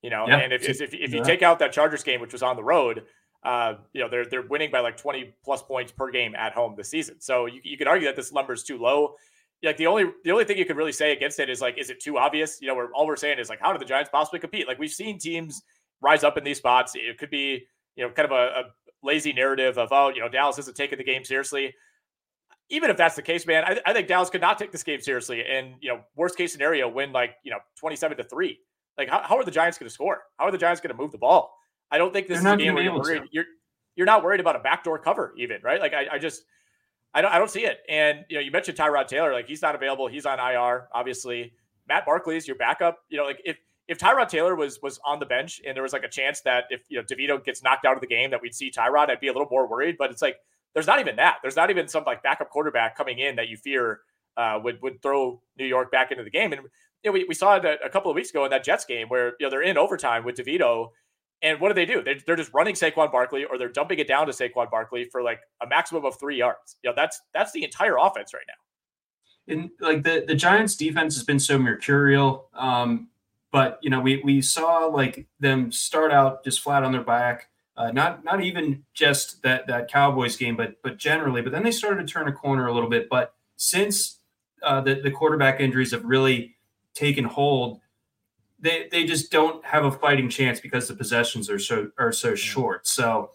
You 0.01 0.09
know, 0.09 0.25
and 0.25 0.53
if, 0.53 0.67
if, 0.67 0.93
if, 0.93 1.13
you 1.13 1.21
take 1.23 1.41
out 1.41 1.59
that 1.59 1.73
Chargers 1.73 2.03
game, 2.03 2.21
which 2.21 2.31
was 2.31 2.41
on 2.41 2.55
the 2.55 2.63
road, 2.63 3.03
uh, 3.43 3.73
you 3.91 4.01
know, 4.01 4.09
they're 4.09 4.25
they're 4.25 4.47
winning 4.47 4.71
by 4.71 4.79
like 4.79 4.95
20 4.95 5.33
plus 5.43 5.61
points 5.61 5.91
per 5.91 6.09
game 6.09 6.35
at 6.35 6.53
home 6.53 6.73
this 6.77 6.89
season. 6.89 7.19
So 7.19 7.47
you, 7.47 7.59
you 7.63 7.77
could 7.77 7.87
argue 7.87 8.07
that 8.07 8.15
this 8.15 8.31
number 8.31 8.53
is 8.53 8.63
too 8.63 8.77
low. 8.77 9.15
Like 9.61 9.75
the 9.75 9.87
only 9.87 10.05
the 10.23 10.31
only 10.31 10.45
thing 10.45 10.57
you 10.57 10.63
could 10.63 10.77
really 10.77 10.93
say 10.93 11.11
against 11.11 11.39
it 11.39 11.49
is 11.49 11.59
like, 11.59 11.77
is 11.77 11.89
it 11.89 11.99
too 11.99 12.17
obvious? 12.17 12.61
You 12.61 12.69
know, 12.69 12.75
we're 12.75 12.91
all 12.93 13.05
we're 13.05 13.17
saying 13.17 13.39
is 13.39 13.49
like, 13.49 13.59
how 13.59 13.73
do 13.73 13.79
the 13.79 13.83
Giants 13.83 14.09
possibly 14.09 14.39
compete? 14.39 14.69
Like 14.69 14.79
we've 14.79 14.89
seen 14.89 15.19
teams 15.19 15.61
rise 16.01 16.23
up 16.23 16.37
in 16.37 16.43
these 16.43 16.57
spots. 16.57 16.93
It 16.95 17.17
could 17.17 17.29
be 17.29 17.65
you 17.95 18.05
know 18.05 18.11
kind 18.11 18.25
of 18.25 18.31
a, 18.31 18.59
a 18.59 18.63
lazy 19.03 19.33
narrative 19.33 19.77
of 19.77 19.89
oh 19.91 20.09
you 20.09 20.21
know 20.21 20.29
Dallas 20.29 20.57
isn't 20.59 20.75
taking 20.75 20.97
the 20.97 21.03
game 21.03 21.23
seriously. 21.23 21.73
Even 22.71 22.91
if 22.91 22.97
that's 22.97 23.15
the 23.15 23.23
case, 23.23 23.47
man, 23.47 23.63
I, 23.63 23.79
I 23.83 23.93
think 23.93 24.07
Dallas 24.07 24.29
could 24.29 24.41
not 24.41 24.59
take 24.59 24.71
this 24.71 24.83
game 24.83 25.01
seriously. 25.01 25.43
And 25.43 25.73
you 25.81 25.89
know, 25.89 26.01
worst 26.15 26.37
case 26.37 26.51
scenario, 26.51 26.87
win 26.87 27.11
like 27.11 27.35
you 27.43 27.51
know 27.51 27.59
twenty 27.77 27.95
seven 27.95 28.17
to 28.17 28.23
three. 28.23 28.59
Like 28.97 29.09
how, 29.09 29.21
how 29.23 29.37
are 29.37 29.43
the 29.43 29.51
Giants 29.51 29.77
going 29.77 29.87
to 29.87 29.93
score? 29.93 30.19
How 30.37 30.45
are 30.45 30.51
the 30.51 30.57
Giants 30.57 30.81
going 30.81 30.95
to 30.95 31.01
move 31.01 31.11
the 31.11 31.17
ball? 31.17 31.53
I 31.89 31.97
don't 31.97 32.13
think 32.13 32.27
this 32.27 32.41
They're 32.43 32.53
is 32.53 32.61
a 32.61 32.63
game 32.63 32.75
where 32.75 32.83
you're 32.83 32.95
worried. 32.95 33.23
You're 33.31 33.45
you're 33.95 34.05
not 34.05 34.23
worried 34.23 34.39
about 34.39 34.55
a 34.55 34.59
backdoor 34.59 34.99
cover, 34.99 35.33
even 35.37 35.61
right? 35.63 35.79
Like 35.79 35.93
I, 35.93 36.07
I 36.13 36.19
just 36.19 36.43
I 37.13 37.21
don't 37.21 37.33
I 37.33 37.39
don't 37.39 37.49
see 37.49 37.65
it. 37.65 37.79
And 37.89 38.25
you 38.29 38.37
know, 38.37 38.41
you 38.41 38.51
mentioned 38.51 38.77
Tyrod 38.77 39.07
Taylor, 39.07 39.33
like 39.33 39.47
he's 39.47 39.61
not 39.61 39.75
available. 39.75 40.07
He's 40.07 40.25
on 40.25 40.39
IR, 40.39 40.87
obviously. 40.93 41.53
Matt 41.87 42.05
Barkley 42.05 42.37
is 42.37 42.47
your 42.47 42.55
backup. 42.55 42.99
You 43.09 43.17
know, 43.17 43.23
like 43.23 43.41
if 43.43 43.57
if 43.89 43.97
Tyrod 43.97 44.29
Taylor 44.29 44.55
was 44.55 44.79
was 44.81 44.99
on 45.03 45.19
the 45.19 45.25
bench 45.25 45.61
and 45.65 45.75
there 45.75 45.83
was 45.83 45.93
like 45.93 46.03
a 46.03 46.09
chance 46.09 46.41
that 46.41 46.65
if 46.69 46.81
you 46.89 46.97
know 46.97 47.03
DeVito 47.03 47.43
gets 47.43 47.63
knocked 47.63 47.85
out 47.85 47.95
of 47.95 48.01
the 48.01 48.07
game 48.07 48.29
that 48.29 48.41
we'd 48.41 48.53
see 48.53 48.71
Tyrod, 48.71 49.09
I'd 49.09 49.19
be 49.19 49.27
a 49.27 49.33
little 49.33 49.47
more 49.49 49.67
worried. 49.67 49.95
But 49.97 50.11
it's 50.11 50.21
like 50.21 50.37
there's 50.73 50.87
not 50.87 50.99
even 50.99 51.15
that. 51.15 51.37
There's 51.41 51.55
not 51.55 51.71
even 51.71 51.87
some 51.87 52.03
like 52.05 52.21
backup 52.21 52.51
quarterback 52.51 52.95
coming 52.95 53.17
in 53.17 53.35
that 53.37 53.49
you 53.49 53.57
fear 53.57 54.01
uh, 54.37 54.59
would 54.63 54.79
would 54.83 55.01
throw 55.01 55.41
New 55.57 55.65
York 55.65 55.91
back 55.91 56.11
into 56.11 56.23
the 56.23 56.29
game. 56.29 56.53
And 56.53 56.61
you 57.03 57.09
know, 57.09 57.13
we, 57.13 57.25
we 57.25 57.33
saw 57.33 57.55
it 57.55 57.65
a, 57.65 57.89
couple 57.89 58.11
of 58.11 58.15
weeks 58.15 58.29
ago 58.29 58.45
in 58.45 58.51
that 58.51 58.63
Jets 58.63 58.85
game 58.85 59.09
where 59.09 59.33
you 59.39 59.45
know 59.45 59.49
they're 59.49 59.63
in 59.63 59.77
overtime 59.77 60.23
with 60.23 60.35
DeVito 60.35 60.89
and 61.41 61.59
what 61.59 61.69
do 61.69 61.73
they 61.73 61.85
do? 61.85 62.03
They're, 62.03 62.17
they're 62.25 62.35
just 62.35 62.53
running 62.53 62.75
Saquon 62.75 63.11
Barkley 63.11 63.45
or 63.45 63.57
they're 63.57 63.69
dumping 63.69 63.99
it 63.99 64.07
down 64.07 64.27
to 64.27 64.33
Saquon 64.33 64.69
Barkley 64.69 65.05
for 65.05 65.23
like 65.23 65.39
a 65.63 65.67
maximum 65.67 66.05
of 66.05 66.19
three 66.19 66.37
yards. 66.37 66.77
You 66.83 66.89
know, 66.89 66.95
that's 66.95 67.21
that's 67.33 67.51
the 67.53 67.63
entire 67.63 67.97
offense 67.97 68.33
right 68.33 68.43
now. 68.47 69.53
And 69.53 69.69
like 69.79 70.03
the, 70.03 70.25
the 70.27 70.35
Giants 70.35 70.75
defense 70.75 71.15
has 71.15 71.23
been 71.23 71.39
so 71.39 71.57
mercurial. 71.57 72.49
Um, 72.53 73.07
but 73.51 73.79
you 73.81 73.89
know, 73.89 73.99
we 73.99 74.21
we 74.23 74.41
saw 74.41 74.85
like 74.85 75.27
them 75.39 75.71
start 75.71 76.11
out 76.11 76.43
just 76.43 76.61
flat 76.61 76.83
on 76.83 76.91
their 76.91 77.03
back. 77.03 77.49
Uh, 77.75 77.91
not 77.91 78.23
not 78.23 78.43
even 78.43 78.83
just 78.93 79.41
that 79.43 79.67
that 79.67 79.89
Cowboys 79.89 80.35
game, 80.35 80.55
but 80.55 80.75
but 80.83 80.97
generally. 80.97 81.41
But 81.41 81.51
then 81.51 81.63
they 81.63 81.71
started 81.71 82.05
to 82.05 82.13
turn 82.13 82.27
a 82.27 82.31
corner 82.31 82.67
a 82.67 82.73
little 82.73 82.89
bit. 82.89 83.09
But 83.09 83.33
since 83.55 84.19
uh, 84.61 84.81
the 84.81 84.95
the 84.95 85.11
quarterback 85.11 85.59
injuries 85.59 85.91
have 85.91 86.03
really 86.03 86.55
taken 86.93 87.23
hold, 87.23 87.79
they 88.59 88.87
they 88.91 89.05
just 89.05 89.31
don't 89.31 89.63
have 89.65 89.85
a 89.85 89.91
fighting 89.91 90.29
chance 90.29 90.59
because 90.59 90.87
the 90.87 90.95
possessions 90.95 91.49
are 91.49 91.59
so 91.59 91.91
are 91.97 92.11
so 92.11 92.35
short. 92.35 92.85
So 92.85 93.31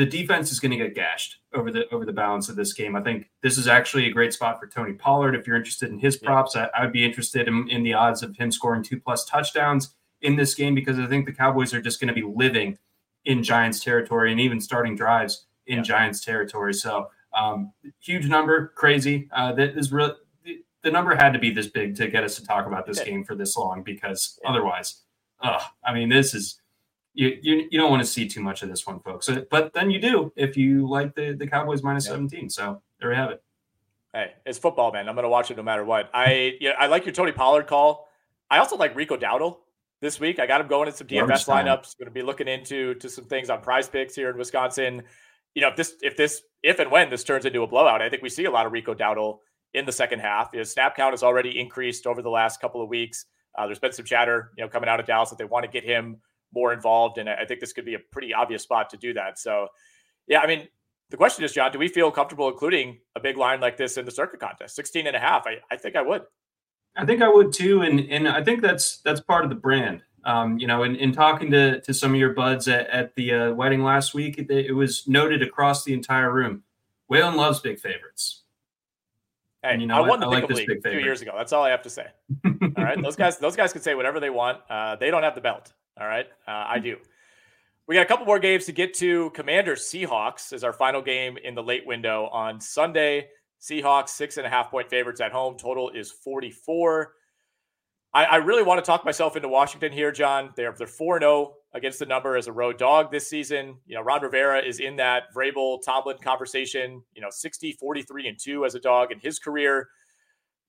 the 0.00 0.06
defense 0.06 0.50
is 0.50 0.58
going 0.58 0.70
to 0.70 0.78
get 0.78 0.94
gashed 0.94 1.40
over 1.52 1.70
the 1.70 1.86
over 1.90 2.06
the 2.06 2.12
balance 2.12 2.48
of 2.48 2.56
this 2.56 2.72
game. 2.72 2.96
I 2.96 3.02
think 3.02 3.28
this 3.42 3.58
is 3.58 3.68
actually 3.68 4.06
a 4.06 4.10
great 4.10 4.32
spot 4.32 4.58
for 4.58 4.66
Tony 4.66 4.94
Pollard. 4.94 5.34
If 5.34 5.46
you're 5.46 5.58
interested 5.58 5.90
in 5.90 5.98
his 5.98 6.16
props, 6.16 6.54
yeah. 6.54 6.68
I, 6.74 6.80
I, 6.80 6.84
would 6.84 6.92
be 6.94 7.04
interested 7.04 7.46
in, 7.46 7.68
in 7.68 7.82
the 7.82 7.92
odds 7.92 8.22
of 8.22 8.34
him 8.34 8.50
scoring 8.50 8.82
two 8.82 8.98
plus 8.98 9.26
touchdowns 9.26 9.94
in 10.22 10.36
this 10.36 10.54
game 10.54 10.74
because 10.74 10.98
I 10.98 11.06
think 11.06 11.26
the 11.26 11.34
Cowboys 11.34 11.74
are 11.74 11.82
just 11.82 12.00
going 12.00 12.08
to 12.08 12.14
be 12.14 12.22
living 12.22 12.78
in 13.26 13.42
Giants 13.42 13.84
territory 13.84 14.32
and 14.32 14.40
even 14.40 14.58
starting 14.58 14.96
drives 14.96 15.44
in 15.66 15.76
yeah. 15.76 15.82
Giants 15.82 16.24
territory. 16.24 16.72
So 16.72 17.10
um, 17.34 17.74
huge 17.98 18.26
number, 18.26 18.68
crazy. 18.76 19.28
Uh, 19.32 19.52
that 19.52 19.76
is 19.76 19.92
real 19.92 20.16
the 20.82 20.90
number 20.90 21.14
had 21.14 21.34
to 21.34 21.38
be 21.38 21.50
this 21.50 21.66
big 21.66 21.94
to 21.96 22.08
get 22.08 22.24
us 22.24 22.36
to 22.36 22.46
talk 22.46 22.66
about 22.66 22.86
this 22.86 23.02
game 23.02 23.22
for 23.22 23.34
this 23.34 23.54
long 23.54 23.82
because 23.82 24.40
otherwise, 24.46 25.02
uh, 25.42 25.60
I 25.84 25.92
mean, 25.92 26.08
this 26.08 26.32
is 26.32 26.59
you, 27.14 27.38
you 27.42 27.68
you 27.70 27.78
don't 27.78 27.90
want 27.90 28.02
to 28.02 28.08
see 28.08 28.28
too 28.28 28.40
much 28.40 28.62
of 28.62 28.68
this 28.68 28.86
one, 28.86 29.00
folks. 29.00 29.28
Uh, 29.28 29.42
but 29.50 29.72
then 29.72 29.90
you 29.90 30.00
do 30.00 30.32
if 30.36 30.56
you 30.56 30.88
like 30.88 31.14
the 31.14 31.32
the 31.32 31.46
Cowboys 31.46 31.82
minus 31.82 32.06
yeah. 32.06 32.12
17. 32.12 32.50
So 32.50 32.82
there 33.00 33.10
we 33.10 33.16
have 33.16 33.30
it. 33.30 33.42
Hey, 34.12 34.32
it's 34.44 34.58
football, 34.58 34.92
man. 34.92 35.08
I'm 35.08 35.14
going 35.14 35.24
to 35.24 35.28
watch 35.28 35.50
it 35.50 35.56
no 35.56 35.62
matter 35.62 35.84
what. 35.84 36.10
I 36.14 36.56
yeah, 36.60 36.72
I 36.78 36.86
like 36.86 37.04
your 37.04 37.14
Tony 37.14 37.32
Pollard 37.32 37.66
call. 37.66 38.08
I 38.50 38.58
also 38.58 38.76
like 38.76 38.94
Rico 38.96 39.16
Dowdle 39.16 39.58
this 40.00 40.18
week. 40.18 40.38
I 40.38 40.46
got 40.46 40.60
him 40.60 40.66
going 40.66 40.88
in 40.88 40.94
some 40.94 41.06
DFS 41.06 41.46
lineups. 41.46 41.98
Going 41.98 42.06
to 42.06 42.10
be 42.10 42.22
looking 42.22 42.48
into 42.48 42.94
to 42.94 43.08
some 43.08 43.24
things 43.24 43.50
on 43.50 43.60
Prize 43.60 43.88
Picks 43.88 44.14
here 44.14 44.30
in 44.30 44.36
Wisconsin. 44.36 45.02
You 45.54 45.62
know, 45.62 45.68
if 45.68 45.76
this 45.76 45.94
if 46.02 46.16
this 46.16 46.42
if 46.62 46.78
and 46.78 46.90
when 46.90 47.10
this 47.10 47.24
turns 47.24 47.44
into 47.44 47.62
a 47.62 47.66
blowout, 47.66 48.02
I 48.02 48.08
think 48.08 48.22
we 48.22 48.28
see 48.28 48.44
a 48.44 48.50
lot 48.50 48.66
of 48.66 48.72
Rico 48.72 48.94
Dowdle 48.94 49.38
in 49.74 49.84
the 49.84 49.92
second 49.92 50.20
half. 50.20 50.52
His 50.52 50.70
snap 50.72 50.96
count 50.96 51.12
has 51.12 51.22
already 51.22 51.58
increased 51.58 52.06
over 52.06 52.22
the 52.22 52.30
last 52.30 52.60
couple 52.60 52.82
of 52.82 52.88
weeks. 52.88 53.26
Uh, 53.56 53.66
there's 53.66 53.78
been 53.78 53.92
some 53.92 54.04
chatter, 54.04 54.50
you 54.56 54.64
know, 54.64 54.68
coming 54.68 54.88
out 54.88 55.00
of 55.00 55.06
Dallas 55.06 55.30
that 55.30 55.38
they 55.38 55.44
want 55.44 55.64
to 55.64 55.70
get 55.70 55.84
him 55.84 56.18
more 56.54 56.72
involved, 56.72 57.18
and 57.18 57.28
I 57.28 57.44
think 57.44 57.60
this 57.60 57.72
could 57.72 57.84
be 57.84 57.94
a 57.94 57.98
pretty 57.98 58.34
obvious 58.34 58.62
spot 58.62 58.90
to 58.90 58.96
do 58.96 59.12
that. 59.14 59.38
So, 59.38 59.68
yeah, 60.26 60.40
I 60.40 60.46
mean, 60.46 60.68
the 61.10 61.16
question 61.16 61.44
is, 61.44 61.52
John, 61.52 61.72
do 61.72 61.78
we 61.78 61.88
feel 61.88 62.10
comfortable 62.10 62.48
including 62.48 62.98
a 63.16 63.20
big 63.20 63.36
line 63.36 63.60
like 63.60 63.76
this 63.76 63.96
in 63.96 64.04
the 64.04 64.10
Circa 64.10 64.36
contest? 64.36 64.76
16 64.76 65.06
and 65.06 65.16
a 65.16 65.18
half. 65.18 65.46
I, 65.46 65.58
I 65.70 65.76
think 65.76 65.96
I 65.96 66.02
would. 66.02 66.22
I 66.96 67.04
think 67.04 67.22
I 67.22 67.28
would 67.28 67.52
too. 67.52 67.82
And 67.82 68.00
and 68.00 68.28
I 68.28 68.42
think 68.42 68.62
that's 68.62 68.98
that's 68.98 69.20
part 69.20 69.44
of 69.44 69.50
the 69.50 69.56
brand. 69.56 70.02
Um, 70.24 70.58
you 70.58 70.66
know, 70.66 70.82
in, 70.82 70.96
in 70.96 71.12
talking 71.12 71.50
to, 71.50 71.80
to 71.80 71.94
some 71.94 72.12
of 72.12 72.20
your 72.20 72.34
buds 72.34 72.68
at, 72.68 72.88
at 72.88 73.14
the 73.14 73.32
uh, 73.32 73.52
wedding 73.52 73.82
last 73.82 74.12
week, 74.12 74.38
it, 74.38 74.50
it 74.50 74.72
was 74.72 75.08
noted 75.08 75.40
across 75.40 75.82
the 75.82 75.94
entire 75.94 76.30
room. 76.30 76.62
Whalen 77.08 77.36
loves 77.36 77.60
big 77.60 77.80
favorites. 77.80 78.42
Hey, 79.62 79.78
you 79.78 79.86
know 79.86 79.96
I 79.96 80.06
won 80.06 80.20
the 80.20 80.26
I 80.26 80.40
like 80.40 80.48
league 80.50 80.82
two 80.82 80.98
years 80.98 81.22
ago. 81.22 81.32
That's 81.36 81.52
all 81.52 81.64
I 81.64 81.70
have 81.70 81.82
to 81.82 81.90
say. 81.90 82.06
all 82.44 82.70
right, 82.76 83.00
those 83.02 83.16
guys, 83.16 83.38
those 83.38 83.56
guys 83.56 83.72
can 83.72 83.82
say 83.82 83.94
whatever 83.94 84.20
they 84.20 84.30
want. 84.30 84.58
Uh, 84.68 84.96
they 84.96 85.10
don't 85.10 85.22
have 85.22 85.34
the 85.34 85.40
belt. 85.40 85.72
All 85.98 86.06
right, 86.06 86.26
uh, 86.46 86.64
I 86.68 86.78
do. 86.78 86.96
We 87.86 87.96
got 87.96 88.02
a 88.02 88.06
couple 88.06 88.26
more 88.26 88.38
games 88.38 88.66
to 88.66 88.72
get 88.72 88.94
to. 88.94 89.30
Commanders 89.30 89.82
Seahawks 89.82 90.52
is 90.52 90.62
our 90.62 90.72
final 90.72 91.02
game 91.02 91.36
in 91.42 91.54
the 91.54 91.62
late 91.62 91.86
window 91.86 92.28
on 92.32 92.60
Sunday. 92.60 93.28
Seahawks 93.60 94.10
six 94.10 94.36
and 94.36 94.46
a 94.46 94.50
half 94.50 94.70
point 94.70 94.88
favorites 94.88 95.20
at 95.20 95.32
home. 95.32 95.56
Total 95.58 95.90
is 95.90 96.10
forty 96.10 96.50
four. 96.50 97.14
I, 98.12 98.24
I 98.24 98.36
really 98.36 98.62
want 98.62 98.82
to 98.82 98.86
talk 98.86 99.04
myself 99.04 99.36
into 99.36 99.48
Washington 99.48 99.92
here, 99.92 100.12
John. 100.12 100.50
They're 100.56 100.74
they're 100.76 100.86
four 100.86 101.18
zero 101.18 101.32
oh 101.32 101.54
against 101.72 101.98
the 101.98 102.06
number 102.06 102.36
as 102.36 102.48
a 102.48 102.52
road 102.52 102.78
dog 102.78 103.10
this 103.10 103.28
season. 103.28 103.76
You 103.86 103.96
know, 103.96 104.02
Ron 104.02 104.22
Rivera 104.22 104.60
is 104.60 104.80
in 104.80 104.96
that 104.96 105.32
Vrabel 105.34 105.78
Tomlin 105.84 106.18
conversation, 106.18 107.02
you 107.14 107.22
know, 107.22 107.28
60, 107.30 107.72
43 107.72 108.28
and 108.28 108.38
2 108.38 108.64
as 108.64 108.74
a 108.74 108.80
dog 108.80 109.12
in 109.12 109.20
his 109.20 109.38
career. 109.38 109.88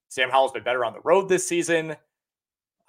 Sam 0.09 0.29
Howell's 0.29 0.51
been 0.51 0.63
better 0.63 0.85
on 0.85 0.93
the 0.93 0.99
road 1.03 1.29
this 1.29 1.47
season. 1.47 1.95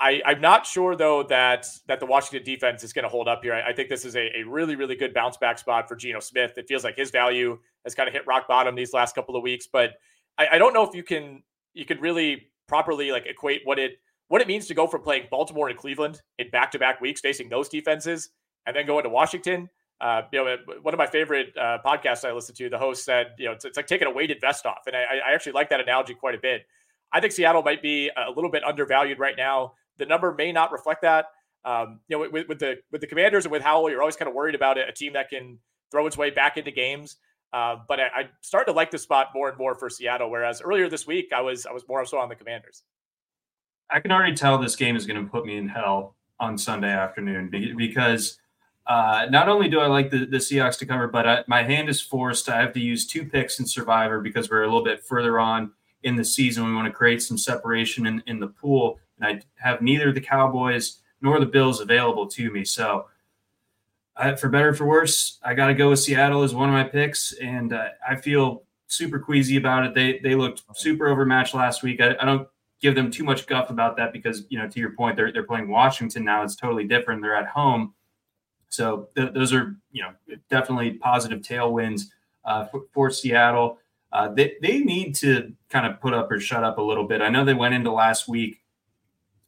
I, 0.03 0.21
I'm 0.27 0.41
not 0.41 0.67
sure 0.67 0.97
though 0.97 1.23
that 1.25 1.69
that 1.87 2.01
the 2.01 2.07
Washington 2.07 2.45
defense 2.45 2.83
is 2.83 2.93
going 2.93 3.05
to 3.05 3.09
hold 3.09 3.29
up 3.29 3.45
here. 3.45 3.55
I, 3.55 3.71
I 3.71 3.73
think 3.73 3.89
this 3.89 4.05
is 4.05 4.17
a, 4.17 4.41
a, 4.41 4.43
really, 4.43 4.75
really 4.75 4.97
good 4.97 5.15
bounce 5.15 5.37
back 5.37 5.59
spot 5.59 5.89
for 5.89 5.95
Geno 5.95 6.19
Smith. 6.19 6.55
It 6.57 6.67
feels 6.67 6.83
like 6.83 6.97
his 6.97 7.13
value 7.13 7.59
has 7.85 7.95
kind 7.95 8.09
of 8.09 8.13
hit 8.13 8.27
rock 8.27 8.49
bottom 8.49 8.75
these 8.75 8.93
last 8.93 9.15
couple 9.15 9.37
of 9.37 9.45
weeks, 9.45 9.69
but 9.73 9.93
I, 10.37 10.49
I 10.53 10.59
don't 10.59 10.75
know 10.75 10.83
if 10.83 10.95
you 10.95 11.05
can 11.05 11.45
you 11.73 11.85
can 11.85 12.01
really 12.01 12.49
properly 12.67 13.13
like 13.13 13.27
equate 13.27 13.61
what 13.65 13.79
it 13.79 13.93
what 14.27 14.41
it 14.41 14.49
means 14.49 14.67
to 14.67 14.75
go 14.75 14.89
from 14.89 15.03
playing 15.03 15.29
Baltimore 15.31 15.69
and 15.69 15.79
Cleveland 15.79 16.21
in 16.39 16.51
back-to-back 16.51 17.01
weeks 17.01 17.21
facing 17.21 17.49
those 17.49 17.69
defenses 17.69 18.31
and 18.67 18.75
then 18.75 18.87
going 18.87 19.05
to 19.05 19.11
Washington. 19.11 19.69
Uh, 20.01 20.23
you 20.33 20.45
know, 20.45 20.57
one 20.81 20.95
of 20.95 20.99
my 20.99 21.07
favorite 21.07 21.57
uh, 21.57 21.79
podcasts 21.85 22.27
I 22.27 22.33
listened 22.33 22.57
to, 22.59 22.69
the 22.69 22.79
host 22.79 23.05
said, 23.05 23.35
you 23.39 23.45
know, 23.45 23.53
it's, 23.53 23.65
it's 23.65 23.77
like 23.77 23.87
taking 23.87 24.09
a 24.09 24.11
weighted 24.11 24.41
vest 24.41 24.67
off, 24.67 24.87
and 24.87 24.97
I, 24.97 25.03
I, 25.25 25.33
actually 25.33 25.53
like 25.53 25.69
that 25.71 25.81
analogy 25.81 26.15
quite 26.15 26.35
a 26.35 26.39
bit. 26.39 26.63
I 27.13 27.21
think 27.21 27.33
Seattle 27.33 27.63
might 27.63 27.83
be 27.83 28.11
a 28.17 28.31
little 28.31 28.51
bit 28.51 28.65
undervalued 28.65 29.21
right 29.21 29.37
now. 29.37 29.75
The 29.99 30.07
number 30.07 30.35
may 30.35 30.53
not 30.53 30.73
reflect 30.73 31.03
that. 31.03 31.27
Um, 31.65 32.01
you 32.09 32.17
know, 32.17 32.29
with, 32.31 32.49
with, 32.49 32.59
the 32.59 32.79
with 32.91 33.01
the 33.01 33.07
Commanders 33.07 33.45
and 33.45 33.53
with 33.53 33.63
Howell, 33.63 33.91
you're 33.91 34.01
always 34.01 34.17
kind 34.17 34.29
of 34.29 34.35
worried 34.35 34.55
about 34.55 34.79
a 34.79 34.93
team 34.93 35.13
that 35.13 35.31
can 35.31 35.59
throw 35.91 36.07
its 36.07 36.17
way 36.17 36.31
back 36.31 36.57
into 36.57 36.71
games. 36.71 37.17
Uh, 37.53 37.77
but 37.87 38.01
I, 38.01 38.31
started 38.41 38.73
to 38.73 38.77
like 38.77 38.91
the 38.91 38.99
spot 38.99 39.29
more 39.35 39.49
and 39.51 39.59
more 39.59 39.75
for 39.75 39.91
Seattle. 39.91 40.31
Whereas 40.31 40.63
earlier 40.63 40.89
this 40.89 41.07
week, 41.07 41.33
I 41.37 41.43
was 41.43 41.67
I 41.67 41.73
was 41.73 41.87
more 41.87 42.05
so 42.07 42.19
on 42.19 42.29
the 42.29 42.35
Commanders. 42.35 42.83
I 43.91 44.01
can 44.01 44.11
already 44.11 44.35
tell 44.35 44.59
this 44.59 44.75
game 44.75 44.97
is 44.97 45.07
going 45.07 45.23
to 45.23 45.31
put 45.31 45.45
me 45.45 45.59
in 45.59 45.69
hell 45.69 46.17
on 46.41 46.57
Sunday 46.57 46.91
afternoon 46.91 47.51
because 47.77 48.39
uh, 48.87 49.27
not 49.31 49.49
only 49.49 49.69
do 49.69 49.81
I 49.81 49.87
like 49.87 50.11
the, 50.11 50.25
the 50.25 50.39
Seahawks 50.39 50.79
to 50.79 50.87
cover, 50.87 51.07
but 51.07 51.27
I, 51.27 51.45
my 51.47 51.63
hand 51.63 51.89
is 51.89 52.01
forced. 52.01 52.49
I 52.49 52.61
have 52.61 52.73
to 52.73 52.81
use 52.81 53.07
two 53.07 53.25
picks 53.25 53.61
in 53.61 53.67
Survivor 53.67 54.21
because 54.21 54.51
we're 54.51 54.63
a 54.63 54.67
little 54.67 54.83
bit 54.83 55.05
further 55.05 55.39
on 55.39 55.73
in 56.03 56.17
the 56.17 56.25
season. 56.25 56.65
We 56.65 56.75
want 56.75 56.87
to 56.87 56.93
create 56.93 57.23
some 57.23 57.39
separation 57.39 58.07
in, 58.07 58.23
in 58.27 58.41
the 58.41 58.49
pool, 58.49 58.99
and 59.23 59.41
I 59.41 59.67
have 59.67 59.83
neither 59.83 60.13
the 60.13 60.21
Cowboys 60.21 61.01
nor 61.21 61.39
the 61.39 61.47
Bills 61.47 61.81
available 61.81 62.27
to 62.27 62.51
me. 62.51 62.65
So, 62.65 63.07
uh, 64.17 64.37
for 64.37 64.49
better 64.49 64.75
for 64.75 64.85
worse, 64.85 65.39
I 65.43 65.55
got 65.55 65.69
to 65.69 65.75
go 65.75 65.91
with 65.91 66.01
Seattle 66.01 66.43
as 66.43 66.55
one 66.55 66.69
of 66.69 66.75
my 66.75 66.85
picks, 66.85 67.33
and 67.35 67.73
uh, 67.73 67.89
I 68.07 68.17
feel 68.17 68.65
super 68.87 69.19
queasy 69.19 69.57
about 69.57 69.87
it. 69.87 69.95
They 69.95 70.19
they 70.19 70.35
looked 70.35 70.63
super 70.75 71.09
overmatched 71.09 71.55
last 71.55 71.83
week. 71.83 72.01
I, 72.01 72.15
I 72.21 72.25
don't 72.25 72.47
give 72.83 72.95
them 72.95 73.11
too 73.11 73.25
much 73.25 73.47
guff 73.47 73.71
about 73.71 73.97
that 73.97 74.13
because 74.13 74.45
you 74.51 74.59
know 74.59 74.69
to 74.69 74.81
your 74.81 74.93
point 74.93 75.17
they're 75.17 75.33
they're 75.33 75.45
playing 75.45 75.69
Washington 75.69 76.25
now. 76.25 76.43
It's 76.43 76.57
totally 76.57 76.85
different. 76.85 77.23
They're 77.23 77.37
at 77.37 77.47
home, 77.47 77.95
so 78.69 79.09
th- 79.17 79.33
those 79.33 79.55
are 79.55 79.77
you 79.93 80.03
know 80.03 80.11
definitely 80.51 80.93
positive 80.93 81.41
tailwinds 81.41 82.03
uh, 82.45 82.67
for, 82.67 82.83
for, 82.93 83.11
Seattle. 83.11 83.79
Uh, 84.13 84.29
they 84.29 84.57
they 84.61 84.81
need 84.81 85.15
to 85.15 85.55
kind 85.71 85.87
of 85.87 86.01
put 86.01 86.13
up 86.13 86.31
or 86.31 86.39
shut 86.39 86.65
up 86.65 86.77
a 86.77 86.83
little 86.83 87.07
bit. 87.07 87.23
I 87.23 87.31
know 87.31 87.47
they 87.47 87.55
went 87.55 87.73
into 87.73 87.91
last 87.91 88.29
week 88.29 88.62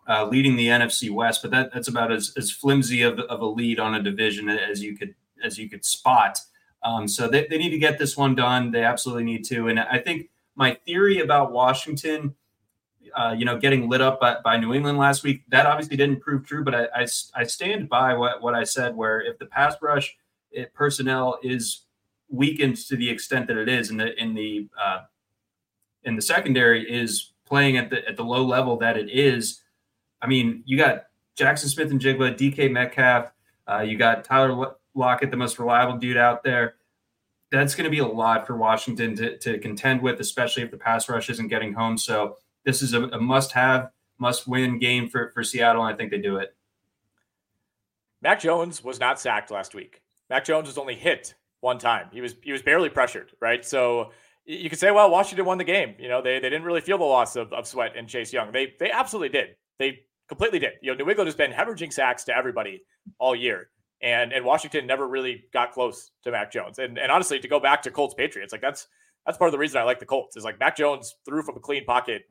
uh, 0.09 0.27
leading 0.27 0.57
the 0.57 0.69
NFC 0.69 1.11
West, 1.11 1.43
but 1.43 1.51
that 1.51 1.73
that's 1.73 1.89
about 1.89 2.13
as, 2.13 2.33
as 2.37 2.51
flimsy 2.51 3.03
of, 3.03 3.19
of 3.19 3.41
a 3.41 3.47
lead 3.47 3.81
on 3.81 3.95
a 3.95 4.03
division 4.03 4.49
as 4.49 4.83
you 4.83 4.97
could 4.97 5.15
as 5.43 5.59
you 5.59 5.69
could 5.69 5.85
spot. 5.85 6.39
Um, 6.83 7.09
so 7.09 7.29
they, 7.29 7.47
they 7.47 7.59
need 7.59 7.71
to 7.71 7.79
get 7.79 7.99
this 7.99 8.17
one 8.17 8.35
done. 8.35 8.71
They 8.71 8.85
absolutely 8.85 9.25
need 9.25 9.45
to. 9.47 9.69
And 9.69 9.81
I 9.81 9.99
think 9.99 10.29
my 10.55 10.75
theory 10.87 11.21
about 11.21 11.51
Washington, 11.51 12.35
uh, 13.17 13.35
you 13.37 13.47
know, 13.47 13.59
getting 13.59 13.89
lit 13.89 14.03
up 14.03 14.21
by, 14.21 14.37
by, 14.45 14.59
New 14.59 14.75
England 14.75 14.99
last 14.99 15.23
week, 15.23 15.43
that 15.49 15.65
obviously 15.67 15.97
didn't 15.97 16.21
prove 16.21 16.47
true. 16.47 16.63
But 16.63 16.75
I, 16.75 16.85
I, 16.95 17.07
I 17.35 17.45
stand 17.45 17.89
by 17.89 18.15
what, 18.15 18.43
what 18.43 18.55
I 18.55 18.65
said, 18.65 18.95
where 18.95 19.21
if 19.21 19.39
the 19.39 19.47
pass 19.47 19.77
rush 19.81 20.17
it, 20.51 20.75
personnel 20.75 21.39
is 21.43 21.83
weakened 22.29 22.77
to 22.77 22.97
the 22.97 23.09
extent 23.09 23.47
that 23.47 23.57
it 23.57 23.69
is 23.69 23.91
in 23.91 23.97
the 23.97 24.21
in 24.21 24.35
the 24.35 24.69
uh, 24.83 25.01
in 26.05 26.17
the 26.17 26.23
secondary 26.23 26.91
is 26.91 27.33
playing 27.47 27.77
at 27.77 27.91
the 27.91 28.07
at 28.09 28.17
the 28.17 28.25
low 28.25 28.45
level 28.45 28.77
that 28.79 28.97
it 28.97 29.11
is. 29.11 29.63
I 30.25 30.27
mean, 30.27 30.63
you 30.65 30.79
got 30.79 31.05
Jaxon 31.37 31.67
Smith-Njigba, 31.67 32.39
DK 32.39 32.73
Metcalf, 32.73 33.31
uh, 33.71 33.81
you 33.81 33.99
got 33.99 34.25
Tyler 34.25 34.75
Lockett, 34.95 35.31
the 35.31 35.37
most 35.37 35.59
reliable 35.59 35.99
dude 35.99 36.17
out 36.17 36.43
there. 36.43 36.77
That's 37.53 37.75
going 37.75 37.85
to 37.85 37.91
be 37.91 37.99
a 37.99 38.07
lot 38.07 38.47
for 38.47 38.57
Washington 38.57 39.15
to, 39.17 39.37
to 39.39 39.59
contend 39.59 40.01
with, 40.01 40.21
especially 40.21 40.63
if 40.63 40.71
the 40.71 40.79
pass 40.79 41.11
rush 41.11 41.29
isn't 41.29 41.49
getting 41.49 41.75
home. 41.75 41.99
So 41.99 42.39
this 42.65 42.81
is 42.81 42.95
a, 42.95 43.03
a 43.09 43.21
must-have, 43.21 43.91
must-win 44.19 44.79
game 44.79 45.11
for 45.11 45.31
for 45.31 45.45
Seattle, 45.45 45.85
and 45.85 45.95
I 45.95 45.97
think 45.97 46.11
they 46.11 46.19
do 46.19 46.37
it. 46.37 46.57
Mac 48.23 48.41
Jones 48.41 48.83
was 48.83 48.99
not 48.99 49.21
sacked 49.21 49.51
last 49.51 49.75
week. 49.75 50.03
Mac 50.31 50.47
Jones 50.47 50.67
was 50.67 50.79
only 50.79 50.95
hit 50.95 51.35
one 51.61 51.79
time. 51.79 52.09
He 52.13 52.23
was 52.23 52.35
he 52.43 52.51
was 52.51 52.63
barely 52.63 52.89
pressured, 52.89 53.33
right? 53.41 53.65
So 53.65 54.13
you 54.47 54.71
could 54.71 54.79
say, 54.79 54.91
well, 54.91 55.11
Washington 55.11 55.45
won 55.45 55.59
the 55.59 55.65
game. 55.65 55.95
You 55.99 56.09
know, 56.09 56.23
they, 56.23 56.39
they 56.39 56.49
didn't 56.49 56.65
really 56.65 56.81
feel 56.81 56.99
the 56.99 57.05
loss 57.05 57.37
of, 57.37 57.53
of 57.53 57.67
Sweat 57.67 57.93
and 57.97 58.09
Chase 58.09 58.33
Young. 58.33 58.53
They 58.53 58.75
they 58.81 58.91
absolutely 58.91 59.29
did. 59.29 59.57
They 59.79 60.01
completely 60.29 60.59
did. 60.59 60.73
You 60.83 60.93
know, 60.93 61.05
New 61.05 61.11
England 61.11 61.29
has 61.29 61.35
been 61.35 61.53
hemorrhaging 61.53 61.93
sacks 61.93 62.25
to 62.25 62.37
everybody 62.37 62.83
all 63.19 63.35
year. 63.35 63.69
And 64.03 64.33
and 64.33 64.45
Washington 64.45 64.87
never 64.87 65.09
really 65.09 65.45
got 65.53 65.73
close 65.73 66.11
to 66.25 66.31
Mac 66.31 66.53
Jones. 66.53 66.79
And 66.79 66.99
and 66.99 67.11
honestly, 67.11 67.39
to 67.39 67.49
go 67.49 67.61
back 67.61 67.83
to 67.83 67.91
Colts 67.91 68.15
Patriots, 68.15 68.53
like 68.53 68.61
that's 68.61 68.87
that's 69.25 69.39
part 69.39 69.49
of 69.49 69.53
the 69.53 69.59
reason 69.59 69.81
I 69.81 69.85
like 69.85 69.99
the 69.99 70.07
Colts 70.07 70.37
is 70.37 70.45
like 70.45 70.59
Mac 70.61 70.77
Jones 70.77 71.17
threw 71.25 71.43
from 71.43 71.57
a 71.57 71.61
clean 71.61 71.85
pocket 71.85 72.25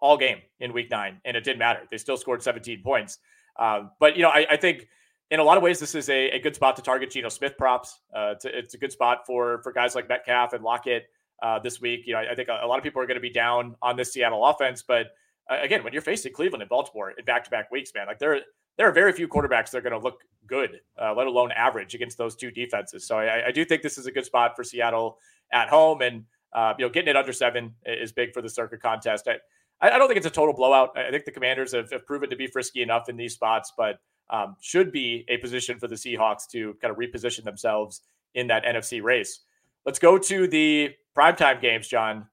all 0.00 0.16
game 0.16 0.38
in 0.60 0.72
week 0.72 0.90
nine, 0.90 1.20
and 1.24 1.36
it 1.36 1.44
didn't 1.44 1.58
matter. 1.58 1.80
They 1.90 1.98
still 1.98 2.16
scored 2.16 2.42
17 2.42 2.82
points. 2.82 3.18
Um, 3.58 3.90
but 4.00 4.16
you 4.16 4.22
know, 4.22 4.30
I, 4.30 4.46
I 4.50 4.56
think 4.56 4.88
in 5.30 5.40
a 5.40 5.44
lot 5.44 5.56
of 5.56 5.62
ways, 5.62 5.78
this 5.78 5.94
is 5.94 6.08
a, 6.08 6.30
a 6.30 6.38
good 6.38 6.54
spot 6.54 6.76
to 6.76 6.82
target 6.82 7.10
Geno 7.10 7.28
Smith 7.28 7.56
props. 7.58 8.00
Uh, 8.14 8.32
it's, 8.32 8.44
a, 8.44 8.58
it's, 8.58 8.74
a, 8.74 8.78
good 8.78 8.92
spot 8.92 9.26
for 9.26 9.62
for 9.62 9.72
guys 9.72 9.94
like 9.94 10.08
Metcalf 10.08 10.52
and 10.52 10.64
Lockett 10.64 11.06
uh, 11.42 11.58
this 11.58 11.80
week. 11.80 12.06
You 12.06 12.14
know, 12.14 12.20
I, 12.20 12.32
I 12.32 12.34
think 12.34 12.48
a, 12.48 12.60
a, 12.62 12.66
lot 12.66 12.78
of 12.78 12.84
people 12.84 13.02
are 13.02 13.06
going 13.06 13.16
to 13.16 13.22
be 13.22 13.30
down 13.30 13.76
on 13.82 13.96
this 13.96 14.12
Seattle 14.12 14.44
offense, 14.44 14.82
but 14.82 15.06
uh, 15.06 15.10
again, 15.48 15.84
when 15.84 15.92
you're 15.92 16.02
facing 16.02 16.32
Cleveland 16.32 16.62
and 16.62 16.68
Baltimore 16.68 17.10
in 17.10 17.24
back-to-back 17.24 17.70
weeks, 17.70 17.92
man, 17.94 18.06
like 18.06 18.18
there 18.18 18.40
there 18.78 18.88
are 18.88 18.92
very 18.92 19.12
few 19.12 19.28
quarterbacks 19.28 19.70
that 19.70 19.78
are 19.78 19.82
going 19.82 19.92
to 19.92 19.98
look 19.98 20.20
good, 20.46 20.80
uh, 21.00 21.14
let 21.14 21.26
alone 21.26 21.52
average 21.52 21.94
against 21.94 22.16
those 22.16 22.34
two 22.34 22.50
defenses. 22.50 23.06
So 23.06 23.18
I, 23.18 23.48
I, 23.48 23.50
do 23.52 23.64
think 23.64 23.82
this 23.82 23.98
is 23.98 24.06
a 24.06 24.10
good 24.10 24.24
spot 24.24 24.56
for 24.56 24.64
Seattle 24.64 25.18
at 25.52 25.68
home, 25.68 26.00
and 26.00 26.24
uh, 26.54 26.74
you 26.78 26.86
know, 26.86 26.90
getting 26.90 27.08
it 27.08 27.16
under 27.16 27.32
seven 27.32 27.74
is 27.84 28.12
big 28.12 28.32
for 28.32 28.40
the 28.40 28.48
Circa 28.48 28.78
contest. 28.78 29.28
I, 29.28 29.90
I 29.90 29.98
don't 29.98 30.08
think 30.08 30.16
it's 30.16 30.26
a 30.26 30.30
total 30.30 30.54
blowout. 30.54 30.96
I 30.96 31.10
think 31.10 31.24
the 31.24 31.32
Commanders 31.32 31.72
have, 31.72 31.90
have 31.90 32.06
proven 32.06 32.30
to 32.30 32.36
be 32.36 32.46
frisky 32.46 32.82
enough 32.82 33.08
in 33.08 33.16
these 33.16 33.34
spots, 33.34 33.72
but 33.76 33.98
um, 34.30 34.56
should 34.60 34.92
be 34.92 35.24
a 35.28 35.36
position 35.36 35.78
for 35.78 35.88
the 35.88 35.94
Seahawks 35.94 36.48
to 36.52 36.74
kind 36.80 36.90
of 36.90 36.96
reposition 36.96 37.44
themselves 37.44 38.02
in 38.34 38.46
that 38.46 38.64
NFC 38.64 39.02
race. 39.02 39.40
Let's 39.84 39.98
go 39.98 40.16
to 40.16 40.46
the 40.46 40.94
primetime 41.16 41.60
games, 41.60 41.88
John. 41.88 42.26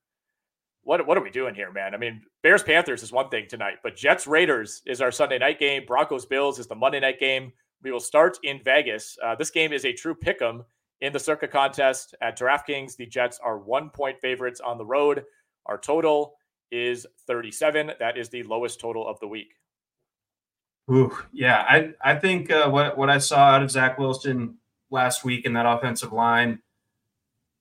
What, 0.90 1.06
what 1.06 1.20
are 1.20 1.22
we 1.22 1.30
doing 1.30 1.54
here, 1.54 1.72
man? 1.72 1.94
I 1.94 1.98
mean, 1.98 2.24
Bears 2.42 2.64
Panthers 2.64 3.04
is 3.04 3.12
one 3.12 3.30
thing 3.30 3.46
tonight, 3.48 3.76
but 3.84 3.96
Jets 3.96 4.26
Raiders 4.26 4.82
is 4.88 5.02
our 5.02 5.12
Sunday 5.12 5.38
night 5.38 5.60
game. 5.60 5.84
Broncos 5.86 6.26
Bills 6.26 6.58
is 6.58 6.66
the 6.66 6.74
Monday 6.74 7.00
night 7.00 7.20
game. 7.20 7.54
We 7.84 7.92
will 7.92 8.00
start 8.00 8.40
in 8.42 8.60
Vegas. 8.64 9.16
Uh, 9.24 9.36
this 9.36 9.52
game 9.52 9.72
is 9.72 9.86
a 9.86 9.94
true 9.94 10.16
pick 10.16 10.42
'em 10.42 10.66
in 11.02 11.14
the 11.14 11.20
Circa 11.20 11.48
contest 11.48 12.16
at 12.22 12.40
DraftKings. 12.40 12.96
The 12.96 13.06
Jets 13.06 13.38
are 13.38 13.60
one 13.60 13.92
point 13.92 14.20
favorites 14.20 14.62
on 14.62 14.80
the 14.80 14.86
road. 14.86 15.26
Our 15.68 15.78
total 15.78 16.34
is 16.72 17.06
37. 17.28 17.92
That 18.00 18.18
is 18.18 18.30
the 18.30 18.42
lowest 18.42 18.80
total 18.80 19.08
of 19.08 19.20
the 19.20 19.28
week. 19.28 19.54
Ooh, 20.90 21.16
yeah, 21.32 21.68
I 21.70 21.94
I 22.02 22.16
think 22.16 22.50
uh, 22.50 22.68
what 22.68 22.98
what 22.98 23.12
I 23.12 23.20
saw 23.20 23.52
out 23.52 23.62
of 23.62 23.70
Zach 23.70 24.00
Wilson 24.00 24.58
last 24.90 25.24
week 25.24 25.46
in 25.46 25.54
that 25.54 25.68
offensive 25.68 26.14
line 26.14 26.64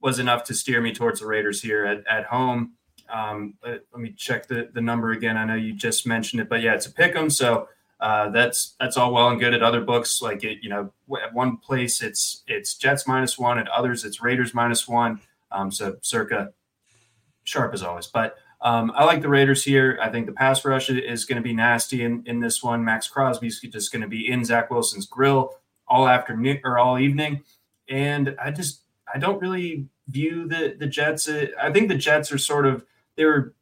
was 0.01 0.19
enough 0.19 0.45
to 0.45 0.55
steer 0.55 0.81
me 0.81 0.95
towards 0.95 1.21
the 1.21 1.27
Raiders 1.27 1.61
here 1.61 1.85
at, 1.85 2.07
at 2.07 2.25
home. 2.25 2.78
Um, 3.13 3.55
let, 3.65 3.81
let, 3.93 4.01
me 4.01 4.13
check 4.17 4.47
the, 4.47 4.69
the 4.73 4.81
number 4.81 5.13
again. 5.13 5.37
I 5.37 5.45
know 5.45 5.55
you 5.55 5.73
just 5.73 6.07
mentioned 6.07 6.43
it, 6.43 6.49
but 6.49 6.61
yeah, 6.61 6.75
it's 6.75 6.87
a 6.87 6.93
pick 6.93 7.17
'em. 7.17 7.31
So 7.31 7.69
uh, 8.01 8.31
that's 8.31 8.77
that's 8.79 8.97
all 8.97 9.13
well 9.13 9.29
and 9.29 9.41
good 9.41 9.55
at 9.55 9.63
other 9.63 9.81
books. 9.81 10.23
Like 10.23 10.45
it, 10.45 10.59
you 10.63 10.69
know, 10.69 10.93
at 11.23 11.33
one 11.33 11.57
place 11.57 12.01
it's 12.03 12.43
it's 12.47 12.75
Jets 12.75 13.07
minus 13.07 13.39
one, 13.39 13.59
at 13.59 13.69
others 13.69 14.05
it's 14.05 14.23
Raiders 14.23 14.55
minus 14.55 14.87
one. 14.87 15.21
Um, 15.51 15.71
so 15.71 15.97
circa 16.03 16.53
sharp 17.45 17.75
as 17.75 17.83
always. 17.83 18.07
But 18.07 18.37
um, 18.61 18.93
I 18.95 19.05
like 19.05 19.23
the 19.23 19.29
Raiders 19.29 19.65
here. 19.65 19.99
I 20.03 20.11
think 20.11 20.27
the 20.27 20.33
pass 20.33 20.65
rush 20.65 20.91
is 20.91 21.25
going 21.25 21.37
to 21.37 21.43
be 21.43 21.55
nasty 21.55 22.03
in, 22.03 22.23
in 22.27 22.41
this 22.41 22.63
one. 22.63 22.85
Maxx 22.85 23.09
Crosby's 23.09 23.61
just 23.61 23.93
going 23.93 24.03
to 24.03 24.09
be 24.09 24.31
in 24.31 24.45
Zach 24.45 24.71
Wilson's 24.71 25.07
grill 25.07 25.55
all 25.87 26.09
afternoon 26.09 26.61
or 26.65 26.79
all 26.79 26.99
evening, 26.99 27.43
and 27.89 28.37
I 28.43 28.51
just 28.51 28.83
I 29.13 29.19
don't 29.19 29.41
really 29.41 29.87
view 30.09 30.47
the 30.47 30.77
the 30.79 30.87
Jets. 30.87 31.29
Uh, 31.29 31.47
I 31.61 31.73
think 31.73 31.89
the 31.89 31.97
Jets 31.97 32.31
are 32.31 32.39
sort 32.39 32.67
of 32.67 32.85
they 33.19 33.27
were 33.27 33.55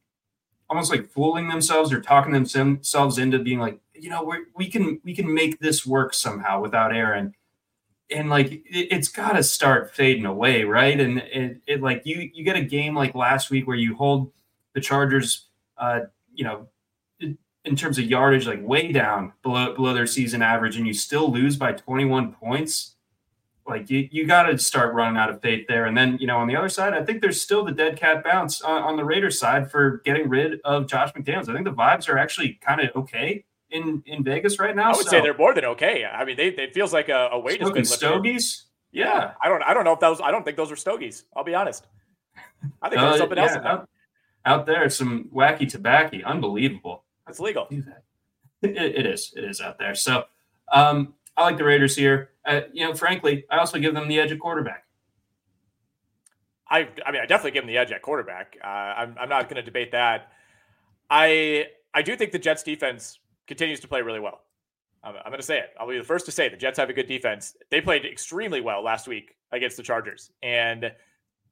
almost 0.70 0.90
like 0.90 1.08
fooling 1.08 1.48
themselves 1.48 1.92
or 1.92 2.00
talking 2.00 2.32
themselves 2.32 3.18
into 3.18 3.38
being 3.38 3.58
like 3.58 3.80
you 3.94 4.10
know 4.10 4.22
we 4.22 4.36
we 4.54 4.70
can 4.70 5.00
we 5.02 5.14
can 5.14 5.32
make 5.32 5.58
this 5.58 5.84
work 5.84 6.14
somehow 6.14 6.60
without 6.60 6.94
Aaron. 6.94 7.34
And 8.08 8.30
like 8.30 8.62
it, 8.66 8.92
has 8.92 9.08
got 9.08 9.32
to 9.32 9.42
start 9.42 9.92
fading 9.92 10.26
away, 10.26 10.62
right? 10.62 11.00
And 11.00 11.18
it, 11.18 11.60
it 11.66 11.82
like 11.82 12.02
you 12.04 12.30
you 12.32 12.44
get 12.44 12.54
a 12.54 12.62
game 12.62 12.94
like 12.94 13.16
last 13.16 13.50
week 13.50 13.66
where 13.66 13.76
you 13.76 13.96
hold 13.96 14.30
the 14.74 14.80
Chargers, 14.80 15.46
uh, 15.76 16.00
you 16.32 16.44
know, 16.44 16.68
in 17.20 17.74
terms 17.74 17.98
of 17.98 18.04
yardage, 18.04 18.46
like 18.46 18.64
way 18.64 18.92
down 18.92 19.32
below 19.42 19.74
below 19.74 19.92
their 19.92 20.06
season 20.06 20.40
average, 20.40 20.76
and 20.76 20.86
you 20.86 20.92
still 20.92 21.32
lose 21.32 21.56
by 21.56 21.72
21 21.72 22.32
points. 22.34 22.95
Like 23.68 23.90
you, 23.90 24.08
you 24.10 24.26
got 24.26 24.44
to 24.44 24.58
start 24.58 24.94
running 24.94 25.16
out 25.16 25.30
of 25.30 25.40
faith 25.40 25.66
there. 25.68 25.86
And 25.86 25.96
then, 25.96 26.18
you 26.18 26.26
know, 26.26 26.38
on 26.38 26.46
the 26.46 26.56
other 26.56 26.68
side, 26.68 26.94
I 26.94 27.04
think 27.04 27.20
there's 27.20 27.40
still 27.40 27.64
the 27.64 27.72
dead 27.72 27.98
cat 27.98 28.22
bounce 28.22 28.62
on, 28.62 28.82
on 28.82 28.96
the 28.96 29.04
Raiders 29.04 29.38
side 29.38 29.70
for 29.70 30.02
getting 30.04 30.28
rid 30.28 30.60
of 30.64 30.86
Josh 30.86 31.12
McDaniels. 31.12 31.48
I 31.48 31.54
think 31.54 31.64
the 31.64 31.72
vibes 31.72 32.08
are 32.08 32.18
actually 32.18 32.58
kind 32.60 32.80
of 32.80 32.94
okay 32.94 33.44
in 33.70 34.02
in 34.06 34.22
Vegas 34.22 34.58
right 34.58 34.74
now. 34.74 34.92
I 34.92 34.96
would 34.96 35.04
so. 35.04 35.10
say 35.10 35.20
they're 35.20 35.36
more 35.36 35.54
than 35.54 35.64
okay. 35.64 36.04
I 36.04 36.24
mean, 36.24 36.36
they 36.36 36.48
it 36.48 36.74
feels 36.74 36.92
like 36.92 37.08
a, 37.08 37.30
a 37.32 37.38
weight 37.38 37.60
has 37.60 37.70
been 37.70 37.82
lifted. 37.82 37.96
Stogies. 37.96 38.64
Yeah. 38.92 39.32
I 39.42 39.48
don't 39.48 39.62
I 39.62 39.74
don't 39.74 39.84
know 39.84 39.92
if 39.92 40.00
those 40.00 40.20
I 40.20 40.30
don't 40.30 40.44
think 40.44 40.56
those 40.56 40.70
are 40.70 40.76
stogies. 40.76 41.24
I'll 41.34 41.44
be 41.44 41.54
honest. 41.54 41.86
I 42.82 42.88
think 42.88 43.00
uh, 43.00 43.06
there's 43.06 43.18
something 43.18 43.38
yeah, 43.38 43.44
else 43.44 43.56
in 43.56 43.62
there 43.62 43.86
out 44.46 44.64
there 44.64 44.88
some 44.88 45.28
wacky 45.34 45.68
tobacco. 45.68 46.18
Unbelievable. 46.24 47.04
It's 47.28 47.40
legal. 47.40 47.68
It, 48.62 48.74
it 48.74 49.06
is. 49.06 49.34
It 49.36 49.44
is 49.44 49.60
out 49.60 49.78
there. 49.78 49.94
So 49.94 50.24
um, 50.72 51.14
I 51.36 51.42
like 51.42 51.58
the 51.58 51.64
Raiders 51.64 51.94
here. 51.94 52.30
Uh, 52.46 52.60
you 52.72 52.86
know, 52.86 52.94
frankly, 52.94 53.44
I 53.50 53.58
also 53.58 53.78
give 53.78 53.94
them 53.94 54.08
the 54.08 54.20
edge 54.20 54.32
at 54.32 54.38
quarterback. 54.38 54.84
I, 56.68 56.88
I 57.04 57.12
mean, 57.12 57.20
I 57.20 57.26
definitely 57.26 57.52
give 57.52 57.62
them 57.62 57.68
the 57.68 57.78
edge 57.78 57.92
at 57.92 58.02
quarterback. 58.02 58.56
Uh, 58.62 58.66
I'm, 58.66 59.16
I'm 59.20 59.28
not 59.28 59.48
going 59.48 59.56
to 59.56 59.62
debate 59.62 59.92
that. 59.92 60.32
I, 61.10 61.66
I 61.94 62.02
do 62.02 62.16
think 62.16 62.32
the 62.32 62.38
Jets 62.38 62.62
defense 62.62 63.18
continues 63.46 63.80
to 63.80 63.88
play 63.88 64.02
really 64.02 64.20
well. 64.20 64.40
I'm, 65.02 65.14
going 65.26 65.36
to 65.36 65.42
say 65.42 65.58
it. 65.58 65.70
I'll 65.78 65.88
be 65.88 65.98
the 65.98 66.04
first 66.04 66.26
to 66.26 66.32
say 66.32 66.48
the 66.48 66.56
Jets 66.56 66.78
have 66.78 66.90
a 66.90 66.92
good 66.92 67.06
defense. 67.06 67.56
They 67.70 67.80
played 67.80 68.04
extremely 68.04 68.60
well 68.60 68.82
last 68.82 69.06
week 69.06 69.36
against 69.52 69.76
the 69.76 69.82
Chargers, 69.84 70.32
and 70.42 70.90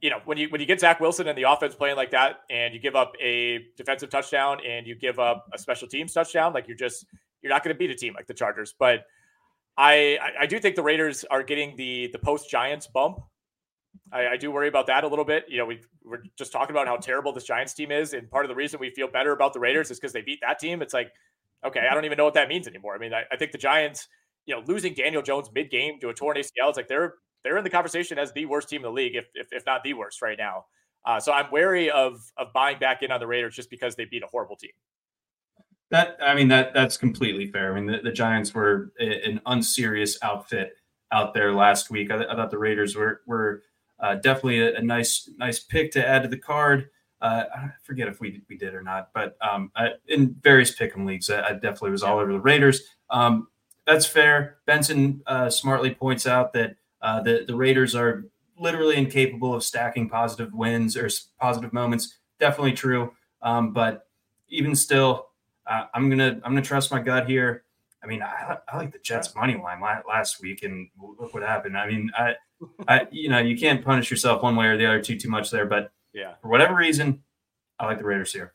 you 0.01 0.11
know, 0.11 0.21
when 0.25 0.37
you 0.37 0.49
when 0.49 0.61
you 0.61 0.67
get 0.67 0.81
Zach 0.81 1.01
Wilson 1.01 1.29
and 1.29 1.39
the 1.39 1.45
offense 1.45 1.75
playing 1.75 1.97
like 1.97 2.11
that, 2.11 2.41
and 2.51 2.75
you 2.75 2.81
give 2.81 2.97
up 2.97 3.15
a 3.23 3.67
defensive 3.77 4.11
touchdown 4.11 4.59
and 4.67 4.87
you 4.87 4.95
give 4.97 5.19
up 5.19 5.47
a 5.55 5.59
special 5.59 5.87
teams 5.87 6.13
touchdown, 6.13 6.53
like 6.53 6.67
you're 6.67 6.77
just 6.77 7.07
you're 7.43 7.51
not 7.51 7.63
going 7.63 7.75
to 7.75 7.79
beat 7.79 7.91
a 7.91 7.95
team 7.95 8.13
like 8.13 8.27
the 8.27 8.35
Chargers. 8.35 8.75
But 8.79 9.07
I 9.77 10.19
I 10.41 10.47
do 10.47 10.59
think 10.59 10.77
the 10.77 10.83
Raiders 10.83 11.25
are 11.31 11.43
getting 11.43 11.77
the 11.77 12.09
the 12.13 12.19
post 12.19 12.51
Giants 12.51 12.87
bump. 12.87 13.21
I, 14.13 14.29
I, 14.29 14.37
do 14.37 14.51
worry 14.51 14.69
about 14.69 14.89
that 14.89 15.05
a 15.05 15.09
little 15.09 15.25
bit. 15.25 15.45
You 15.49 15.59
know, 15.59 15.67
we 15.67 15.81
we're 16.05 16.23
just 16.37 16.53
talking 16.53 16.75
about 16.75 16.87
how 16.87 16.97
terrible 16.97 17.33
this 17.33 17.45
Giants 17.45 17.75
team 17.75 17.91
is, 17.91 18.13
and 18.13 18.31
part 18.31 18.45
of 18.45 18.49
the 18.49 18.55
reason 18.55 18.81
we 18.81 18.91
feel 18.91 19.09
better 19.09 19.33
about 19.33 19.53
the 19.53 19.61
Raiders 19.61 19.91
is 19.91 19.99
because 19.99 20.13
they 20.13 20.23
beat 20.23 20.41
that 20.43 20.59
team. 20.59 20.83
It's 20.83 20.95
like, 20.95 21.13
okay, 21.65 21.87
I 21.91 21.95
don't 21.95 22.05
even 22.05 22.17
know 22.17 22.25
what 22.25 22.35
that 22.35 22.49
means 22.49 22.67
anymore. 22.67 22.95
I 22.95 22.99
mean, 22.99 23.15
I, 23.15 23.23
I 23.31 23.37
think 23.37 23.53
the 23.53 23.59
Giants, 23.59 24.09
you 24.47 24.55
know, 24.55 24.63
losing 24.67 24.95
Daniel 24.95 25.23
Jones 25.23 25.49
mid 25.55 25.71
game 25.71 25.99
to 26.01 26.09
a 26.09 26.15
torn 26.15 26.37
ACL, 26.37 26.69
it's 26.69 26.77
like 26.77 26.89
they're 26.89 27.15
they're 27.43 27.57
in 27.57 27.65
the 27.65 27.71
conversation 27.71 28.19
as 28.19 28.33
the 28.33 28.47
worst 28.47 28.69
team 28.69 28.79
in 28.79 28.83
the 28.85 28.93
league, 28.93 29.17
if 29.17 29.27
if, 29.35 29.49
if 29.53 29.67
not 29.67 29.83
the 29.83 29.95
worst 29.95 30.23
right 30.23 30.39
now. 30.39 30.67
Uh, 31.07 31.21
so 31.21 31.33
I'm 31.33 31.51
wary 31.51 31.91
of 31.91 32.21
of 32.37 32.53
buying 32.53 32.79
back 32.79 33.03
in 33.03 33.11
on 33.11 33.21
the 33.21 33.27
Raiders 33.27 33.55
just 33.55 33.71
because 33.71 33.97
they 33.97 34.05
beat 34.05 34.23
a 34.23 34.27
horrible 34.27 34.57
team. 34.57 34.73
That 35.91 36.17
I 36.23 36.35
mean 36.35 36.49
that 36.49 36.75
that's 36.75 36.97
completely 36.97 37.47
fair. 37.47 37.73
I 37.73 37.81
mean 37.81 37.87
the, 37.87 38.01
the 38.03 38.13
Giants 38.13 38.55
were 38.55 38.93
a, 39.01 39.29
an 39.29 39.41
unserious 39.47 40.19
outfit 40.23 40.75
out 41.13 41.35
there 41.35 41.53
last 41.53 41.91
week. 41.91 42.11
I, 42.11 42.25
I 42.25 42.35
thought 42.35 42.51
the 42.51 42.59
Raiders 42.59 42.97
were 42.97 43.21
were 43.27 43.63
uh, 44.01 44.17
definitely 44.17 44.61
a, 44.61 44.77
a, 44.77 44.83
nice 44.83 45.31
nice 45.39 45.61
pick 45.61 45.93
to 45.93 46.07
add 46.07 46.23
to 46.23 46.29
the 46.29 46.39
card. 46.39 46.91
Uh, 47.21 47.45
I 47.55 47.69
forget 47.83 48.09
if 48.09 48.21
we 48.21 48.43
we 48.49 48.57
did 48.57 48.75
or 48.75 48.83
not, 48.83 49.11
but 49.15 49.37
um, 49.41 49.71
I, 49.77 49.91
in 50.09 50.35
various 50.43 50.77
pick'em 50.77 51.07
leagues, 51.07 51.31
I, 51.31 51.43
I, 51.43 51.53
definitely 51.53 51.93
was 51.93 52.03
all 52.03 52.19
over 52.19 52.33
the 52.33 52.41
Raiders. 52.41 52.83
Um, 53.11 53.49
that's 53.87 54.07
fair. 54.07 54.59
Benson 54.67 55.23
uh, 55.27 55.49
smartly 55.51 55.95
points 55.95 56.27
out 56.27 56.53
that 56.55 56.77
Uh, 57.05 57.21
the 57.21 57.45
the 57.47 57.55
Raiders 57.55 57.95
are 57.95 58.25
literally 58.59 58.97
incapable 58.97 59.53
of 59.55 59.63
stacking 59.63 60.09
positive 60.09 60.51
wins 60.55 60.97
or 60.97 61.09
positive 61.39 61.73
moments. 61.73 62.19
Definitely 62.41 62.73
true. 62.73 63.13
Um, 63.43 63.73
but 63.75 64.09
even 64.49 64.75
still, 64.75 65.27
uh, 65.67 65.87
I'm 65.95 66.09
gonna 66.11 66.41
I'm 66.45 66.53
gonna 66.53 66.63
trust 66.63 66.91
my 66.91 67.01
gut 67.01 67.29
here. 67.29 67.65
I 68.03 68.07
mean, 68.07 68.23
I, 68.23 68.59
I 68.69 68.77
like 68.77 68.93
the 68.93 68.99
Jets 68.99 69.35
money 69.35 69.57
line 69.57 69.81
last 70.07 70.43
week, 70.43 70.63
and 70.63 70.89
look 71.19 71.33
what 71.33 71.43
happened. 71.43 71.77
I 71.77 71.89
mean, 71.89 72.11
I, 72.17 72.35
I, 72.87 73.07
you 73.11 73.31
know, 73.31 73.39
you 73.39 73.57
can't 73.57 73.83
punish 73.83 74.11
yourself 74.11 74.43
one 74.43 74.57
way 74.57 74.67
or 74.67 74.77
the 74.77 74.87
other 74.87 75.01
too 75.01 75.19
too 75.19 75.31
much 75.31 75.51
there. 75.51 75.65
But 75.65 75.91
yeah, 76.13 76.35
for 76.43 76.49
whatever 76.49 76.75
reason, 76.75 77.23
I 77.79 77.87
like 77.87 77.99
the 77.99 78.05
Raiders 78.05 78.33
here. 78.33 78.53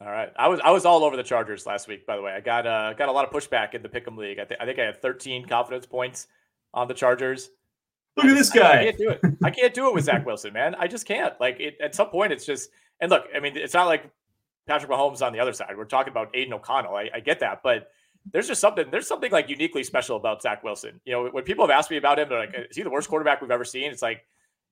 All 0.00 0.10
right, 0.10 0.32
I 0.36 0.48
was 0.48 0.58
I 0.64 0.70
was 0.70 0.84
all 0.84 1.04
over 1.04 1.16
the 1.16 1.22
Chargers 1.22 1.66
last 1.66 1.86
week. 1.86 2.06
By 2.06 2.16
the 2.16 2.22
way, 2.22 2.32
I 2.32 2.40
got 2.40 2.66
uh 2.66 2.94
got 2.94 3.08
a 3.08 3.12
lot 3.12 3.26
of 3.26 3.30
pushback 3.30 3.74
in 3.74 3.82
the 3.82 3.88
Pick'em 3.88 4.16
league. 4.16 4.38
I, 4.38 4.44
th- 4.44 4.58
I 4.60 4.64
think 4.64 4.78
I 4.78 4.86
had 4.86 5.02
13 5.02 5.46
confidence 5.46 5.86
points 5.86 6.28
on 6.72 6.88
the 6.88 6.94
Chargers. 6.94 7.50
Look 8.16 8.26
at 8.26 8.36
this 8.36 8.50
guy. 8.50 8.80
I 8.80 8.84
can't 8.84 8.98
do 8.98 9.10
it. 9.10 9.20
I 9.44 9.50
can't 9.50 9.72
do 9.72 9.88
it 9.88 9.94
with 9.94 10.04
Zach 10.04 10.26
Wilson, 10.26 10.52
man. 10.52 10.74
I 10.74 10.86
just 10.86 11.06
can't. 11.06 11.38
Like 11.40 11.60
it, 11.60 11.76
at 11.80 11.94
some 11.94 12.08
point, 12.08 12.32
it's 12.32 12.44
just 12.44 12.70
and 13.00 13.10
look. 13.10 13.26
I 13.34 13.40
mean, 13.40 13.56
it's 13.56 13.74
not 13.74 13.86
like 13.86 14.10
Patrick 14.66 14.90
Mahomes 14.90 15.22
on 15.22 15.32
the 15.32 15.40
other 15.40 15.52
side. 15.52 15.74
We're 15.76 15.84
talking 15.84 16.10
about 16.10 16.30
Aidan 16.34 16.54
O'Connell. 16.54 16.94
I, 16.94 17.10
I 17.14 17.20
get 17.20 17.40
that, 17.40 17.62
but 17.62 17.88
there's 18.30 18.46
just 18.46 18.60
something. 18.60 18.90
There's 18.90 19.08
something 19.08 19.32
like 19.32 19.48
uniquely 19.48 19.82
special 19.82 20.16
about 20.16 20.42
Zach 20.42 20.62
Wilson. 20.62 21.00
You 21.04 21.12
know, 21.12 21.28
when 21.28 21.44
people 21.44 21.66
have 21.66 21.76
asked 21.76 21.90
me 21.90 21.96
about 21.96 22.18
him, 22.18 22.28
they're 22.28 22.38
like, 22.38 22.54
"Is 22.70 22.76
he 22.76 22.82
the 22.82 22.90
worst 22.90 23.08
quarterback 23.08 23.40
we've 23.40 23.50
ever 23.50 23.64
seen?" 23.64 23.90
It's 23.90 24.02
like 24.02 24.24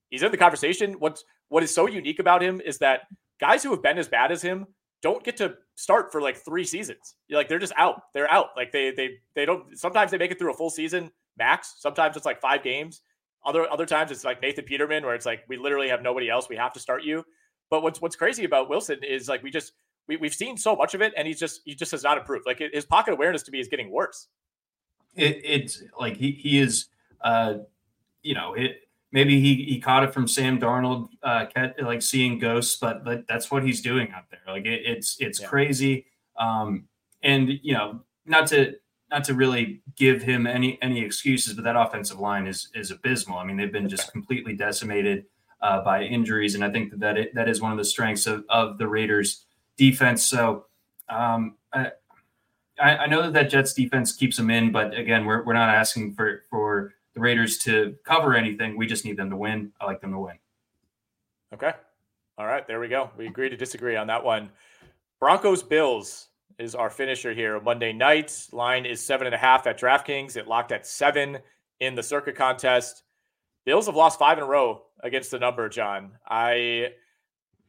he's 0.09 0.23
in 0.23 0.31
the 0.31 0.37
conversation. 0.37 0.93
What's 0.93 1.25
what 1.49 1.63
is 1.63 1.73
so 1.73 1.87
unique 1.87 2.19
about 2.19 2.41
him 2.41 2.61
is 2.61 2.77
that 2.77 3.01
guys 3.39 3.63
who 3.63 3.71
have 3.71 3.81
been 3.81 3.97
as 3.97 4.07
bad 4.07 4.31
as 4.31 4.41
him 4.41 4.67
don't 5.01 5.23
get 5.23 5.37
to 5.37 5.55
start 5.75 6.11
for 6.11 6.21
like 6.21 6.37
three 6.37 6.63
seasons. 6.63 7.15
You're 7.27 7.39
like 7.39 7.49
they're 7.49 7.59
just 7.59 7.73
out. 7.75 8.03
They're 8.13 8.31
out. 8.31 8.49
Like 8.55 8.71
they 8.71 8.91
they 8.91 9.17
they 9.35 9.45
don't. 9.45 9.77
Sometimes 9.77 10.11
they 10.11 10.17
make 10.17 10.31
it 10.31 10.39
through 10.39 10.51
a 10.51 10.57
full 10.57 10.69
season 10.69 11.11
max. 11.37 11.75
Sometimes 11.79 12.15
it's 12.15 12.25
like 12.25 12.39
five 12.39 12.63
games. 12.63 13.01
Other 13.45 13.69
other 13.69 13.85
times 13.85 14.11
it's 14.11 14.23
like 14.23 14.41
Nathan 14.41 14.65
Peterman, 14.65 15.03
where 15.03 15.15
it's 15.15 15.25
like 15.25 15.43
we 15.49 15.57
literally 15.57 15.89
have 15.89 16.01
nobody 16.01 16.29
else. 16.29 16.47
We 16.47 16.55
have 16.55 16.73
to 16.73 16.79
start 16.79 17.03
you. 17.03 17.25
But 17.71 17.81
what's 17.81 18.01
what's 18.01 18.17
crazy 18.17 18.43
about 18.43 18.69
Wilson 18.69 18.99
is 19.01 19.27
like 19.27 19.41
we 19.41 19.49
just 19.49 19.71
we, 20.07 20.17
we've 20.17 20.33
seen 20.33 20.57
so 20.57 20.75
much 20.75 20.93
of 20.93 21.01
it, 21.01 21.13
and 21.17 21.27
he's 21.27 21.39
just 21.39 21.61
he 21.65 21.73
just 21.73 21.91
has 21.91 22.03
not 22.03 22.17
improved. 22.17 22.45
Like 22.45 22.59
his 22.59 22.85
pocket 22.85 23.13
awareness 23.13 23.41
to 23.43 23.51
me 23.51 23.59
is 23.59 23.69
getting 23.69 23.89
worse. 23.89 24.27
It, 25.15 25.41
it's 25.43 25.81
like 25.99 26.17
he 26.17 26.31
he 26.31 26.59
is, 26.59 26.87
uh, 27.21 27.55
you 28.21 28.35
know, 28.35 28.53
it 28.53 28.81
maybe 29.13 29.39
he 29.39 29.63
he 29.63 29.79
caught 29.79 30.03
it 30.03 30.13
from 30.13 30.27
Sam 30.27 30.59
Darnold, 30.59 31.07
uh, 31.23 31.45
like 31.81 32.01
seeing 32.01 32.39
ghosts, 32.39 32.75
but 32.75 33.05
but 33.05 33.25
that's 33.27 33.49
what 33.49 33.63
he's 33.63 33.81
doing 33.81 34.11
out 34.11 34.25
there. 34.29 34.41
Like 34.47 34.65
it, 34.65 34.81
it's 34.85 35.15
it's 35.19 35.39
yeah. 35.39 35.47
crazy. 35.47 36.05
Um, 36.37 36.89
and 37.23 37.49
you 37.63 37.73
know, 37.73 38.01
not 38.25 38.47
to 38.47 38.75
not 39.09 39.23
to 39.25 39.33
really 39.33 39.81
give 39.95 40.21
him 40.21 40.45
any 40.45 40.77
any 40.81 41.01
excuses, 41.01 41.53
but 41.53 41.63
that 41.63 41.77
offensive 41.77 42.19
line 42.19 42.47
is 42.47 42.69
is 42.75 42.91
abysmal. 42.91 43.37
I 43.37 43.45
mean, 43.45 43.55
they've 43.55 43.71
been 43.71 43.87
just 43.87 44.11
completely 44.11 44.55
decimated 44.55 45.25
uh, 45.61 45.83
by 45.83 46.03
injuries, 46.03 46.55
and 46.55 46.63
I 46.63 46.69
think 46.69 46.91
that 46.91 46.99
that, 46.99 47.17
it, 47.17 47.35
that 47.35 47.47
is 47.47 47.61
one 47.61 47.71
of 47.71 47.77
the 47.77 47.85
strengths 47.85 48.27
of, 48.27 48.43
of 48.49 48.77
the 48.77 48.87
Raiders' 48.87 49.45
defense. 49.77 50.23
So 50.23 50.65
um, 51.09 51.55
I, 51.73 51.91
I 52.79 53.07
know 53.07 53.21
that 53.21 53.33
that 53.33 53.49
Jets 53.49 53.73
defense 53.73 54.13
keeps 54.13 54.37
them 54.37 54.49
in, 54.49 54.71
but 54.71 54.97
again, 54.97 55.25
we're 55.25 55.43
we're 55.43 55.53
not 55.53 55.69
asking 55.69 56.13
for 56.15 56.43
for 56.49 56.93
the 57.13 57.19
Raiders 57.19 57.57
to 57.59 57.95
cover 58.05 58.35
anything. 58.35 58.77
We 58.77 58.87
just 58.87 59.05
need 59.05 59.17
them 59.17 59.29
to 59.29 59.35
win. 59.35 59.71
I 59.79 59.85
like 59.85 60.01
them 60.01 60.11
to 60.11 60.19
win. 60.19 60.37
Okay. 61.53 61.73
All 62.37 62.47
right, 62.47 62.65
there 62.65 62.79
we 62.79 62.87
go. 62.87 63.11
We 63.17 63.27
agree 63.27 63.49
to 63.49 63.57
disagree 63.57 63.95
on 63.95 64.07
that 64.07 64.23
one. 64.23 64.49
Broncos 65.19 65.61
Bills 65.61 66.29
is 66.57 66.73
our 66.73 66.89
finisher 66.89 67.33
here. 67.33 67.59
Monday 67.59 67.93
night 67.93 68.47
line 68.51 68.85
is 68.85 68.99
seven 68.99 69.27
and 69.27 69.35
a 69.35 69.37
half 69.37 69.67
at 69.67 69.79
DraftKings. 69.79 70.37
It 70.37 70.47
locked 70.47 70.71
at 70.71 70.87
seven 70.87 71.37
in 71.81 71.93
the 71.93 72.01
Circa 72.01 72.31
contest. 72.31 73.03
Bills 73.65 73.85
have 73.85 73.95
lost 73.95 74.19
five 74.19 74.37
in 74.37 74.43
a 74.43 74.47
row 74.47 74.83
against 75.03 75.31
the 75.31 75.39
number, 75.39 75.69
John. 75.69 76.13
I 76.27 76.89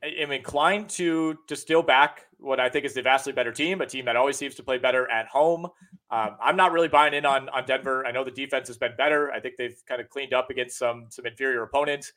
am 0.03 0.31
inclined 0.33 0.89
to 0.91 1.39
to 1.49 1.57
still 1.57 1.83
back 1.83 2.27
what 2.39 2.59
I 2.59 2.69
think 2.69 2.85
is 2.85 2.95
the 2.95 3.03
vastly 3.03 3.33
better 3.33 3.53
team, 3.53 3.81
a 3.81 3.87
team 3.87 4.05
that 4.07 4.17
always 4.17 4.37
seems 4.37 4.55
to 4.57 4.63
play 4.63 4.79
better 4.79 5.09
at 5.11 5.27
home. 5.29 5.67
Um, 6.11 6.37
I'm 6.43 6.57
not 6.57 6.73
really 6.73 6.89
buying 6.89 7.15
in 7.15 7.25
on 7.25 7.49
on 7.51 7.65
Denver. 7.67 8.07
I 8.07 8.13
know 8.13 8.25
the 8.25 8.31
defense 8.31 8.69
has 8.69 8.79
been 8.79 8.97
better. 8.97 9.31
I 9.33 9.41
think 9.41 9.57
they've 9.57 9.81
kind 9.87 10.01
of 10.01 10.09
cleaned 10.09 10.35
up 10.35 10.51
against 10.51 10.79
some 10.79 11.07
some 11.11 11.27
inferior 11.27 11.63
opponents. 11.63 12.13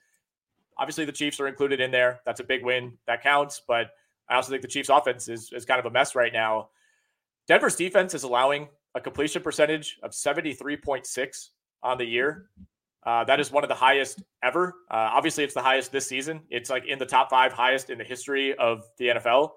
Obviously, 0.77 1.05
the 1.05 1.11
Chiefs 1.11 1.39
are 1.39 1.47
included 1.47 1.79
in 1.79 1.91
there. 1.91 2.19
That's 2.25 2.39
a 2.39 2.43
big 2.43 2.63
win. 2.63 2.97
That 3.07 3.23
counts. 3.23 3.61
But 3.65 3.91
I 4.27 4.35
also 4.35 4.51
think 4.51 4.61
the 4.61 4.67
Chiefs' 4.67 4.89
offense 4.89 5.29
is, 5.29 5.51
is 5.53 5.65
kind 5.65 5.79
of 5.79 5.85
a 5.85 5.91
mess 5.91 6.15
right 6.15 6.33
now. 6.33 6.69
Denver's 7.47 7.75
defense 7.75 8.13
is 8.13 8.23
allowing 8.23 8.67
a 8.95 9.01
completion 9.01 9.41
percentage 9.41 9.99
of 10.03 10.11
73.6 10.11 11.49
on 11.83 11.97
the 11.97 12.05
year. 12.05 12.49
Uh, 13.05 13.23
that 13.23 13.39
is 13.39 13.51
one 13.51 13.63
of 13.63 13.67
the 13.67 13.75
highest 13.75 14.23
ever. 14.43 14.73
Uh, 14.89 15.09
obviously, 15.13 15.43
it's 15.43 15.53
the 15.53 15.61
highest 15.61 15.91
this 15.91 16.07
season. 16.07 16.41
It's 16.49 16.69
like 16.69 16.85
in 16.85 16.97
the 16.97 17.05
top 17.05 17.29
five 17.29 17.53
highest 17.53 17.89
in 17.89 17.97
the 17.97 18.03
history 18.03 18.55
of 18.55 18.83
the 18.97 19.09
NFL. 19.09 19.51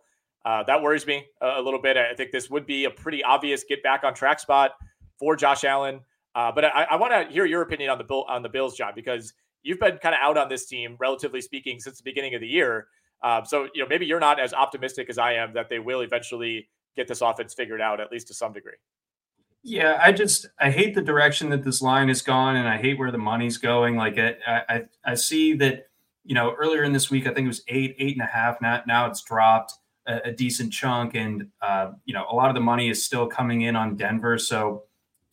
Uh, 0.44 0.62
that 0.64 0.82
worries 0.82 1.07
me 1.07 1.24
a, 1.40 1.55
a, 1.57 1.62
little 1.62 1.80
bit. 1.80 1.96
I 1.96 2.14
think 2.14 2.30
this 2.30 2.51
would 2.51 2.66
be 2.66 2.84
a 2.84 2.90
pretty 2.90 3.24
obvious 3.24 3.64
get 3.64 3.82
back 3.82 4.05
on 4.05 4.14
track 4.14 4.38
spot 4.38 4.72
for 5.18 5.34
Josh 5.34 5.64
Allen. 5.64 6.01
Uh, 6.34 6.53
but 6.53 6.64
I, 6.64 6.86
I 6.90 6.96
want 6.96 7.12
to 7.12 7.32
hear 7.32 7.44
your 7.46 7.62
opinion 7.62 7.90
on 7.90 7.99
the 7.99 8.05
bill 8.05 8.24
on 8.28 8.42
the 8.42 8.49
Bills, 8.49 8.76
John, 8.76 8.92
because 8.94 9.32
you've 9.62 9.80
been 9.80 9.99
kind 9.99 10.14
of 10.14 10.20
out 10.22 10.36
on 10.36 10.49
this 10.49 10.66
team, 10.66 10.96
relatively 11.01 11.40
speaking, 11.40 11.80
since 11.80 11.99
the 11.99 12.05
beginning 12.05 12.34
of 12.34 12.40
the 12.40 12.46
year. 12.46 12.86
Um, 13.22 13.44
so, 13.44 13.68
you 13.74 13.82
know, 13.82 13.88
maybe 13.88 14.07
you're 14.07 14.20
not 14.20 14.38
as 14.38 14.55
optimistic 14.55 15.11
as 15.11 15.18
I 15.18 15.32
am 15.32 15.53
that 15.55 15.68
they 15.68 15.78
will 15.78 16.03
eventually 16.03 16.68
get 16.96 17.09
this 17.09 17.20
offense 17.20 17.55
figured 17.55 17.80
out, 17.80 18.01
at 18.01 18.12
least 18.12 18.28
to 18.28 18.34
some 18.34 18.53
degree. 18.53 18.74
Yeah, 19.68 19.98
I 20.02 20.12
just 20.12 20.46
I 20.58 20.70
hate 20.70 20.94
the 20.94 21.02
direction 21.02 21.50
that 21.50 21.62
this 21.62 21.82
line 21.82 22.08
has 22.08 22.22
gone, 22.22 22.56
and 22.56 22.66
I 22.66 22.78
hate 22.78 22.98
where 22.98 23.10
the 23.10 23.18
money's 23.18 23.58
going. 23.58 23.96
Like 23.96 24.18
I 24.18 24.36
I, 24.46 24.84
I 25.04 25.14
see 25.14 25.52
that 25.54 25.88
you 26.24 26.34
know 26.34 26.54
earlier 26.54 26.84
in 26.84 26.92
this 26.94 27.10
week 27.10 27.26
I 27.26 27.34
think 27.34 27.44
it 27.44 27.48
was 27.48 27.62
eight 27.68 27.94
eight 27.98 28.14
and 28.14 28.22
a 28.22 28.30
half. 28.30 28.62
Now 28.62 28.82
now 28.86 29.06
it's 29.06 29.22
dropped 29.22 29.74
a, 30.06 30.20
a 30.24 30.32
decent 30.32 30.72
chunk, 30.72 31.14
and 31.14 31.48
uh, 31.60 31.92
you 32.06 32.14
know 32.14 32.24
a 32.30 32.34
lot 32.34 32.48
of 32.48 32.54
the 32.54 32.62
money 32.62 32.88
is 32.88 33.04
still 33.04 33.26
coming 33.26 33.60
in 33.60 33.76
on 33.76 33.94
Denver. 33.94 34.38
So 34.38 34.84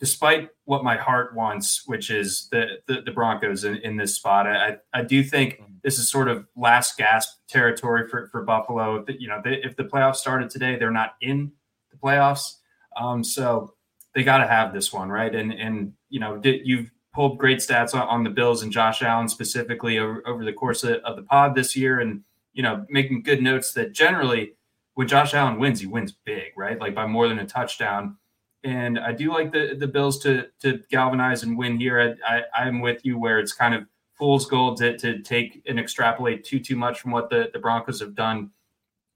despite 0.01 0.49
what 0.65 0.83
my 0.83 0.97
heart 0.97 1.33
wants, 1.33 1.83
which 1.85 2.09
is 2.09 2.49
the 2.51 2.79
the, 2.87 3.03
the 3.05 3.11
Broncos 3.11 3.63
in, 3.63 3.77
in, 3.77 3.95
this 3.95 4.15
spot, 4.15 4.47
I 4.47 4.79
I 4.93 5.01
do 5.01 5.23
think 5.23 5.53
mm-hmm. 5.53 5.75
this 5.81 5.97
is 5.97 6.11
sort 6.11 6.27
of 6.27 6.45
last 6.57 6.97
gasp 6.97 7.37
territory 7.47 8.09
for 8.09 8.27
for 8.27 8.43
Buffalo. 8.43 9.05
You 9.07 9.29
know 9.29 9.39
they, 9.41 9.63
if 9.63 9.77
the 9.77 9.85
playoffs 9.85 10.17
started 10.17 10.49
today, 10.49 10.75
they're 10.75 10.91
not 10.91 11.15
in 11.21 11.53
the 11.89 11.97
playoffs, 11.97 12.57
um, 12.97 13.23
so 13.23 13.75
they 14.15 14.23
got 14.23 14.39
to 14.39 14.47
have 14.47 14.73
this 14.73 14.91
one 14.91 15.09
right. 15.09 15.33
And 15.33 15.53
and 15.53 15.93
you 16.09 16.19
know 16.19 16.41
you've 16.43 16.91
pulled 17.13 17.37
great 17.37 17.59
stats 17.59 17.93
on, 17.93 18.07
on, 18.07 18.23
the 18.23 18.29
Bills 18.29 18.63
and 18.63 18.71
Josh 18.71 19.01
Allen 19.01 19.29
specifically 19.29 19.99
over, 19.99 20.21
over 20.27 20.43
the 20.43 20.51
course 20.51 20.83
of, 20.83 20.95
of 21.03 21.15
the 21.15 21.23
pod 21.23 21.55
this 21.55 21.75
year, 21.75 21.99
and 21.99 22.23
you 22.53 22.63
know 22.63 22.85
making 22.89 23.21
good 23.21 23.41
notes 23.41 23.73
that 23.73 23.93
generally 23.93 24.53
when 24.95 25.07
Josh 25.07 25.33
Allen 25.33 25.59
wins, 25.59 25.81
he 25.81 25.87
wins 25.87 26.13
big, 26.25 26.53
right? 26.57 26.79
Like 26.79 26.95
by 26.95 27.05
more 27.05 27.27
than 27.27 27.39
a 27.39 27.45
touchdown 27.45 28.17
and 28.65 28.97
I 28.97 29.11
do 29.11 29.31
like 29.31 29.51
the 29.51 29.75
the 29.79 29.87
Bills 29.87 30.19
to 30.23 30.47
to 30.61 30.79
galvanize 30.89 31.43
and 31.43 31.57
win 31.57 31.79
here. 31.79 32.17
I, 32.27 32.41
I 32.57 32.67
am 32.67 32.81
with 32.81 33.05
you 33.05 33.17
where 33.17 33.39
it's 33.39 33.53
kind 33.53 33.75
of 33.75 33.85
fool's 34.17 34.47
gold 34.47 34.77
to, 34.77 34.97
to 34.97 35.19
take 35.19 35.61
and 35.67 35.79
extrapolate 35.79 36.43
too 36.43 36.59
too 36.59 36.75
much 36.75 36.99
from 36.99 37.11
what 37.11 37.29
the, 37.29 37.49
the 37.53 37.59
Broncos 37.59 37.99
have 37.99 38.15
done 38.15 38.49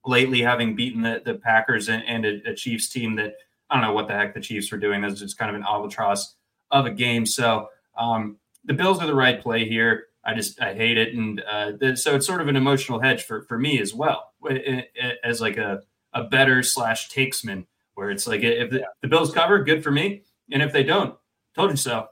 lately, 0.06 0.42
having 0.42 0.76
beaten 0.76 1.02
the, 1.02 1.22
the 1.26 1.34
Packers 1.34 1.90
and, 1.90 2.04
and 2.06 2.26
a, 2.26 2.52
a, 2.52 2.56
Chiefs 2.56 2.88
team 2.88 3.16
that 3.16 3.34
I 3.70 3.76
don't 3.76 3.84
know 3.84 3.94
what 3.94 4.08
the 4.08 4.14
heck 4.14 4.34
the 4.34 4.42
Chiefs 4.42 4.72
were 4.72 4.78
doing. 4.78 5.02
That's 5.02 5.20
just 5.20 5.38
kind 5.38 5.50
of 5.50 5.56
an 5.56 5.66
albatross 5.68 6.36
of 6.72 6.86
a 6.86 6.92
game. 6.92 7.26
So 7.26 7.70
um, 7.98 8.38
the 8.66 8.74
Bills 8.74 9.00
are 9.00 9.08
the 9.08 9.16
right 9.16 9.42
play 9.42 9.68
here. 9.68 10.06
I 10.26 10.34
just 10.34 10.62
I 10.62 10.74
hate 10.74 10.98
it, 10.98 11.14
and 11.14 11.42
uh, 11.42 11.72
the, 11.80 11.96
so 11.96 12.16
it's 12.16 12.28
sort 12.28 12.42
of 12.42 12.48
an 12.48 12.56
emotional 12.56 13.00
hedge 13.00 13.24
for 13.24 13.44
for 13.44 13.58
me 13.58 13.80
as 13.80 13.94
well, 13.94 14.34
as 15.24 15.40
like 15.40 15.58
a 15.58 15.82
a 16.14 16.26
bettor 16.26 16.62
slash 16.62 17.10
takesman 17.10 17.66
where 17.96 18.12
it's 18.12 18.28
like 18.28 18.42
if 18.42 18.70
the, 18.70 18.86
the 19.02 19.08
Bills 19.08 19.34
cover, 19.34 19.64
good 19.64 19.84
for 19.84 19.92
me, 19.92 20.24
and 20.52 20.62
if 20.62 20.74
they 20.74 20.84
don't, 20.84 21.16
told 21.56 21.72
you 21.72 21.78
so. 21.78 22.08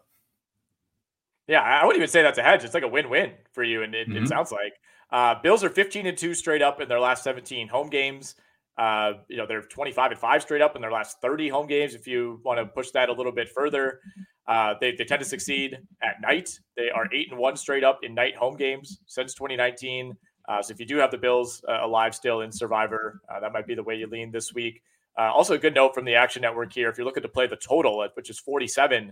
Yeah, 1.47 1.61
I 1.61 1.85
wouldn't 1.85 2.01
even 2.01 2.09
say 2.09 2.21
that's 2.21 2.37
a 2.37 2.43
hedge. 2.43 2.63
It's 2.63 2.73
like 2.73 2.83
a 2.83 2.87
win-win 2.89 3.31
for 3.53 3.63
you, 3.63 3.83
and 3.83 3.95
it, 3.95 4.09
mm-hmm. 4.09 4.23
it 4.23 4.27
sounds 4.27 4.51
like 4.51 4.73
uh, 5.11 5.35
Bills 5.41 5.63
are 5.63 5.69
15 5.69 6.05
and 6.05 6.17
two 6.17 6.33
straight 6.33 6.61
up 6.61 6.81
in 6.81 6.89
their 6.89 6.99
last 6.99 7.23
17 7.23 7.67
home 7.67 7.89
games. 7.89 8.35
Uh, 8.77 9.13
you 9.27 9.37
know, 9.37 9.45
they're 9.47 9.63
25 9.63 10.11
and 10.11 10.19
five 10.19 10.41
straight 10.41 10.61
up 10.61 10.75
in 10.75 10.81
their 10.81 10.91
last 10.91 11.19
30 11.21 11.49
home 11.49 11.67
games. 11.67 11.95
If 11.95 12.07
you 12.07 12.39
want 12.43 12.59
to 12.59 12.65
push 12.65 12.91
that 12.91 13.09
a 13.09 13.13
little 13.13 13.31
bit 13.31 13.49
further, 13.49 14.01
uh, 14.47 14.75
they, 14.79 14.91
they 14.91 15.03
tend 15.03 15.21
to 15.21 15.27
succeed 15.27 15.77
at 16.03 16.21
night. 16.21 16.59
They 16.75 16.89
are 16.89 17.07
eight 17.13 17.31
and 17.31 17.39
one 17.39 17.57
straight 17.57 17.83
up 17.83 17.99
in 18.03 18.13
night 18.13 18.35
home 18.35 18.55
games 18.55 18.99
since 19.07 19.33
2019. 19.33 20.15
Uh, 20.47 20.61
so 20.61 20.71
if 20.71 20.79
you 20.79 20.85
do 20.85 20.97
have 20.97 21.11
the 21.11 21.17
Bills 21.17 21.63
uh, 21.67 21.79
alive 21.81 22.15
still 22.15 22.41
in 22.41 22.51
Survivor, 22.51 23.19
uh, 23.33 23.39
that 23.39 23.51
might 23.51 23.67
be 23.67 23.75
the 23.75 23.83
way 23.83 23.95
you 23.95 24.07
lean 24.07 24.31
this 24.31 24.53
week. 24.53 24.81
Uh, 25.17 25.31
also, 25.33 25.55
a 25.55 25.57
good 25.57 25.73
note 25.73 25.95
from 25.95 26.05
the 26.05 26.13
Action 26.13 26.43
Network 26.43 26.71
here. 26.71 26.89
If 26.89 26.97
you're 26.97 27.05
looking 27.05 27.23
to 27.23 27.29
play 27.29 27.47
the 27.47 27.55
total, 27.55 28.07
which 28.13 28.29
is 28.29 28.37
47, 28.39 29.11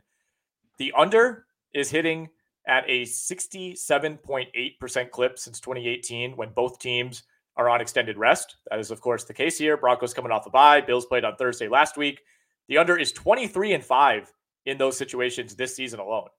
the 0.77 0.93
under 0.95 1.47
is 1.73 1.89
hitting 1.89 2.29
at 2.67 2.83
a 2.87 3.01
67.8% 3.03 5.09
clip 5.09 5.39
since 5.39 5.59
2018 5.59 6.37
when 6.37 6.49
both 6.49 6.77
teams 6.79 7.23
are 7.57 7.69
on 7.69 7.81
extended 7.81 8.17
rest. 8.17 8.57
That 8.69 8.79
is, 8.79 8.91
of 8.91 9.01
course, 9.01 9.23
the 9.23 9.33
case 9.33 9.57
here. 9.57 9.77
Broncos 9.77 10.13
coming 10.13 10.31
off 10.31 10.45
a 10.45 10.49
bye. 10.49 10.81
Bills 10.81 11.05
played 11.05 11.23
on 11.23 11.35
Thursday 11.35 11.67
last 11.67 11.97
week. 11.97 12.21
The 12.67 12.77
under 12.77 12.97
is 12.97 13.11
23 13.11 13.73
and 13.73 13.83
5 13.83 14.33
in 14.65 14.77
those 14.77 14.97
situations 14.97 15.55
this 15.55 15.75
season 15.75 15.99
alone. 15.99 16.29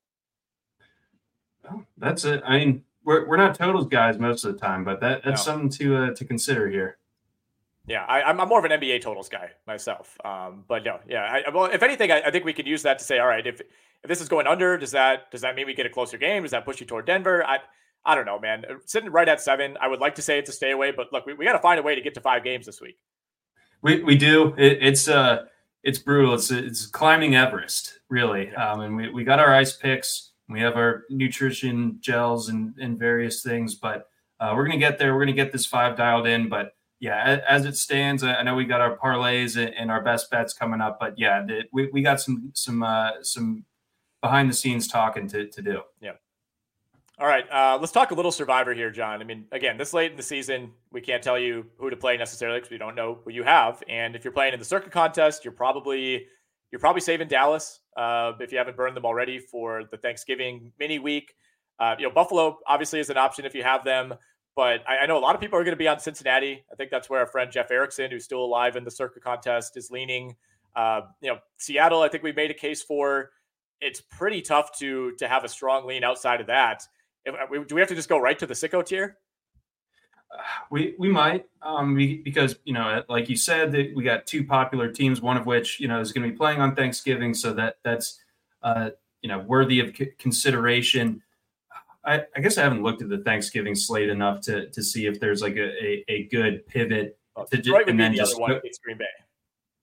Oh, 1.70 1.82
that's 1.96 2.24
it. 2.24 2.42
I 2.44 2.58
mean, 2.58 2.84
we're, 3.04 3.26
we're 3.26 3.36
not 3.36 3.54
totals 3.54 3.86
guys 3.86 4.18
most 4.18 4.44
of 4.44 4.54
the 4.54 4.60
time, 4.60 4.84
but 4.84 5.00
that 5.00 5.22
that's 5.24 5.46
no. 5.46 5.52
something 5.52 5.68
to 5.70 5.96
uh, 5.96 6.14
to 6.14 6.24
consider 6.24 6.68
here. 6.68 6.98
Yeah, 7.86 8.04
I, 8.04 8.28
am 8.28 8.36
more 8.48 8.58
of 8.58 8.64
an 8.64 8.72
NBA 8.72 9.00
totals 9.00 9.28
guy 9.28 9.50
myself. 9.66 10.16
Um, 10.24 10.64
but 10.66 10.84
no, 10.84 10.98
yeah. 11.08 11.42
I, 11.46 11.50
well, 11.50 11.66
if 11.66 11.84
anything, 11.84 12.10
I, 12.10 12.20
I, 12.22 12.30
think 12.32 12.44
we 12.44 12.52
could 12.52 12.66
use 12.66 12.82
that 12.82 12.98
to 12.98 13.04
say, 13.04 13.20
all 13.20 13.28
right, 13.28 13.46
if 13.46 13.60
if 13.60 14.08
this 14.08 14.20
is 14.20 14.28
going 14.28 14.48
under, 14.48 14.76
does 14.76 14.90
that 14.90 15.30
does 15.30 15.40
that 15.42 15.54
mean 15.54 15.66
we 15.66 15.74
get 15.74 15.86
a 15.86 15.90
closer 15.90 16.18
game? 16.18 16.42
Does 16.42 16.50
that 16.50 16.64
push 16.64 16.80
you 16.80 16.86
toward 16.86 17.06
Denver? 17.06 17.46
I 17.46 17.58
I 18.06 18.14
don't 18.14 18.24
know, 18.24 18.38
man. 18.38 18.64
Sitting 18.86 19.10
right 19.10 19.28
at 19.28 19.40
seven, 19.40 19.76
I 19.80 19.88
would 19.88 20.00
like 20.00 20.14
to 20.14 20.22
say 20.22 20.38
it's 20.38 20.48
a 20.48 20.52
stay 20.52 20.70
away, 20.70 20.92
but 20.92 21.12
look, 21.12 21.26
we, 21.26 21.34
we 21.34 21.44
got 21.44 21.52
to 21.52 21.58
find 21.58 21.78
a 21.78 21.82
way 21.82 21.94
to 21.94 22.00
get 22.00 22.14
to 22.14 22.20
five 22.20 22.44
games 22.44 22.64
this 22.64 22.80
week. 22.80 22.96
We 23.82 24.02
we 24.02 24.16
do. 24.16 24.54
It, 24.56 24.78
it's 24.80 25.08
uh 25.08 25.46
it's 25.82 25.98
brutal. 25.98 26.34
It's 26.34 26.50
it's 26.50 26.86
climbing 26.86 27.36
Everest, 27.36 27.98
really. 28.08 28.54
Um, 28.54 28.80
and 28.80 28.96
we, 28.96 29.10
we 29.10 29.24
got 29.24 29.38
our 29.38 29.52
ice 29.52 29.72
picks. 29.72 30.30
We 30.48 30.60
have 30.60 30.76
our 30.76 31.04
nutrition 31.10 31.98
gels 32.00 32.48
and 32.48 32.74
and 32.78 32.98
various 32.98 33.42
things, 33.42 33.74
but 33.74 34.08
uh, 34.40 34.52
we're 34.56 34.66
gonna 34.66 34.78
get 34.78 34.98
there. 34.98 35.14
We're 35.14 35.24
gonna 35.24 35.32
get 35.32 35.52
this 35.52 35.66
five 35.66 35.96
dialed 35.96 36.26
in, 36.26 36.48
but 36.48 36.76
yeah, 37.00 37.40
as 37.46 37.66
it 37.66 37.76
stands, 37.76 38.22
I 38.22 38.42
know 38.42 38.54
we 38.54 38.64
got 38.64 38.80
our 38.80 38.96
parlays 38.96 39.56
and 39.56 39.90
our 39.90 40.02
best 40.02 40.30
bets 40.30 40.54
coming 40.54 40.80
up, 40.80 40.98
but 40.98 41.18
yeah, 41.18 41.46
we, 41.72 41.90
we 41.92 42.02
got 42.02 42.20
some 42.20 42.50
some 42.54 42.82
uh, 42.82 43.22
some 43.22 43.64
behind 44.22 44.48
the 44.48 44.54
scenes 44.54 44.88
talking 44.88 45.28
to, 45.28 45.46
to 45.48 45.62
do. 45.62 45.82
Yeah. 46.00 46.12
All 47.18 47.26
right, 47.26 47.50
uh, 47.50 47.78
let's 47.80 47.92
talk 47.92 48.10
a 48.10 48.14
little 48.14 48.30
Survivor 48.30 48.74
here, 48.74 48.90
John. 48.90 49.22
I 49.22 49.24
mean, 49.24 49.46
again, 49.50 49.78
this 49.78 49.94
late 49.94 50.10
in 50.10 50.18
the 50.18 50.22
season, 50.22 50.72
we 50.92 51.00
can't 51.00 51.22
tell 51.22 51.38
you 51.38 51.64
who 51.78 51.88
to 51.88 51.96
play 51.96 52.18
necessarily 52.18 52.58
because 52.58 52.70
we 52.70 52.76
don't 52.76 52.94
know 52.94 53.20
who 53.24 53.32
you 53.32 53.42
have. 53.42 53.82
And 53.88 54.14
if 54.14 54.22
you're 54.22 54.34
playing 54.34 54.52
in 54.52 54.58
the 54.58 54.66
Circa 54.66 54.90
contest, 54.90 55.42
you're 55.42 55.54
probably 55.54 56.26
you're 56.70 56.78
probably 56.78 57.00
saving 57.00 57.28
Dallas 57.28 57.80
uh, 57.96 58.32
if 58.38 58.52
you 58.52 58.58
haven't 58.58 58.76
burned 58.76 58.94
them 58.94 59.06
already 59.06 59.38
for 59.38 59.84
the 59.90 59.96
Thanksgiving 59.96 60.72
mini 60.78 60.98
week. 60.98 61.34
Uh, 61.78 61.94
you 61.98 62.06
know, 62.06 62.12
Buffalo 62.12 62.58
obviously 62.66 63.00
is 63.00 63.08
an 63.08 63.16
option 63.16 63.46
if 63.46 63.54
you 63.54 63.62
have 63.62 63.82
them. 63.82 64.12
But 64.54 64.82
I, 64.86 64.98
I 64.98 65.06
know 65.06 65.16
a 65.16 65.20
lot 65.20 65.34
of 65.34 65.40
people 65.40 65.58
are 65.58 65.64
going 65.64 65.72
to 65.72 65.78
be 65.78 65.88
on 65.88 65.98
Cincinnati. 65.98 66.64
I 66.70 66.74
think 66.74 66.90
that's 66.90 67.08
where 67.08 67.20
our 67.20 67.26
friend 67.26 67.50
Jeff 67.50 67.70
Erickson, 67.70 68.10
who's 68.10 68.24
still 68.24 68.44
alive 68.44 68.76
in 68.76 68.84
the 68.84 68.90
Circa 68.90 69.20
contest, 69.20 69.78
is 69.78 69.90
leaning. 69.90 70.36
Uh, 70.74 71.02
you 71.22 71.30
know, 71.30 71.38
Seattle, 71.56 72.02
I 72.02 72.08
think 72.08 72.24
we 72.24 72.32
made 72.32 72.50
a 72.50 72.54
case 72.54 72.82
for. 72.82 73.30
It's 73.80 74.02
pretty 74.02 74.42
tough 74.42 74.76
to 74.80 75.12
to 75.12 75.28
have 75.28 75.44
a 75.44 75.48
strong 75.48 75.86
lean 75.86 76.04
outside 76.04 76.42
of 76.42 76.48
that. 76.48 76.86
If, 77.26 77.34
uh, 77.34 77.64
do 77.66 77.74
we 77.74 77.80
have 77.80 77.88
to 77.88 77.94
just 77.94 78.08
go 78.08 78.18
right 78.18 78.38
to 78.38 78.46
the 78.46 78.54
sicko 78.54 78.84
tier? 78.84 79.18
we 80.70 80.94
we 80.98 81.08
might 81.08 81.46
um, 81.62 81.94
we, 81.94 82.18
because 82.18 82.56
you 82.64 82.72
know 82.72 83.02
like 83.08 83.28
you 83.28 83.36
said 83.36 83.72
that 83.72 83.94
we 83.94 84.02
got 84.02 84.26
two 84.26 84.44
popular 84.44 84.90
teams 84.90 85.20
one 85.20 85.36
of 85.36 85.46
which 85.46 85.80
you 85.80 85.88
know 85.88 86.00
is 86.00 86.12
going 86.12 86.26
to 86.26 86.30
be 86.30 86.36
playing 86.36 86.60
on 86.60 86.74
thanksgiving 86.74 87.32
so 87.32 87.52
that 87.52 87.76
that's 87.84 88.20
uh, 88.62 88.90
you 89.22 89.28
know 89.28 89.38
worthy 89.40 89.80
of 89.80 89.96
c- 89.96 90.10
consideration 90.18 91.22
I, 92.04 92.22
I, 92.36 92.40
guess 92.40 92.56
I 92.56 92.62
haven't 92.62 92.84
looked 92.84 93.02
at 93.02 93.08
the 93.08 93.18
Thanksgiving 93.18 93.74
slate 93.74 94.08
enough 94.08 94.40
to 94.42 94.70
to 94.70 94.82
see 94.82 95.06
if 95.06 95.18
there's 95.18 95.42
like 95.42 95.56
a, 95.56 95.84
a, 95.84 96.04
a 96.08 96.22
good 96.28 96.66
pivot 96.66 97.18
to 97.50 97.58
just, 97.58 97.88
and 97.88 97.98
then 97.98 98.12
the 98.12 98.18
just 98.18 98.40
one 98.40 98.52
against 98.52 98.82
Green 98.82 98.96
Bay. 98.96 99.04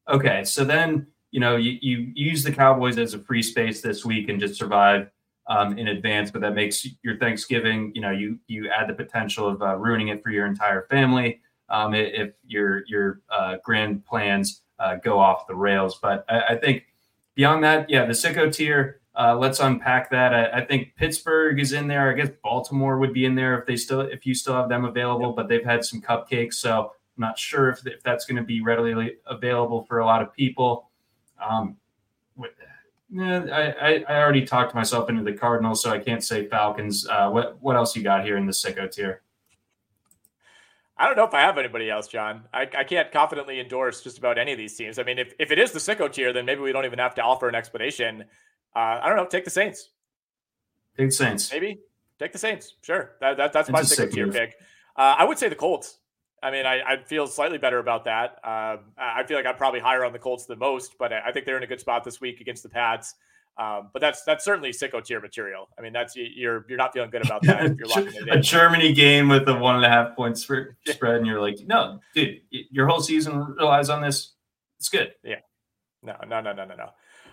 Okay, 0.09 0.43
so 0.45 0.63
then 0.63 1.07
you 1.31 1.41
know 1.41 1.57
you, 1.57 1.77
you 1.81 2.11
use 2.15 2.43
the 2.43 2.51
Cowboys 2.51 2.97
as 2.97 3.13
a 3.13 3.19
free 3.19 3.43
space 3.43 3.81
this 3.81 4.05
week 4.05 4.29
and 4.29 4.39
just 4.39 4.55
survive 4.55 5.09
um, 5.47 5.77
in 5.77 5.89
advance, 5.89 6.31
but 6.31 6.41
that 6.41 6.55
makes 6.55 6.87
your 7.03 7.17
Thanksgiving 7.17 7.91
you 7.95 8.01
know 8.01 8.11
you 8.11 8.39
you 8.47 8.69
add 8.69 8.87
the 8.87 8.93
potential 8.93 9.47
of 9.47 9.61
uh, 9.61 9.75
ruining 9.75 10.09
it 10.09 10.23
for 10.23 10.29
your 10.29 10.45
entire 10.45 10.87
family 10.89 11.41
um, 11.69 11.93
if 11.93 12.33
your 12.45 12.83
your 12.87 13.21
uh, 13.29 13.57
grand 13.63 14.05
plans 14.05 14.61
uh, 14.79 14.95
go 14.95 15.19
off 15.19 15.47
the 15.47 15.55
rails. 15.55 15.99
But 16.01 16.25
I, 16.29 16.53
I 16.53 16.55
think 16.55 16.83
beyond 17.35 17.63
that, 17.63 17.89
yeah, 17.89 18.05
the 18.05 18.13
sicko 18.13 18.53
tier 18.53 19.01
uh, 19.15 19.37
let's 19.37 19.59
unpack 19.59 20.09
that. 20.09 20.33
I, 20.33 20.59
I, 20.59 20.65
think 20.65 20.95
Pittsburgh 20.95 21.59
is 21.59 21.73
in 21.73 21.87
there. 21.87 22.09
I 22.09 22.13
guess 22.13 22.29
Baltimore 22.43 22.97
would 22.97 23.13
be 23.13 23.25
in 23.25 23.35
there 23.35 23.59
if 23.59 23.67
they 23.67 23.75
still 23.75 24.01
if 24.01 24.25
you 24.25 24.33
still 24.33 24.55
have 24.55 24.69
them 24.69 24.85
available, 24.85 25.33
but 25.33 25.47
they've 25.47 25.63
had 25.63 25.85
some 25.85 26.01
cupcakes, 26.01 26.55
so 26.55 26.91
I'm 27.15 27.21
not 27.21 27.37
sure 27.37 27.69
if, 27.69 27.85
if 27.85 28.01
that's 28.01 28.25
going 28.25 28.37
to 28.37 28.43
be 28.43 28.61
readily 28.61 29.17
available 29.27 29.83
for 29.83 29.99
a 29.99 30.05
lot 30.05 30.23
of 30.23 30.33
people. 30.33 30.89
Um, 31.39 31.77
yeah, 33.13 33.73
I, 33.79 34.03
I 34.09 34.21
already 34.21 34.43
talked 34.43 34.73
myself 34.73 35.07
into 35.07 35.23
the 35.23 35.33
Cardinals, 35.33 35.83
so 35.83 35.91
I 35.91 35.99
can't 35.99 36.23
say 36.23 36.47
Falcons. 36.47 37.07
Uh, 37.07 37.29
what 37.29 37.61
what 37.61 37.75
else 37.75 37.95
you 37.95 38.01
got 38.01 38.25
here 38.25 38.37
in 38.37 38.47
the 38.47 38.51
sicko 38.51 38.91
tier? 38.91 39.21
I 40.97 41.05
don't 41.05 41.15
know 41.15 41.23
if 41.23 41.33
I 41.33 41.41
have 41.41 41.57
anybody 41.57 41.89
else, 41.89 42.07
John. 42.07 42.43
I, 42.53 42.61
I 42.61 42.83
can't 42.83 43.11
confidently 43.11 43.59
endorse 43.59 44.01
just 44.01 44.17
about 44.17 44.37
any 44.37 44.51
of 44.51 44.57
these 44.57 44.75
teams. 44.75 44.97
I 44.97 45.03
mean, 45.03 45.19
if, 45.19 45.33
if 45.39 45.51
it 45.51 45.59
is 45.59 45.71
the 45.71 45.79
sicko 45.79 46.11
tier, 46.11 46.33
then 46.33 46.45
maybe 46.45 46.61
we 46.61 46.71
don't 46.71 46.85
even 46.85 46.99
have 46.99 47.15
to 47.15 47.21
offer 47.21 47.47
an 47.47 47.55
explanation. 47.55 48.23
Uh, 48.75 48.99
I 49.01 49.09
don't 49.09 49.17
know. 49.17 49.25
Take 49.25 49.43
the 49.43 49.51
Saints. 49.51 49.89
Take 50.97 51.09
the 51.09 51.15
Saints. 51.15 51.51
Maybe 51.51 51.79
take 52.19 52.31
the 52.31 52.37
Saints. 52.37 52.75
Sure. 52.81 53.11
That, 53.21 53.37
that 53.37 53.53
that's 53.53 53.69
it's 53.69 53.73
my 53.73 53.81
signature 53.83 54.11
tier 54.11 54.31
pick. 54.31 54.55
Uh, 54.95 55.15
I 55.17 55.23
would 55.23 55.37
say 55.37 55.49
the 55.49 55.55
Colts. 55.55 55.97
I 56.43 56.51
mean, 56.51 56.65
I, 56.65 56.81
I 56.81 56.97
feel 56.97 57.25
slightly 57.25 57.57
better 57.57 57.79
about 57.79 58.03
that. 58.05 58.31
Um, 58.43 58.91
I 58.97 59.23
feel 59.25 59.37
like 59.37 59.45
I'm 59.45 59.55
probably 59.55 59.79
higher 59.79 60.03
on 60.03 60.11
the 60.11 60.19
Colts 60.19 60.45
than 60.45 60.59
most, 60.59 60.95
but 60.99 61.13
I, 61.13 61.21
I 61.27 61.31
think 61.31 61.45
they're 61.45 61.57
in 61.57 61.63
a 61.63 61.67
good 61.67 61.79
spot 61.79 62.03
this 62.03 62.19
week 62.19 62.41
against 62.41 62.63
the 62.63 62.69
Pats. 62.69 63.15
Um, 63.57 63.91
but 63.93 64.01
that's 64.01 64.23
that's 64.23 64.43
certainly 64.43 64.71
sicko 64.71 65.03
tier 65.03 65.21
material. 65.21 65.69
I 65.77 65.81
mean, 65.81 65.93
that's 65.93 66.15
you're 66.15 66.65
you're 66.67 66.77
not 66.77 66.91
feeling 66.91 67.11
good 67.11 67.23
about 67.23 67.43
that 67.43 67.65
if 67.65 67.77
you're 67.77 67.87
locking 67.87 68.07
it 68.07 68.21
in. 68.27 68.29
A 68.29 68.41
Germany 68.41 68.93
game 68.93 69.29
with 69.29 69.47
a 69.47 69.53
one 69.53 69.75
and 69.75 69.85
a 69.85 69.89
half 69.89 70.15
point 70.15 70.37
spread, 70.39 70.71
and 71.01 71.27
you're 71.27 71.39
like, 71.39 71.59
no, 71.65 71.99
dude, 72.15 72.41
your 72.49 72.87
whole 72.87 72.99
season 72.99 73.55
relies 73.57 73.89
on 73.89 74.01
this. 74.01 74.33
It's 74.79 74.89
good. 74.89 75.13
Yeah. 75.23 75.35
No, 76.01 76.15
no, 76.27 76.41
no, 76.41 76.51
no, 76.51 76.65
no, 76.65 76.75
no. 76.75 76.89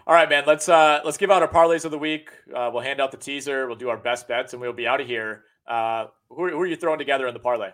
All 0.07 0.15
right, 0.15 0.29
man. 0.29 0.45
Let's 0.47 0.69
uh 0.69 1.01
let's 1.05 1.17
give 1.17 1.31
out 1.31 1.43
our 1.43 1.49
parlays 1.49 1.87
of 1.87 1.91
the 1.91 1.99
week. 1.99 2.31
Uh, 2.55 2.71
we'll 2.73 2.83
hand 2.83 3.01
out 3.01 3.13
the 3.13 3.17
teaser. 3.17 3.67
We'll 3.67 3.77
do 3.77 3.89
our 3.89 3.97
best 3.97 4.29
bets, 4.29 4.53
and 4.53 4.61
we'll 4.61 4.75
be 4.75 4.87
out 4.87 5.01
of 5.01 5.07
here. 5.07 5.45
Uh, 5.67 6.07
who, 6.29 6.51
who 6.51 6.61
are 6.61 6.67
you 6.67 6.77
throwing 6.77 6.99
together 6.99 7.27
in 7.29 7.35
the 7.35 7.41
parlay? 7.41 7.71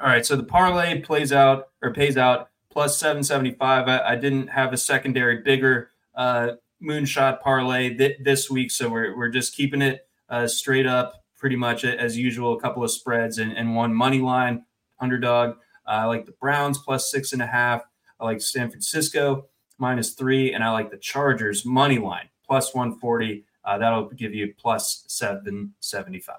All 0.00 0.06
right, 0.06 0.24
so 0.24 0.36
the 0.36 0.44
parlay 0.44 1.00
plays 1.00 1.32
out 1.32 1.70
or 1.82 1.92
pays 1.92 2.16
out 2.16 2.50
plus 2.70 2.98
seven 2.98 3.24
seventy 3.24 3.50
five. 3.52 3.88
I, 3.88 4.12
I, 4.12 4.16
didn't 4.16 4.46
have 4.48 4.72
a 4.72 4.76
secondary 4.76 5.38
bigger 5.38 5.90
uh, 6.14 6.52
moonshot 6.80 7.40
parlay 7.40 7.94
th- 7.94 8.18
this 8.22 8.48
week, 8.48 8.70
so 8.70 8.88
we're 8.88 9.16
we're 9.16 9.28
just 9.28 9.56
keeping 9.56 9.82
it 9.82 10.06
uh, 10.28 10.46
straight 10.46 10.86
up, 10.86 11.24
pretty 11.36 11.56
much 11.56 11.84
as 11.84 12.16
usual. 12.16 12.52
A 12.52 12.60
couple 12.60 12.84
of 12.84 12.92
spreads 12.92 13.38
and, 13.38 13.52
and 13.56 13.74
one 13.74 13.92
money 13.92 14.20
line 14.20 14.64
underdog. 15.00 15.56
I 15.84 16.04
like 16.04 16.26
the 16.26 16.32
Browns 16.40 16.78
plus 16.78 17.10
six 17.10 17.32
and 17.32 17.42
a 17.42 17.46
half. 17.46 17.82
I 18.20 18.24
like 18.24 18.40
San 18.40 18.70
Francisco 18.70 19.48
minus 19.78 20.12
three, 20.12 20.52
and 20.52 20.62
I 20.62 20.70
like 20.70 20.92
the 20.92 20.98
Chargers 20.98 21.64
money 21.64 21.98
line 21.98 22.28
plus 22.46 22.74
140. 22.74 23.44
Uh, 23.64 23.78
that'll 23.78 24.08
give 24.10 24.34
you 24.34 24.54
plus 24.58 25.04
775. 25.08 26.36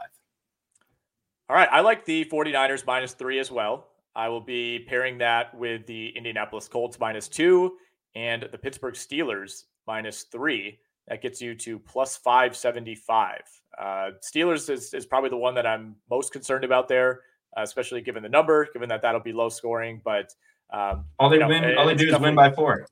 All 1.50 1.56
right. 1.56 1.70
I 1.72 1.82
like 1.82 2.06
the 2.06 2.26
49ers 2.26 2.86
minus 2.86 3.14
three 3.14 3.40
as 3.40 3.52
well. 3.52 3.88
I 4.16 4.28
will 4.28 4.42
be 4.42 4.86
pairing 4.88 5.18
that 5.18 5.56
with 5.58 5.86
the 5.88 6.10
Indianapolis 6.10 6.68
Colts 6.68 7.00
minus 7.00 7.28
two 7.28 7.78
and 8.16 8.48
the 8.52 8.58
Pittsburgh 8.58 8.94
Steelers 8.94 9.64
minus 9.88 10.24
three. 10.24 10.80
That 11.08 11.24
gets 11.24 11.42
you 11.42 11.56
to 11.56 11.80
plus 11.80 12.18
575. 12.18 13.42
Uh, 13.80 13.84
Steelers 14.22 14.70
is, 14.70 14.94
is 14.94 15.08
probably 15.08 15.32
the 15.32 15.38
one 15.38 15.56
that 15.56 15.66
I'm 15.66 15.96
most 16.10 16.32
concerned 16.32 16.64
about 16.64 16.88
there, 16.88 17.22
uh, 17.58 17.62
especially 17.62 18.02
given 18.02 18.22
the 18.22 18.30
number, 18.30 18.68
given 18.72 18.88
that 18.90 19.02
that'll 19.02 19.20
be 19.20 19.34
low 19.34 19.50
scoring. 19.50 20.02
But 20.06 20.32
um, 20.72 21.06
all 21.18 21.30
they 21.30 21.38
you 21.38 21.42
know, 21.42 21.48
win, 21.48 21.78
all 21.78 21.88
they 21.88 21.96
do 21.96 22.14
is 22.14 22.20
win 22.20 22.36
by 22.36 22.52
four. 22.52 22.86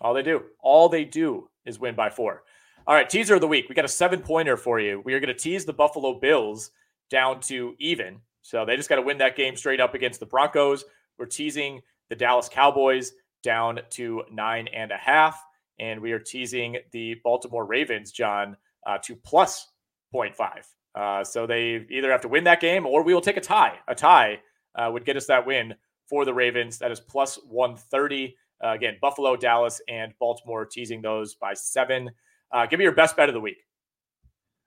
All 0.00 0.14
they 0.14 0.22
do, 0.22 0.42
all 0.60 0.88
they 0.88 1.04
do 1.04 1.48
is 1.64 1.78
win 1.78 1.94
by 1.94 2.10
four. 2.10 2.42
All 2.88 2.94
right, 2.94 3.08
teaser 3.08 3.36
of 3.36 3.40
the 3.40 3.46
week. 3.46 3.68
We 3.68 3.76
got 3.76 3.84
a 3.84 3.88
seven 3.88 4.20
pointer 4.20 4.56
for 4.56 4.80
you. 4.80 5.00
We 5.04 5.14
are 5.14 5.20
going 5.20 5.32
to 5.32 5.38
tease 5.38 5.64
the 5.64 5.72
Buffalo 5.72 6.18
Bills 6.18 6.72
down 7.10 7.40
to 7.40 7.74
even. 7.78 8.20
So 8.42 8.64
they 8.64 8.76
just 8.76 8.88
got 8.88 8.96
to 8.96 9.02
win 9.02 9.18
that 9.18 9.36
game 9.36 9.56
straight 9.56 9.80
up 9.80 9.94
against 9.94 10.20
the 10.20 10.26
Broncos. 10.26 10.84
We're 11.18 11.26
teasing 11.26 11.80
the 12.10 12.16
Dallas 12.16 12.48
Cowboys 12.48 13.12
down 13.42 13.80
to 13.90 14.22
nine 14.30 14.68
and 14.68 14.90
a 14.90 14.96
half. 14.96 15.42
And 15.78 16.00
we 16.00 16.12
are 16.12 16.18
teasing 16.18 16.76
the 16.92 17.16
Baltimore 17.24 17.64
Ravens, 17.64 18.12
John, 18.12 18.56
uh, 18.86 18.98
to 19.04 19.16
plus 19.16 19.68
0.5. 20.14 20.62
Uh, 20.94 21.24
so 21.24 21.46
they 21.46 21.86
either 21.90 22.10
have 22.10 22.20
to 22.20 22.28
win 22.28 22.44
that 22.44 22.60
game 22.60 22.86
or 22.86 23.02
we 23.02 23.14
will 23.14 23.20
take 23.20 23.36
a 23.36 23.40
tie. 23.40 23.78
A 23.88 23.94
tie 23.94 24.40
uh, 24.74 24.90
would 24.92 25.04
get 25.04 25.16
us 25.16 25.26
that 25.26 25.46
win 25.46 25.74
for 26.08 26.24
the 26.24 26.34
Ravens. 26.34 26.78
That 26.78 26.90
is 26.90 27.00
plus 27.00 27.38
130. 27.48 28.36
Uh, 28.62 28.68
again, 28.68 28.96
Buffalo, 29.00 29.36
Dallas, 29.36 29.80
and 29.88 30.12
Baltimore 30.20 30.64
teasing 30.64 31.02
those 31.02 31.34
by 31.34 31.54
seven. 31.54 32.10
Uh, 32.52 32.66
give 32.66 32.78
me 32.78 32.84
your 32.84 32.94
best 32.94 33.16
bet 33.16 33.28
of 33.28 33.34
the 33.34 33.40
week. 33.40 33.64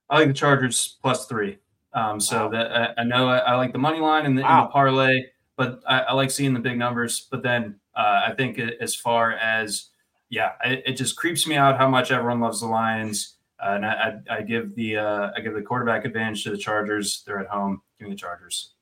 I 0.10 0.20
like 0.20 0.28
the 0.28 0.34
Chargers 0.34 0.98
plus 1.02 1.26
three. 1.26 1.58
Um, 1.98 2.20
so 2.20 2.44
wow. 2.44 2.50
that 2.50 2.72
I, 2.72 3.02
I 3.02 3.04
know 3.04 3.28
I, 3.28 3.38
I, 3.40 3.56
like 3.56 3.72
the 3.72 3.80
money 3.80 4.00
line 4.00 4.28
and 4.28 4.38
the, 4.38 4.44
wow. 4.44 4.66
the 4.66 4.70
parlay, 4.70 5.24
but 5.56 5.82
I, 5.88 6.02
I, 6.02 6.14
like 6.14 6.30
seeing 6.30 6.54
the 6.54 6.60
big 6.60 6.78
numbers. 6.78 7.28
But 7.32 7.42
then 7.42 7.80
uh, 7.96 8.22
I 8.28 8.34
think 8.36 8.60
as 8.60 8.96
far 8.96 9.32
as 9.32 9.90
yeah, 10.30 10.52
it, 10.64 10.84
it, 10.86 10.94
just 10.94 11.16
creeps 11.16 11.48
me 11.48 11.56
out 11.56 11.78
how 11.78 11.90
much 11.90 12.12
everyone 12.12 12.40
loves 12.40 12.60
the 12.60 12.68
Lions. 12.68 13.38
Uh, 13.60 13.72
and 13.72 13.86
I, 13.86 14.20
I, 14.30 14.42
give 14.44 14.76
the 14.76 14.98
uh, 14.98 15.32
I 15.36 15.42
give 15.42 15.56
the 15.56 15.64
quarterback 15.64 16.06
advantage 16.06 16.44
to 16.44 16.52
the 16.52 16.58
Chargers. 16.58 17.24
They're 17.26 17.40
at 17.40 17.48
home. 17.48 17.82
Give 17.98 18.08
me 18.08 18.14
the 18.14 18.20
Chargers. 18.20 18.74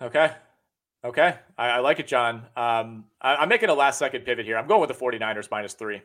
Okay, 0.00 0.30
Okay, 1.04 1.34
I, 1.58 1.68
I 1.68 1.78
like 1.80 1.98
it, 1.98 2.06
John. 2.06 2.46
Um, 2.56 3.06
I, 3.20 3.42
am 3.42 3.48
making 3.48 3.70
a 3.70 3.74
last 3.74 3.98
second 3.98 4.24
pivot 4.24 4.46
here. 4.46 4.56
I'm 4.56 4.68
going 4.68 4.80
with 4.80 4.88
the 4.88 4.94
49ers 4.94 5.48
minus 5.50 5.72
three. 5.72 6.00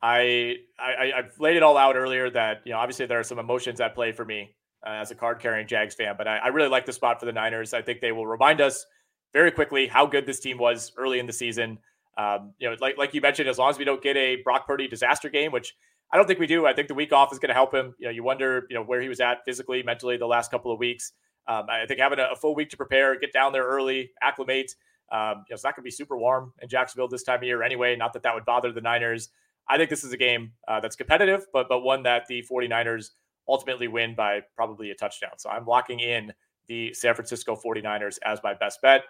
I, 0.00 0.58
I 0.78 1.12
I've 1.16 1.40
laid 1.40 1.56
it 1.56 1.64
all 1.64 1.76
out 1.76 1.96
earlier 1.96 2.30
that 2.30 2.60
you 2.64 2.70
know 2.70 2.78
obviously 2.78 3.06
there 3.06 3.18
are 3.18 3.24
some 3.24 3.40
emotions 3.40 3.80
at 3.80 3.96
play 3.96 4.12
for 4.12 4.24
me 4.24 4.54
uh, 4.86 4.90
as 4.90 5.10
a 5.10 5.14
card 5.14 5.40
carrying 5.40 5.66
Jags 5.66 5.94
fan, 5.94 6.14
but 6.16 6.28
I, 6.28 6.38
I 6.38 6.48
really 6.48 6.68
like 6.68 6.86
the 6.86 6.92
spot 6.92 7.20
for 7.20 7.26
the 7.26 7.32
Niners. 7.32 7.74
I 7.74 7.82
think 7.82 8.00
they 8.00 8.12
will 8.12 8.26
remind 8.26 8.60
us 8.60 8.86
very 9.32 9.50
quickly 9.50 9.86
how 9.86 10.06
good 10.06 10.26
this 10.26 10.40
team 10.40 10.58
was 10.58 10.92
early 10.96 11.18
in 11.18 11.26
the 11.26 11.32
season. 11.32 11.78
Um, 12.16 12.54
you 12.58 12.68
know, 12.68 12.76
like 12.80 12.98
like 12.98 13.14
you 13.14 13.20
mentioned, 13.20 13.48
as 13.48 13.58
long 13.58 13.70
as 13.70 13.78
we 13.78 13.84
don't 13.84 14.02
get 14.02 14.16
a 14.16 14.36
Brock 14.42 14.66
Purdy 14.66 14.88
disaster 14.88 15.28
game, 15.28 15.52
which 15.52 15.74
I 16.12 16.16
don't 16.16 16.26
think 16.26 16.38
we 16.38 16.46
do. 16.46 16.66
I 16.66 16.72
think 16.72 16.88
the 16.88 16.94
week 16.94 17.12
off 17.12 17.32
is 17.32 17.38
going 17.38 17.48
to 17.48 17.54
help 17.54 17.74
him. 17.74 17.94
You 17.98 18.06
know, 18.06 18.10
you 18.12 18.22
wonder, 18.22 18.66
you 18.70 18.74
know, 18.74 18.82
where 18.82 19.00
he 19.00 19.08
was 19.08 19.20
at 19.20 19.44
physically, 19.44 19.82
mentally 19.82 20.16
the 20.16 20.26
last 20.26 20.50
couple 20.50 20.72
of 20.72 20.78
weeks. 20.78 21.12
Um, 21.46 21.66
I 21.68 21.86
think 21.86 22.00
having 22.00 22.18
a, 22.18 22.28
a, 22.32 22.36
full 22.36 22.54
week 22.54 22.68
to 22.70 22.76
prepare, 22.76 23.18
get 23.18 23.32
down 23.32 23.52
there 23.52 23.64
early, 23.64 24.10
acclimate. 24.22 24.74
Um, 25.10 25.20
you 25.20 25.34
know, 25.50 25.54
it's 25.54 25.64
not 25.64 25.74
going 25.74 25.82
to 25.82 25.86
be 25.86 25.90
super 25.90 26.18
warm 26.18 26.52
in 26.60 26.68
Jacksonville 26.68 27.08
this 27.08 27.22
time 27.22 27.38
of 27.38 27.44
year 27.44 27.62
anyway. 27.62 27.96
Not 27.96 28.12
that 28.12 28.22
that 28.24 28.34
would 28.34 28.44
bother 28.44 28.70
the 28.70 28.82
Niners. 28.82 29.30
I 29.68 29.76
think 29.76 29.88
this 29.90 30.04
is 30.04 30.12
a 30.12 30.16
game 30.16 30.52
uh, 30.66 30.80
that's 30.80 30.96
competitive, 30.96 31.46
but 31.52 31.68
but 31.68 31.80
one 31.80 32.02
that 32.02 32.26
the 32.26 32.44
49ers 32.50 33.10
ultimately 33.48 33.88
win 33.88 34.14
by 34.14 34.40
probably 34.54 34.90
a 34.90 34.94
touchdown. 34.94 35.32
So 35.38 35.50
I'm 35.50 35.66
locking 35.66 36.00
in 36.00 36.32
the 36.68 36.92
San 36.92 37.14
Francisco 37.14 37.56
49ers 37.56 38.18
as 38.24 38.40
my 38.42 38.54
best 38.54 38.80
bet. 38.82 39.04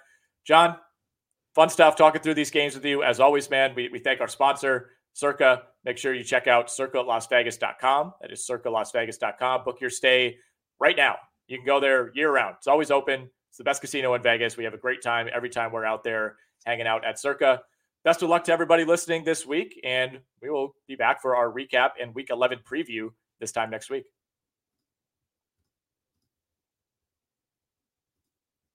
John, 0.44 0.76
fun 1.54 1.68
stuff 1.68 1.96
talking 1.96 2.20
through 2.20 2.34
these 2.34 2.50
games 2.50 2.74
with 2.74 2.84
you. 2.84 3.02
As 3.02 3.20
always, 3.20 3.50
man, 3.50 3.74
we, 3.74 3.88
we 3.88 3.98
thank 3.98 4.20
our 4.20 4.28
sponsor, 4.28 4.90
Circa. 5.12 5.62
Make 5.84 5.98
sure 5.98 6.14
you 6.14 6.24
check 6.24 6.46
out 6.46 6.68
circalasvegas.com. 6.68 8.14
That 8.20 8.32
is 8.32 8.46
circalasvegas.com. 8.48 9.64
Book 9.64 9.80
your 9.80 9.90
stay 9.90 10.36
right 10.78 10.96
now. 10.96 11.16
You 11.48 11.56
can 11.56 11.66
go 11.66 11.80
there 11.80 12.12
year 12.14 12.32
round. 12.32 12.56
It's 12.58 12.66
always 12.66 12.90
open. 12.90 13.28
It's 13.48 13.58
the 13.58 13.64
best 13.64 13.80
casino 13.80 14.14
in 14.14 14.22
Vegas. 14.22 14.56
We 14.56 14.64
have 14.64 14.74
a 14.74 14.78
great 14.78 15.02
time 15.02 15.28
every 15.32 15.50
time 15.50 15.72
we're 15.72 15.84
out 15.84 16.04
there 16.04 16.36
hanging 16.64 16.86
out 16.86 17.04
at 17.04 17.18
Circa. 17.18 17.62
Best 18.04 18.22
of 18.22 18.28
luck 18.28 18.44
to 18.44 18.52
everybody 18.52 18.84
listening 18.84 19.24
this 19.24 19.44
week, 19.44 19.80
and 19.82 20.20
we 20.40 20.50
will 20.50 20.74
be 20.86 20.94
back 20.94 21.20
for 21.20 21.34
our 21.34 21.50
recap 21.50 21.90
and 22.00 22.14
week 22.14 22.30
11 22.30 22.60
preview 22.64 23.08
this 23.40 23.50
time 23.50 23.70
next 23.70 23.90
week. 23.90 24.04